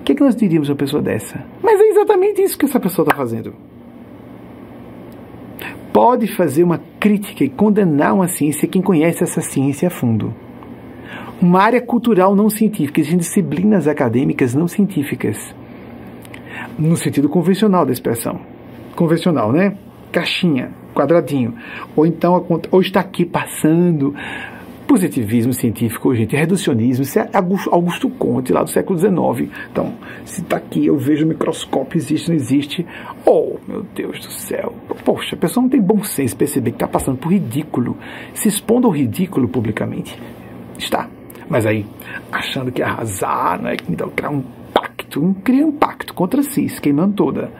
O 0.00 0.04
que, 0.04 0.12
é 0.12 0.14
que 0.14 0.22
nós 0.22 0.34
diríamos 0.34 0.70
a 0.70 0.72
uma 0.72 0.78
pessoa 0.78 1.02
dessa? 1.02 1.44
Mas 1.62 1.78
é 1.80 1.88
exatamente 1.88 2.40
isso 2.40 2.56
que 2.56 2.64
essa 2.64 2.80
pessoa 2.80 3.04
está 3.06 3.16
fazendo. 3.16 3.54
Pode 5.92 6.26
fazer 6.28 6.64
uma 6.64 6.80
crítica 6.98 7.44
e 7.44 7.50
condenar 7.50 8.14
uma 8.14 8.26
ciência 8.26 8.66
quem 8.66 8.80
conhece 8.80 9.22
essa 9.22 9.42
ciência 9.42 9.88
a 9.88 9.90
fundo. 9.90 10.34
Uma 11.40 11.60
área 11.60 11.82
cultural 11.82 12.34
não 12.34 12.48
científica, 12.48 13.00
existem 13.00 13.18
disciplinas 13.18 13.86
acadêmicas 13.86 14.54
não 14.54 14.66
científicas, 14.66 15.54
no 16.78 16.96
sentido 16.96 17.28
convencional 17.28 17.84
da 17.84 17.92
expressão. 17.92 18.40
Convencional, 18.96 19.52
né? 19.52 19.76
Caixinha 20.10 20.81
quadradinho. 20.92 21.54
Ou 21.96 22.06
então, 22.06 22.46
ou 22.70 22.80
está 22.80 23.00
aqui 23.00 23.24
passando 23.24 24.14
positivismo 24.86 25.54
científico, 25.54 26.14
gente, 26.14 26.36
reducionismo, 26.36 27.02
isso 27.02 27.18
é 27.18 27.26
Augusto 27.32 28.10
Conte, 28.10 28.52
lá 28.52 28.62
do 28.62 28.68
século 28.68 28.98
XIX. 28.98 29.50
Então, 29.70 29.94
se 30.22 30.42
está 30.42 30.58
aqui, 30.58 30.86
eu 30.86 30.98
vejo 30.98 31.24
o 31.24 31.28
microscópio, 31.28 31.96
existe, 31.96 32.28
não 32.28 32.36
existe. 32.36 32.86
Oh, 33.24 33.56
meu 33.66 33.86
Deus 33.94 34.18
do 34.18 34.30
céu. 34.30 34.74
Poxa, 35.02 35.34
a 35.34 35.38
pessoa 35.38 35.62
não 35.62 35.70
tem 35.70 35.80
bom 35.80 36.04
senso 36.04 36.36
perceber 36.36 36.72
que 36.72 36.76
está 36.76 36.86
passando 36.86 37.16
por 37.16 37.32
ridículo, 37.32 37.96
se 38.34 38.48
expondo 38.48 38.86
ao 38.86 38.92
ridículo 38.92 39.48
publicamente. 39.48 40.20
Está. 40.78 41.08
Mas 41.48 41.64
aí, 41.64 41.86
achando 42.30 42.70
que 42.70 42.82
arrasar, 42.82 43.62
né, 43.62 43.76
então, 43.88 44.10
criar 44.10 44.30
um 44.30 44.42
pacto, 44.74 45.34
cria 45.42 45.66
um 45.66 45.72
pacto 45.72 46.12
contra 46.12 46.42
si, 46.42 46.68
se 46.68 46.78
queimando 46.78 47.14
toda 47.14 47.50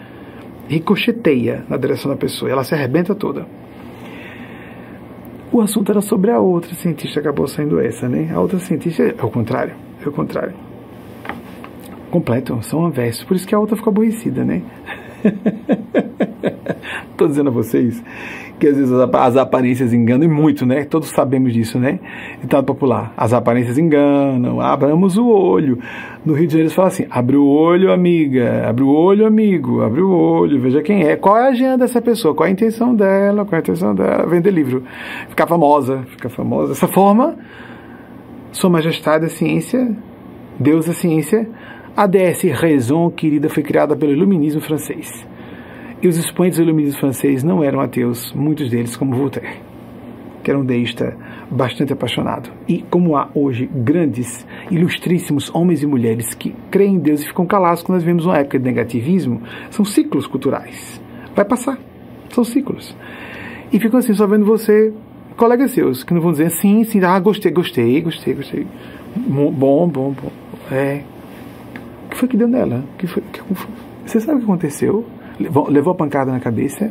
ricocheteia 0.73 1.65
na 1.69 1.77
direção 1.77 2.11
da 2.11 2.17
pessoa, 2.17 2.51
ela 2.51 2.65
se 2.65 2.75
arrebenta 2.75 3.15
toda. 3.15 3.47
O 5.53 5.61
assunto 5.61 5.93
era 5.93 6.01
sobre 6.01 6.31
a 6.31 6.41
outra 6.41 6.75
cientista, 6.75 7.21
acabou 7.21 7.47
saindo 7.47 7.79
essa, 7.79 8.09
né? 8.09 8.33
A 8.33 8.41
outra 8.41 8.59
cientista 8.59 9.03
é 9.03 9.23
o 9.23 9.29
contrário, 9.29 9.75
é 10.03 10.09
o 10.09 10.13
contrário. 10.13 10.55
Completo, 12.11 12.59
são 12.63 12.87
aversos, 12.87 13.23
por 13.25 13.37
isso 13.37 13.47
que 13.47 13.55
a 13.55 13.59
outra 13.59 13.77
ficou 13.77 13.91
aborrecida, 13.91 14.45
né? 14.45 14.63
Estou 17.13 17.29
dizendo 17.29 17.51
a 17.51 17.53
vocês 17.53 18.03
que 18.63 18.69
às 18.69 18.77
vezes 18.77 18.93
as 18.93 19.37
aparências 19.37 19.93
enganam 19.93 20.25
e 20.25 20.29
muito, 20.29 20.65
né? 20.65 20.85
Todos 20.85 21.09
sabemos 21.09 21.53
disso, 21.53 21.81
né? 21.81 21.99
Ditado 22.41 22.65
popular. 22.65 23.13
As 23.17 23.33
aparências 23.33 23.77
enganam, 23.77 24.61
abramos 24.61 25.19
o 25.19 25.27
olho. 25.27 25.81
No 26.25 26.33
Rio 26.33 26.47
de 26.47 26.53
Janeiro 26.53 26.67
eles 26.69 26.73
falam 26.73 26.87
assim: 26.87 27.05
abre 27.11 27.37
o 27.37 27.45
olho, 27.45 27.91
amiga, 27.91 28.69
abre 28.69 28.85
o 28.85 28.89
olho, 28.89 29.27
amigo, 29.27 29.83
abre 29.83 30.01
o 30.01 30.11
olho, 30.13 30.61
veja 30.61 30.81
quem 30.81 31.03
é. 31.03 31.17
Qual 31.17 31.37
é 31.37 31.47
a 31.47 31.49
agenda 31.49 31.79
dessa 31.79 32.01
pessoa? 32.01 32.37
Qual 32.37 32.47
é 32.47 32.51
a 32.51 32.53
intenção 32.53 32.95
dela? 32.95 33.45
Qual 33.45 33.55
é 33.55 33.57
a 33.57 33.59
intenção 33.59 33.97
dela? 33.97 34.27
Vender 34.29 34.53
livro. 34.53 34.85
Ficar 35.29 35.49
famosa, 35.49 36.05
ficar 36.07 36.29
famosa. 36.29 36.69
Dessa 36.69 36.87
forma, 36.87 37.35
Sua 38.53 38.71
Majestade 38.71 39.25
a 39.25 39.29
Ciência, 39.29 39.91
Deus 40.61 40.89
a 40.89 40.93
Ciência, 40.93 41.51
a 41.97 42.07
DS 42.07 42.45
Raison, 42.53 43.11
querida, 43.11 43.49
foi 43.49 43.65
criada 43.65 43.97
pelo 43.97 44.13
Iluminismo 44.13 44.61
francês. 44.61 45.27
E 46.03 46.09
os 46.09 46.17
expoentes 46.17 46.59
iluministas 46.59 46.99
franceses 46.99 47.45
não 47.45 47.63
eram 47.63 47.81
ateus, 47.81 48.33
muitos 48.33 48.69
deles, 48.69 48.97
como 48.97 49.15
Voltaire, 49.15 49.61
que 50.43 50.51
era 50.51 50.59
um 50.59 50.65
deísta 50.65 51.17
bastante 51.49 51.93
apaixonado. 51.93 52.51
E 52.67 52.83
como 52.91 53.17
há 53.17 53.31
hoje 53.33 53.71
grandes, 53.73 54.45
ilustríssimos 54.69 55.55
homens 55.55 55.81
e 55.81 55.87
mulheres 55.87 56.35
que 56.35 56.57
creem 56.73 56.97
em 56.97 56.99
Deus 56.99 57.23
e 57.23 57.29
ficam 57.29 57.47
calados 57.47 57.85
quando 57.85 57.99
nós 57.99 58.05
vemos 58.05 58.27
uma 58.27 58.37
época 58.37 58.59
de 58.59 58.65
negativismo, 58.65 59.43
são 59.71 59.85
ciclos 59.85 60.27
culturais. 60.27 61.01
Vai 61.37 61.45
passar. 61.45 61.79
São 62.31 62.43
ciclos. 62.43 62.97
E 63.73 63.79
ficam 63.79 64.01
assim, 64.01 64.13
só 64.13 64.27
vendo 64.27 64.45
você, 64.45 64.93
colegas 65.37 65.71
seus, 65.71 66.03
que 66.03 66.13
não 66.13 66.21
vão 66.21 66.33
dizer 66.33 66.51
sim, 66.51 66.83
sim, 66.83 66.99
ah, 67.05 67.21
gostei, 67.21 67.53
gostei, 67.53 68.01
gostei, 68.01 68.35
gostei. 68.35 68.67
Bom, 69.15 69.53
bom, 69.53 69.89
bom. 69.89 70.13
É. 70.69 71.03
O 72.07 72.09
que 72.11 72.17
foi 72.17 72.29
que 72.29 72.37
deu 72.37 72.49
nela? 72.49 72.85
Que 72.99 73.07
foi, 73.07 73.23
que, 73.33 73.41
você 74.05 74.19
sabe 74.19 74.39
o 74.39 74.39
que 74.41 74.45
aconteceu? 74.45 75.07
Levou, 75.39 75.69
levou 75.69 75.93
a 75.93 75.97
pancada 75.97 76.33
na 76.33 76.41
cabeça. 76.41 76.91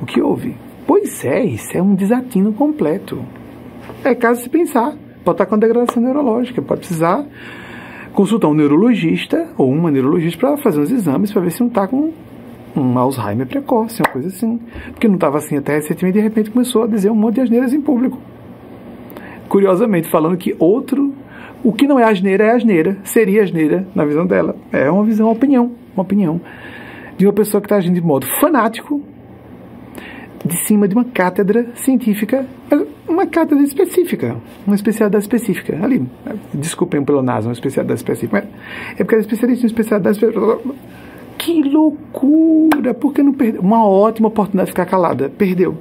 O 0.00 0.06
que 0.06 0.20
houve? 0.20 0.56
Pois 0.86 1.24
é, 1.24 1.44
isso 1.44 1.76
é 1.76 1.82
um 1.82 1.94
desatino 1.94 2.52
completo. 2.52 3.22
É 4.04 4.14
caso 4.14 4.42
de 4.42 4.48
pensar. 4.48 4.96
Pode 5.24 5.34
estar 5.34 5.46
com 5.46 5.58
degradação 5.58 6.02
neurológica, 6.02 6.62
pode 6.62 6.80
precisar 6.80 7.24
consultar 8.12 8.48
um 8.48 8.54
neurologista 8.54 9.50
ou 9.56 9.70
uma 9.70 9.90
neurologista 9.90 10.38
para 10.38 10.56
fazer 10.56 10.80
uns 10.80 10.90
exames 10.90 11.30
para 11.30 11.42
ver 11.42 11.52
se 11.52 11.60
não 11.60 11.68
está 11.68 11.86
com 11.86 12.12
um 12.74 12.98
Alzheimer 12.98 13.46
precoce, 13.46 14.02
uma 14.02 14.10
coisa 14.10 14.28
assim. 14.28 14.58
Porque 14.90 15.06
não 15.06 15.16
estava 15.16 15.38
assim 15.38 15.56
até 15.56 15.74
recentemente 15.74 16.18
e 16.18 16.20
de 16.20 16.26
repente 16.26 16.50
começou 16.50 16.84
a 16.84 16.86
dizer 16.86 17.10
um 17.10 17.14
monte 17.14 17.36
de 17.36 17.42
asneiras 17.42 17.72
em 17.72 17.80
público. 17.80 18.18
Curiosamente, 19.48 20.08
falando 20.08 20.36
que 20.36 20.54
outro, 20.58 21.14
o 21.62 21.72
que 21.72 21.86
não 21.86 21.98
é 21.98 22.04
asneira 22.04 22.44
é 22.44 22.50
asneira, 22.50 22.98
seria 23.04 23.42
asneira 23.42 23.86
na 23.94 24.04
visão 24.04 24.26
dela. 24.26 24.56
É 24.72 24.90
uma 24.90 25.04
visão, 25.04 25.26
uma 25.26 25.32
opinião, 25.32 25.72
uma 25.94 26.02
opinião 26.02 26.40
de 27.18 27.26
uma 27.26 27.32
pessoa 27.32 27.60
que 27.60 27.66
está 27.66 27.76
agindo 27.76 27.94
de 27.94 28.00
modo 28.00 28.26
fanático 28.40 29.02
de 30.44 30.56
cima 30.64 30.86
de 30.86 30.94
uma 30.94 31.04
cátedra 31.04 31.68
científica, 31.74 32.46
uma 33.08 33.26
cátedra 33.26 33.62
específica, 33.64 34.36
uma 34.64 34.76
especialidade 34.76 35.24
específica. 35.24 35.78
Ali, 35.82 36.08
desculpem 36.54 37.04
pelo 37.04 37.20
naso, 37.22 37.48
uma 37.48 37.52
especialidade 37.52 37.98
específica, 37.98 38.48
é 38.92 38.96
porque 38.98 39.16
era 39.16 39.20
especialista 39.20 39.66
em 39.66 39.66
especialidade 39.66 40.16
específica. 40.16 40.58
Que 41.36 41.62
loucura! 41.62 42.94
Por 42.94 43.12
que 43.12 43.22
não 43.22 43.32
perdeu? 43.32 43.60
Uma 43.60 43.84
ótima 43.84 44.28
oportunidade 44.28 44.66
de 44.66 44.72
ficar 44.72 44.86
calada. 44.86 45.28
Perdeu. 45.28 45.76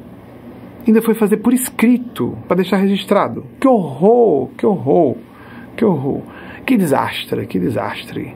Ainda 0.85 1.01
foi 1.01 1.13
fazer 1.15 1.37
por 1.37 1.53
escrito, 1.53 2.37
para 2.47 2.57
deixar 2.57 2.77
registrado. 2.77 3.45
Que 3.59 3.67
horror! 3.67 4.49
Que 4.57 4.65
horror! 4.65 5.17
Que 5.75 5.85
horror! 5.85 6.21
Que 6.65 6.77
desastre! 6.77 7.45
Que 7.45 7.59
desastre! 7.59 8.35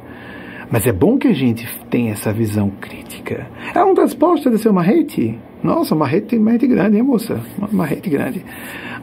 Mas 0.72 0.88
é 0.88 0.94
bom 0.94 1.18
que 1.18 1.28
a 1.28 1.34
gente 1.34 1.68
tenha 1.90 2.14
essa 2.14 2.32
visão 2.32 2.72
crítica. 2.80 3.48
Ela 3.76 3.84
não 3.84 3.92
está 3.92 4.06
disposta 4.06 4.48
a 4.48 4.52
descer 4.52 4.70
uma 4.70 4.82
rede? 4.82 5.38
Nossa, 5.62 5.94
uma 5.94 6.08
rede 6.08 6.38
uma 6.38 6.52
rede 6.52 6.66
grande, 6.66 6.96
hein, 6.96 7.04
moça? 7.04 7.42
Uma 7.72 7.86
rede 7.86 8.10
grande. 8.10 8.46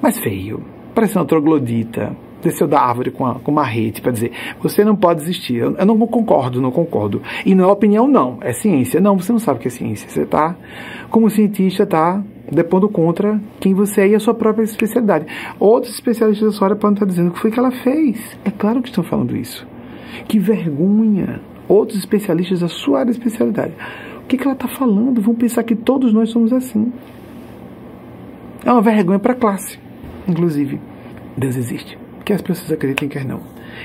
Mas 0.01 0.19
feio. 0.19 0.63
Parece 0.95 1.17
uma 1.17 1.27
troglodita. 1.27 2.17
Desceu 2.43 2.67
da 2.67 2.81
árvore 2.81 3.11
com, 3.11 3.27
a, 3.27 3.35
com 3.35 3.51
uma 3.51 3.65
rede 3.65 4.01
para 4.01 4.13
dizer: 4.13 4.33
você 4.63 4.83
não 4.83 4.97
pode 4.97 5.21
existir. 5.21 5.57
Eu, 5.57 5.77
eu, 5.77 5.85
não 5.85 5.99
concordo, 6.07 6.61
não 6.63 6.71
concordo. 6.71 7.21
E 7.45 7.55
não 7.55 7.69
é 7.69 7.73
opinião, 7.73 8.09
não. 8.09 8.39
É 8.41 8.53
ciência. 8.53 9.01
Não, 9.01 9.19
você 9.19 9.33
não 9.33 9.39
sabe 9.39 9.59
o 9.59 9.61
que 9.61 9.69
é 9.69 9.71
ciência. 9.71 10.09
Você 10.09 10.23
está, 10.23 10.57
como 11.11 11.29
cientista, 11.29 11.83
está 11.83 12.23
depondo 12.51 12.89
contra 12.89 13.39
quem 13.61 13.75
você 13.75 14.03
é 14.03 14.09
e 14.09 14.15
a 14.15 14.21
sua 14.21 14.35
própria 14.35 14.65
especialidade. 14.65 15.27
Outros 15.61 15.93
especialistas 15.93 16.53
da 16.53 16.57
sua 16.57 16.69
área 16.69 16.77
podem 16.77 16.95
estar 16.95 17.07
dizendo 17.07 17.29
o 17.29 17.33
que 17.33 17.41
foi 17.41 17.51
que 17.51 17.59
ela 17.59 17.71
fez. 17.71 18.39
É 18.45 18.51
claro 18.51 18.81
que 18.81 18.89
estão 18.89 19.05
falando 19.05 19.37
isso. 19.37 19.67
Que 20.27 20.39
vergonha. 20.39 21.41
Outros 21.69 21.99
especialistas 21.99 22.61
da 22.61 22.69
sua 22.69 23.01
área 23.01 23.13
de 23.13 23.19
especialidade 23.19 23.75
que, 24.29 24.37
que 24.37 24.45
ela 24.45 24.53
está 24.53 24.69
falando? 24.69 25.23
Vão 25.23 25.35
pensar 25.35 25.65
que 25.65 25.75
todos 25.75 26.13
nós 26.13 26.31
somos 26.31 26.53
assim. 26.53 26.93
É 28.65 28.71
uma 28.71 28.83
vergonha 28.83 29.19
para 29.19 29.33
a 29.33 29.37
classe, 29.37 29.79
inclusive. 30.29 30.79
Deus 31.37 31.57
existe. 31.57 31.99
Que 32.25 32.35
as 32.35 32.43
pessoas 32.43 32.71
acreditem, 32.71 33.09
quer 33.09 33.25
não. 33.25 33.41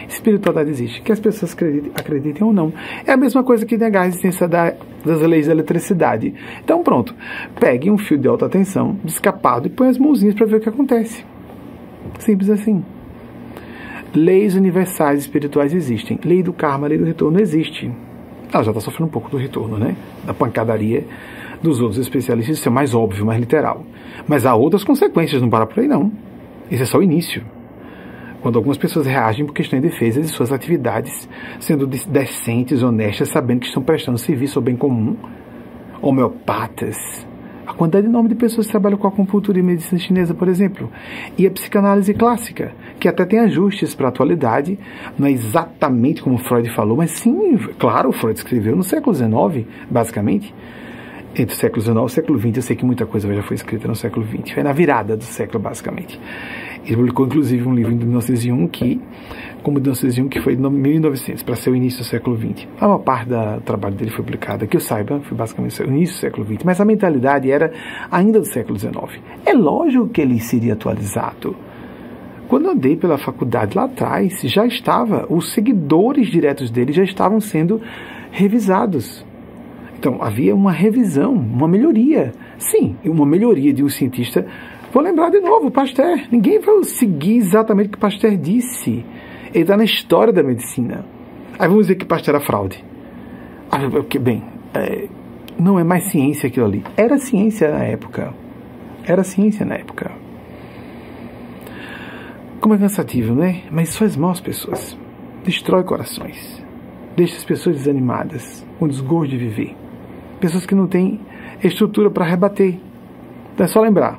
Espiritualidade 0.07 0.69
existe. 0.69 1.01
Que 1.01 1.14
as 1.14 1.19
pessoas 1.19 1.53
acreditem, 1.53 1.91
acreditem 1.95 2.45
ou 2.45 2.51
não. 2.51 2.73
É 3.05 3.14
a 3.14 3.18
mesma 3.18 3.41
coisa 3.41 3.65
que 3.65 3.77
negar 3.77 4.03
a 4.03 4.07
existência 4.07 4.47
da, 4.47 4.73
das 5.05 5.22
leis 5.22 5.47
da 5.47 5.53
eletricidade. 5.53 6.34
Então, 6.61 6.84
pronto. 6.84 7.15
Pegue 7.57 7.89
um 7.89 7.97
fio 7.97 8.18
de 8.18 8.27
alta 8.27 8.49
tensão, 8.49 8.97
descapado, 9.03 9.68
e 9.68 9.69
põe 9.69 9.88
as 9.88 9.97
mãozinhas 9.97 10.35
para 10.35 10.45
ver 10.45 10.57
o 10.57 10.60
que 10.60 10.68
acontece. 10.68 11.23
Simples 12.19 12.49
assim. 12.49 12.84
Leis 14.14 14.56
universais 14.56 15.22
espirituais 15.22 15.73
existem. 15.73 16.19
Lei 16.23 16.44
do 16.44 16.53
karma, 16.53 16.88
lei 16.88 16.98
do 16.98 17.06
retorno 17.06 17.40
existe 17.40 17.91
ela 18.53 18.64
já 18.64 18.72
está 18.72 18.81
sofrendo 18.81 19.07
um 19.07 19.11
pouco 19.11 19.30
do 19.30 19.38
retorno, 19.38 19.77
né? 19.77 19.95
Da 20.26 20.34
pancadaria 20.34 21.06
dos 21.61 21.80
outros 21.81 21.99
especialistas, 21.99 22.60
isso 22.60 22.68
é 22.68 22.72
mais 22.72 22.94
óbvio, 22.94 23.26
mais 23.26 23.40
literal. 23.40 23.84
Mas 24.27 24.45
há 24.45 24.53
outras 24.53 24.84
consequências, 24.84 25.41
não 25.41 25.49
para 25.49 25.65
por 25.65 25.80
aí 25.80 25.88
não. 25.88 26.11
Isso 26.69 26.84
é 26.84 26.85
só 26.85 26.99
o 26.99 27.03
início. 27.03 27.44
Quando 28.41 28.57
algumas 28.57 28.77
pessoas 28.77 29.07
reagem 29.07 29.45
por 29.45 29.53
questão 29.53 29.80
de 29.80 29.88
defesa 29.88 30.22
de 30.22 30.27
suas 30.27 30.52
atividades, 30.52 31.27
sendo 31.60 31.88
decentes, 31.88 32.84
honestas, 32.84 33.30
sabendo 33.30 33.61
que 33.61 33.68
estão 33.68 33.81
prestando 33.81 34.18
serviço 34.18 34.60
ao 34.60 34.64
bem 34.64 34.76
comum, 34.76 35.15
homeopatas, 36.02 37.26
a 37.65 37.73
quantidade 37.73 38.07
enorme 38.07 38.30
de 38.30 38.35
pessoas 38.35 38.68
que 38.68 38.72
trabalham 38.72 38.98
com 38.98 39.07
acupuntura 39.07 39.57
e 39.57 39.64
medicina 39.64 39.98
chinesa, 39.98 40.34
por 40.34 40.49
exemplo, 40.49 40.91
e 41.38 41.48
a 41.48 41.52
psicanálise 41.52 42.14
clássica, 42.14 42.76
que 42.99 43.07
até 43.07 43.26
tem 43.26 43.40
ajustes 43.40 43.94
para 43.95 44.07
a 44.07 44.10
atualidade, 44.10 44.78
não 45.18 45.28
é 45.28 45.32
exatamente 45.32 46.22
como 46.22 46.38
Freud 46.38 46.70
falou, 46.70 46.98
mas 46.98 47.11
sim, 47.11 47.57
claro, 47.78 48.11
Freud 48.11 48.38
escreveu 48.38 48.76
no 48.76 48.84
século 48.84 49.15
XIX, 49.15 49.68
basicamente, 49.90 50.53
entre 51.36 51.56
o 51.56 51.57
século 51.57 51.82
XIX 51.82 51.95
e 51.95 51.99
o 51.99 52.10
século 52.10 52.40
XX, 52.40 52.56
eu 52.56 52.61
sei 52.61 52.76
que 52.76 52.86
muita 52.86 53.06
coisa 53.06 53.34
já 53.34 53.41
foi 53.41 53.56
escrita 53.56 53.88
no 53.88 53.95
século 53.95 54.26
XX, 54.26 54.52
foi 54.52 54.64
na 54.64 54.72
virada 54.72 55.18
do 55.18 55.24
século, 55.24 55.60
basicamente. 55.60 56.20
Ele 56.86 56.95
publicou, 56.98 57.26
inclusive, 57.26 57.68
um 57.68 57.74
livro 57.74 57.94
em 57.94 57.95
1901 57.95 58.68
que 58.68 59.02
como 59.64 59.80
Dancezinho, 59.80 60.28
que 60.28 60.41
foi 60.41 60.53
em 60.53 60.57
1900, 60.57 61.41
para 61.41 61.56
ser 61.56 61.70
o 61.72 61.76
início 61.76 61.99
do 61.99 62.06
século 62.06 62.38
XX. 62.38 62.68
A 62.80 62.86
maior 62.86 62.99
parte 62.99 63.30
do 63.30 63.61
trabalho 63.61 63.95
dele 63.95 64.11
foi 64.11 64.24
publicada, 64.24 64.68
que 64.68 64.76
eu 64.76 64.82
saiba, 64.82 65.22
foi 65.22 65.38
basicamente 65.38 65.82
o 65.82 65.88
início 65.88 66.18
do 66.18 66.20
século 66.20 66.45
XX, 66.45 66.64
mas 66.65 66.82
a 66.82 66.86
mentalidade 66.86 67.49
era 67.49 67.72
ainda 68.11 68.40
do 68.40 68.45
século 68.45 68.78
XIX. 68.78 69.22
É 69.45 69.53
lógico 69.53 70.10
que 70.10 70.22
ele 70.22 70.40
seria 70.40 70.74
atualizado. 70.74 71.56
Quando 72.48 72.70
andei 72.70 72.95
pela 72.95 73.18
faculdade 73.18 73.76
lá 73.76 73.86
atrás, 73.86 74.41
já 74.44 74.65
estava, 74.65 75.26
os 75.30 75.53
seguidores 75.53 76.28
diretos 76.28 76.70
dele 76.70 76.91
já 76.91 77.03
estavam 77.03 77.40
sendo 77.40 77.82
revisados. 78.32 79.26
Então, 79.98 80.22
havia 80.22 80.53
uma 80.53 80.72
revisão, 80.72 81.34
uma 81.34 81.68
melhoria. 81.68 82.34
Sim, 82.57 82.95
uma 83.06 83.26
melhoria 83.26 83.74
de 83.74 83.84
um 83.84 83.90
cientista. 83.90 84.45
Vou 84.91 85.02
lembrar 85.02 85.30
de 85.30 85.40
novo, 85.40 85.72
Pasteur. 85.72 86.20
Ninguém 86.32 86.60
vai 86.60 86.84
seguir 86.84 87.38
exatamente 87.38 87.88
o 87.88 87.91
que 87.91 87.98
Pasteur 87.98 88.36
disse. 88.36 89.06
Ele 89.53 89.64
está 89.64 89.78
na 89.78 89.86
história 89.86 90.34
da 90.34 90.44
medicina. 90.44 91.06
Aí 91.57 91.68
vamos 91.68 91.84
dizer 91.84 91.95
que 91.95 92.06
Pasteur 92.06 92.36
era 92.36 92.45
fraude. 92.45 92.84
Ah, 93.72 93.80
bem, 94.20 94.44
é, 94.74 95.07
não 95.57 95.80
é 95.80 95.84
mais 95.84 96.11
ciência 96.11 96.48
aquilo 96.48 96.65
ali. 96.65 96.84
Era 96.98 97.18
ciência 97.18 97.72
na 97.72 97.84
época. 97.84 98.34
Era 99.06 99.24
ciência 99.24 99.65
na 99.65 99.76
época. 99.76 100.23
Como 102.64 102.76
é 102.76 102.77
cansativo, 102.77 103.35
né? 103.35 103.64
Mas 103.69 103.90
isso 103.90 103.98
faz 103.98 104.15
mal 104.15 104.31
às 104.31 104.40
pessoas. 104.40 104.98
Destrói 105.44 105.84
corações. 105.84 106.64
Deixa 107.14 107.35
as 107.35 107.44
pessoas 107.44 107.76
desanimadas, 107.76 108.65
com 108.80 108.88
desgosto 108.88 109.31
de 109.31 109.38
viver. 109.38 109.76
Pessoas 110.40 110.65
que 110.65 110.73
não 110.73 110.88
têm 110.88 111.19
estrutura 111.61 112.10
para 112.10 112.23
rebater. 112.23 112.80
Então 113.53 113.65
é 113.65 113.68
só 113.68 113.81
lembrar. 113.81 114.18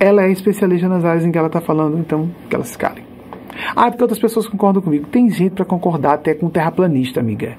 Ela 0.00 0.22
é 0.22 0.32
especialista 0.32 0.88
nas 0.88 1.04
áreas 1.04 1.26
em 1.26 1.30
que 1.30 1.36
ela 1.36 1.48
está 1.48 1.60
falando, 1.60 1.98
então 1.98 2.30
que 2.48 2.56
ela 2.56 2.64
se 2.64 2.78
cale. 2.78 3.02
Ah, 3.76 3.90
porque 3.90 4.02
outras 4.02 4.18
pessoas 4.18 4.48
concordam 4.48 4.80
comigo. 4.80 5.06
Tem 5.08 5.28
gente 5.28 5.52
para 5.52 5.66
concordar 5.66 6.14
até 6.14 6.32
com 6.32 6.48
terraplanista, 6.48 7.20
amiga. 7.20 7.54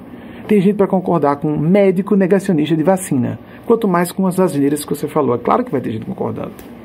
Tem 0.47 0.59
gente 0.59 0.75
para 0.75 0.87
concordar 0.87 1.35
com 1.35 1.55
médico 1.55 2.15
negacionista 2.15 2.75
de 2.75 2.81
vacina. 2.81 3.37
Quanto 3.67 3.87
mais 3.87 4.11
com 4.11 4.25
as 4.25 4.39
asneiras 4.39 4.83
que 4.83 4.89
você 4.89 5.07
falou. 5.07 5.35
É 5.35 5.37
claro 5.37 5.63
que 5.63 5.71
vai 5.71 5.81
ter 5.81 5.91
gente 5.91 6.07
concordando. 6.07 6.78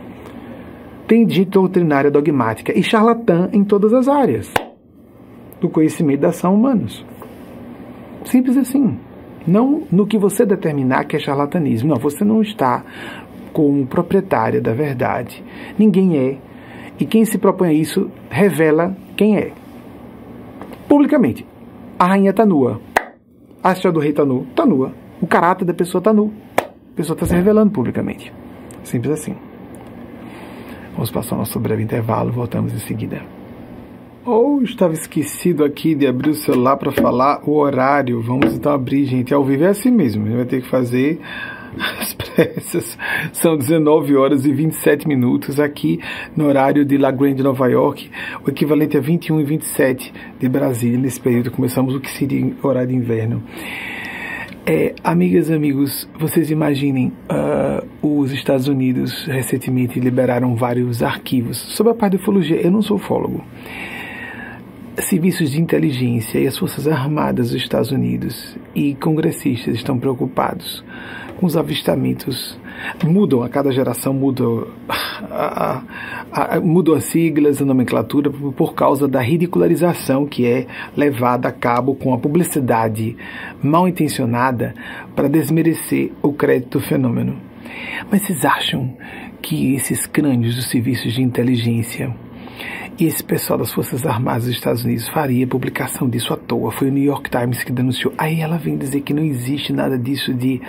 Tem 1.06 1.28
gente 1.28 1.51
doutrinária 1.51 2.10
dogmática 2.10 2.76
e 2.76 2.82
charlatã 2.82 3.48
em 3.52 3.62
todas 3.62 3.93
as 3.93 4.09
áreas 4.09 4.52
do 5.60 5.68
conhecimento 5.68 6.20
da 6.20 6.28
ação 6.28 6.55
humanos. 6.55 7.05
Simples 8.24 8.56
assim. 8.56 8.98
Não 9.47 9.82
no 9.93 10.06
que 10.06 10.16
você 10.16 10.47
determinar 10.47 11.05
que 11.05 11.16
é 11.16 11.18
charlatanismo. 11.18 11.90
Não, 11.90 11.97
você 11.97 12.24
não 12.24 12.40
está 12.40 12.82
como 13.52 13.86
proprietária 13.86 14.60
da 14.60 14.72
verdade. 14.72 15.44
Ninguém 15.78 16.16
é. 16.16 16.39
E 16.98 17.05
quem 17.05 17.24
se 17.24 17.36
propõe 17.36 17.68
a 17.68 17.72
isso 17.72 18.10
revela 18.31 18.97
quem 19.16 19.36
é. 19.36 19.52
Publicamente. 20.89 21.47
A 21.98 22.06
rainha 22.06 22.31
está 22.31 22.47
nua. 22.47 22.81
A 23.62 23.72
história 23.72 23.93
do 23.93 24.01
rei 24.01 24.10
está 24.10 24.24
nu. 24.24 24.47
Está 24.51 24.64
nua. 24.64 24.93
O 25.20 25.26
caráter 25.26 25.64
da 25.64 25.74
pessoa 25.74 26.01
está 26.01 26.12
nu. 26.12 26.32
A 26.59 26.97
pessoa 26.97 27.14
está 27.14 27.26
se 27.26 27.35
revelando 27.35 27.70
publicamente. 27.72 28.32
Simples 28.82 29.12
assim. 29.12 29.35
Vamos 30.94 31.10
passar 31.10 31.36
nosso 31.36 31.58
breve 31.60 31.82
intervalo. 31.82 32.32
Voltamos 32.32 32.72
em 32.72 32.78
seguida. 32.78 33.22
Ou 34.24 34.56
oh, 34.56 34.62
estava 34.62 34.94
esquecido 34.94 35.64
aqui 35.64 35.94
de 35.94 36.06
abrir 36.06 36.30
o 36.30 36.34
celular 36.34 36.78
para 36.78 36.90
falar 36.90 37.42
o 37.46 37.56
horário. 37.56 38.22
Vamos 38.22 38.54
então 38.54 38.72
abrir, 38.72 39.04
gente. 39.04 39.34
Ao 39.34 39.44
vivo 39.44 39.64
é 39.64 39.68
assim 39.68 39.90
mesmo. 39.90 40.24
A 40.24 40.26
gente 40.28 40.36
vai 40.36 40.46
ter 40.46 40.62
que 40.62 40.68
fazer 40.68 41.20
as 42.00 42.14
pressas. 42.14 42.96
São 43.32 43.56
19 43.56 44.16
horas 44.16 44.46
e 44.46 44.52
27 44.52 45.06
minutos 45.06 45.60
aqui 45.60 46.00
no 46.34 46.46
horário 46.46 46.84
de 46.84 46.96
La 46.96 47.10
Grande, 47.10 47.42
Nova 47.42 47.66
York, 47.68 48.10
o 48.46 48.50
equivalente 48.50 48.96
a 48.96 49.00
21 49.00 49.40
e 49.40 49.44
27 49.44 50.14
de 50.38 50.48
Brasília. 50.48 50.98
Nesse 50.98 51.20
período 51.20 51.50
começamos 51.50 51.94
o 51.94 52.00
que 52.00 52.10
seria 52.10 52.50
horário 52.62 52.88
de 52.88 52.94
inverno. 52.94 53.42
É, 54.66 54.95
amigas 55.05 55.51
amigos, 55.51 56.09
vocês 56.19 56.51
imaginem, 56.51 57.12
uh, 57.31 57.86
os 58.20 58.32
Estados 58.32 58.66
Unidos 58.66 59.27
recentemente 59.27 60.01
liberaram 60.01 60.57
vários 60.57 61.03
arquivos 61.03 61.59
sobre 61.59 61.93
a 61.93 61.95
parte 61.95 62.16
de 62.16 62.23
ufologia. 62.23 62.57
Eu 62.57 62.70
não 62.70 62.81
sou 62.81 62.97
ufólogo. 62.97 63.45
Serviços 65.02 65.50
de 65.50 65.60
inteligência 65.60 66.38
e 66.38 66.46
as 66.46 66.56
Forças 66.56 66.86
Armadas 66.86 67.50
dos 67.50 67.60
Estados 67.60 67.90
Unidos 67.90 68.56
e 68.74 68.94
congressistas 68.94 69.74
estão 69.74 69.98
preocupados 69.98 70.84
com 71.36 71.46
os 71.46 71.56
avistamentos. 71.56 72.58
Mudam, 73.04 73.42
a 73.42 73.48
cada 73.48 73.72
geração 73.72 74.12
mudam, 74.12 74.66
a, 75.30 75.82
a, 76.32 76.56
a, 76.56 76.60
mudam 76.60 76.94
as 76.94 77.04
siglas, 77.04 77.60
a 77.60 77.64
nomenclatura, 77.64 78.30
por, 78.30 78.74
causa 78.74 79.08
da 79.08 79.20
ridicularização 79.20 80.26
que 80.26 80.46
é 80.46 80.66
levada 80.96 81.48
a 81.48 81.52
cabo 81.52 81.94
com 81.94 82.14
a 82.14 82.18
publicidade 82.18 83.16
mal 83.62 83.88
intencionada 83.88 84.74
para 85.14 85.28
desmerecer 85.28 86.12
o 86.22 86.32
crédito 86.32 86.78
do 86.78 86.84
fenômeno. 86.84 87.36
Mas 88.10 88.22
vocês 88.22 88.44
acham 88.44 88.96
que 89.40 89.74
esses 89.74 90.06
crânios 90.06 90.56
dos 90.56 90.70
serviços 90.70 91.12
de 91.12 91.22
inteligência 91.22 92.14
e 92.98 93.06
esse 93.06 93.24
pessoal 93.24 93.59
das 93.59 93.72
Forças 93.72 94.06
Armadas 94.06 94.44
dos 94.44 94.55
Estados 94.55 94.85
Unidos 94.85 95.09
faria 95.09 95.47
publicação 95.47 96.09
disso 96.09 96.32
à 96.32 96.36
toa. 96.36 96.70
Foi 96.70 96.89
o 96.89 96.93
New 96.93 97.02
York 97.02 97.28
Times 97.28 97.64
que 97.64 97.72
denunciou. 97.72 98.14
Aí 98.16 98.40
ela 98.40 98.56
vem 98.56 98.76
dizer 98.76 99.01
que 99.01 99.12
não 99.12 99.24
existe 99.24 99.72
nada 99.72 99.98
disso 99.98 100.32
de 100.32 100.60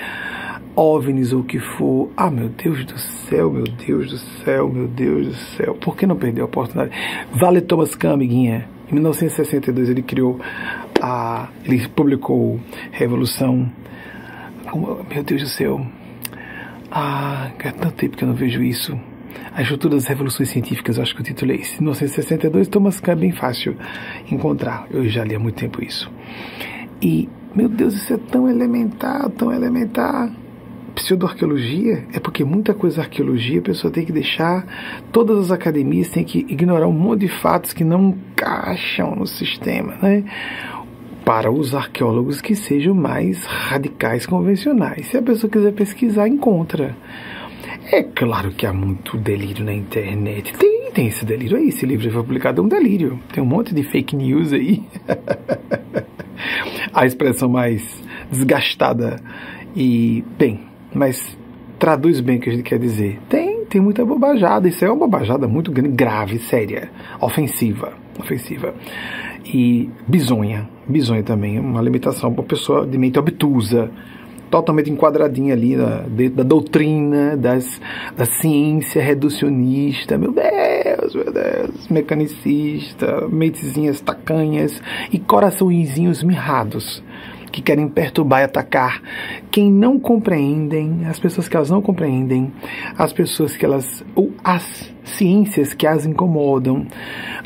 OVNIs 0.76 1.34
ou 1.34 1.42
o 1.42 1.44
que 1.44 1.60
for. 1.60 2.10
Ah, 2.18 2.32
meu 2.32 2.50
Deus 2.50 2.84
do 2.86 2.98
céu, 2.98 3.52
meu 3.52 3.64
Deus 3.64 4.10
do 4.10 4.18
céu, 4.18 4.70
meu 4.70 4.88
Deus 4.88 5.28
do 5.28 5.36
céu. 5.56 5.76
Por 5.76 5.96
que 5.96 6.08
não 6.08 6.16
perder 6.16 6.42
a 6.42 6.46
oportunidade? 6.46 6.92
Vale 7.32 7.62
Thomas 7.62 7.94
Kahn, 7.94 8.14
amiguinha. 8.14 8.68
Em 8.90 8.94
1962 8.96 9.90
ele 9.90 10.02
criou 10.02 10.40
a... 11.02 11.50
ele 11.64 11.88
publicou 11.90 12.60
Revolução... 12.92 13.72
Meu 15.14 15.24
Deus 15.24 15.44
do 15.44 15.48
céu. 15.48 15.86
Ah, 16.92 17.52
há 17.64 17.72
tanto 17.72 17.94
tempo 17.94 18.18
que 18.18 18.24
eu 18.24 18.28
não 18.28 18.36
vejo 18.36 18.64
isso. 18.64 19.00
A 19.54 19.62
estrutura 19.62 19.96
das 19.96 20.06
revoluções 20.06 20.50
científicas, 20.50 20.98
eu 20.98 21.04
acho 21.04 21.16
que 21.16 21.22
eu 21.22 21.26
titulei 21.26 21.58
isso. 21.58 21.82
1962, 21.82 22.68
Thomas 22.68 23.00
Kuhn 23.00 23.24
é 23.24 23.32
fácil 23.32 23.76
encontrar. 24.32 24.88
Eu 24.92 25.08
já 25.08 25.24
li 25.24 25.36
há 25.36 25.40
muito 25.40 25.56
tempo 25.56 25.84
isso. 25.84 26.12
E, 27.02 27.30
meu 27.56 27.70
Deus, 27.70 27.94
isso 27.94 28.14
é 28.14 28.18
tão 28.18 28.50
elementar, 28.50 29.30
tão 29.32 29.52
elementar. 29.52 30.32
Pseudoarqueologia 30.96 32.06
é 32.14 32.20
porque 32.20 32.46
muita 32.46 32.74
coisa 32.74 33.02
arqueologia 33.02 33.60
a 33.60 33.64
pessoa 33.64 33.92
tem 33.92 34.06
que 34.06 34.14
deixar, 34.14 34.66
todas 35.12 35.38
as 35.38 35.52
academias 35.52 36.08
têm 36.08 36.24
que 36.24 36.40
ignorar 36.48 36.88
um 36.88 36.94
monte 36.94 37.22
de 37.22 37.28
fatos 37.28 37.74
que 37.74 37.84
não 37.84 38.16
encaixam 38.32 39.14
no 39.14 39.28
sistema, 39.28 39.98
né? 40.02 40.24
para 41.26 41.52
os 41.52 41.74
arqueólogos 41.74 42.40
que 42.40 42.56
sejam 42.56 42.94
mais 42.94 43.44
radicais 43.46 44.28
convencionais. 44.28 45.08
Se 45.08 45.18
a 45.18 45.22
pessoa 45.24 45.50
quiser 45.50 45.74
pesquisar, 45.74 46.28
encontra. 46.28 46.96
É 47.92 48.02
claro 48.04 48.52
que 48.52 48.66
há 48.66 48.74
muito 48.74 49.18
delírio 49.18 49.64
na 49.64 49.74
internet. 49.74 50.54
Tem, 50.54 50.92
tem 50.92 51.08
esse 51.08 51.26
delírio 51.26 51.58
aí. 51.58 51.70
Esse 51.70 51.86
livro 51.86 52.10
foi 52.12 52.22
publicado 52.22 52.62
é 52.62 52.66
um 52.66 52.68
delírio. 52.68 53.20
Tem 53.32 53.44
um 53.44 53.46
monte 53.46 53.74
de 53.74 53.84
fake 53.84 54.16
news 54.16 54.52
aí. 54.54 54.84
a 56.94 57.06
expressão 57.06 57.50
mais 57.50 58.04
desgastada 58.32 59.22
e 59.76 60.24
bem, 60.38 60.62
mas 60.94 61.38
traduz 61.78 62.20
bem 62.22 62.38
o 62.38 62.40
que 62.40 62.50
a 62.50 62.54
gente 62.54 62.64
quer 62.64 62.80
dizer. 62.80 63.20
Tem, 63.30 63.66
tem 63.66 63.82
muita 63.82 64.04
bobajada. 64.04 64.68
Isso 64.68 64.84
é 64.84 64.90
uma 64.90 64.98
bobajada 64.98 65.48
muito 65.48 65.72
grave, 65.72 66.40
séria, 66.40 66.90
ofensiva, 67.22 67.94
ofensiva 68.20 68.74
e 69.46 69.90
bizonha, 70.08 70.68
bizonha 70.88 71.24
também, 71.24 71.60
uma 71.60 71.82
limitação 71.82 72.34
para 72.34 72.44
pessoa 72.44 72.86
de 72.86 72.98
mente 72.98 73.20
obtusa 73.20 73.92
totalmente 74.50 74.90
enquadradinha 74.90 75.54
ali 75.54 75.76
dentro 76.10 76.38
da 76.38 76.44
doutrina, 76.44 77.36
das, 77.36 77.82
da 78.16 78.26
ciência 78.26 79.02
reducionista, 79.02 80.18
meu 80.18 80.32
Deus, 80.32 81.16
meu 81.16 81.32
Deus, 81.32 81.88
mecanicista, 81.90 83.28
mentezinhas 83.30 84.02
tacanhas 84.02 84.82
e 85.12 85.20
coraçõezinhos 85.20 86.24
mirrados 86.24 87.04
que 87.56 87.62
querem 87.62 87.88
perturbar 87.88 88.42
e 88.42 88.44
atacar 88.44 89.02
quem 89.50 89.72
não 89.72 89.98
compreendem, 89.98 91.06
as 91.06 91.18
pessoas 91.18 91.48
que 91.48 91.56
elas 91.56 91.70
não 91.70 91.82
compreendem, 91.82 92.52
as 92.98 93.14
pessoas 93.14 93.56
que 93.56 93.64
elas, 93.64 94.04
ou 94.14 94.34
as 94.44 94.94
ciências 95.06 95.74
que 95.74 95.88
as 95.88 96.06
incomodam. 96.06 96.86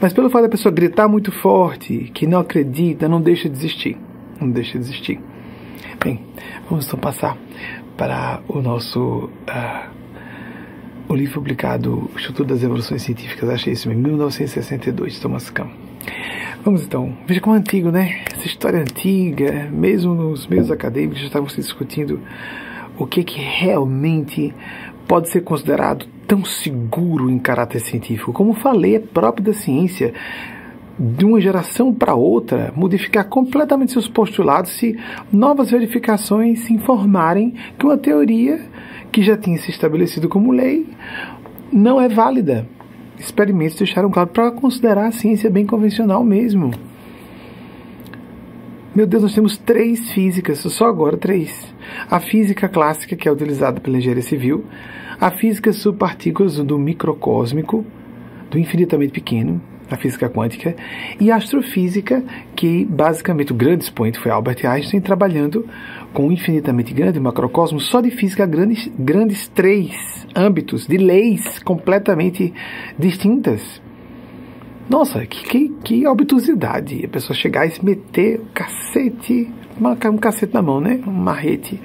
Mas 0.01 0.11
pelo 0.11 0.31
fato 0.31 0.43
da 0.43 0.49
pessoa 0.49 0.73
gritar 0.73 1.07
muito 1.07 1.31
forte, 1.31 2.09
que 2.11 2.25
não 2.25 2.39
acredita, 2.39 3.07
não 3.07 3.21
deixa 3.21 3.47
de 3.47 3.55
existir. 3.55 3.97
Não 4.41 4.49
deixa 4.49 4.79
de 4.79 4.85
existir. 4.85 5.21
Bem, 6.01 6.25
vamos 6.69 6.87
então 6.87 6.97
passar 6.97 7.37
para 7.97 8.41
o 8.47 8.61
nosso. 8.61 9.29
Uh, 9.47 9.99
o 11.09 11.15
livro 11.15 11.35
publicado, 11.35 12.09
Estrutura 12.15 12.49
das 12.49 12.63
Evoluções 12.63 13.01
Científicas, 13.01 13.49
achei 13.49 13.73
isso 13.73 13.91
em 13.91 13.95
1962, 13.95 15.19
Thomas 15.19 15.49
Kahn. 15.49 15.67
Vamos 16.63 16.83
então, 16.83 17.17
veja 17.27 17.41
como 17.41 17.55
é 17.55 17.59
antigo, 17.59 17.91
né? 17.91 18.23
Essa 18.33 18.47
história 18.47 18.79
antiga, 18.79 19.67
mesmo 19.71 20.13
nos 20.13 20.47
meios 20.47 20.71
acadêmicos 20.71 21.19
já 21.19 21.27
estavam 21.27 21.49
se 21.49 21.57
discutindo 21.57 22.21
o 22.97 23.05
que, 23.05 23.21
que 23.21 23.41
realmente 23.41 24.53
pode 25.05 25.29
ser 25.29 25.41
considerado 25.41 26.05
tão 26.25 26.45
seguro 26.45 27.29
em 27.29 27.39
caráter 27.39 27.81
científico. 27.81 28.31
Como 28.31 28.53
falei, 28.53 28.95
é 28.95 28.99
próprio 28.99 29.43
da 29.43 29.53
ciência 29.53 30.13
de 30.99 31.23
uma 31.23 31.39
geração 31.39 31.93
para 31.93 32.13
outra, 32.13 32.73
modificar 32.75 33.25
completamente 33.25 33.93
seus 33.93 34.09
postulados 34.09 34.71
se 34.71 34.99
novas 35.31 35.71
verificações 35.71 36.59
se 36.59 36.73
informarem 36.73 37.53
que 37.77 37.85
uma 37.85 37.97
teoria 37.97 38.59
que 39.09 39.23
já 39.23 39.37
tinha 39.37 39.57
se 39.57 39.71
estabelecido 39.71 40.27
como 40.27 40.51
lei 40.51 40.87
não 41.71 42.01
é 42.01 42.09
válida. 42.09 42.67
Experimentos 43.17 43.77
deixaram 43.77 44.11
claro 44.11 44.29
para 44.29 44.51
considerar 44.51 45.07
a 45.07 45.11
ciência 45.11 45.49
bem 45.49 45.65
convencional 45.65 46.23
mesmo. 46.23 46.71
Meu 48.93 49.07
Deus, 49.07 49.23
nós 49.23 49.35
temos 49.35 49.57
três 49.57 50.11
físicas, 50.11 50.59
só 50.59 50.87
agora 50.87 51.15
três. 51.15 51.73
A 52.09 52.19
física 52.19 52.67
clássica, 52.67 53.15
que 53.15 53.29
é 53.29 53.31
utilizada 53.31 53.79
pela 53.79 53.97
engenharia 53.97 54.23
civil, 54.23 54.65
a 55.19 55.31
física 55.31 55.71
subpartículas 55.71 56.57
do 56.57 56.77
microcósmico, 56.77 57.85
do 58.49 58.57
infinitamente 58.57 59.13
pequeno, 59.13 59.61
a 59.89 59.97
física 59.97 60.29
quântica, 60.29 60.75
e 61.19 61.31
a 61.31 61.35
astrofísica, 61.35 62.23
que 62.55 62.85
basicamente 62.85 63.51
o 63.51 63.55
grande 63.55 63.83
expoente 63.83 64.19
foi 64.19 64.31
Albert 64.31 64.65
Einstein, 64.65 65.01
trabalhando 65.01 65.67
com 66.13 66.27
o 66.27 66.31
infinitamente 66.31 66.93
grande 66.93 67.19
macrocosmo, 67.19 67.79
só 67.79 68.01
de 68.01 68.11
física 68.11 68.45
grandes, 68.45 68.91
grandes 68.97 69.47
três 69.47 70.27
âmbitos 70.35 70.87
de 70.87 70.97
leis 70.97 71.59
completamente 71.59 72.53
distintas. 72.97 73.81
Nossa, 74.89 75.23
que, 75.25 75.43
que, 75.43 75.69
que 75.83 76.07
obtusidade 76.07 77.05
a 77.05 77.07
pessoa 77.07 77.37
chegar 77.37 77.67
e 77.67 77.71
se 77.71 77.85
meter 77.85 78.39
o 78.39 78.45
cacete, 78.53 79.47
um 79.79 80.17
cacete 80.17 80.53
na 80.53 80.63
mão, 80.63 80.81
né? 80.81 80.99
Um 81.05 81.11
marrete 81.11 81.79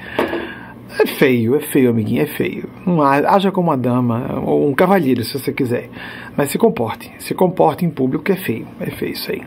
é 0.99 1.07
feio, 1.07 1.57
é 1.57 1.61
feio, 1.61 1.91
amiguinho, 1.91 2.23
é 2.23 2.27
feio. 2.27 2.69
Não 2.87 3.03
haja 3.03 3.51
como 3.51 3.69
uma 3.69 3.77
dama 3.77 4.41
ou 4.45 4.69
um 4.69 4.75
cavalheiro, 4.75 5.25
se 5.25 5.39
você 5.39 5.53
quiser. 5.53 5.91
Mas 6.37 6.51
se 6.51 6.59
comporte. 6.59 7.11
Se 7.19 7.35
comporte 7.35 7.85
em 7.85 7.91
público 7.91 8.25
que 8.25 8.33
é 8.33 8.37
feio. 8.37 8.67
É 8.81 8.91
feio 8.91 9.13
isso 9.13 9.31
aí. 9.31 9.43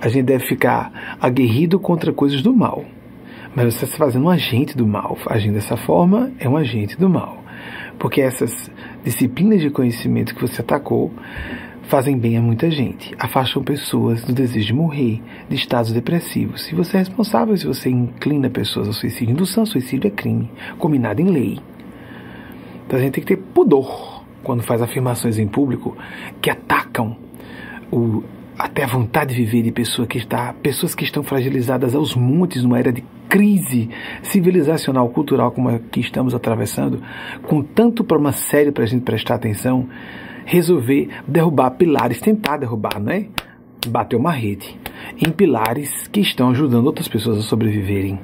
A 0.00 0.08
gente 0.08 0.24
deve 0.24 0.46
ficar 0.46 1.16
aguerrido 1.20 1.78
contra 1.78 2.12
coisas 2.12 2.42
do 2.42 2.54
mal. 2.54 2.84
Mas 3.54 3.74
você 3.74 3.84
está 3.84 3.98
fazendo 3.98 4.26
um 4.26 4.30
agente 4.30 4.76
do 4.76 4.86
mal. 4.86 5.18
Agindo 5.26 5.54
dessa 5.54 5.76
forma, 5.76 6.30
é 6.38 6.48
um 6.48 6.56
agente 6.56 6.96
do 6.98 7.08
mal. 7.08 7.42
Porque 7.98 8.20
essas 8.20 8.70
disciplinas 9.04 9.60
de 9.60 9.70
conhecimento 9.70 10.34
que 10.34 10.40
você 10.40 10.62
atacou 10.62 11.12
fazem 11.90 12.16
bem 12.16 12.38
a 12.38 12.40
muita 12.40 12.70
gente, 12.70 13.12
afastam 13.18 13.64
pessoas 13.64 14.22
do 14.22 14.32
desejo 14.32 14.68
de 14.68 14.72
morrer, 14.72 15.20
de 15.48 15.56
estados 15.56 15.92
depressivos. 15.92 16.62
Se 16.62 16.72
você 16.72 16.96
é 16.96 17.00
responsável, 17.00 17.56
se 17.56 17.66
você 17.66 17.90
inclina 17.90 18.48
pessoas 18.48 18.86
ao 18.86 18.92
suicídio, 18.92 19.32
indução 19.32 19.64
ao 19.64 19.66
suicídio 19.66 20.06
é 20.06 20.10
crime, 20.10 20.48
combinado 20.78 21.20
em 21.20 21.28
lei. 21.28 21.58
Então 22.86 22.96
a 22.96 23.02
gente 23.02 23.14
tem 23.14 23.24
que 23.24 23.34
ter 23.34 23.42
pudor 23.42 24.22
quando 24.44 24.62
faz 24.62 24.80
afirmações 24.80 25.36
em 25.36 25.48
público 25.48 25.96
que 26.40 26.48
atacam 26.48 27.16
o, 27.90 28.22
até 28.56 28.84
a 28.84 28.86
vontade 28.86 29.34
de 29.34 29.44
viver 29.44 29.62
de 29.62 29.72
pessoa 29.72 30.06
que 30.06 30.18
está, 30.18 30.52
pessoas 30.62 30.94
que 30.94 31.02
estão 31.02 31.24
fragilizadas 31.24 31.96
aos 31.96 32.14
montes 32.14 32.62
numa 32.62 32.78
era 32.78 32.92
de 32.92 33.04
crise 33.28 33.90
civilizacional, 34.22 35.08
cultural 35.08 35.50
como 35.50 35.68
a 35.68 35.80
que 35.80 35.98
estamos 35.98 36.36
atravessando, 36.36 37.02
com 37.48 37.62
tanto 37.62 38.04
problema 38.04 38.30
sério 38.30 38.72
para 38.72 38.84
a 38.84 38.86
gente 38.86 39.02
prestar 39.02 39.34
atenção 39.34 39.88
resolver 40.44 41.08
derrubar 41.26 41.70
pilares, 41.72 42.20
tentar 42.20 42.58
derrubar, 42.58 43.00
né? 43.00 43.26
Bater 43.86 44.16
uma 44.16 44.32
rede 44.32 44.78
em 45.16 45.30
pilares 45.30 46.06
que 46.08 46.20
estão 46.20 46.50
ajudando 46.50 46.86
outras 46.86 47.08
pessoas 47.08 47.38
a 47.38 47.42
sobreviverem. 47.42 48.18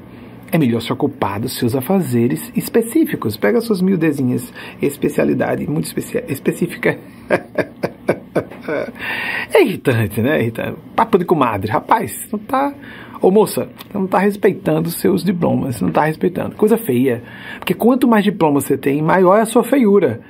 É 0.52 0.58
melhor 0.58 0.80
se 0.80 0.92
ocupar 0.92 1.40
dos 1.40 1.56
seus 1.56 1.74
afazeres 1.74 2.52
específicos. 2.54 3.36
Pega 3.36 3.60
suas 3.60 3.82
miudezinhas, 3.82 4.52
especialidade 4.80 5.68
muito 5.68 5.92
específica. 6.28 6.98
é 9.52 9.62
irritante, 9.62 10.22
né? 10.22 10.38
É 10.38 10.42
irritante. 10.42 10.78
Papo 10.94 11.18
de 11.18 11.24
comadre. 11.24 11.70
Rapaz, 11.70 12.28
não 12.30 12.38
tá. 12.38 12.72
Ô 13.20 13.30
moça, 13.30 13.68
não 13.92 14.04
está 14.04 14.18
respeitando 14.18 14.90
seus 14.90 15.24
diplomas, 15.24 15.80
não 15.80 15.88
está 15.88 16.04
respeitando. 16.04 16.54
Coisa 16.54 16.76
feia. 16.76 17.22
Porque 17.58 17.74
quanto 17.74 18.06
mais 18.06 18.24
diploma 18.24 18.60
você 18.60 18.76
tem, 18.76 19.02
maior 19.02 19.36
é 19.36 19.40
a 19.40 19.46
sua 19.46 19.64
feiura. 19.64 20.20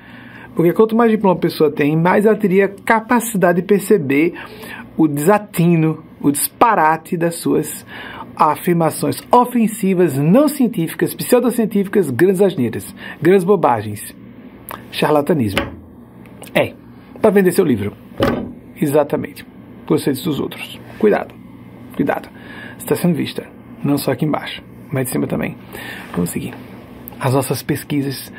Porque 0.56 0.72
quanto 0.72 0.96
mais 0.96 1.10
diploma 1.10 1.36
a 1.36 1.38
pessoa 1.38 1.70
tem, 1.70 1.94
mais 1.94 2.24
ela 2.24 2.34
teria 2.34 2.66
capacidade 2.66 3.60
de 3.60 3.68
perceber 3.68 4.32
o 4.96 5.06
desatino, 5.06 6.02
o 6.18 6.32
disparate 6.32 7.14
das 7.14 7.34
suas 7.36 7.84
afirmações 8.34 9.22
ofensivas, 9.30 10.16
não 10.16 10.48
científicas, 10.48 11.14
pseudocientíficas, 11.14 12.10
grandes 12.10 12.40
asneiras, 12.40 12.94
grandes 13.20 13.44
bobagens. 13.44 14.16
Charlatanismo. 14.90 15.60
É, 16.54 16.72
para 17.20 17.30
vender 17.30 17.52
seu 17.52 17.64
livro. 17.64 17.92
Exatamente. 18.80 19.46
Gostei 19.86 20.14
dos 20.14 20.40
outros. 20.40 20.80
Cuidado, 20.98 21.34
cuidado. 21.94 22.30
Está 22.78 22.96
sendo 22.96 23.14
vista, 23.14 23.46
não 23.84 23.98
só 23.98 24.12
aqui 24.12 24.24
embaixo, 24.24 24.62
mas 24.90 25.04
de 25.04 25.10
cima 25.10 25.26
também. 25.26 25.54
Vamos 26.12 26.30
seguir. 26.30 26.54
As 27.20 27.34
nossas 27.34 27.62
pesquisas, 27.62 28.32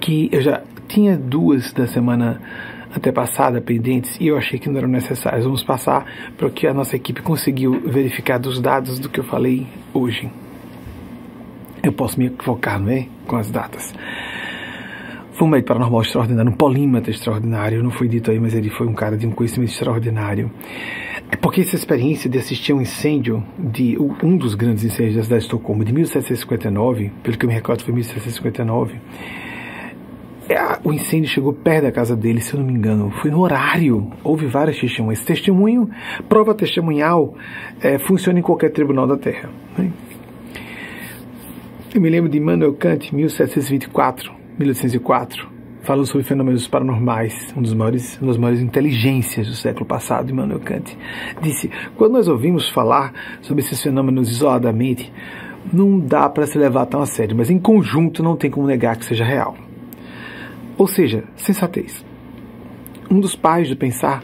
que 0.00 0.28
eu 0.32 0.40
já 0.40 0.62
tinha 0.92 1.16
duas 1.16 1.72
da 1.72 1.86
semana 1.86 2.38
antepassada 2.94 3.62
pendentes 3.62 4.20
e 4.20 4.26
eu 4.26 4.36
achei 4.36 4.58
que 4.58 4.68
não 4.68 4.76
eram 4.76 4.88
necessárias. 4.88 5.44
Vamos 5.44 5.64
passar 5.64 6.04
para 6.36 6.46
o 6.46 6.50
que 6.50 6.66
a 6.66 6.74
nossa 6.74 6.94
equipe 6.94 7.22
conseguiu 7.22 7.80
verificar 7.86 8.38
dos 8.38 8.60
dados 8.60 8.98
do 8.98 9.08
que 9.08 9.18
eu 9.18 9.24
falei 9.24 9.66
hoje. 9.94 10.30
Eu 11.82 11.94
posso 11.94 12.18
me 12.18 12.26
equivocar, 12.26 12.78
não 12.78 12.90
é? 12.90 13.06
Com 13.26 13.36
as 13.36 13.50
datas. 13.50 13.94
Foi 15.32 15.48
um 15.48 15.50
médico 15.50 15.68
paranormal 15.68 16.02
extraordinário, 16.02 16.52
um 16.52 16.54
polímata 16.54 17.10
extraordinário, 17.10 17.82
não 17.82 17.90
foi 17.90 18.06
dito 18.06 18.30
aí, 18.30 18.38
mas 18.38 18.54
ele 18.54 18.68
foi 18.68 18.86
um 18.86 18.92
cara 18.92 19.16
de 19.16 19.26
um 19.26 19.30
conhecimento 19.30 19.70
extraordinário. 19.70 20.50
É 21.30 21.36
porque 21.36 21.62
essa 21.62 21.74
experiência 21.74 22.28
de 22.28 22.36
assistir 22.36 22.74
um 22.74 22.82
incêndio, 22.82 23.42
de 23.58 23.96
um 24.22 24.36
dos 24.36 24.54
grandes 24.54 24.84
incêndios 24.84 25.16
da 25.16 25.22
cidade 25.22 25.40
de 25.40 25.46
Estocolmo, 25.46 25.86
de 25.86 25.92
1759, 25.94 27.10
pelo 27.22 27.38
que 27.38 27.46
eu 27.46 27.48
me 27.48 27.54
recordo 27.54 27.82
foi 27.82 27.94
1759, 27.94 28.94
é, 28.94 29.41
o 30.84 30.92
incêndio 30.92 31.30
chegou 31.30 31.52
perto 31.52 31.84
da 31.84 31.92
casa 31.92 32.16
dele, 32.16 32.40
se 32.40 32.54
eu 32.54 32.60
não 32.60 32.66
me 32.66 32.72
engano. 32.72 33.10
Foi 33.22 33.30
no 33.30 33.40
horário. 33.40 34.10
Houve 34.24 34.46
várias 34.46 34.78
testemunhas. 34.78 35.24
Testemunho, 35.24 35.88
prova 36.28 36.54
testemunhal, 36.54 37.34
é, 37.80 37.98
funciona 37.98 38.38
em 38.38 38.42
qualquer 38.42 38.70
tribunal 38.70 39.06
da 39.06 39.16
Terra. 39.16 39.48
Né? 39.78 39.90
Eu 41.94 42.00
me 42.00 42.08
lembro 42.08 42.30
de 42.30 42.38
Immanuel 42.38 42.72
Kant, 42.74 43.14
1724, 43.14 44.32
1804, 44.58 45.46
falando 45.82 46.06
sobre 46.06 46.22
fenômenos 46.24 46.66
paranormais, 46.66 47.52
um 47.56 47.62
dos 47.62 47.74
maiores, 47.74 48.18
uma 48.20 48.28
das 48.28 48.38
maiores 48.38 48.62
inteligências 48.62 49.46
do 49.46 49.54
século 49.54 49.84
passado, 49.84 50.30
Immanuel 50.30 50.60
Kant. 50.60 50.96
Disse: 51.42 51.70
quando 51.96 52.12
nós 52.12 52.28
ouvimos 52.28 52.68
falar 52.70 53.12
sobre 53.42 53.62
esses 53.62 53.80
fenômenos 53.80 54.30
isoladamente, 54.30 55.12
não 55.70 56.00
dá 56.00 56.28
para 56.28 56.46
se 56.46 56.58
levar 56.58 56.86
tão 56.86 57.02
a 57.02 57.06
sério, 57.06 57.36
mas 57.36 57.50
em 57.50 57.58
conjunto 57.58 58.22
não 58.22 58.36
tem 58.36 58.50
como 58.50 58.66
negar 58.66 58.96
que 58.96 59.04
seja 59.04 59.24
real. 59.24 59.54
Ou 60.76 60.86
seja, 60.86 61.24
sensatez. 61.36 62.04
Um 63.10 63.20
dos 63.20 63.36
pais 63.36 63.68
do 63.68 63.76
pensar 63.76 64.22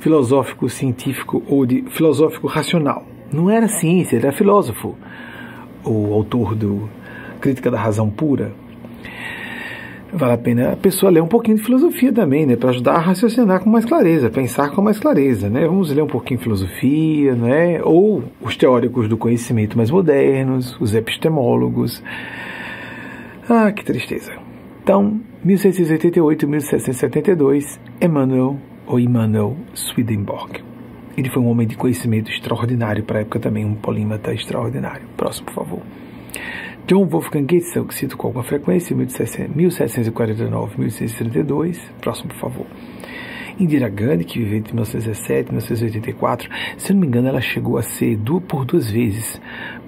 filosófico 0.00 0.68
científico 0.68 1.42
ou 1.46 1.66
de 1.66 1.82
filosófico 1.90 2.46
racional. 2.46 3.06
Não 3.32 3.50
era 3.50 3.68
ciência, 3.68 4.16
era 4.16 4.32
filósofo. 4.32 4.96
O 5.84 6.12
autor 6.12 6.54
do 6.54 6.88
Crítica 7.40 7.70
da 7.70 7.78
Razão 7.78 8.10
Pura. 8.10 8.52
Vale 10.12 10.32
a 10.32 10.38
pena 10.38 10.72
a 10.72 10.76
pessoa 10.76 11.10
ler 11.10 11.22
um 11.22 11.28
pouquinho 11.28 11.56
de 11.56 11.62
filosofia 11.62 12.12
também, 12.12 12.44
né, 12.44 12.56
para 12.56 12.70
ajudar 12.70 12.94
a 12.94 12.98
raciocinar 12.98 13.60
com 13.60 13.70
mais 13.70 13.84
clareza, 13.84 14.28
pensar 14.28 14.70
com 14.70 14.82
mais 14.82 14.98
clareza, 14.98 15.48
né? 15.48 15.66
Vamos 15.66 15.92
ler 15.92 16.02
um 16.02 16.08
pouquinho 16.08 16.38
de 16.38 16.42
filosofia, 16.42 17.36
né? 17.36 17.80
Ou 17.84 18.24
os 18.40 18.56
teóricos 18.56 19.08
do 19.08 19.16
conhecimento 19.16 19.76
mais 19.76 19.88
modernos, 19.90 20.76
os 20.80 20.96
epistemólogos. 20.96 22.02
Ah, 23.48 23.70
que 23.70 23.84
tristeza. 23.84 24.39
Então, 24.90 25.20
1688 25.44 26.48
1772, 26.48 27.78
Emmanuel 28.02 28.58
ou 28.88 28.98
Immanuel 28.98 29.56
Swedenborg. 29.72 30.64
Ele 31.16 31.30
foi 31.30 31.40
um 31.40 31.46
homem 31.46 31.64
de 31.64 31.76
conhecimento 31.76 32.28
extraordinário 32.28 33.04
para 33.04 33.18
a 33.18 33.20
época 33.20 33.38
também, 33.38 33.64
um 33.64 33.76
polímata 33.76 34.34
extraordinário. 34.34 35.06
Próximo, 35.16 35.46
por 35.46 35.54
favor. 35.54 35.82
John 36.88 37.06
Wolfgang 37.06 37.46
Goethe, 37.46 37.76
eu 37.76 37.88
cito 37.92 38.16
com 38.16 38.26
alguma 38.26 38.42
frequência, 38.42 38.96
1749-1632. 38.96 41.78
Próximo, 42.00 42.30
por 42.30 42.38
favor. 42.38 42.66
Indira 43.60 43.88
Gandhi, 43.88 44.24
que 44.24 44.38
viveu 44.38 44.58
entre 44.58 44.72
1917 44.72 45.48
e 45.48 45.52
1984, 45.52 46.50
se 46.78 46.92
não 46.94 47.00
me 47.00 47.06
engano, 47.06 47.28
ela 47.28 47.40
chegou 47.40 47.76
a 47.76 47.82
ser 47.82 48.16
duas, 48.16 48.42
por 48.44 48.64
duas 48.64 48.90
vezes 48.90 49.40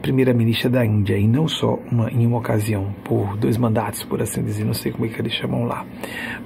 primeira-ministra 0.03 0.69
da 0.69 0.85
Índia, 0.85 1.17
e 1.17 1.27
não 1.27 1.49
só 1.49 1.79
uma, 1.91 2.11
em 2.11 2.27
uma 2.27 2.39
ocasião, 2.39 2.95
por 3.05 3.37
dois 3.39 3.57
mandatos, 3.57 4.05
por 4.05 4.21
assim 4.21 4.43
dizer, 4.43 4.65
não 4.65 4.75
sei 4.75 4.93
como 4.93 5.07
é 5.07 5.09
que 5.09 5.21
eles 5.21 5.33
chamam 5.33 5.65
lá. 5.65 5.87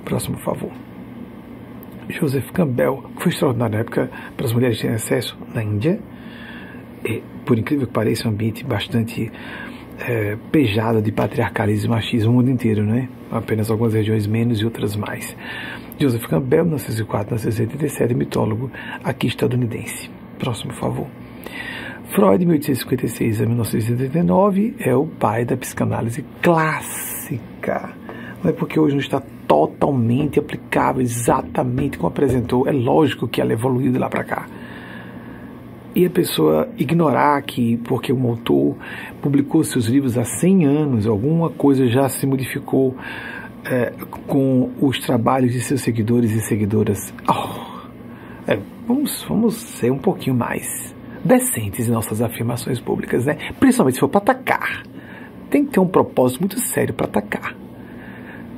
Próximo, 0.04 0.38
favor. 0.38 0.70
Joseph 2.08 2.50
Campbell, 2.52 3.02
que 3.16 3.22
foi 3.22 3.32
extraordinário 3.32 3.74
na 3.74 3.80
época 3.80 4.10
para 4.36 4.46
as 4.46 4.52
mulheres 4.52 4.80
terem 4.80 4.94
acesso 4.94 5.36
na 5.52 5.62
Índia. 5.62 5.98
E, 7.04 7.22
por 7.44 7.58
incrível 7.58 7.86
que 7.86 7.92
pareça, 7.92 8.28
um 8.28 8.30
ambiente 8.30 8.64
bastante 8.64 9.30
é, 9.98 10.36
pejado 10.52 11.02
de 11.02 11.10
patriarcalismo 11.10 11.92
e 11.92 11.96
machismo 11.96 12.30
no 12.30 12.38
mundo 12.38 12.50
inteiro, 12.50 12.84
né? 12.84 13.08
Apenas 13.30 13.70
algumas 13.70 13.94
regiões 13.94 14.26
menos 14.26 14.60
e 14.60 14.64
outras 14.64 14.94
mais. 14.94 15.36
Joseph 15.98 16.26
Campbell, 16.26 16.64
1904 16.64 17.36
1987, 17.36 18.14
mitólogo 18.14 18.70
aqui 19.02 19.26
estadunidense. 19.26 20.10
Próximo, 20.38 20.72
por 20.72 20.78
favor. 20.78 21.06
Freud, 22.10 22.44
1856 22.44 23.40
a 23.40 23.46
1989, 23.46 24.74
é 24.78 24.94
o 24.94 25.06
pai 25.06 25.44
da 25.44 25.56
psicanálise 25.56 26.24
clássica. 26.42 27.94
Não 28.42 28.50
é 28.50 28.52
porque 28.52 28.78
hoje 28.78 28.94
não 28.94 29.00
está 29.00 29.22
totalmente 29.48 30.38
aplicável 30.38 31.00
exatamente 31.00 31.96
como 31.96 32.08
apresentou. 32.08 32.68
É 32.68 32.72
lógico 32.72 33.26
que 33.26 33.40
ela 33.40 33.52
evoluiu 33.52 33.90
de 33.90 33.98
lá 33.98 34.08
para 34.10 34.24
cá. 34.24 34.46
E 35.94 36.04
a 36.04 36.10
pessoa 36.10 36.68
ignorar 36.76 37.40
que, 37.40 37.78
porque 37.78 38.12
um 38.12 38.28
autor 38.28 38.76
publicou 39.22 39.64
seus 39.64 39.86
livros 39.86 40.18
há 40.18 40.24
100 40.24 40.66
anos, 40.66 41.06
alguma 41.06 41.48
coisa 41.48 41.86
já 41.86 42.06
se 42.06 42.26
modificou 42.26 42.94
é, 43.70 43.92
com 44.26 44.70
os 44.80 44.98
trabalhos 45.00 45.52
de 45.52 45.60
seus 45.60 45.80
seguidores 45.80 46.32
e 46.32 46.40
seguidoras. 46.40 47.12
Oh, 47.28 47.76
é, 48.46 48.58
vamos, 48.86 49.24
vamos 49.28 49.54
ser 49.54 49.90
um 49.90 49.98
pouquinho 49.98 50.36
mais 50.36 50.94
decentes 51.24 51.88
em 51.88 51.90
nossas 51.90 52.22
afirmações 52.22 52.80
públicas, 52.80 53.26
né? 53.26 53.36
Principalmente 53.58 53.94
se 53.94 54.00
for 54.00 54.08
para 54.08 54.20
atacar. 54.20 54.82
Tem 55.50 55.64
que 55.64 55.72
ter 55.72 55.80
um 55.80 55.88
propósito 55.88 56.40
muito 56.40 56.58
sério 56.60 56.94
para 56.94 57.06
atacar. 57.06 57.56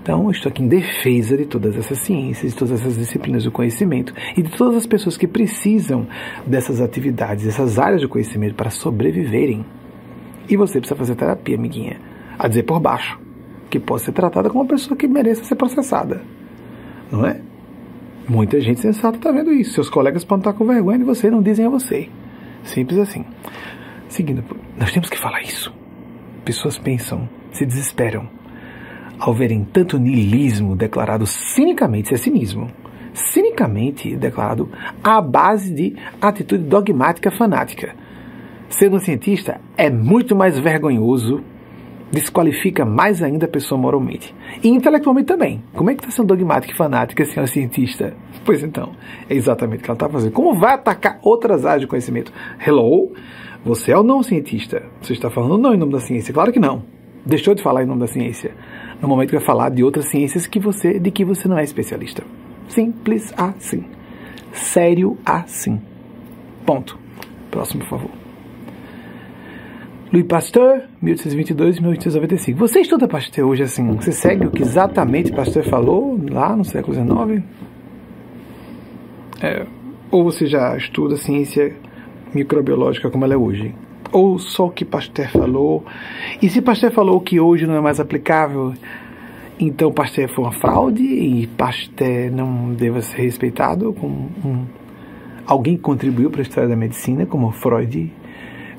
Então, 0.03 0.25
eu 0.25 0.31
estou 0.31 0.49
aqui 0.49 0.63
em 0.63 0.69
defesa 0.69 1.37
de 1.37 1.45
todas 1.45 1.77
essas 1.77 1.99
ciências, 1.99 2.53
de 2.53 2.59
todas 2.59 2.81
essas 2.81 2.97
disciplinas 2.97 3.45
do 3.45 3.51
conhecimento 3.51 4.15
e 4.37 4.43
de 4.43 4.51
todas 4.51 4.77
as 4.77 4.87
pessoas 4.87 5.19
que 5.19 5.27
precisam 5.27 6.07
dessas 6.47 6.81
atividades, 6.81 7.45
dessas 7.45 7.79
áreas 7.79 8.01
de 8.01 8.09
conhecimento 8.09 8.55
para 8.55 8.71
sobreviverem. 8.71 9.67
E 10.49 10.57
você 10.57 10.79
precisa 10.79 10.97
fazer 10.97 11.15
terapia, 11.15 11.57
amiguinha. 11.57 12.01
A 12.39 12.49
dizer 12.49 12.63
por 12.63 12.81
baixo, 12.81 13.21
que 13.71 13.79
pode 13.79 14.03
ser 14.03 14.13
tratada 14.13 14.49
como 14.49 14.63
uma 14.63 14.69
pessoa 14.69 14.97
que 14.97 15.07
mereça 15.07 15.45
ser 15.45 15.57
processada. 15.57 16.23
Não 17.11 17.27
é? 17.27 17.41
Muita 18.29 18.61
gente 18.61 18.81
sensata 18.81 19.17
está 19.17 19.33
vendo 19.33 19.53
isso. 19.53 19.73
Seus 19.73 19.89
colegas 19.89 20.25
podem 20.25 20.41
estar 20.41 20.53
com 20.53 20.67
vergonha 20.67 20.99
de 20.99 21.05
você 21.05 21.31
não 21.31 21.43
dizem 21.43 21.67
a 21.67 21.71
você. 21.71 22.09
Simples 22.63 22.99
assim. 22.99 23.25
Seguindo, 24.09 24.45
nós 24.77 24.93
temos 24.93 25.09
que 25.09 25.19
falar 25.19 25.43
isso. 25.43 25.73
Pessoas 26.45 26.79
pensam, 26.79 27.29
se 27.53 27.65
desesperam 27.65 28.29
ao 29.19 29.35
verem 29.35 29.65
tanto 29.65 29.99
niilismo 29.99 30.77
declarado 30.77 31.27
cinicamente, 31.27 32.07
isso 32.07 32.15
é 32.15 32.17
cinismo, 32.19 32.71
cinicamente 33.13 34.17
declarado 34.17 34.71
à 35.03 35.21
base 35.21 35.75
de 35.75 35.97
atitude 36.21 36.65
dogmática 36.65 37.31
fanática. 37.31 37.95
Sendo 38.69 38.97
um 38.97 39.01
cientista 39.01 39.61
é 39.77 39.91
muito 39.91 40.37
mais 40.37 40.59
vergonhoso, 40.59 41.43
desqualifica 42.11 42.85
mais 42.85 43.23
ainda 43.23 43.47
a 43.47 43.49
pessoa 43.49 43.81
moralmente. 43.81 44.35
E 44.63 44.69
intelectualmente 44.69 45.27
também. 45.27 45.63
Como 45.75 45.91
é 45.91 45.95
que 45.95 46.01
está 46.01 46.11
sendo 46.11 46.29
dogmática 46.29 46.73
e 46.73 46.77
fanática 46.77 47.25
se 47.25 47.47
cientista? 47.47 48.15
Pois 48.45 48.63
então, 48.63 48.93
é 49.29 49.35
exatamente 49.35 49.81
o 49.81 49.83
que 49.83 49.91
ela 49.91 49.97
está 49.97 50.09
fazendo. 50.09 50.33
Como 50.33 50.59
vai 50.59 50.73
atacar 50.73 51.19
outras 51.23 51.67
áreas 51.67 51.83
de 51.83 51.87
conhecimento? 51.87 52.33
Hello? 52.67 53.13
Você 53.63 53.93
é 53.93 53.97
ou 53.99 54.03
não 54.03 54.23
cientista? 54.23 54.83
Você 55.03 55.13
está 55.13 55.29
falando 55.29 55.59
não 55.59 55.75
em 55.75 55.77
nome 55.77 55.93
da 55.93 56.01
ciência? 56.01 56.33
Claro 56.33 56.51
que 56.51 56.59
não. 56.59 56.83
Deixou 57.27 57.55
de 57.55 57.63
falar 57.63 57.83
em 57.83 57.87
nome 57.87 58.01
da 58.01 58.07
ciência. 58.07 58.55
No 59.03 59.07
momento 59.07 59.29
que 59.31 59.37
vai 59.37 59.45
falar 59.45 59.69
de 59.69 59.85
outras 59.85 60.09
ciências 60.09 60.47
que 60.47 60.59
você, 60.59 60.99
de 60.99 61.11
que 61.11 61.27
você 61.27 61.47
não 61.47 61.59
é 61.59 61.63
especialista. 61.63 62.23
Simples 62.69 63.35
assim. 63.37 63.85
Sério 64.51 65.19
assim. 65.27 65.79
Ponto. 66.65 66.99
Próximo, 67.51 67.83
por 67.83 67.91
favor. 67.91 68.18
Louis 70.11 70.25
Pasteur, 70.25 70.85
1822-1895. 71.05 72.55
Você 72.55 72.81
estuda 72.81 73.07
Pasteur 73.07 73.47
hoje 73.47 73.63
assim? 73.63 73.87
Você 73.97 74.11
segue 74.11 74.47
o 74.47 74.51
que 74.51 74.63
exatamente 74.63 75.31
Pasteur 75.33 75.65
falou 75.69 76.19
lá 76.31 76.57
no 76.57 76.65
século 76.65 76.95
XIX? 76.95 77.45
É, 79.43 79.67
ou 80.11 80.25
você 80.25 80.47
já 80.47 80.75
estuda 80.79 81.15
a 81.15 81.19
ciência 81.19 81.75
microbiológica 82.35 83.11
como 83.11 83.25
ela 83.25 83.35
é 83.35 83.37
hoje? 83.37 83.75
Ou 84.11 84.39
só 84.39 84.67
o 84.67 84.71
que 84.71 84.83
Pasteur 84.83 85.29
falou? 85.31 85.85
E 86.41 86.49
se 86.49 86.63
Pasteur 86.63 86.91
falou 86.91 87.21
que 87.21 87.39
hoje 87.39 87.67
não 87.67 87.75
é 87.75 87.81
mais 87.81 88.01
aplicável, 88.01 88.73
então 89.61 89.93
Pasteur 89.93 90.31
foi 90.31 90.45
uma 90.45 90.53
fraude 90.53 91.03
e 91.03 91.47
Pasteur 91.49 92.33
não 92.33 92.73
deva 92.73 93.03
ser 93.03 93.21
respeitado 93.21 93.93
como 93.93 94.31
um 94.43 94.65
alguém 95.47 95.79
contribuiu 95.79 96.31
para 96.31 96.41
a 96.41 96.43
história 96.43 96.69
da 96.69 96.77
medicina, 96.77 97.25
como 97.25 97.51
Freud 97.51 98.13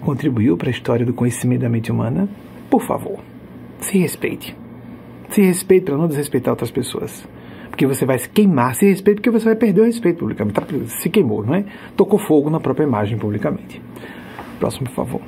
contribuiu 0.01 0.57
para 0.57 0.69
a 0.69 0.71
história 0.71 1.05
do 1.05 1.13
conhecimento 1.13 1.61
da 1.61 1.69
mente 1.69 1.91
humana, 1.91 2.27
por 2.69 2.81
favor, 2.81 3.19
se 3.79 3.97
respeite. 3.97 4.55
Se 5.29 5.41
respeite 5.41 5.85
para 5.85 5.97
não 5.97 6.07
desrespeitar 6.07 6.51
outras 6.51 6.71
pessoas. 6.71 7.27
Porque 7.69 7.85
você 7.85 8.05
vai 8.05 8.17
se 8.17 8.27
queimar, 8.27 8.75
se 8.75 8.85
respeite 8.85 9.17
porque 9.17 9.29
você 9.29 9.45
vai 9.45 9.55
perder 9.55 9.81
o 9.81 9.85
respeito 9.85 10.19
publicamente. 10.19 10.59
Tá, 10.59 10.65
se 10.87 11.09
queimou, 11.09 11.45
não 11.45 11.55
é? 11.55 11.65
Tocou 11.95 12.19
fogo 12.19 12.49
na 12.49 12.59
própria 12.59 12.83
imagem 12.83 13.17
publicamente. 13.17 13.81
Próximo, 14.59 14.87
por 14.87 14.95
favor. 14.95 15.21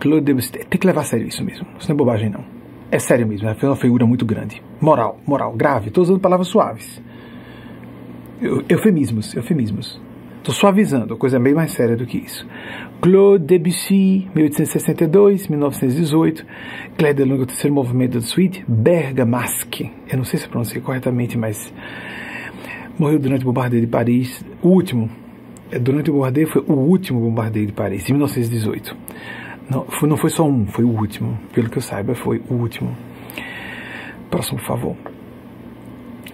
Claude 0.00 0.24
Debussy. 0.24 0.50
Tem 0.50 0.80
que 0.80 0.86
levar 0.86 1.02
a 1.02 1.04
sério 1.04 1.26
isso 1.26 1.44
mesmo. 1.44 1.66
Isso 1.78 1.88
não 1.88 1.94
é 1.94 1.96
bobagem, 1.96 2.30
não. 2.30 2.44
É 2.90 2.98
sério 2.98 3.26
mesmo. 3.26 3.54
Foi 3.54 3.68
uma 3.68 3.76
figura 3.76 4.06
muito 4.06 4.24
grande. 4.24 4.62
Moral, 4.80 5.20
moral, 5.26 5.52
grave. 5.52 5.88
Estou 5.88 6.02
usando 6.02 6.20
palavras 6.20 6.48
suaves. 6.48 7.02
Eufemismos, 8.68 9.34
eufemismos. 9.34 10.00
Estou 10.42 10.54
suavizando, 10.56 11.16
coisa 11.16 11.38
bem 11.38 11.54
mais 11.54 11.70
séria 11.70 11.96
do 11.96 12.04
que 12.04 12.18
isso. 12.18 12.44
Claude 13.00 13.44
Debussy, 13.44 14.28
1862-1918. 14.34 16.44
Claire 16.98 17.16
Delonge, 17.16 17.42
o 17.42 17.46
terceiro 17.46 17.72
movimento 17.72 18.14
da 18.14 18.20
suíte. 18.22 18.64
Bergamasque, 18.66 19.92
eu 20.10 20.16
não 20.16 20.24
sei 20.24 20.40
se 20.40 20.48
pronunciei 20.48 20.82
corretamente, 20.82 21.38
mas 21.38 21.72
morreu 22.98 23.20
durante 23.20 23.42
o 23.42 23.44
bombardeio 23.44 23.82
de 23.82 23.86
Paris. 23.86 24.44
O 24.60 24.70
último, 24.70 25.08
é, 25.70 25.78
durante 25.78 26.10
o 26.10 26.14
bombardeio, 26.14 26.48
foi 26.48 26.64
o 26.66 26.72
último 26.72 27.20
bombardeio 27.20 27.68
de 27.68 27.72
Paris, 27.72 28.10
em 28.10 28.14
1918. 28.14 28.96
Não 29.70 29.84
foi, 29.84 30.08
não 30.08 30.16
foi 30.16 30.30
só 30.30 30.44
um, 30.44 30.66
foi 30.66 30.84
o 30.84 30.90
último. 30.90 31.38
Pelo 31.54 31.70
que 31.70 31.78
eu 31.78 31.82
saiba, 31.82 32.16
foi 32.16 32.42
o 32.50 32.54
último. 32.54 32.96
Próximo, 34.28 34.58
por 34.58 34.66
favor. 34.66 34.96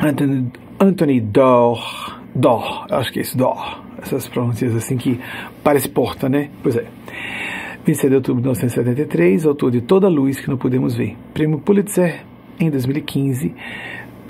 Anthony, 0.01 0.51
Anthony 0.81 1.21
Dor. 1.21 2.17
Dor, 2.35 2.87
acho 2.91 3.13
que 3.13 3.19
é 3.19 3.23
esse, 3.23 3.37
Dor 3.37 3.87
essas 4.03 4.29
pronúncias 4.29 4.75
assim 4.75 4.97
que 4.97 5.21
parece 5.63 5.89
porta, 5.89 6.29
né? 6.29 6.51
Pois 6.63 6.77
é. 6.77 6.87
26 7.85 8.11
de 8.11 8.17
outubro 8.17 8.43
de 8.43 8.49
1973, 8.49 9.47
autor 9.47 9.71
de 9.71 9.81
Toda 9.81 10.09
Luz 10.09 10.39
que 10.41 10.49
não 10.49 10.59
podemos 10.59 10.95
ver. 10.95 11.17
Prêmio 11.33 11.59
Pulitzer 11.59 12.25
em 12.61 12.71
2015. 12.71 13.55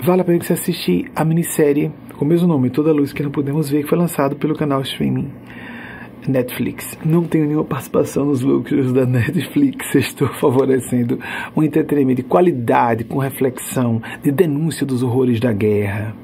Vale 0.01 0.21
a 0.21 0.23
pena 0.23 0.41
você 0.41 0.53
assistir 0.53 1.11
a 1.13 1.25
minissérie 1.25 1.91
com 2.17 2.23
o 2.23 2.27
mesmo 2.27 2.47
nome, 2.47 2.69
Toda 2.69 2.93
Luz 2.93 3.11
que 3.11 3.21
não 3.21 3.31
podemos 3.31 3.69
ver, 3.69 3.83
que 3.83 3.89
foi 3.89 3.97
lançado 3.97 4.35
pelo 4.37 4.55
canal 4.55 4.81
streaming 4.81 5.29
Netflix. 6.27 6.97
Não 7.03 7.23
tenho 7.23 7.45
nenhuma 7.45 7.65
participação 7.65 8.25
nos 8.25 8.41
lucros 8.41 8.93
da 8.93 9.05
Netflix. 9.05 9.93
Estou 9.95 10.27
favorecendo 10.35 11.19
um 11.55 11.63
entretenimento 11.63 12.21
de 12.21 12.27
qualidade, 12.27 13.03
com 13.03 13.17
reflexão, 13.17 14.01
de 14.23 14.31
denúncia 14.31 14.85
dos 14.85 15.03
horrores 15.03 15.39
da 15.39 15.51
guerra 15.51 16.15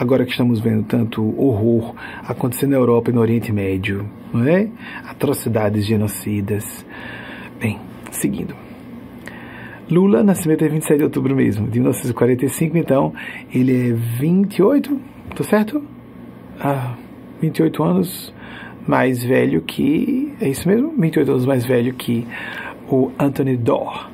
agora 0.00 0.24
que 0.24 0.30
estamos 0.30 0.60
vendo 0.60 0.82
tanto 0.84 1.22
horror 1.38 1.94
acontecendo 2.26 2.70
na 2.70 2.78
Europa 2.78 3.10
e 3.10 3.14
no 3.14 3.20
Oriente 3.20 3.52
Médio, 3.52 4.08
não 4.32 4.48
é? 4.48 4.66
Atrocidades 5.04 5.84
genocidas. 5.84 6.86
Bem, 7.60 7.78
seguindo. 8.10 8.54
Lula, 9.90 10.22
nascimento 10.22 10.64
é 10.64 10.68
27 10.68 10.96
de 10.96 11.04
outubro 11.04 11.36
mesmo, 11.36 11.66
de 11.66 11.80
1945, 11.80 12.78
então 12.78 13.12
ele 13.52 13.90
é 13.90 13.92
28, 13.92 14.98
tô 15.36 15.44
certo? 15.44 15.84
Ah, 16.58 16.94
28 17.42 17.82
anos 17.82 18.34
mais 18.86 19.22
velho 19.22 19.60
que. 19.60 20.32
É 20.40 20.48
isso 20.48 20.66
mesmo? 20.66 20.94
28 20.98 21.30
anos 21.30 21.44
mais 21.44 21.66
velho 21.66 21.92
que 21.92 22.26
o 22.88 23.10
Anthony 23.18 23.58
Doerr, 23.58 24.08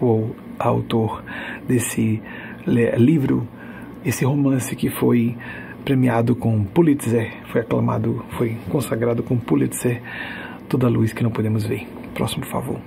o 0.00 0.30
autor 0.60 1.24
desse 1.66 2.22
livro 2.96 3.48
esse 4.08 4.24
romance 4.24 4.74
que 4.74 4.88
foi 4.88 5.36
premiado 5.84 6.34
com 6.34 6.64
Pulitzer, 6.64 7.30
foi 7.52 7.60
aclamado, 7.60 8.24
foi 8.38 8.56
consagrado 8.70 9.22
com 9.22 9.36
Pulitzer, 9.36 10.00
toda 10.66 10.86
a 10.86 10.90
luz 10.90 11.12
que 11.12 11.22
não 11.22 11.30
podemos 11.30 11.66
ver. 11.66 11.86
Próximo, 12.14 12.42
por 12.42 12.50
favor. 12.50 12.80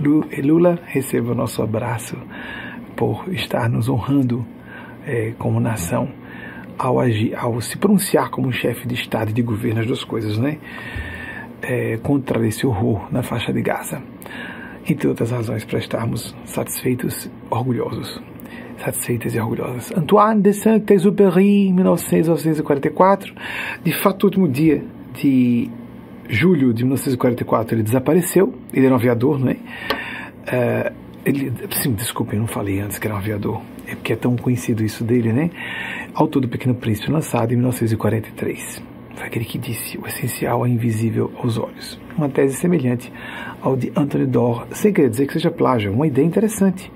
Lula, 0.00 0.78
receba 0.86 1.32
o 1.32 1.34
nosso 1.34 1.60
abraço 1.60 2.16
por 2.96 3.24
estar 3.32 3.68
nos 3.68 3.88
honrando 3.88 4.46
é, 5.04 5.32
como 5.38 5.58
nação 5.58 6.08
ao, 6.78 7.00
agir, 7.00 7.34
ao 7.34 7.60
se 7.60 7.76
pronunciar 7.76 8.30
como 8.30 8.52
chefe 8.52 8.86
de 8.86 8.94
Estado 8.94 9.30
e 9.30 9.32
de 9.32 9.42
governo, 9.42 9.80
as 9.80 9.86
duas 9.88 10.04
coisas, 10.04 10.38
né? 10.38 10.58
É, 11.60 11.96
contra 11.96 12.46
esse 12.46 12.64
horror 12.64 13.12
na 13.12 13.24
faixa 13.24 13.52
de 13.52 13.60
Gaza. 13.60 14.00
Entre 14.88 15.08
outras 15.08 15.32
razões 15.32 15.64
para 15.64 15.80
estarmos 15.80 16.34
satisfeitos, 16.44 17.28
orgulhosos 17.50 18.22
satisfeitas 18.78 19.34
e 19.34 19.40
orgulhosas. 19.40 19.92
Antoine 19.96 20.40
de 20.40 20.52
Saint-Exupéry, 20.52 21.72
1944, 21.72 23.34
de 23.82 23.92
fato, 23.92 24.24
último 24.24 24.48
dia 24.48 24.82
de 25.14 25.70
julho 26.28 26.72
de 26.72 26.84
1944 26.84 27.74
ele 27.74 27.82
desapareceu, 27.82 28.54
ele 28.72 28.86
era 28.86 28.94
um 28.94 28.98
aviador, 28.98 29.38
não 29.38 29.48
é? 29.48 29.54
Uh, 29.54 30.94
ele, 31.24 31.52
sim, 31.70 31.92
desculpa, 31.92 32.34
eu 32.34 32.40
não 32.40 32.46
falei 32.46 32.80
antes 32.80 32.98
que 32.98 33.06
era 33.06 33.14
um 33.14 33.18
aviador, 33.18 33.60
é 33.86 33.94
porque 33.94 34.12
é 34.12 34.16
tão 34.16 34.36
conhecido 34.36 34.84
isso 34.84 35.04
dele, 35.04 35.32
né? 35.32 35.50
Autor 36.14 36.40
do 36.40 36.48
Pequeno 36.48 36.74
Príncipe, 36.74 37.10
lançado 37.10 37.52
em 37.52 37.56
1943. 37.56 38.82
Foi 39.14 39.26
aquele 39.26 39.44
que 39.44 39.58
disse: 39.58 39.98
o 39.98 40.06
essencial 40.06 40.64
é 40.64 40.68
invisível 40.68 41.32
aos 41.36 41.58
olhos. 41.58 42.00
Uma 42.16 42.28
tese 42.28 42.56
semelhante 42.56 43.12
ao 43.60 43.76
de 43.76 43.92
Anthony 43.96 44.26
Doerr, 44.26 44.66
sem 44.70 44.92
querer 44.92 45.10
dizer 45.10 45.26
que 45.26 45.32
seja 45.32 45.50
plágio, 45.50 45.92
uma 45.92 46.06
ideia 46.06 46.24
interessante 46.24 46.90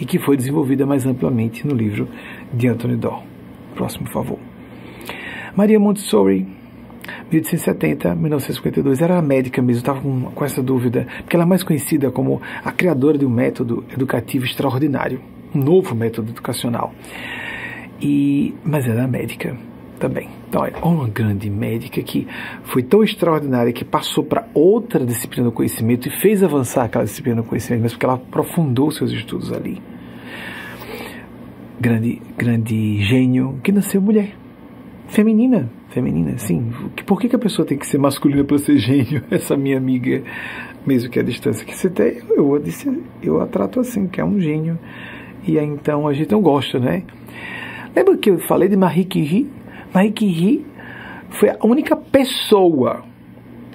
e 0.00 0.04
que 0.04 0.18
foi 0.18 0.36
desenvolvida 0.36 0.86
mais 0.86 1.06
amplamente 1.06 1.66
no 1.66 1.74
livro 1.74 2.08
de 2.52 2.68
Anthony 2.68 2.96
Doll. 2.96 3.22
Próximo, 3.74 4.08
favor. 4.08 4.38
Maria 5.56 5.78
Montessori, 5.78 6.46
1870, 7.30 8.14
1952, 8.14 9.00
era 9.00 9.20
médica 9.20 9.60
mesmo, 9.60 9.80
estava 9.80 10.00
com, 10.00 10.22
com 10.30 10.44
essa 10.44 10.62
dúvida, 10.62 11.06
porque 11.18 11.36
ela 11.36 11.44
é 11.44 11.48
mais 11.48 11.62
conhecida 11.62 12.10
como 12.10 12.40
a 12.64 12.70
criadora 12.70 13.18
de 13.18 13.26
um 13.26 13.30
método 13.30 13.84
educativo 13.92 14.44
extraordinário, 14.44 15.20
um 15.54 15.58
novo 15.58 15.94
método 15.94 16.30
educacional. 16.30 16.92
E, 18.00 18.54
mas 18.64 18.86
era 18.86 19.06
médica 19.08 19.56
também. 19.98 20.28
Então, 20.48 20.64
é 20.64 20.72
uma 20.82 21.08
grande 21.08 21.50
médica 21.50 22.02
que 22.02 22.26
foi 22.64 22.82
tão 22.82 23.02
extraordinária 23.02 23.72
que 23.72 23.84
passou 23.84 24.24
para 24.24 24.48
outra 24.54 25.04
disciplina 25.04 25.46
do 25.46 25.52
conhecimento 25.52 26.08
e 26.08 26.10
fez 26.10 26.42
avançar 26.42 26.84
aquela 26.84 27.04
disciplina 27.04 27.42
do 27.42 27.48
conhecimento, 27.48 27.82
mas 27.82 27.92
porque 27.92 28.06
ela 28.06 28.14
aprofundou 28.14 28.90
seus 28.90 29.10
estudos 29.10 29.52
ali. 29.52 29.80
Grande, 31.80 32.20
grande 32.36 33.02
gênio 33.02 33.60
que 33.62 33.70
nasceu 33.70 34.00
mulher. 34.00 34.34
Feminina, 35.08 35.70
feminina, 35.90 36.36
sim. 36.36 36.70
Por 37.06 37.20
que, 37.20 37.28
que 37.28 37.36
a 37.36 37.38
pessoa 37.38 37.66
tem 37.66 37.78
que 37.78 37.86
ser 37.86 37.98
masculina 37.98 38.44
para 38.44 38.58
ser 38.58 38.78
gênio? 38.78 39.22
Essa 39.30 39.56
minha 39.56 39.78
amiga, 39.78 40.22
mesmo 40.86 41.10
que 41.10 41.18
a 41.18 41.22
distância 41.22 41.64
que 41.64 41.74
você 41.74 41.88
tem, 41.88 42.18
eu, 42.30 42.58
disse, 42.58 42.90
eu 43.22 43.40
a 43.40 43.46
trato 43.46 43.80
assim, 43.80 44.06
que 44.06 44.20
é 44.20 44.24
um 44.24 44.38
gênio. 44.38 44.78
E 45.46 45.58
aí, 45.58 45.66
então 45.66 46.06
a 46.06 46.12
gente 46.12 46.30
não 46.30 46.42
gosta, 46.42 46.78
né? 46.78 47.04
Lembra 47.96 48.16
que 48.16 48.30
eu 48.30 48.38
falei 48.40 48.68
de 48.68 48.76
Marie 48.76 49.04
Curie? 49.04 49.48
Marie 49.92 50.12
Curie 50.12 50.66
foi 51.30 51.50
a 51.50 51.58
única 51.64 51.96
pessoa, 51.96 53.04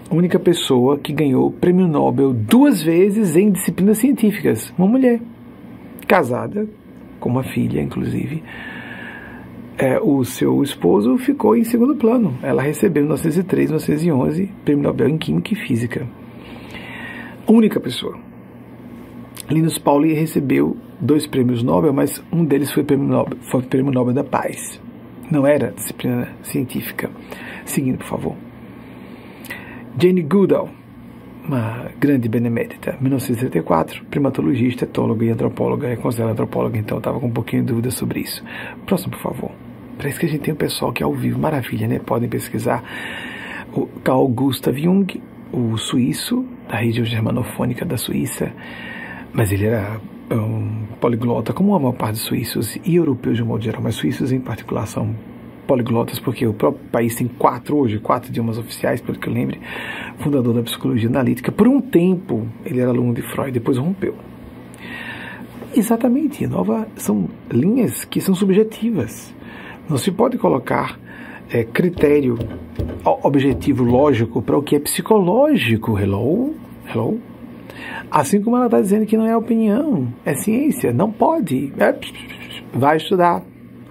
a 0.10 0.16
única 0.16 0.40
pessoa 0.40 0.98
que 0.98 1.12
ganhou 1.12 1.48
o 1.48 1.52
prêmio 1.52 1.88
Nobel 1.88 2.34
duas 2.34 2.82
vezes 2.84 3.36
em 3.36 3.52
disciplinas 3.52 3.98
científicas. 3.98 4.74
Uma 4.78 4.88
mulher, 4.88 5.20
casada, 6.08 6.68
com 7.20 7.30
uma 7.30 7.44
filha, 7.44 7.82
inclusive. 7.82 8.44
É, 9.78 10.00
o 10.00 10.24
seu 10.24 10.62
esposo 10.62 11.18
ficou 11.18 11.56
em 11.56 11.64
segundo 11.64 11.96
plano. 11.96 12.38
Ela 12.44 12.62
recebeu 12.62 13.02
em 13.02 13.08
1903, 13.08 13.72
1911, 13.72 14.52
prêmio 14.64 14.84
Nobel 14.84 15.10
em 15.10 15.18
Química 15.18 15.54
e 15.54 15.56
Física. 15.56 16.08
Única 17.48 17.80
pessoa. 17.80 18.18
Linus 19.50 19.78
Pauling 19.78 20.14
recebeu 20.14 20.78
dois 21.02 21.26
prêmios 21.26 21.64
Nobel, 21.64 21.92
mas 21.92 22.24
um 22.32 22.46
deles 22.46 22.72
foi 22.72 22.84
prêmio 22.84 23.08
Nobel, 23.08 23.38
foi 23.42 23.62
prêmio 23.64 23.92
Nobel 23.92 24.14
da 24.14 24.24
Paz. 24.24 24.83
Não 25.34 25.48
era 25.48 25.72
disciplina 25.72 26.28
científica. 26.44 27.10
Seguindo, 27.66 27.98
por 27.98 28.06
favor. 28.06 28.36
Jane 30.00 30.22
Goodall, 30.22 30.70
uma 31.44 31.90
grande 32.00 32.30
benemérita, 32.30 32.96
1974, 33.02 34.06
primatologista, 34.12 34.84
etóloga 34.84 35.26
e 35.26 35.32
antropóloga, 35.32 35.88
é 35.88 35.96
considerada 35.96 36.34
antropóloga, 36.34 36.78
então 36.78 37.00
estava 37.00 37.20
com 37.20 37.26
um 37.26 37.32
pouquinho 37.32 37.64
de 37.64 37.70
dúvida 37.70 37.90
sobre 37.90 38.20
isso. 38.20 38.44
Próximo, 38.86 39.14
por 39.14 39.22
favor. 39.22 39.52
Parece 39.98 40.20
que 40.20 40.28
a 40.28 40.30
gente 40.30 40.42
tem 40.42 40.54
um 40.54 40.58
pessoal 40.58 40.94
que 40.94 41.02
é 41.02 41.06
ao 41.06 41.14
vivo, 41.16 41.40
maravilha, 41.40 41.88
né? 41.88 41.98
Podem 41.98 42.30
pesquisar. 42.30 42.84
O 43.74 43.88
Carl 44.04 44.28
Gustav 44.28 44.78
Jung, 44.78 45.20
o 45.52 45.76
suíço, 45.78 46.46
da 46.70 46.78
região 46.78 47.06
germanofônica 47.06 47.84
da 47.84 47.98
Suíça, 47.98 48.54
mas 49.34 49.52
ele 49.52 49.66
era 49.66 50.00
um 50.36 50.86
poliglota, 51.00 51.54
como 51.54 51.76
a 51.76 51.80
maior 51.80 51.94
parte 51.94 52.14
dos 52.14 52.24
suíços 52.24 52.78
e 52.84 52.96
europeus 52.96 53.38
de 53.38 53.44
um 53.44 53.48
modo 53.48 53.64
geral, 53.64 53.82
mas 53.82 53.96
suíços 53.96 54.32
em 54.32 54.40
particular 54.40 54.86
são 54.86 55.16
poliglotas, 55.68 56.20
porque 56.20 56.46
o 56.46 56.54
próprio 56.54 56.84
país 56.92 57.16
tem 57.16 57.28
quatro 57.28 57.78
hoje, 57.78 58.00
quatro 58.00 58.30
idiomas 58.30 58.58
oficiais, 58.58 59.02
pelo 59.02 59.18
que 59.18 59.28
eu 59.28 59.34
lembre, 59.34 59.60
fundador 60.20 60.54
da 60.54 60.62
psicologia 60.62 61.10
analítica. 61.10 61.52
Por 61.52 61.68
um 61.68 61.82
tempo 61.82 62.48
ele 62.66 62.80
era 62.80 62.90
aluno 62.90 63.14
de 63.14 63.22
Freud, 63.22 63.52
depois 63.52 63.78
rompeu. 63.78 64.16
Exatamente, 65.76 66.46
nova, 66.46 66.88
são 66.96 67.28
linhas 67.52 68.06
que 68.06 68.22
são 68.22 68.36
subjetivas. 68.36 69.34
Não 69.90 69.98
se 69.98 70.12
pode 70.12 70.38
colocar 70.38 71.00
é, 71.50 71.64
critério 71.64 72.38
objetivo 73.04 73.84
lógico 73.84 74.42
para 74.42 74.58
o 74.58 74.62
que 74.62 74.76
é 74.76 74.80
psicológico. 74.80 75.98
Hello? 75.98 76.56
Hello? 76.88 77.33
Assim 78.10 78.42
como 78.42 78.56
ela 78.56 78.66
está 78.66 78.80
dizendo 78.80 79.06
que 79.06 79.18
não 79.18 79.26
é 79.26 79.36
opinião, 79.36 80.08
é 80.26 80.34
ciência, 80.36 80.94
não 80.94 81.12
pode. 81.12 81.74
É, 81.78 81.96
vai 82.74 82.98
estudar. 82.98 83.42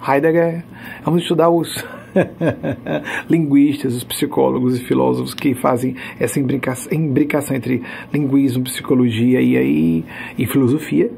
Heidegger, 0.05 0.63
vamos 1.03 1.21
estudar 1.21 1.49
os 1.49 1.83
linguistas, 3.29 3.95
os 3.95 4.03
psicólogos 4.03 4.79
e 4.79 4.83
filósofos 4.83 5.33
que 5.33 5.53
fazem 5.53 5.95
essa 6.19 6.39
imbricação 6.39 7.55
entre 7.55 7.81
linguismo, 8.13 8.63
psicologia 8.63 9.41
e, 9.41 9.57
aí, 9.57 10.05
e 10.37 10.45
filosofia. 10.45 11.11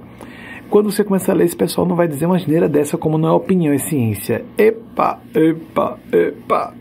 Quando 0.70 0.92
você 0.92 1.04
começa 1.04 1.32
a 1.32 1.36
ler, 1.36 1.46
esse 1.46 1.56
pessoal 1.56 1.88
não 1.88 1.96
vai 1.96 2.08
dizer 2.08 2.26
uma 2.26 2.40
geneira 2.40 2.68
dessa 2.68 2.98
como 2.98 3.18
não 3.18 3.30
é 3.30 3.32
opinião, 3.32 3.74
é 3.74 3.78
ciência. 3.78 4.44
Epa, 4.58 5.20
epa, 5.34 6.00
epa. 6.12 6.74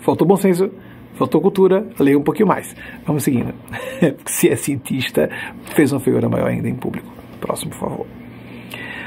Faltou 0.00 0.26
bom 0.26 0.36
senso, 0.36 0.70
faltou 1.16 1.40
cultura, 1.40 1.86
leia 1.98 2.18
um 2.18 2.22
pouquinho 2.22 2.48
mais. 2.48 2.74
Vamos 3.04 3.22
seguindo. 3.22 3.52
Se 4.26 4.48
é 4.48 4.56
cientista, 4.56 5.28
fez 5.74 5.92
uma 5.92 6.00
figura 6.00 6.28
maior 6.28 6.48
ainda 6.48 6.68
em 6.68 6.74
público. 6.74 7.10
Próximo, 7.40 7.72
por 7.72 7.80
favor. 7.80 8.06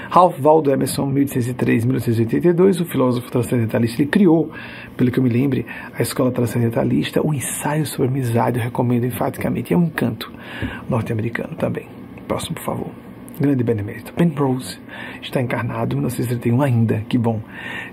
Ralph 0.10 0.40
Waldo 0.40 0.72
Emerson, 0.72 1.12
1803-1882, 1.14 2.82
o 2.82 2.86
filósofo 2.86 3.30
transcendentalista, 3.32 4.02
ele 4.02 4.10
criou, 4.10 4.52
pelo 4.98 5.12
que 5.12 5.20
eu 5.20 5.24
me 5.24 5.30
lembre, 5.30 5.68
a 5.94 6.02
escola 6.02 6.32
transcendentalista, 6.32 7.22
um 7.26 7.32
ensaio 7.32 7.86
sobre 7.86 8.08
amizade, 8.08 8.58
eu 8.58 8.64
recomendo 8.64 9.06
enfaticamente, 9.06 9.72
é 9.72 9.78
um 9.78 9.88
canto 9.88 10.32
norte-americano 10.90 11.56
também. 11.56 11.88
Próximo, 12.28 12.56
por 12.56 12.64
favor. 12.64 13.09
Grande 13.40 13.64
benemérito. 13.64 14.14
Ben 14.18 14.28
Rose 14.36 14.78
está 15.22 15.42
encarnado 15.42 15.94
em 15.94 16.00
1931 16.00 16.62
ainda, 16.62 17.06
que 17.08 17.18
bom. 17.18 17.42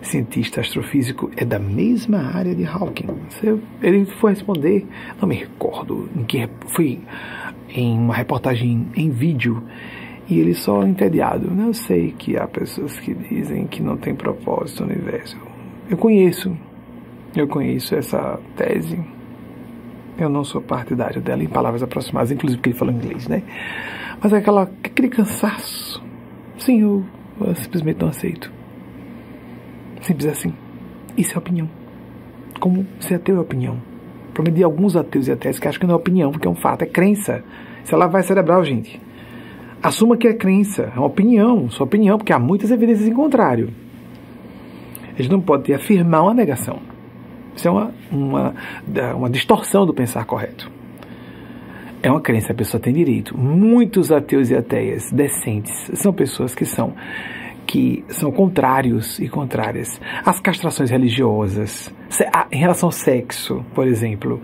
Cientista 0.02 0.60
astrofísico, 0.60 1.30
é 1.36 1.44
da 1.44 1.58
mesma 1.58 2.36
área 2.36 2.52
de 2.52 2.64
Hawking. 2.64 3.06
Ele 3.80 4.04
foi 4.06 4.32
responder, 4.32 4.84
não 5.20 5.28
me 5.28 5.36
recordo, 5.36 6.08
em 6.16 6.24
que 6.24 6.48
foi 6.66 7.00
em 7.68 7.96
uma 7.96 8.14
reportagem 8.14 8.88
em 8.96 9.10
vídeo 9.10 9.62
e 10.28 10.40
ele 10.40 10.54
só 10.54 10.82
entediado. 10.84 11.48
Eu 11.56 11.72
sei 11.72 12.12
que 12.12 12.36
há 12.36 12.48
pessoas 12.48 12.98
que 12.98 13.14
dizem 13.14 13.66
que 13.68 13.80
não 13.80 13.96
tem 13.96 14.14
propósito 14.14 14.84
no 14.84 14.92
universo. 14.92 15.38
Eu 15.88 15.96
conheço, 15.96 16.56
eu 17.36 17.46
conheço 17.46 17.94
essa 17.94 18.40
tese. 18.56 18.98
Eu 20.18 20.28
não 20.28 20.44
sou 20.44 20.62
partidário 20.62 21.20
dela 21.20 21.42
em 21.42 21.48
palavras 21.48 21.82
aproximadas, 21.82 22.30
inclusive 22.30 22.58
porque 22.58 22.70
ele 22.70 22.78
falou 22.78 22.94
inglês, 22.94 23.28
né? 23.28 23.42
Mas 24.22 24.32
é 24.32 24.38
aquela, 24.38 24.62
aquele 24.62 25.08
cansaço. 25.08 26.02
Sim, 26.58 26.80
eu, 26.82 27.04
eu 27.40 27.54
simplesmente 27.56 28.00
não 28.00 28.08
aceito. 28.08 28.50
Simples 30.00 30.26
assim. 30.26 30.54
Isso 31.16 31.34
é 31.34 31.38
opinião. 31.38 31.68
Como 32.60 32.86
ser 33.00 33.14
ateu 33.14 33.36
é 33.36 33.40
opinião. 33.40 33.76
O 34.38 34.42
de 34.42 34.62
alguns 34.62 34.96
ateus 34.96 35.28
e 35.28 35.32
ateias 35.32 35.58
que 35.58 35.66
acham 35.66 35.80
que 35.80 35.86
não 35.86 35.94
é 35.94 35.96
opinião, 35.96 36.30
porque 36.30 36.46
é 36.46 36.50
um 36.50 36.54
fato, 36.54 36.82
é 36.82 36.86
crença. 36.86 37.42
Isso 37.82 37.94
é 37.94 37.98
lavagem 37.98 38.28
cerebral, 38.28 38.62
gente. 38.64 39.00
Assuma 39.82 40.16
que 40.16 40.28
é 40.28 40.34
crença, 40.34 40.92
é 40.94 40.98
uma 40.98 41.06
opinião, 41.06 41.70
sua 41.70 41.84
opinião, 41.84 42.18
porque 42.18 42.32
há 42.32 42.38
muitas 42.38 42.70
evidências 42.70 43.08
em 43.08 43.14
contrário. 43.14 43.70
A 45.18 45.22
gente 45.22 45.30
não 45.30 45.40
pode 45.40 45.72
afirmar 45.72 46.22
uma 46.22 46.34
negação. 46.34 46.80
Isso 47.56 47.66
é 47.66 47.70
uma, 47.70 47.90
uma, 48.10 48.54
uma 49.14 49.30
distorção 49.30 49.86
do 49.86 49.94
pensar 49.94 50.24
correto. 50.24 50.70
É 52.02 52.10
uma 52.10 52.20
crença, 52.20 52.52
a 52.52 52.54
pessoa 52.54 52.80
tem 52.80 52.92
direito. 52.92 53.36
Muitos 53.36 54.12
ateus 54.12 54.50
e 54.50 54.54
ateias 54.54 55.10
decentes 55.10 55.90
são 55.94 56.12
pessoas 56.12 56.54
que 56.54 56.64
são 56.64 56.94
que 57.66 58.04
são 58.08 58.30
contrários 58.30 59.18
e 59.18 59.28
contrárias 59.28 60.00
às 60.24 60.38
castrações 60.38 60.88
religiosas, 60.88 61.92
em 62.52 62.58
relação 62.58 62.86
ao 62.86 62.92
sexo, 62.92 63.64
por 63.74 63.88
exemplo, 63.88 64.40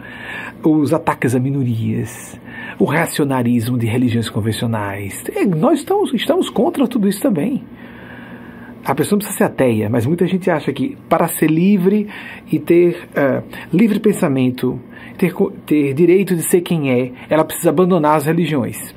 os 0.65 0.93
ataques 0.93 1.33
a 1.35 1.39
minorias, 1.39 2.37
o 2.81 2.85
reacionarismo 2.85 3.79
de 3.79 3.87
religiões 3.87 4.29
convencionais. 4.29 5.23
Nós 5.57 5.79
estamos, 5.79 6.13
estamos 6.13 6.51
contra 6.51 6.89
tudo 6.89 7.09
isso 7.09 7.23
também. 7.23 7.65
A 8.85 8.97
pessoa 8.97 9.17
não 9.17 9.19
precisa 9.19 9.39
ser 9.39 9.45
ateia, 9.45 9.89
mas 9.89 10.07
muita 10.07 10.27
gente 10.27 10.51
acha 10.51 10.73
que 10.73 10.97
para 11.09 11.29
ser 11.29 11.49
livre 11.49 12.09
e 12.51 12.59
ter 12.59 13.09
uh, 13.11 13.45
livre 13.73 14.01
pensamento, 14.01 14.81
ter, 15.17 15.33
ter 15.65 15.95
direito 15.95 16.35
de 16.35 16.43
ser 16.43 16.63
quem 16.63 16.91
é, 16.91 17.13
ela 17.31 17.45
precisa 17.45 17.71
abandonar 17.71 18.17
as 18.17 18.27
religiões. 18.27 18.93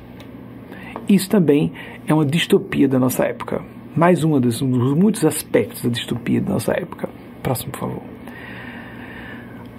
Isso 1.08 1.30
também 1.30 1.72
é 2.06 2.12
uma 2.12 2.26
distopia 2.26 2.88
da 2.88 2.98
nossa 2.98 3.24
época. 3.24 3.62
Mais 3.96 4.24
um 4.24 4.40
dos, 4.40 4.60
um 4.60 4.68
dos 4.68 4.92
muitos 4.94 5.24
aspectos 5.24 5.82
da 5.82 5.88
distopia 5.88 6.40
da 6.40 6.54
nossa 6.54 6.72
época. 6.72 7.08
Próximo, 7.40 7.70
por 7.70 7.80
favor. 7.80 8.02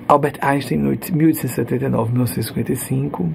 Albert 0.07 0.37
Einstein, 0.41 0.97
1879-1955, 1.11 3.29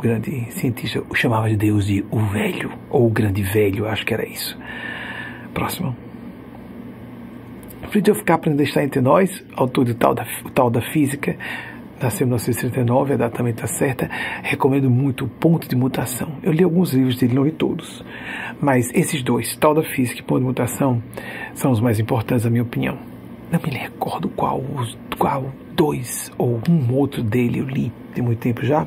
grande 0.00 0.46
cientista, 0.50 1.02
o 1.08 1.14
chamava 1.14 1.48
de 1.48 1.56
Deus 1.56 1.86
de 1.86 2.04
o 2.10 2.18
velho, 2.18 2.70
ou 2.90 3.06
o 3.06 3.10
grande 3.10 3.42
velho, 3.42 3.88
acho 3.88 4.04
que 4.04 4.12
era 4.12 4.28
isso. 4.28 4.58
Próximo. 5.54 5.96
Friedrich 7.90 8.22
Kaplan 8.22 8.54
está 8.62 8.84
entre 8.84 9.00
nós, 9.00 9.42
autor 9.56 9.84
do 9.84 9.94
tal 9.94 10.14
da, 10.14 10.26
tal 10.54 10.70
da 10.70 10.80
física, 10.80 11.36
nasceu 12.00 12.26
em 12.26 12.28
1939, 12.28 13.14
a 13.14 13.16
data 13.16 13.36
também 13.36 13.52
está 13.52 13.66
certa. 13.66 14.08
Recomendo 14.42 14.90
muito 14.90 15.24
o 15.24 15.28
Ponto 15.28 15.68
de 15.68 15.74
Mutação. 15.74 16.32
Eu 16.42 16.52
li 16.52 16.62
alguns 16.62 16.92
livros 16.92 17.16
dele, 17.16 17.34
não 17.34 17.44
li 17.44 17.52
todos. 17.52 18.04
Mas 18.60 18.90
esses 18.94 19.22
dois, 19.22 19.56
Tal 19.56 19.74
da 19.74 19.82
Física 19.82 20.20
e 20.20 20.22
Ponto 20.22 20.40
de 20.40 20.46
Mutação, 20.46 21.02
são 21.54 21.70
os 21.70 21.80
mais 21.80 21.98
importantes, 21.98 22.44
na 22.44 22.50
minha 22.50 22.62
opinião. 22.62 22.98
Não 23.50 23.60
me 23.60 23.70
recordo 23.70 24.28
qual, 24.28 24.62
qual 25.18 25.50
dois 25.74 26.30
ou 26.36 26.60
um 26.68 26.94
outro 26.94 27.22
dele 27.22 27.60
eu 27.60 27.64
li, 27.64 27.92
tem 28.14 28.22
muito 28.22 28.40
tempo 28.40 28.64
já. 28.64 28.86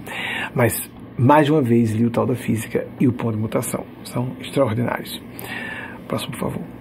Mas, 0.53 0.89
mais 1.17 1.49
uma 1.49 1.61
vez, 1.61 1.91
li 1.91 2.05
o 2.05 2.11
Tal 2.11 2.27
da 2.27 2.35
Física 2.35 2.85
e 2.99 3.07
o 3.07 3.13
Ponto 3.13 3.35
de 3.35 3.41
Mutação. 3.41 3.83
São 4.03 4.31
extraordinários. 4.39 5.21
Próximo, 6.07 6.33
por 6.33 6.39
favor. 6.39 6.80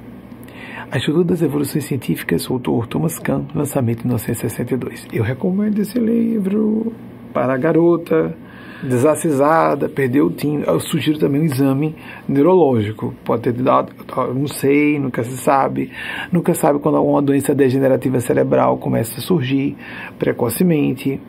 A 0.93 0.97
Estrutura 0.97 1.25
das 1.25 1.41
Evoluções 1.41 1.85
Científicas, 1.85 2.51
autor 2.51 2.85
Thomas 2.89 3.17
Kahn, 3.17 3.45
lançamento 3.55 4.01
em 4.01 4.09
1962. 4.09 5.07
Eu 5.13 5.23
recomendo 5.23 5.79
esse 5.79 5.97
livro 6.01 6.93
para 7.33 7.55
a 7.55 7.57
garota 7.57 8.37
desacisada, 8.83 9.89
perdeu 9.89 10.27
o 10.27 10.31
tim. 10.33 10.65
Eu 10.67 10.81
sugiro 10.81 11.17
também 11.17 11.43
um 11.43 11.45
exame 11.45 11.95
neurológico. 12.29 13.15
Pode 13.25 13.43
ter 13.43 13.53
dado, 13.53 13.93
não 14.35 14.49
sei, 14.49 14.99
nunca 14.99 15.23
se 15.23 15.37
sabe. 15.37 15.93
Nunca 16.33 16.55
sabe 16.55 16.81
quando 16.81 16.97
alguma 16.97 17.23
doença 17.23 17.55
degenerativa 17.55 18.19
cerebral 18.19 18.77
começa 18.77 19.21
a 19.21 19.23
surgir 19.23 19.77
precocemente. 20.19 21.21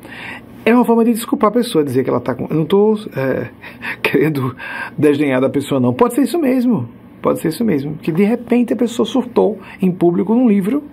É 0.65 0.73
uma 0.73 0.85
forma 0.85 1.05
de 1.05 1.13
desculpar 1.13 1.51
a 1.51 1.53
pessoa, 1.53 1.83
dizer 1.83 2.03
que 2.03 2.09
ela 2.09 2.17
está 2.17 2.33
com. 2.33 2.45
Eu 2.45 2.55
não 2.55 2.63
estou 2.63 2.97
é, 3.15 3.51
querendo 4.01 4.55
desdenhar 4.97 5.39
da 5.39 5.49
pessoa, 5.51 5.79
não. 5.79 5.93
Pode 5.93 6.15
ser 6.15 6.23
isso 6.23 6.39
mesmo. 6.39 6.89
Pode 7.21 7.39
ser 7.39 7.49
isso 7.49 7.63
mesmo. 7.63 7.95
Que 7.97 8.11
de 8.11 8.23
repente 8.23 8.73
a 8.73 8.75
pessoa 8.75 9.05
surtou 9.05 9.59
em 9.81 9.91
público 9.91 10.33
num 10.33 10.47
livro 10.47 10.83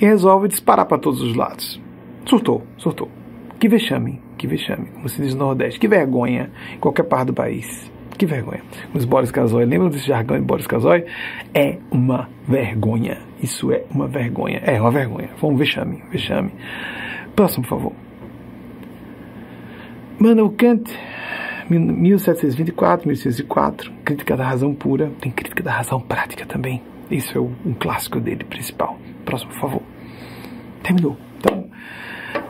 e 0.00 0.04
resolve 0.04 0.48
disparar 0.48 0.86
para 0.86 0.98
todos 0.98 1.20
os 1.20 1.34
lados. 1.34 1.80
Surtou, 2.24 2.62
surtou. 2.76 3.08
Que 3.58 3.68
vexame, 3.68 4.20
que 4.36 4.46
vexame, 4.46 4.86
como 4.94 5.08
se 5.08 5.20
diz 5.22 5.34
no 5.34 5.46
Nordeste. 5.46 5.80
Que 5.80 5.88
vergonha 5.88 6.50
em 6.74 6.78
qualquer 6.78 7.04
parte 7.04 7.26
do 7.28 7.34
país. 7.34 7.90
Que 8.16 8.26
vergonha. 8.26 8.62
Os 8.94 9.04
Boris 9.04 9.32
Casoy, 9.32 9.64
lembram 9.64 9.90
desse 9.90 10.06
jargão 10.06 10.38
de 10.38 10.44
Boris 10.44 10.66
Casoy? 10.66 11.04
É 11.52 11.78
uma 11.90 12.28
vergonha. 12.46 13.18
Isso 13.42 13.72
é 13.72 13.84
uma 13.90 14.06
vergonha. 14.06 14.60
É 14.64 14.80
uma 14.80 14.90
vergonha. 14.90 15.30
Foi 15.36 15.50
um 15.50 15.56
vexame, 15.56 16.02
vexame. 16.10 16.52
Próximo, 17.34 17.64
por 17.64 17.70
favor. 17.70 17.92
Manuel 20.18 20.50
Kant 20.56 20.96
1724, 21.68 23.06
1604, 23.06 23.92
Crítica 24.04 24.36
da 24.36 24.44
Razão 24.44 24.74
Pura, 24.74 25.10
tem 25.20 25.32
Crítica 25.32 25.62
da 25.62 25.72
Razão 25.72 26.00
Prática 26.00 26.44
também. 26.46 26.82
Isso 27.10 27.36
é 27.36 27.40
um 27.40 27.74
clássico 27.78 28.20
dele, 28.20 28.44
principal. 28.44 28.98
Próximo, 29.24 29.52
por 29.52 29.60
favor. 29.60 29.82
Terminou. 30.82 31.16
Então, 31.38 31.66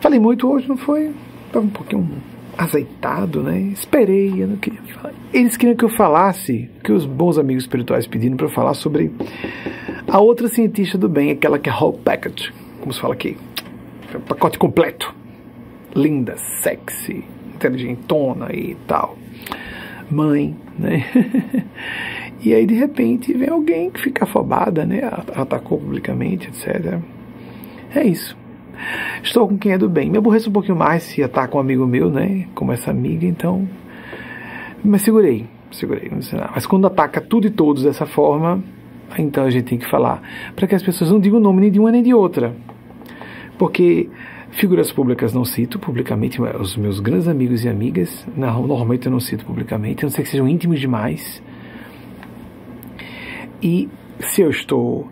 falei 0.01 0.19
muito 0.19 0.49
hoje, 0.49 0.69
não 0.69 0.77
foi? 0.77 1.13
Estava 1.47 1.65
um 1.65 1.71
pouquinho 1.71 2.09
azeitado, 2.57 3.43
né? 3.43 3.59
Esperei, 3.73 4.43
eu 4.43 4.49
não 4.49 4.57
queria 4.57 4.81
falar. 4.95 5.15
Eles 5.33 5.57
queriam 5.57 5.77
que 5.77 5.85
eu 5.85 5.89
falasse, 5.89 6.71
que 6.83 6.93
os 6.93 7.05
bons 7.05 7.39
amigos 7.39 7.65
espirituais 7.65 8.07
pediram 8.07 8.37
para 8.37 8.47
eu 8.47 8.51
falar 8.51 8.75
sobre 8.75 9.13
a 10.09 10.21
outra 10.21 10.49
cientista 10.49 10.97
do 10.97 11.09
bem, 11.09 11.31
aquela 11.31 11.59
que 11.59 11.69
é 11.69 11.73
whole 11.73 11.99
package, 11.99 12.53
como 12.81 12.93
se 12.93 13.01
fala 13.01 13.15
aqui. 13.15 13.37
É 14.15 14.19
pacote 14.19 14.59
completo. 14.59 15.15
Linda, 15.95 16.37
sexy, 16.63 17.25
inteligentona 17.55 18.53
e 18.53 18.77
tal. 18.87 19.17
Mãe, 20.11 20.57
né? 20.79 21.05
e 22.43 22.53
aí 22.53 22.67
de 22.67 22.75
repente 22.75 23.33
vem 23.33 23.49
alguém 23.49 23.91
que 23.91 24.01
fica 24.01 24.25
afobada, 24.25 24.85
né? 24.85 25.01
Atacou 25.35 25.79
publicamente, 25.79 26.49
etc. 26.49 26.99
É 27.95 28.05
isso. 28.05 28.37
Estou 29.23 29.49
com 29.49 29.57
quem 29.57 29.73
é 29.73 29.79
do 29.79 29.89
bem. 29.89 30.11
Me 30.11 30.19
aborreço 30.19 30.51
um 30.51 30.53
pouquinho 30.53 30.77
mais 30.77 31.05
se 31.05 31.23
ataca 31.23 31.57
um 31.57 31.61
amigo 31.61 31.87
meu, 31.87 32.11
né? 32.11 32.47
Como 32.55 32.73
essa 32.73 32.91
amiga, 32.91 33.25
então. 33.27 33.67
Mas 34.85 35.03
segurei, 35.03 35.47
segurei, 35.71 36.11
não 36.11 36.21
sei 36.21 36.39
nada. 36.39 36.53
Mas 36.55 36.67
quando 36.67 36.87
ataca 36.87 37.21
tudo 37.21 37.47
e 37.47 37.51
todos 37.51 37.85
dessa 37.85 38.05
forma, 38.05 38.63
então 39.19 39.45
a 39.45 39.51
gente 39.51 39.65
tem 39.65 39.79
que 39.79 39.89
falar 39.89 40.23
para 40.55 40.67
que 40.67 40.75
as 40.75 40.83
pessoas 40.83 41.11
não 41.11 41.21
digam 41.21 41.39
o 41.39 41.43
nome 41.43 41.63
nem 41.63 41.71
de 41.71 41.79
uma 41.79 41.91
nem 41.91 42.03
de 42.03 42.13
outra. 42.13 42.55
Porque 43.59 44.11
figuras 44.55 44.93
públicas 44.93 45.33
não 45.33 45.45
cito 45.45 45.79
publicamente, 45.79 46.41
os 46.41 46.77
meus 46.77 47.01
grandes 47.01 47.29
amigos 47.29 47.65
e 47.65 47.69
amigas, 47.69 48.27
não, 48.37 48.67
normalmente 48.67 49.07
eu 49.07 49.13
não 49.13 49.21
cito 49.21 49.45
publicamente, 49.45 50.05
a 50.05 50.07
não 50.07 50.11
ser 50.11 50.23
que 50.23 50.29
sejam 50.29 50.49
íntimos 50.49 50.81
demais. 50.81 51.43
E 53.63 53.89
se 54.21 54.43
eu 54.43 54.51
estou 54.51 55.09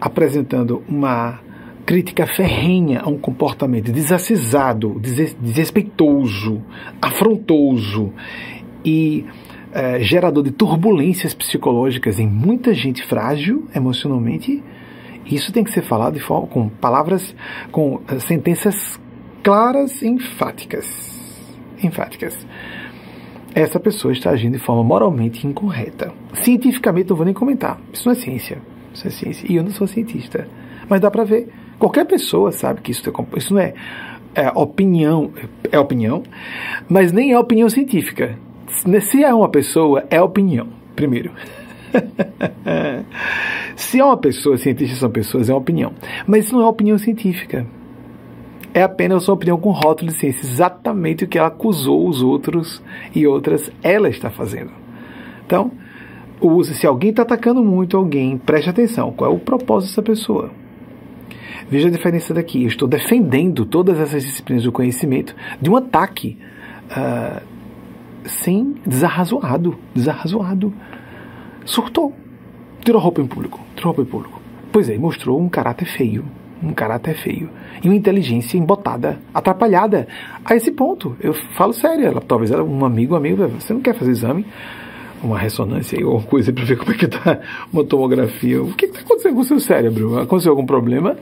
apresentando 0.00 0.82
uma 0.88 1.40
crítica 1.84 2.26
ferrenha 2.26 3.00
a 3.00 3.08
um 3.08 3.18
comportamento 3.18 3.90
desacisado, 3.90 5.00
desrespeitoso, 5.40 6.62
afrontoso 7.00 8.12
e 8.84 9.24
é, 9.72 10.00
gerador 10.00 10.44
de 10.44 10.50
turbulências 10.50 11.34
psicológicas 11.34 12.18
em 12.18 12.26
muita 12.26 12.74
gente 12.74 13.02
frágil 13.02 13.66
emocionalmente, 13.74 14.62
isso 15.36 15.52
tem 15.52 15.64
que 15.64 15.70
ser 15.70 15.82
falado 15.82 16.18
forma, 16.20 16.46
com 16.46 16.68
palavras, 16.68 17.34
com 17.70 18.00
eh, 18.08 18.18
sentenças 18.18 18.98
claras 19.42 20.02
e 20.02 20.08
enfáticas. 20.08 20.86
Enfáticas. 21.82 22.46
Essa 23.54 23.80
pessoa 23.80 24.12
está 24.12 24.30
agindo 24.30 24.52
de 24.52 24.58
forma 24.58 24.84
moralmente 24.84 25.46
incorreta. 25.46 26.12
Cientificamente, 26.34 27.10
não 27.10 27.16
vou 27.16 27.24
nem 27.24 27.34
comentar. 27.34 27.80
Isso 27.92 28.06
não 28.06 28.12
é 28.12 28.14
ciência. 28.14 28.58
Isso 28.92 29.06
é 29.06 29.10
ciência. 29.10 29.46
E 29.50 29.56
eu 29.56 29.62
não 29.62 29.70
sou 29.70 29.86
cientista. 29.86 30.46
Mas 30.88 31.00
dá 31.00 31.10
para 31.10 31.24
ver. 31.24 31.48
Qualquer 31.78 32.04
pessoa 32.04 32.52
sabe 32.52 32.80
que 32.80 32.90
isso, 32.90 33.08
é, 33.08 33.38
isso 33.38 33.54
não 33.54 33.60
é, 33.60 33.74
é 34.34 34.48
opinião, 34.50 35.32
é 35.70 35.78
opinião, 35.78 36.22
mas 36.88 37.12
nem 37.12 37.32
é 37.32 37.38
opinião 37.38 37.70
científica. 37.70 38.36
Se 39.00 39.22
é 39.22 39.32
uma 39.32 39.48
pessoa, 39.48 40.04
é 40.10 40.20
opinião, 40.20 40.68
primeiro. 40.94 41.30
Se 43.76 44.00
é 44.00 44.04
uma 44.04 44.16
pessoa, 44.16 44.56
cientistas 44.56 44.98
são 44.98 45.10
pessoas, 45.10 45.48
é 45.48 45.52
uma 45.52 45.60
opinião. 45.60 45.92
Mas 46.26 46.46
isso 46.46 46.54
não 46.54 46.62
é 46.62 46.66
opinião 46.66 46.98
científica. 46.98 47.66
É 48.74 48.82
apenas 48.82 49.28
uma 49.28 49.34
opinião 49.34 49.58
com 49.58 49.70
rótulo 49.70 50.10
de 50.10 50.18
ciência. 50.18 50.46
Exatamente 50.46 51.24
o 51.24 51.28
que 51.28 51.38
ela 51.38 51.48
acusou 51.48 52.08
os 52.08 52.22
outros 52.22 52.82
e 53.14 53.26
outras, 53.26 53.70
ela 53.82 54.08
está 54.08 54.30
fazendo. 54.30 54.70
Então, 55.46 55.72
se 56.64 56.86
alguém 56.86 57.10
está 57.10 57.22
atacando 57.22 57.64
muito 57.64 57.96
alguém, 57.96 58.38
preste 58.38 58.70
atenção. 58.70 59.12
Qual 59.12 59.30
é 59.30 59.34
o 59.34 59.38
propósito 59.38 59.90
dessa 59.90 60.02
pessoa? 60.02 60.50
Veja 61.70 61.88
a 61.88 61.90
diferença 61.90 62.32
daqui. 62.32 62.62
Eu 62.62 62.68
estou 62.68 62.88
defendendo 62.88 63.64
todas 63.64 63.98
essas 63.98 64.22
disciplinas 64.22 64.64
do 64.64 64.72
conhecimento 64.72 65.34
de 65.60 65.70
um 65.70 65.76
ataque 65.76 66.38
uh, 66.90 67.42
sem 68.24 68.74
desarrazoado. 68.86 69.76
Desarrazoado 69.94 70.72
surtou. 71.68 72.12
Tirou 72.84 73.00
roupa 73.00 73.20
em 73.20 73.26
público. 73.26 73.60
Tirou 73.76 73.92
roupa 73.92 74.02
em 74.02 74.10
público. 74.10 74.40
Pois 74.72 74.88
é, 74.88 74.96
mostrou 74.98 75.40
um 75.40 75.48
caráter 75.48 75.86
feio. 75.86 76.24
Um 76.62 76.72
caráter 76.72 77.14
feio. 77.14 77.48
E 77.82 77.88
uma 77.88 77.94
inteligência 77.94 78.58
embotada, 78.58 79.20
atrapalhada. 79.32 80.08
A 80.44 80.56
esse 80.56 80.72
ponto, 80.72 81.16
eu 81.20 81.32
falo 81.56 81.72
sério. 81.72 82.06
Ela, 82.06 82.20
talvez 82.20 82.50
ela, 82.50 82.64
um 82.64 82.84
amigo, 82.84 83.14
um 83.14 83.16
amigo, 83.16 83.46
você 83.48 83.72
não 83.72 83.80
quer 83.80 83.94
fazer 83.94 84.10
exame? 84.10 84.44
Uma 85.22 85.38
ressonância 85.38 86.04
ou 86.06 86.22
coisa 86.22 86.52
para 86.52 86.64
ver 86.64 86.76
como 86.76 86.92
é 86.92 86.94
que 86.94 87.04
está 87.04 87.40
uma 87.72 87.84
tomografia. 87.84 88.62
O 88.62 88.72
que 88.74 88.86
está 88.86 89.00
acontecendo 89.00 89.34
com 89.34 89.40
o 89.40 89.44
seu 89.44 89.60
cérebro? 89.60 90.18
Aconteceu 90.18 90.52
algum 90.52 90.66
problema? 90.66 91.16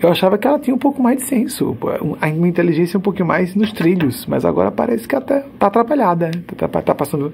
Eu 0.00 0.10
achava 0.10 0.38
que 0.38 0.46
ela 0.46 0.58
tinha 0.58 0.74
um 0.74 0.78
pouco 0.78 1.02
mais 1.02 1.18
de 1.18 1.24
senso, 1.24 1.76
uma 2.36 2.48
inteligência 2.48 2.96
um 2.96 3.02
pouquinho 3.02 3.26
mais 3.26 3.54
nos 3.56 3.72
trilhos, 3.72 4.26
mas 4.26 4.44
agora 4.44 4.70
parece 4.70 5.08
que 5.08 5.14
ela 5.14 5.24
está 5.24 5.66
atrapalhada, 5.66 6.30
está 6.52 6.68
tá 6.68 6.94
passando 6.94 7.32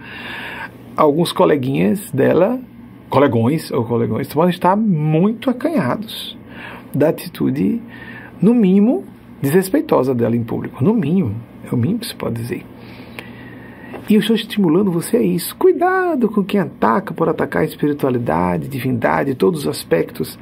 alguns 0.97 1.33
coleguinhas 1.33 2.11
dela, 2.11 2.61
colegões 3.09 3.71
ou 3.71 3.85
colegões, 3.85 4.33
podem 4.33 4.51
estar 4.51 4.77
muito 4.77 5.51
acanhados 5.51 6.37
da 6.95 7.09
atitude, 7.09 7.83
no 8.41 8.55
mínimo, 8.55 9.05
desrespeitosa 9.43 10.15
dela 10.15 10.37
em 10.37 10.45
público. 10.45 10.83
No 10.83 10.95
mínimo, 10.95 11.35
é 11.65 11.75
o 11.75 11.77
mínimo 11.77 12.01
que 12.01 12.07
se 12.07 12.15
pode 12.15 12.37
dizer. 12.37 12.65
E 14.09 14.15
eu 14.15 14.21
estou 14.21 14.37
estimulando 14.37 14.91
você 14.91 15.17
a 15.17 15.23
isso. 15.23 15.57
Cuidado 15.57 16.29
com 16.29 16.45
quem 16.45 16.61
ataca 16.61 17.15
por 17.15 17.29
atacar 17.29 17.63
a 17.63 17.65
espiritualidade, 17.65 18.69
divindade, 18.69 19.35
todos 19.35 19.61
os 19.61 19.69
aspectos 19.69 20.39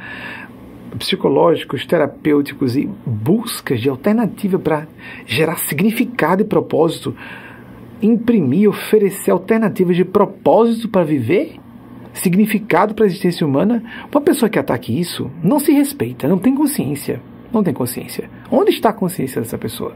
psicológicos, 0.98 1.86
terapêuticos 1.86 2.76
e 2.76 2.88
buscas 3.06 3.80
de 3.80 3.88
alternativa 3.88 4.58
para 4.58 4.86
gerar 5.24 5.56
significado 5.56 6.42
e 6.42 6.44
propósito 6.44 7.14
imprimir, 8.02 8.68
oferecer 8.68 9.30
alternativas 9.30 9.96
de 9.96 10.04
propósito 10.04 10.88
para 10.88 11.04
viver, 11.04 11.56
significado 12.12 12.94
para 12.94 13.04
a 13.04 13.06
existência 13.06 13.46
humana, 13.46 13.82
uma 14.12 14.20
pessoa 14.20 14.50
que 14.50 14.58
ataque 14.58 14.98
isso 14.98 15.30
não 15.42 15.58
se 15.58 15.72
respeita, 15.72 16.28
não 16.28 16.38
tem 16.38 16.54
consciência. 16.54 17.20
Não 17.52 17.62
tem 17.62 17.74
consciência. 17.74 18.30
Onde 18.50 18.70
está 18.70 18.88
a 18.88 18.94
consciência 18.94 19.40
dessa 19.40 19.58
pessoa? 19.58 19.94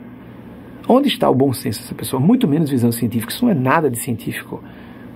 Onde 0.87 1.09
está 1.09 1.29
o 1.29 1.35
bom 1.35 1.53
senso 1.53 1.81
dessa 1.81 1.95
pessoa? 1.95 2.21
Muito 2.21 2.47
menos 2.47 2.71
visão 2.71 2.93
científica. 2.93 3.33
Isso 3.33 3.45
não 3.45 3.51
é 3.51 3.55
nada 3.55 3.91
de 3.91 3.99
científico. 3.99 4.63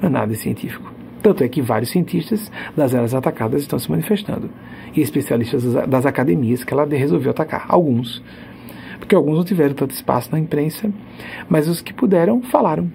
Não 0.00 0.08
é 0.08 0.12
nada 0.12 0.32
de 0.32 0.38
científico. 0.38 0.90
Tanto 1.22 1.44
é 1.44 1.48
que 1.48 1.60
vários 1.60 1.90
cientistas 1.90 2.50
das 2.74 2.94
áreas 2.94 3.14
atacadas 3.14 3.60
estão 3.62 3.78
se 3.78 3.90
manifestando. 3.90 4.50
E 4.96 5.02
especialistas 5.02 5.62
das 5.86 6.06
academias 6.06 6.64
que 6.64 6.72
ela 6.72 6.86
resolveu 6.86 7.30
atacar. 7.30 7.66
Alguns 7.68 8.22
porque 9.00 9.14
alguns 9.14 9.38
não 9.38 9.44
tiveram 9.44 9.74
tanto 9.74 9.92
espaço 9.92 10.30
na 10.30 10.38
imprensa, 10.38 10.92
mas 11.48 11.66
os 11.66 11.80
que 11.80 11.92
puderam 11.92 12.40
falaram. 12.42 12.88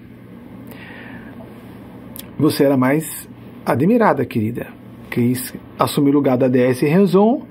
Você 2.38 2.64
era 2.64 2.76
mais 2.76 3.28
admirada, 3.64 4.24
querida. 4.24 4.68
Quis 5.10 5.54
assumir 5.78 6.10
o 6.10 6.14
lugar 6.14 6.38
da 6.38 6.48
DS 6.48 6.80
Renzon, 6.80 7.42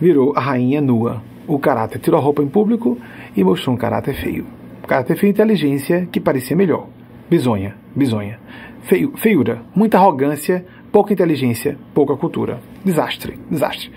virou 0.00 0.34
a 0.36 0.40
rainha 0.40 0.80
nua. 0.80 1.22
O 1.46 1.58
caráter 1.58 1.98
tirou 1.98 2.18
a 2.18 2.22
roupa 2.22 2.42
em 2.42 2.48
público 2.48 2.98
e 3.36 3.44
mostrou 3.44 3.74
um 3.74 3.78
caráter 3.78 4.14
feio. 4.14 4.46
Caráter 4.86 5.16
feio 5.16 5.30
e 5.30 5.32
inteligência 5.32 6.08
que 6.10 6.20
parecia 6.20 6.56
melhor. 6.56 6.88
Bisonha, 7.28 7.76
bisonha. 7.94 8.40
Feio, 8.82 9.12
feiura, 9.16 9.62
muita 9.74 9.98
arrogância, 9.98 10.64
pouca 10.90 11.12
inteligência, 11.12 11.76
pouca 11.94 12.16
cultura. 12.16 12.60
Desastre, 12.84 13.38
desastre. 13.50 13.90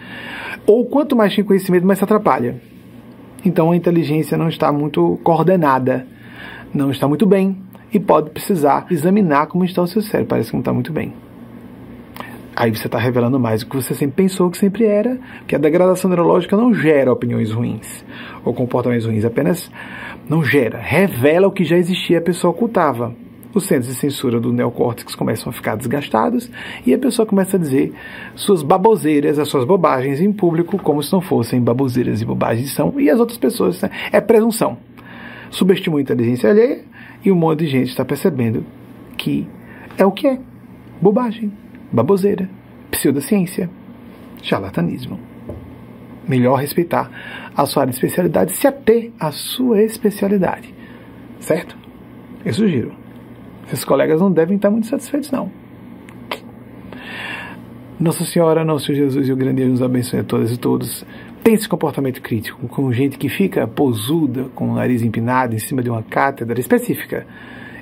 Ou 0.67 0.85
quanto 0.85 1.15
mais 1.15 1.35
tem 1.35 1.43
conhecimento, 1.43 1.85
mais 1.85 1.97
se 1.97 2.03
atrapalha. 2.03 2.61
Então 3.45 3.71
a 3.71 3.75
inteligência 3.75 4.37
não 4.37 4.47
está 4.47 4.71
muito 4.71 5.19
coordenada, 5.23 6.07
não 6.73 6.91
está 6.91 7.07
muito 7.07 7.25
bem 7.25 7.57
e 7.93 7.99
pode 7.99 8.31
precisar 8.31 8.85
examinar 8.89 9.47
como 9.47 9.65
está 9.65 9.81
o 9.81 9.87
seu 9.87 10.01
cérebro. 10.01 10.29
Parece 10.29 10.49
que 10.49 10.55
não 10.55 10.61
está 10.61 10.73
muito 10.73 10.91
bem. 10.91 11.13
Aí 12.55 12.69
você 12.69 12.87
está 12.87 12.99
revelando 12.99 13.39
mais 13.39 13.63
do 13.63 13.69
que 13.69 13.75
você 13.75 13.95
sempre 13.95 14.23
pensou 14.23 14.49
que 14.49 14.57
sempre 14.57 14.85
era, 14.85 15.19
que 15.47 15.55
a 15.55 15.59
degradação 15.59 16.07
neurológica 16.07 16.55
não 16.55 16.73
gera 16.73 17.11
opiniões 17.11 17.51
ruins 17.51 18.05
ou 18.45 18.53
comportamentos 18.53 19.07
ruins, 19.07 19.25
apenas 19.25 19.71
não 20.29 20.43
gera, 20.43 20.77
revela 20.79 21.47
o 21.47 21.51
que 21.51 21.63
já 21.63 21.77
existia 21.77 22.17
e 22.17 22.19
a 22.19 22.21
pessoa 22.21 22.51
ocultava 22.51 23.15
os 23.53 23.65
centros 23.65 23.87
de 23.87 23.95
censura 23.95 24.39
do 24.39 24.51
neocórtex 24.51 25.15
começam 25.15 25.49
a 25.49 25.53
ficar 25.53 25.75
desgastados 25.75 26.49
e 26.85 26.93
a 26.93 26.97
pessoa 26.97 27.25
começa 27.25 27.57
a 27.57 27.59
dizer 27.59 27.93
suas 28.35 28.63
baboseiras, 28.63 29.37
as 29.37 29.47
suas 29.47 29.65
bobagens 29.65 30.19
em 30.19 30.31
público, 30.31 30.77
como 30.79 31.03
se 31.03 31.13
não 31.13 31.21
fossem 31.21 31.61
baboseiras 31.61 32.21
e 32.21 32.25
bobagens 32.25 32.73
são, 32.73 32.99
e 32.99 33.09
as 33.09 33.19
outras 33.19 33.37
pessoas. 33.37 33.81
Né? 33.81 33.89
É 34.11 34.19
presunção. 34.19 34.77
Subestimou 35.49 35.99
a 35.99 36.01
inteligência 36.01 36.49
alheia 36.49 36.81
e 37.23 37.31
um 37.31 37.35
monte 37.35 37.59
de 37.59 37.67
gente 37.67 37.89
está 37.89 38.03
percebendo 38.03 38.65
que 39.17 39.47
é 39.97 40.05
o 40.05 40.11
que 40.11 40.27
é: 40.27 40.39
bobagem, 41.01 41.51
baboseira, 41.91 42.49
pseudociência, 42.89 43.69
charlatanismo. 44.41 45.19
Melhor 46.27 46.55
respeitar 46.55 47.11
a 47.55 47.65
sua 47.65 47.83
área 47.83 47.91
de 47.91 47.97
especialidade, 47.97 48.53
se 48.53 48.65
ater 48.65 49.11
à 49.19 49.31
sua 49.31 49.83
especialidade. 49.83 50.73
Certo? 51.39 51.77
Eu 52.45 52.53
sugiro. 52.53 53.02
Esses 53.67 53.85
colegas 53.85 54.19
não 54.21 54.31
devem 54.31 54.55
estar 54.55 54.69
muito 54.69 54.87
satisfeitos, 54.87 55.31
não. 55.31 55.49
Nossa 57.99 58.25
Senhora, 58.25 58.65
Nosso 58.65 58.93
Jesus 58.93 59.27
e 59.27 59.31
o 59.31 59.35
grande 59.35 59.57
Deus 59.57 59.71
nos 59.71 59.81
abençoe 59.81 60.19
a 60.19 60.23
todas 60.23 60.51
e 60.51 60.57
todos. 60.57 61.05
Tem 61.43 61.53
esse 61.53 61.69
comportamento 61.69 62.21
crítico 62.21 62.67
com 62.67 62.91
gente 62.91 63.17
que 63.17 63.29
fica 63.29 63.67
posuda, 63.67 64.45
com 64.55 64.69
o 64.69 64.75
nariz 64.75 65.01
empinado 65.01 65.55
em 65.55 65.59
cima 65.59 65.81
de 65.81 65.89
uma 65.89 66.03
cátedra 66.03 66.59
específica. 66.59 67.25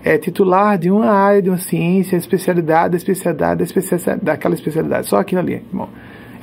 É 0.04 0.18
titular 0.18 0.78
de 0.78 0.90
uma 0.90 1.12
área, 1.12 1.42
de 1.42 1.50
uma 1.50 1.58
ciência, 1.58 2.18
especialidade, 2.18 2.98
especialidade, 2.98 3.64
especialidade, 3.64 4.24
daquela 4.24 4.56
especialidade. 4.56 5.08
Só 5.08 5.18
aquilo 5.18 5.42
ali. 5.42 5.64
Bom, 5.72 5.90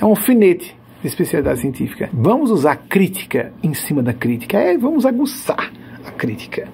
é 0.01 0.05
um 0.05 0.11
alfinete 0.11 0.77
de 1.01 1.07
especialidade 1.07 1.61
científica. 1.61 2.09
Vamos 2.13 2.51
usar 2.51 2.77
crítica 2.89 3.53
em 3.63 3.75
cima 3.75 4.03
da 4.03 4.13
crítica. 4.13 4.59
É, 4.59 4.79
vamos 4.79 5.05
aguçar 5.05 5.73
a 6.05 6.11
crítica. 6.11 6.69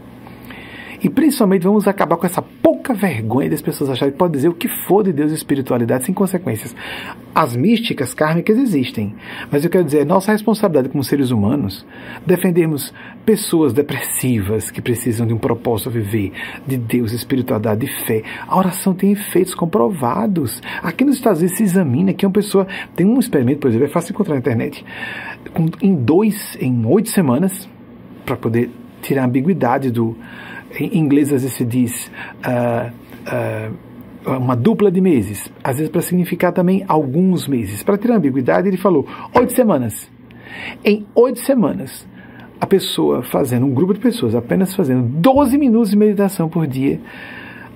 E 1.05 1.11
principalmente 1.11 1.65
vamos 1.65 1.87
acabar 1.87 2.17
com 2.17 2.25
essa 2.25 2.41
pouca 2.41 2.95
vergonha 2.95 3.51
das 3.51 3.61
pessoas 3.61 3.91
acharem 3.91 4.13
que 4.13 4.19
pode 4.19 4.33
dizer 4.33 4.49
o 4.49 4.55
que 4.55 4.69
for 4.87 5.05
de 5.05 5.13
Deus 5.13 5.33
e 5.33 5.35
espiritualidade 5.35 6.07
sem 6.07 6.15
consequências. 6.15 6.75
As 7.35 7.55
místicas 7.55 8.15
kármicas 8.15 8.57
existem, 8.57 9.15
mas 9.53 9.63
eu 9.63 9.71
quero 9.71 9.85
dizer, 9.85 9.99
é 9.99 10.05
nossa 10.07 10.33
responsabilidade 10.33 10.89
como 10.89 11.05
seres 11.05 11.31
humanos 11.31 11.85
defendermos 12.25 12.95
pessoas 13.27 13.75
depressivas 13.75 14.71
que 14.71 14.81
precisam 14.81 15.27
de 15.27 15.35
um 15.35 15.39
propósito 15.39 15.91
a 15.91 15.93
viver, 15.93 16.33
de 16.67 16.79
Deus, 16.79 17.13
espiritualidade, 17.13 17.83
de 17.83 18.07
fé. 18.07 18.23
A 18.49 18.57
oração 18.57 18.95
tem 18.95 19.13
efeitos 19.13 19.55
comprovados. 19.55 20.63
Aqui 20.83 21.05
nos 21.05 21.17
Estados 21.17 21.41
Unidos 21.41 21.59
se 21.59 21.65
examina 21.65 22.15
que 22.15 22.25
uma 22.25 22.33
pessoa 22.33 22.67
tem 22.97 23.07
um 23.07 23.19
experimento, 23.19 23.61
por 23.61 23.69
exemplo, 23.69 23.87
é 23.87 23.91
fácil 23.91 24.13
encontrar 24.13 24.35
na 24.35 24.41
internet, 24.41 24.83
em 25.83 25.95
dois, 25.95 26.57
em 26.59 26.87
oito 26.87 27.11
semanas, 27.11 27.69
para 28.25 28.37
poder 28.37 28.71
tirar 29.03 29.23
a 29.23 29.27
ambiguidade 29.27 29.91
do. 29.91 30.17
Em 30.79 30.99
inglês 30.99 31.33
às 31.33 31.43
vezes 31.43 31.57
se 31.57 31.65
diz. 31.65 32.11
Uh, 32.47 32.93
uh, 33.29 33.95
uma 34.27 34.57
dupla 34.57 34.91
de 34.91 35.01
meses, 35.01 35.53
às 35.63 35.77
vezes 35.77 35.91
para 35.91 36.01
significar 36.01 36.53
também 36.53 36.85
alguns 36.89 37.47
meses. 37.47 37.83
Para 37.83 37.99
ter 37.99 38.11
ambiguidade, 38.11 38.69
ele 38.69 38.77
falou 38.77 39.07
oito 39.35 39.53
semanas. 39.53 40.11
Em 40.85 41.05
oito 41.15 41.41
semanas, 41.41 42.07
a 42.61 42.67
pessoa 42.67 43.23
fazendo, 43.23 43.67
um 43.67 43.75
grupo 43.75 43.93
de 43.93 44.01
pessoas 44.01 44.35
apenas 44.35 44.75
fazendo 44.75 45.03
12 45.03 45.59
minutos 45.59 45.91
de 45.91 45.97
meditação 45.97 46.49
por 46.49 46.67
dia, 46.67 47.01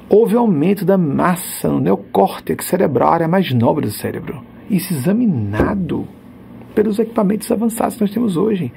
houve 0.08 0.36
aumento 0.36 0.84
da 0.84 0.96
massa 0.96 1.68
no 1.68 1.80
neocórtex 1.80 2.64
cerebral, 2.64 3.10
a 3.10 3.14
área 3.14 3.28
mais 3.28 3.52
nobre 3.52 3.86
do 3.86 3.92
cérebro. 3.92 4.42
Isso 4.70 4.94
examinado 4.94 6.06
pelos 6.74 6.98
equipamentos 6.98 7.50
avançados 7.50 7.96
que 7.96 8.00
nós 8.00 8.10
temos 8.10 8.36
hoje 8.36 8.72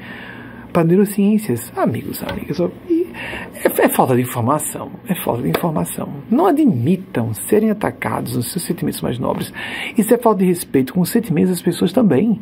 para 0.71 0.83
neurociências. 0.83 1.71
Amigos, 1.75 2.23
amigas, 2.23 2.59
é, 2.59 3.83
é, 3.85 3.89
falta 3.89 4.15
de 4.15 4.21
informação. 4.21 4.91
É 5.07 5.15
falta 5.15 5.43
de 5.43 5.49
informação. 5.49 6.09
Não 6.29 6.47
admitam 6.47 7.33
serem 7.33 7.69
atacados 7.69 8.35
nos 8.35 8.51
seus 8.51 8.63
sentimentos 8.63 9.01
mais 9.01 9.19
nobres. 9.19 9.53
Isso 9.97 10.13
é 10.13 10.17
falta 10.17 10.39
de 10.39 10.45
respeito 10.45 10.93
com 10.93 11.01
os 11.01 11.09
sentimentos 11.09 11.51
das 11.51 11.61
pessoas 11.61 11.91
também. 11.91 12.39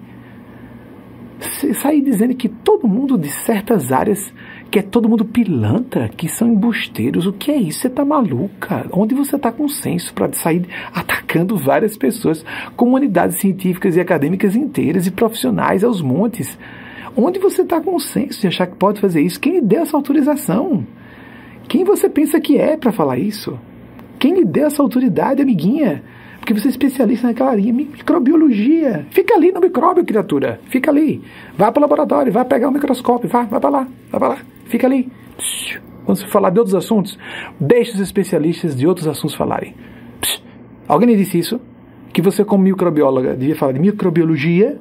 Sair 1.81 2.01
dizendo 2.01 2.35
que 2.35 2.49
todo 2.49 2.87
mundo 2.87 3.17
de 3.17 3.29
certas 3.29 3.91
áreas, 3.91 4.33
que 4.69 4.79
é 4.79 4.81
todo 4.81 5.07
mundo 5.07 5.23
pilantra, 5.23 6.09
que 6.09 6.27
são 6.27 6.49
embusteiros. 6.49 7.25
O 7.25 7.33
que 7.33 7.51
é 7.51 7.55
isso? 7.55 7.79
Você 7.79 7.89
tá 7.89 8.03
maluca? 8.03 8.85
Onde 8.91 9.15
você 9.15 9.37
tá 9.39 9.51
com 9.51 9.67
senso 9.67 10.13
para 10.13 10.31
sair 10.33 10.67
atacando 10.93 11.57
várias 11.57 11.97
pessoas, 11.97 12.43
comunidades 12.75 13.37
científicas 13.37 13.95
e 13.95 14.01
acadêmicas 14.01 14.55
inteiras 14.55 15.07
e 15.07 15.11
profissionais 15.11 15.83
aos 15.83 16.01
montes? 16.01 16.57
Onde 17.15 17.39
você 17.39 17.61
está 17.61 17.81
com 17.81 17.95
o 17.95 17.99
senso 17.99 18.41
de 18.41 18.47
achar 18.47 18.67
que 18.67 18.75
pode 18.75 19.01
fazer 19.01 19.21
isso? 19.21 19.39
Quem 19.39 19.53
lhe 19.53 19.61
deu 19.61 19.81
essa 19.81 19.97
autorização? 19.97 20.85
Quem 21.67 21.83
você 21.83 22.09
pensa 22.09 22.39
que 22.39 22.57
é 22.57 22.77
para 22.77 22.91
falar 22.91 23.17
isso? 23.17 23.59
Quem 24.17 24.33
lhe 24.33 24.45
deu 24.45 24.67
essa 24.67 24.81
autoridade, 24.81 25.41
amiguinha? 25.41 26.03
Porque 26.39 26.53
você 26.53 26.67
é 26.67 26.71
especialista 26.71 27.27
naquela 27.27 27.51
área, 27.51 27.73
microbiologia. 27.73 29.05
Fica 29.11 29.35
ali 29.35 29.51
no 29.51 29.59
micróbio, 29.59 30.03
criatura. 30.03 30.59
Fica 30.69 30.89
ali. 30.89 31.21
Vá 31.57 31.71
para 31.71 31.79
o 31.79 31.81
laboratório, 31.81 32.31
vá 32.31 32.43
pegar 32.43 32.69
o 32.69 32.71
microscópio, 32.71 33.29
vá, 33.29 33.43
vá 33.43 33.59
para 33.59 33.69
lá, 33.69 33.87
vá 34.11 34.19
para 34.19 34.27
lá. 34.29 34.37
Fica 34.65 34.87
ali. 34.87 35.11
Quando 36.05 36.17
você 36.17 36.27
falar 36.27 36.49
de 36.49 36.59
outros 36.59 36.75
assuntos, 36.75 37.19
deixe 37.59 37.91
os 37.91 37.99
especialistas 37.99 38.75
de 38.75 38.87
outros 38.87 39.07
assuntos 39.07 39.35
falarem. 39.35 39.75
Alguém 40.87 41.09
lhe 41.09 41.17
disse 41.17 41.37
isso? 41.37 41.61
Que 42.11 42.21
você, 42.21 42.43
como 42.43 42.63
microbióloga, 42.63 43.35
devia 43.35 43.55
falar 43.55 43.73
de 43.73 43.79
microbiologia? 43.79 44.79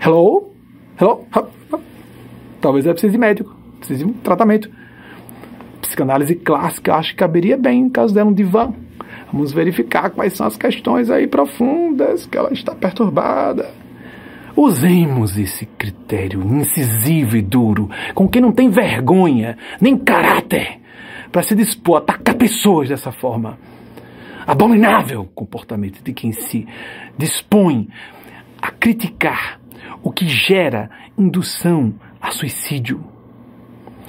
Hello? 0.00 0.50
Hello? 0.98 1.26
Talvez 2.62 2.86
ela 2.86 2.94
precise 2.94 3.12
de 3.12 3.18
médico, 3.18 3.54
precise 3.78 4.04
de 4.04 4.10
um 4.10 4.12
tratamento. 4.12 4.70
Psicanálise 5.80 6.36
clássica, 6.36 6.94
acho 6.94 7.10
que 7.10 7.16
caberia 7.16 7.56
bem 7.56 7.84
no 7.84 7.90
caso 7.90 8.14
dela 8.14 8.30
um 8.30 8.32
divã. 8.32 8.72
Vamos 9.32 9.52
verificar 9.52 10.10
quais 10.10 10.34
são 10.34 10.46
as 10.46 10.56
questões 10.56 11.10
aí 11.10 11.26
profundas 11.26 12.24
que 12.24 12.38
ela 12.38 12.52
está 12.52 12.72
perturbada. 12.72 13.68
Usemos 14.54 15.36
esse 15.36 15.66
critério 15.66 16.40
incisivo 16.42 17.36
e 17.36 17.42
duro, 17.42 17.90
com 18.14 18.28
quem 18.28 18.40
não 18.40 18.52
tem 18.52 18.70
vergonha, 18.70 19.58
nem 19.80 19.96
caráter, 19.96 20.78
para 21.32 21.42
se 21.42 21.56
dispor 21.56 21.96
a 21.96 21.98
atacar 21.98 22.36
pessoas 22.36 22.88
dessa 22.88 23.10
forma. 23.10 23.58
Abominável 24.46 25.28
comportamento 25.34 26.00
de 26.02 26.12
quem 26.12 26.30
se 26.30 26.66
dispõe 27.18 27.88
a 28.60 28.70
criticar 28.70 29.60
o 30.02 30.12
que 30.12 30.28
gera 30.28 30.90
indução 31.18 31.94
a 32.22 32.30
suicídio. 32.30 33.04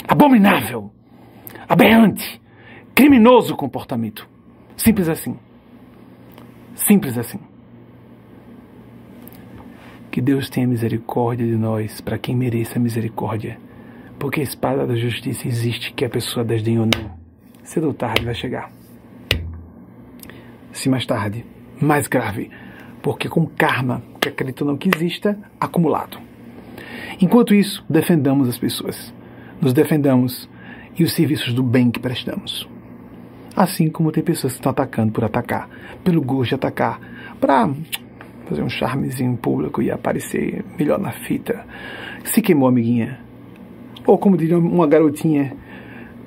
Abominável, 0.07 0.91
aberrante, 1.67 2.39
criminoso 2.93 3.55
comportamento. 3.55 4.29
Simples 4.77 5.09
assim. 5.09 5.35
Simples 6.75 7.17
assim. 7.17 7.39
Que 10.11 10.21
Deus 10.21 10.47
tenha 10.47 10.67
misericórdia 10.67 11.47
de 11.47 11.55
nós, 11.55 11.99
para 11.99 12.19
quem 12.19 12.35
mereça 12.35 12.79
misericórdia. 12.79 13.59
Porque 14.19 14.41
a 14.41 14.43
espada 14.43 14.85
da 14.85 14.95
justiça 14.95 15.47
existe, 15.47 15.91
que 15.91 16.05
a 16.05 16.09
pessoa 16.09 16.45
desdenhe 16.45 16.79
ou 16.79 16.85
não. 16.85 17.11
Cedo 17.63 17.87
ou 17.87 17.93
tarde 17.93 18.23
vai 18.23 18.35
chegar. 18.35 18.71
Se 20.71 20.87
mais 20.87 21.05
tarde, 21.05 21.43
mais 21.81 22.07
grave. 22.07 22.51
Porque 23.01 23.27
com 23.27 23.47
karma, 23.47 24.03
que 24.21 24.29
acredito 24.29 24.63
não 24.63 24.77
que 24.77 24.89
exista, 24.93 25.37
acumulado. 25.59 26.32
Enquanto 27.21 27.53
isso, 27.53 27.83
defendamos 27.89 28.49
as 28.49 28.57
pessoas, 28.57 29.13
nos 29.61 29.73
defendamos 29.73 30.49
e 30.97 31.03
os 31.03 31.13
serviços 31.13 31.53
do 31.53 31.63
bem 31.63 31.91
que 31.91 31.99
prestamos. 31.99 32.67
Assim 33.55 33.89
como 33.89 34.11
tem 34.11 34.23
pessoas 34.23 34.53
que 34.53 34.59
estão 34.59 34.71
atacando 34.71 35.11
por 35.11 35.23
atacar, 35.23 35.69
pelo 36.03 36.21
gosto 36.21 36.49
de 36.49 36.55
atacar, 36.55 36.99
para 37.39 37.69
fazer 38.47 38.63
um 38.63 38.69
charmezinho 38.69 39.37
público 39.37 39.81
e 39.81 39.91
aparecer 39.91 40.65
melhor 40.77 40.99
na 40.99 41.11
fita. 41.11 41.65
Se 42.23 42.41
queimou, 42.41 42.67
amiguinha. 42.67 43.19
Ou 44.05 44.17
como 44.17 44.35
diria 44.35 44.57
uma 44.57 44.87
garotinha 44.87 45.55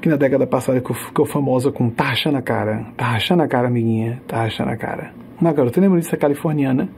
que 0.01 0.09
na 0.09 0.17
década 0.17 0.47
passada 0.47 0.81
ficou 0.81 1.27
famosa 1.27 1.73
com 1.73 1.91
tá 1.91 2.05
rachando 2.05 2.39
a 2.39 2.43
cara. 2.43 2.87
Tá 2.97 3.07
rachando 3.07 3.43
a 3.43 3.49
cara, 3.49 3.69
amiguinha. 3.69 4.23
Tá 4.27 4.43
rachando 4.43 4.71
a 4.71 4.77
cara. 4.77 5.13
Uma 5.41 5.53
garota, 5.53 5.81
lembra 5.81 6.01
disso, 6.01 6.17
californiana 6.17 6.89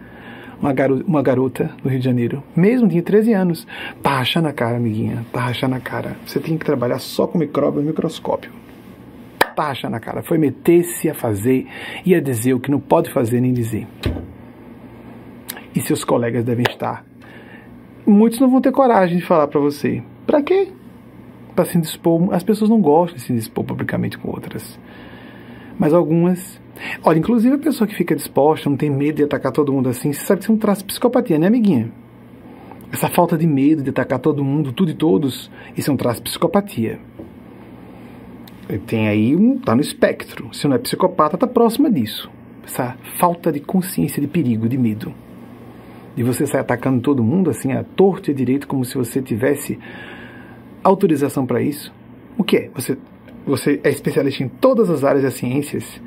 uma, 0.60 0.72
garo, 0.72 1.05
uma 1.06 1.22
garota 1.22 1.70
do 1.82 1.89
Rio 1.89 1.98
de 1.98 2.05
Janeiro, 2.05 2.43
mesmo 2.55 2.89
tinha 2.89 3.02
13 3.02 3.32
anos, 3.32 3.66
tá 4.02 4.18
rachando 4.18 4.48
a 4.48 4.52
cara, 4.52 4.76
amiguinha, 4.76 5.24
tá 5.32 5.40
rachando 5.40 5.74
a 5.74 5.80
cara. 5.80 6.16
Você 6.26 6.40
tem 6.40 6.59
que 6.59 6.64
trabalhar 6.64 6.98
só 6.98 7.26
com 7.26 7.39
micróbio 7.39 7.80
e 7.80 7.85
microscópio. 7.85 8.51
Tá 9.55 9.68
rachando 9.68 9.97
a 9.97 10.01
cara. 10.01 10.22
Foi 10.22 10.39
meter-se 10.39 11.09
a 11.10 11.14
fazer 11.14 11.66
e 12.05 12.14
a 12.14 12.20
dizer 12.20 12.55
o 12.55 12.60
que 12.60 12.70
não 12.70 12.78
pode 12.78 13.10
fazer 13.10 13.40
nem 13.40 13.52
dizer. 13.52 13.86
E 15.74 15.80
seus 15.80 16.05
colegas 16.05 16.44
devem 16.44 16.64
estar. 16.68 17.05
Muitos 18.06 18.40
não 18.40 18.51
vão 18.51 18.60
ter 18.60 18.72
coragem 18.72 19.18
de 19.18 19.24
falar 19.24 19.48
para 19.48 19.60
você. 19.60 20.02
Para 20.26 20.43
quê? 20.43 20.68
Para 21.55 21.64
se 21.64 21.78
dispor. 21.80 22.32
As 22.32 22.43
pessoas 22.43 22.70
não 22.70 22.80
gostam 22.80 23.16
de 23.16 23.22
se 23.22 23.32
dispor 23.32 23.64
publicamente 23.64 24.16
com 24.16 24.28
outras. 24.30 24.78
Mas 25.78 25.94
algumas 25.94 26.60
Olha, 27.02 27.18
inclusive 27.18 27.56
a 27.56 27.59
pessoa 27.59 27.88
que 27.88 27.94
fica 27.94 28.14
disposta, 28.14 28.70
não 28.70 28.76
tem 28.76 28.90
medo 28.90 29.16
de 29.16 29.24
atacar 29.24 29.52
todo 29.52 29.72
mundo 29.72 29.88
assim, 29.88 30.12
você 30.12 30.24
sabe 30.24 30.38
que 30.38 30.44
isso 30.44 30.52
é 30.52 30.55
um 30.55 30.59
traço 30.59 30.82
de 30.82 30.86
psicopatia, 30.86 31.38
né, 31.38 31.46
amiguinha? 31.46 31.90
Essa 32.92 33.09
falta 33.09 33.36
de 33.36 33.46
medo 33.46 33.82
de 33.82 33.90
atacar 33.90 34.18
todo 34.18 34.44
mundo, 34.44 34.72
tudo 34.72 34.90
e 34.90 34.94
todos, 34.94 35.50
isso 35.76 35.90
é 35.90 35.94
um 35.94 35.96
traço 35.96 36.20
de 36.20 36.30
psicopatia. 36.30 36.98
Tem 38.86 39.09
aí, 39.09 39.34
um, 39.34 39.59
tá 39.59 39.74
no 39.74 39.80
espectro. 39.80 40.52
Se 40.55 40.68
não 40.68 40.76
é 40.76 40.78
psicopata, 40.78 41.38
tá 41.38 41.46
próxima 41.46 41.90
disso. 41.90 42.30
Essa 42.62 42.96
falta 43.16 43.50
de 43.50 43.60
consciência 43.60 44.20
de 44.20 44.28
perigo, 44.28 44.68
de 44.68 44.76
medo. 44.76 45.12
De 46.14 46.22
você 46.22 46.46
sair 46.46 46.60
atacando 46.60 47.00
todo 47.00 47.24
mundo 47.24 47.48
assim, 47.48 47.72
a 47.72 47.82
torto 47.82 48.30
e 48.30 48.32
a 48.32 48.34
direito, 48.34 48.68
como 48.68 48.84
se 48.84 48.96
você 48.96 49.22
tivesse 49.22 49.78
autorização 50.82 51.46
para 51.46 51.62
isso. 51.62 51.92
O 52.36 52.44
que 52.44 52.56
é? 52.56 52.70
Você, 52.74 52.98
você 53.48 53.80
é 53.82 53.90
especialista 53.90 54.42
em 54.42 54.48
todas 54.48 54.90
as 54.90 55.04
áreas 55.04 55.22
das 55.22 55.34
ciências 55.34 56.00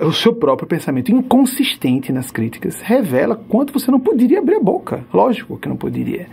o 0.00 0.12
seu 0.12 0.34
próprio 0.34 0.66
pensamento 0.66 1.12
inconsistente 1.12 2.12
nas 2.12 2.30
críticas 2.30 2.80
revela 2.80 3.36
quanto 3.36 3.72
você 3.72 3.90
não 3.90 4.00
poderia 4.00 4.38
abrir 4.38 4.56
a 4.56 4.60
boca. 4.60 5.04
Lógico 5.12 5.58
que 5.58 5.68
não 5.68 5.76
poderia. 5.76 6.26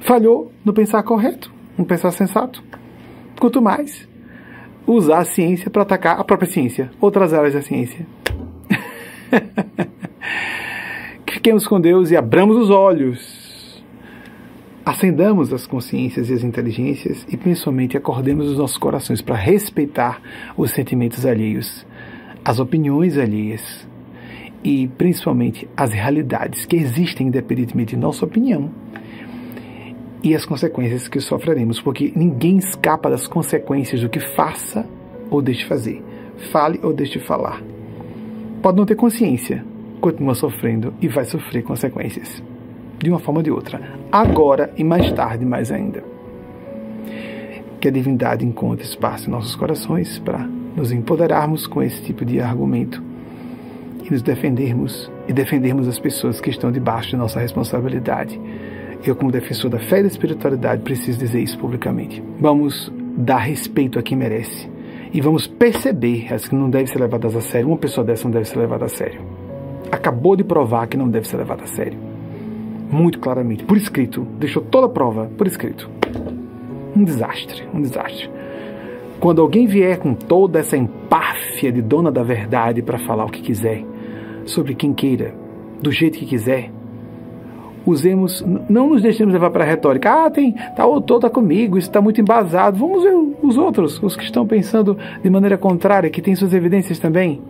Falhou 0.00 0.50
no 0.64 0.72
pensar 0.72 1.02
correto, 1.02 1.52
no 1.76 1.84
pensar 1.84 2.10
sensato. 2.12 2.62
Quanto 3.38 3.60
mais 3.60 4.08
usar 4.86 5.18
a 5.18 5.24
ciência 5.24 5.70
para 5.70 5.82
atacar 5.82 6.18
a 6.20 6.24
própria 6.24 6.50
ciência, 6.50 6.90
outras 7.00 7.32
áreas 7.32 7.54
da 7.54 7.62
ciência. 7.62 8.06
Fiquemos 11.30 11.66
com 11.66 11.80
Deus 11.80 12.10
e 12.10 12.16
abramos 12.16 12.56
os 12.56 12.70
olhos. 12.70 13.43
Acendamos 14.84 15.52
as 15.52 15.66
consciências 15.66 16.28
e 16.28 16.34
as 16.34 16.44
inteligências 16.44 17.26
e 17.30 17.36
principalmente 17.36 17.96
acordemos 17.96 18.48
os 18.48 18.58
nossos 18.58 18.76
corações 18.76 19.22
para 19.22 19.34
respeitar 19.34 20.20
os 20.56 20.72
sentimentos 20.72 21.24
alheios 21.24 21.86
as 22.44 22.60
opiniões 22.60 23.16
alheias 23.16 23.88
e 24.62 24.86
principalmente 24.98 25.66
as 25.76 25.92
realidades 25.92 26.66
que 26.66 26.76
existem 26.76 27.28
independentemente 27.28 27.94
de 27.94 28.00
nossa 28.00 28.24
opinião 28.24 28.70
e 30.22 30.34
as 30.34 30.46
consequências 30.46 31.06
que 31.06 31.20
sofreremos, 31.20 31.82
porque 31.82 32.12
ninguém 32.16 32.56
escapa 32.56 33.10
das 33.10 33.26
consequências 33.26 34.00
do 34.00 34.08
que 34.08 34.20
faça 34.20 34.86
ou 35.30 35.42
deixe 35.42 35.66
fazer, 35.66 36.02
fale 36.50 36.80
ou 36.82 36.94
deixe 36.94 37.18
falar. 37.18 37.62
Pode 38.62 38.78
não 38.78 38.86
ter 38.86 38.94
consciência, 38.94 39.62
continua 40.00 40.34
sofrendo 40.34 40.94
e 41.00 41.08
vai 41.08 41.26
sofrer 41.26 41.62
consequências, 41.62 42.42
de 43.04 43.10
uma 43.10 43.18
forma 43.18 43.40
ou 43.40 43.42
de 43.44 43.50
outra, 43.50 43.80
agora 44.10 44.72
e 44.76 44.82
mais 44.82 45.12
tarde, 45.12 45.44
mais 45.44 45.70
ainda. 45.70 46.02
Que 47.78 47.88
a 47.88 47.90
divindade 47.90 48.46
encontre 48.46 48.84
espaço 48.84 49.28
em 49.28 49.30
nossos 49.30 49.54
corações 49.54 50.18
para 50.18 50.38
nos 50.74 50.90
empoderarmos 50.90 51.66
com 51.66 51.82
esse 51.82 52.02
tipo 52.02 52.24
de 52.24 52.40
argumento 52.40 53.02
e 54.02 54.10
nos 54.10 54.22
defendermos 54.22 55.10
e 55.28 55.34
defendermos 55.34 55.86
as 55.86 55.98
pessoas 55.98 56.40
que 56.40 56.48
estão 56.48 56.72
debaixo 56.72 57.10
de 57.10 57.16
nossa 57.16 57.38
responsabilidade. 57.38 58.40
Eu, 59.04 59.14
como 59.14 59.30
defensor 59.30 59.70
da 59.70 59.78
fé 59.78 59.98
e 59.98 60.02
da 60.02 60.08
espiritualidade, 60.08 60.82
preciso 60.82 61.18
dizer 61.18 61.42
isso 61.42 61.58
publicamente. 61.58 62.24
Vamos 62.40 62.90
dar 63.18 63.40
respeito 63.40 63.98
a 63.98 64.02
quem 64.02 64.16
merece. 64.16 64.66
E 65.12 65.20
vamos 65.20 65.46
perceber 65.46 66.32
as 66.32 66.48
que 66.48 66.54
não 66.54 66.70
devem 66.70 66.86
ser 66.86 67.00
levadas 67.00 67.36
a 67.36 67.40
sério. 67.42 67.68
Uma 67.68 67.76
pessoa 67.76 68.04
dessa 68.04 68.24
não 68.24 68.30
deve 68.30 68.46
ser 68.46 68.58
levada 68.58 68.86
a 68.86 68.88
sério. 68.88 69.20
Acabou 69.92 70.34
de 70.34 70.42
provar 70.42 70.86
que 70.86 70.96
não 70.96 71.08
deve 71.08 71.28
ser 71.28 71.36
levada 71.36 71.64
a 71.64 71.66
sério. 71.66 72.13
Muito 72.94 73.18
claramente, 73.18 73.64
por 73.64 73.76
escrito. 73.76 74.24
Deixou 74.38 74.62
toda 74.62 74.86
a 74.86 74.88
prova 74.88 75.28
por 75.36 75.48
escrito. 75.48 75.90
Um 76.96 77.02
desastre, 77.02 77.64
um 77.74 77.80
desastre. 77.80 78.30
Quando 79.18 79.42
alguém 79.42 79.66
vier 79.66 79.98
com 79.98 80.14
toda 80.14 80.60
essa 80.60 80.76
empáfia 80.76 81.72
de 81.72 81.82
dona 81.82 82.12
da 82.12 82.22
verdade 82.22 82.82
para 82.82 82.96
falar 82.98 83.24
o 83.24 83.30
que 83.30 83.42
quiser, 83.42 83.84
sobre 84.44 84.76
quem 84.76 84.94
queira, 84.94 85.34
do 85.82 85.90
jeito 85.90 86.20
que 86.20 86.24
quiser, 86.24 86.70
usemos, 87.84 88.44
não 88.68 88.90
nos 88.90 89.02
deixemos 89.02 89.34
levar 89.34 89.50
para 89.50 89.64
a 89.64 89.66
retórica. 89.66 90.26
Ah, 90.26 90.30
tem, 90.30 90.52
tá, 90.76 90.86
o 90.86 90.98
está 90.98 91.28
comigo, 91.28 91.76
isso 91.76 91.88
está 91.88 92.00
muito 92.00 92.20
embasado. 92.20 92.78
Vamos 92.78 93.02
ver 93.02 93.16
os 93.42 93.58
outros, 93.58 94.00
os 94.04 94.14
que 94.14 94.22
estão 94.22 94.46
pensando 94.46 94.96
de 95.20 95.28
maneira 95.28 95.58
contrária, 95.58 96.08
que 96.10 96.22
têm 96.22 96.36
suas 96.36 96.54
evidências 96.54 97.00
também. 97.00 97.42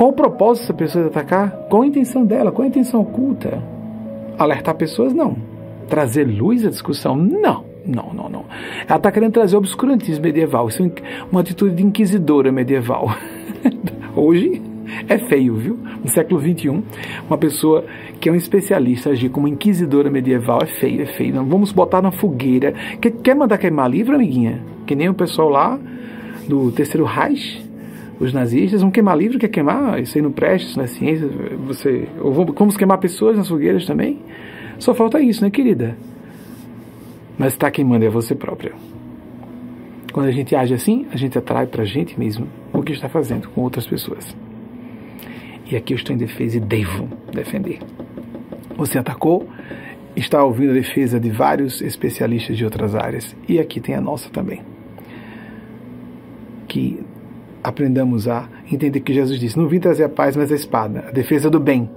Qual 0.00 0.08
o 0.08 0.14
propósito 0.14 0.62
dessa 0.62 0.72
pessoa 0.72 1.04
de 1.04 1.10
atacar? 1.10 1.50
Qual 1.68 1.82
a 1.82 1.86
intenção 1.86 2.24
dela? 2.24 2.50
Qual 2.50 2.64
a 2.64 2.68
intenção 2.68 3.02
oculta? 3.02 3.62
Alertar 4.38 4.74
pessoas? 4.74 5.12
Não. 5.12 5.36
Trazer 5.90 6.24
luz 6.24 6.64
à 6.64 6.70
discussão? 6.70 7.14
Não. 7.14 7.66
Não, 7.84 8.10
não, 8.14 8.26
não. 8.30 8.44
Ela 8.88 8.96
está 8.96 9.12
querendo 9.12 9.34
trazer 9.34 9.58
obscurantismo 9.58 10.24
medieval. 10.24 10.68
Isso 10.68 10.82
é 10.82 10.90
uma 11.30 11.42
atitude 11.42 11.74
de 11.74 11.82
inquisidora 11.84 12.50
medieval. 12.50 13.14
Hoje 14.16 14.62
é 15.06 15.18
feio, 15.18 15.56
viu? 15.56 15.78
No 16.02 16.08
século 16.08 16.40
XXI, 16.40 16.82
uma 17.28 17.36
pessoa 17.36 17.84
que 18.18 18.30
é 18.30 18.32
um 18.32 18.36
especialista 18.36 19.10
agir 19.10 19.28
como 19.28 19.48
inquisidora 19.48 20.10
medieval 20.10 20.60
é 20.62 20.66
feio, 20.66 21.02
é 21.02 21.06
feio. 21.08 21.34
Não 21.34 21.44
vamos 21.44 21.72
botar 21.72 22.00
na 22.00 22.10
fogueira. 22.10 22.72
Quer, 23.02 23.10
quer 23.22 23.34
mandar 23.34 23.58
queimar 23.58 23.90
livro, 23.90 24.14
amiguinha? 24.14 24.62
Que 24.86 24.96
nem 24.96 25.10
o 25.10 25.14
pessoal 25.14 25.50
lá 25.50 25.78
do 26.48 26.72
terceiro 26.72 27.04
Reich, 27.04 27.68
os 28.20 28.34
nazistas 28.34 28.82
vão 28.82 28.90
queimar 28.90 29.16
livro, 29.16 29.38
quer 29.38 29.48
queimar? 29.48 29.98
Isso 29.98 30.18
aí 30.18 30.22
não 30.22 30.30
presta, 30.30 30.68
isso 30.68 30.76
não 30.76 30.84
é 30.84 30.86
ciência. 30.86 31.26
Você, 31.66 32.06
ou 32.20 32.32
vamos, 32.32 32.54
vamos 32.54 32.76
queimar 32.76 32.98
pessoas 32.98 33.38
nas 33.38 33.48
fogueiras 33.48 33.86
também? 33.86 34.20
Só 34.78 34.94
falta 34.94 35.18
isso, 35.20 35.42
né, 35.42 35.50
querida? 35.50 35.96
Mas 37.38 37.54
está 37.54 37.70
queimando 37.70 38.04
é 38.04 38.10
você 38.10 38.34
própria. 38.34 38.72
Quando 40.12 40.26
a 40.26 40.32
gente 40.32 40.54
age 40.54 40.74
assim, 40.74 41.06
a 41.10 41.16
gente 41.16 41.38
atrai 41.38 41.66
para 41.66 41.82
a 41.82 41.86
gente 41.86 42.18
mesmo 42.18 42.46
o 42.74 42.82
que 42.82 42.92
está 42.92 43.08
fazendo 43.08 43.48
com 43.48 43.62
outras 43.62 43.86
pessoas. 43.86 44.36
E 45.70 45.74
aqui 45.74 45.94
eu 45.94 45.96
estou 45.96 46.14
em 46.14 46.18
defesa 46.18 46.58
e 46.58 46.60
devo 46.60 47.08
defender. 47.32 47.78
Você 48.76 48.98
atacou, 48.98 49.48
está 50.14 50.44
ouvindo 50.44 50.72
a 50.72 50.74
defesa 50.74 51.18
de 51.18 51.30
vários 51.30 51.80
especialistas 51.80 52.58
de 52.58 52.64
outras 52.64 52.94
áreas. 52.94 53.34
E 53.48 53.58
aqui 53.58 53.80
tem 53.80 53.94
a 53.94 54.00
nossa 54.00 54.28
também. 54.28 54.60
Que 56.68 57.00
aprendamos 57.62 58.28
a 58.28 58.48
entender 58.70 59.00
que 59.00 59.12
Jesus 59.12 59.38
disse: 59.38 59.58
Não 59.58 59.68
vim 59.68 59.80
trazer 59.80 60.04
a 60.04 60.08
paz, 60.08 60.36
mas 60.36 60.50
a 60.50 60.54
espada, 60.54 61.04
a 61.08 61.10
defesa 61.10 61.50
do 61.50 61.60
bem, 61.60 61.90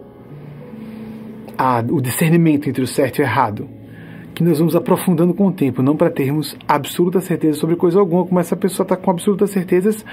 a, 1.57 1.83
o 1.89 2.01
discernimento 2.01 2.69
entre 2.69 2.83
o 2.83 2.87
certo 2.87 3.19
e 3.19 3.21
o 3.21 3.25
errado. 3.25 3.67
Que 4.33 4.43
nós 4.43 4.57
vamos 4.57 4.75
aprofundando 4.75 5.31
com 5.33 5.45
o 5.45 5.51
tempo, 5.51 5.83
não 5.83 5.95
para 5.95 6.09
termos 6.09 6.57
absoluta 6.67 7.21
certeza 7.21 7.59
sobre 7.59 7.75
coisa 7.75 7.99
alguma, 7.99 8.25
como 8.25 8.39
essa 8.39 8.55
pessoa 8.55 8.83
está 8.83 8.97
com 8.97 9.11
absolutas 9.11 9.51
certezas 9.51 10.03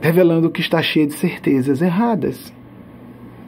revelando 0.00 0.50
que 0.50 0.60
está 0.60 0.80
cheia 0.82 1.06
de 1.06 1.14
certezas 1.14 1.82
erradas. 1.82 2.52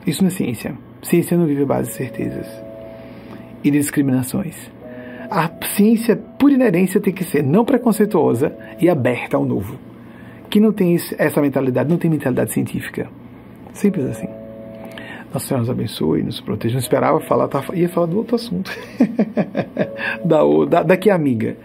Isso 0.07 0.23
não 0.23 0.29
é 0.29 0.33
ciência. 0.33 0.77
Ciência 1.03 1.37
não 1.37 1.47
vive 1.47 1.65
base 1.65 1.91
de 1.91 1.95
certezas 1.95 2.49
e 3.63 3.71
de 3.71 3.79
discriminações. 3.79 4.57
A 5.31 5.51
ciência, 5.67 6.17
por 6.17 6.51
inerência, 6.51 7.01
tem 7.01 7.13
que 7.13 7.23
ser 7.23 7.43
não 7.43 7.65
preconceituosa 7.65 8.57
e 8.81 8.89
aberta 8.89 9.37
ao 9.37 9.45
novo. 9.45 9.79
Que 10.49 10.61
não 10.61 10.73
tem 10.73 10.97
essa 11.19 11.41
mentalidade, 11.41 11.91
não 11.91 11.99
tem 11.99 12.11
mentalidade 12.11 12.53
científica. 12.53 13.09
Simples 13.73 14.07
assim. 14.07 14.29
Nossa 15.33 15.47
Senhora 15.47 15.61
nos 15.61 15.71
abençoe, 15.71 16.23
nos 16.23 16.41
proteja. 16.41 16.75
Não 16.75 16.81
esperava 16.81 17.21
falar, 17.21 17.49
tá, 17.49 17.63
ia 17.75 17.89
falar 17.89 18.07
do 18.07 18.17
outro 18.17 18.37
assunto. 18.37 18.71
da, 20.25 20.41
da, 20.69 20.83
daqui 20.83 21.11
a 21.11 21.15
amiga. 21.15 21.57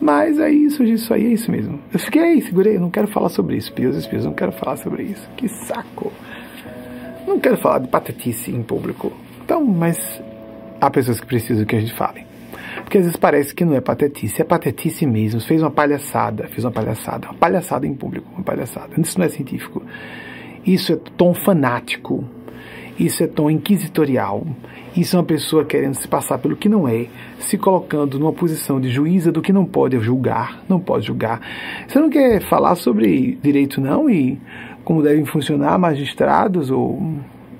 Mas 0.00 0.40
aí 0.40 0.70
surgiu 0.70 0.94
isso 0.94 1.12
aí, 1.12 1.26
é 1.26 1.28
isso 1.28 1.50
mesmo. 1.50 1.78
Eu 1.92 1.98
fiquei 1.98 2.22
aí, 2.22 2.42
segurei, 2.42 2.78
não 2.78 2.90
quero 2.90 3.06
falar 3.08 3.28
sobre 3.28 3.56
isso. 3.56 3.72
Deus 3.74 3.96
Espírito, 3.96 4.24
não 4.24 4.34
quero 4.34 4.52
falar 4.52 4.76
sobre 4.76 5.04
isso. 5.04 5.28
Que 5.36 5.46
saco. 5.66 6.12
Não 7.26 7.38
quero 7.38 7.58
falar 7.58 7.80
de 7.80 7.88
patetice 7.88 8.50
em 8.50 8.62
público. 8.62 9.12
Então, 9.44 9.64
mas 9.64 9.98
há 10.80 10.90
pessoas 10.90 11.20
que 11.20 11.26
precisam 11.26 11.64
que 11.64 11.76
a 11.76 11.80
gente 11.80 11.94
fale. 11.94 12.31
Porque 12.76 12.98
às 12.98 13.04
vezes 13.04 13.16
parece 13.16 13.54
que 13.54 13.64
não 13.64 13.74
é 13.74 13.80
patetice, 13.80 14.40
é 14.40 14.44
patetice 14.44 15.06
mesmo. 15.06 15.40
Fez 15.40 15.62
uma 15.62 15.70
palhaçada, 15.70 16.48
fez 16.48 16.64
uma 16.64 16.70
palhaçada, 16.70 17.28
uma 17.28 17.34
palhaçada 17.34 17.86
em 17.86 17.94
público, 17.94 18.28
uma 18.34 18.42
palhaçada. 18.42 19.00
Isso 19.00 19.18
não 19.18 19.26
é 19.26 19.28
científico. 19.28 19.82
Isso 20.64 20.92
é 20.92 20.96
tom 21.16 21.34
fanático. 21.34 22.24
Isso 22.98 23.22
é 23.22 23.26
tom 23.26 23.50
inquisitorial. 23.50 24.46
Isso 24.96 25.16
é 25.16 25.18
uma 25.18 25.24
pessoa 25.24 25.64
querendo 25.64 25.94
se 25.94 26.06
passar 26.06 26.36
pelo 26.38 26.54
que 26.54 26.68
não 26.68 26.86
é, 26.86 27.06
se 27.38 27.56
colocando 27.56 28.18
numa 28.18 28.32
posição 28.32 28.78
de 28.78 28.90
juíza 28.90 29.32
do 29.32 29.40
que 29.40 29.52
não 29.52 29.64
pode 29.64 29.98
julgar, 30.00 30.62
não 30.68 30.78
pode 30.78 31.06
julgar. 31.06 31.40
Você 31.88 31.98
não 31.98 32.10
quer 32.10 32.42
falar 32.42 32.74
sobre 32.74 33.38
direito 33.42 33.80
não 33.80 34.10
e 34.10 34.38
como 34.84 35.02
devem 35.02 35.24
funcionar 35.24 35.78
magistrados 35.78 36.70
ou 36.70 37.00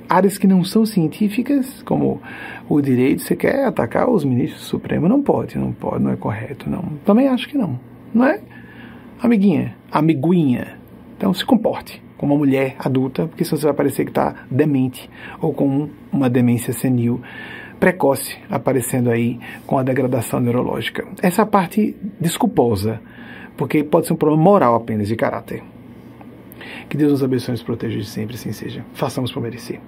áreas 0.09 0.39
que 0.39 0.47
não 0.47 0.65
são 0.65 0.85
científicas, 0.85 1.83
como 1.83 2.21
o 2.69 2.81
direito, 2.81 3.23
você 3.23 3.37
quer 3.37 3.65
atacar 3.65 4.09
os 4.09 4.25
ministros 4.25 4.63
do 4.63 4.67
Supremo? 4.67 5.09
Não 5.09 5.23
pode, 5.23 5.59
não 5.59 5.73
pode, 5.73 6.03
não 6.03 6.13
é 6.13 6.17
correto, 6.17 6.69
não. 6.69 6.83
Também 7.05 7.29
acho 7.29 7.49
que 7.49 7.57
não, 7.57 7.79
não 8.13 8.25
é? 8.25 8.41
Amiguinha, 9.21 9.77
amiguinha, 9.91 10.79
então 11.17 11.33
se 11.33 11.45
comporte 11.45 12.03
como 12.17 12.35
uma 12.35 12.39
mulher 12.39 12.77
adulta, 12.79 13.27
porque 13.27 13.45
senão 13.45 13.59
você 13.59 13.67
vai 13.67 13.75
parecer 13.75 14.05
que 14.05 14.11
está 14.11 14.45
demente 14.51 15.11
ou 15.41 15.53
com 15.53 15.89
uma 16.13 16.31
demência 16.31 16.73
senil 16.73 17.21
precoce 17.81 18.39
aparecendo 18.49 19.11
aí 19.11 19.41
com 19.67 19.77
a 19.77 19.83
degradação 19.83 20.39
neurológica. 20.39 21.05
Essa 21.21 21.45
parte 21.45 21.97
desculposa, 22.21 23.01
porque 23.57 23.83
pode 23.83 24.07
ser 24.07 24.13
um 24.13 24.17
problema 24.17 24.41
moral 24.41 24.77
apenas 24.77 25.09
de 25.09 25.17
caráter. 25.17 25.65
Que 26.89 26.97
Deus 26.97 27.13
nos 27.13 27.23
abençoe 27.23 27.51
e 27.51 27.53
nos 27.53 27.63
proteja 27.63 27.99
de 27.99 28.05
sempre, 28.05 28.37
assim 28.37 28.53
seja. 28.53 28.85
Façamos 28.95 29.33
por 29.33 29.43
merecer. 29.43 29.81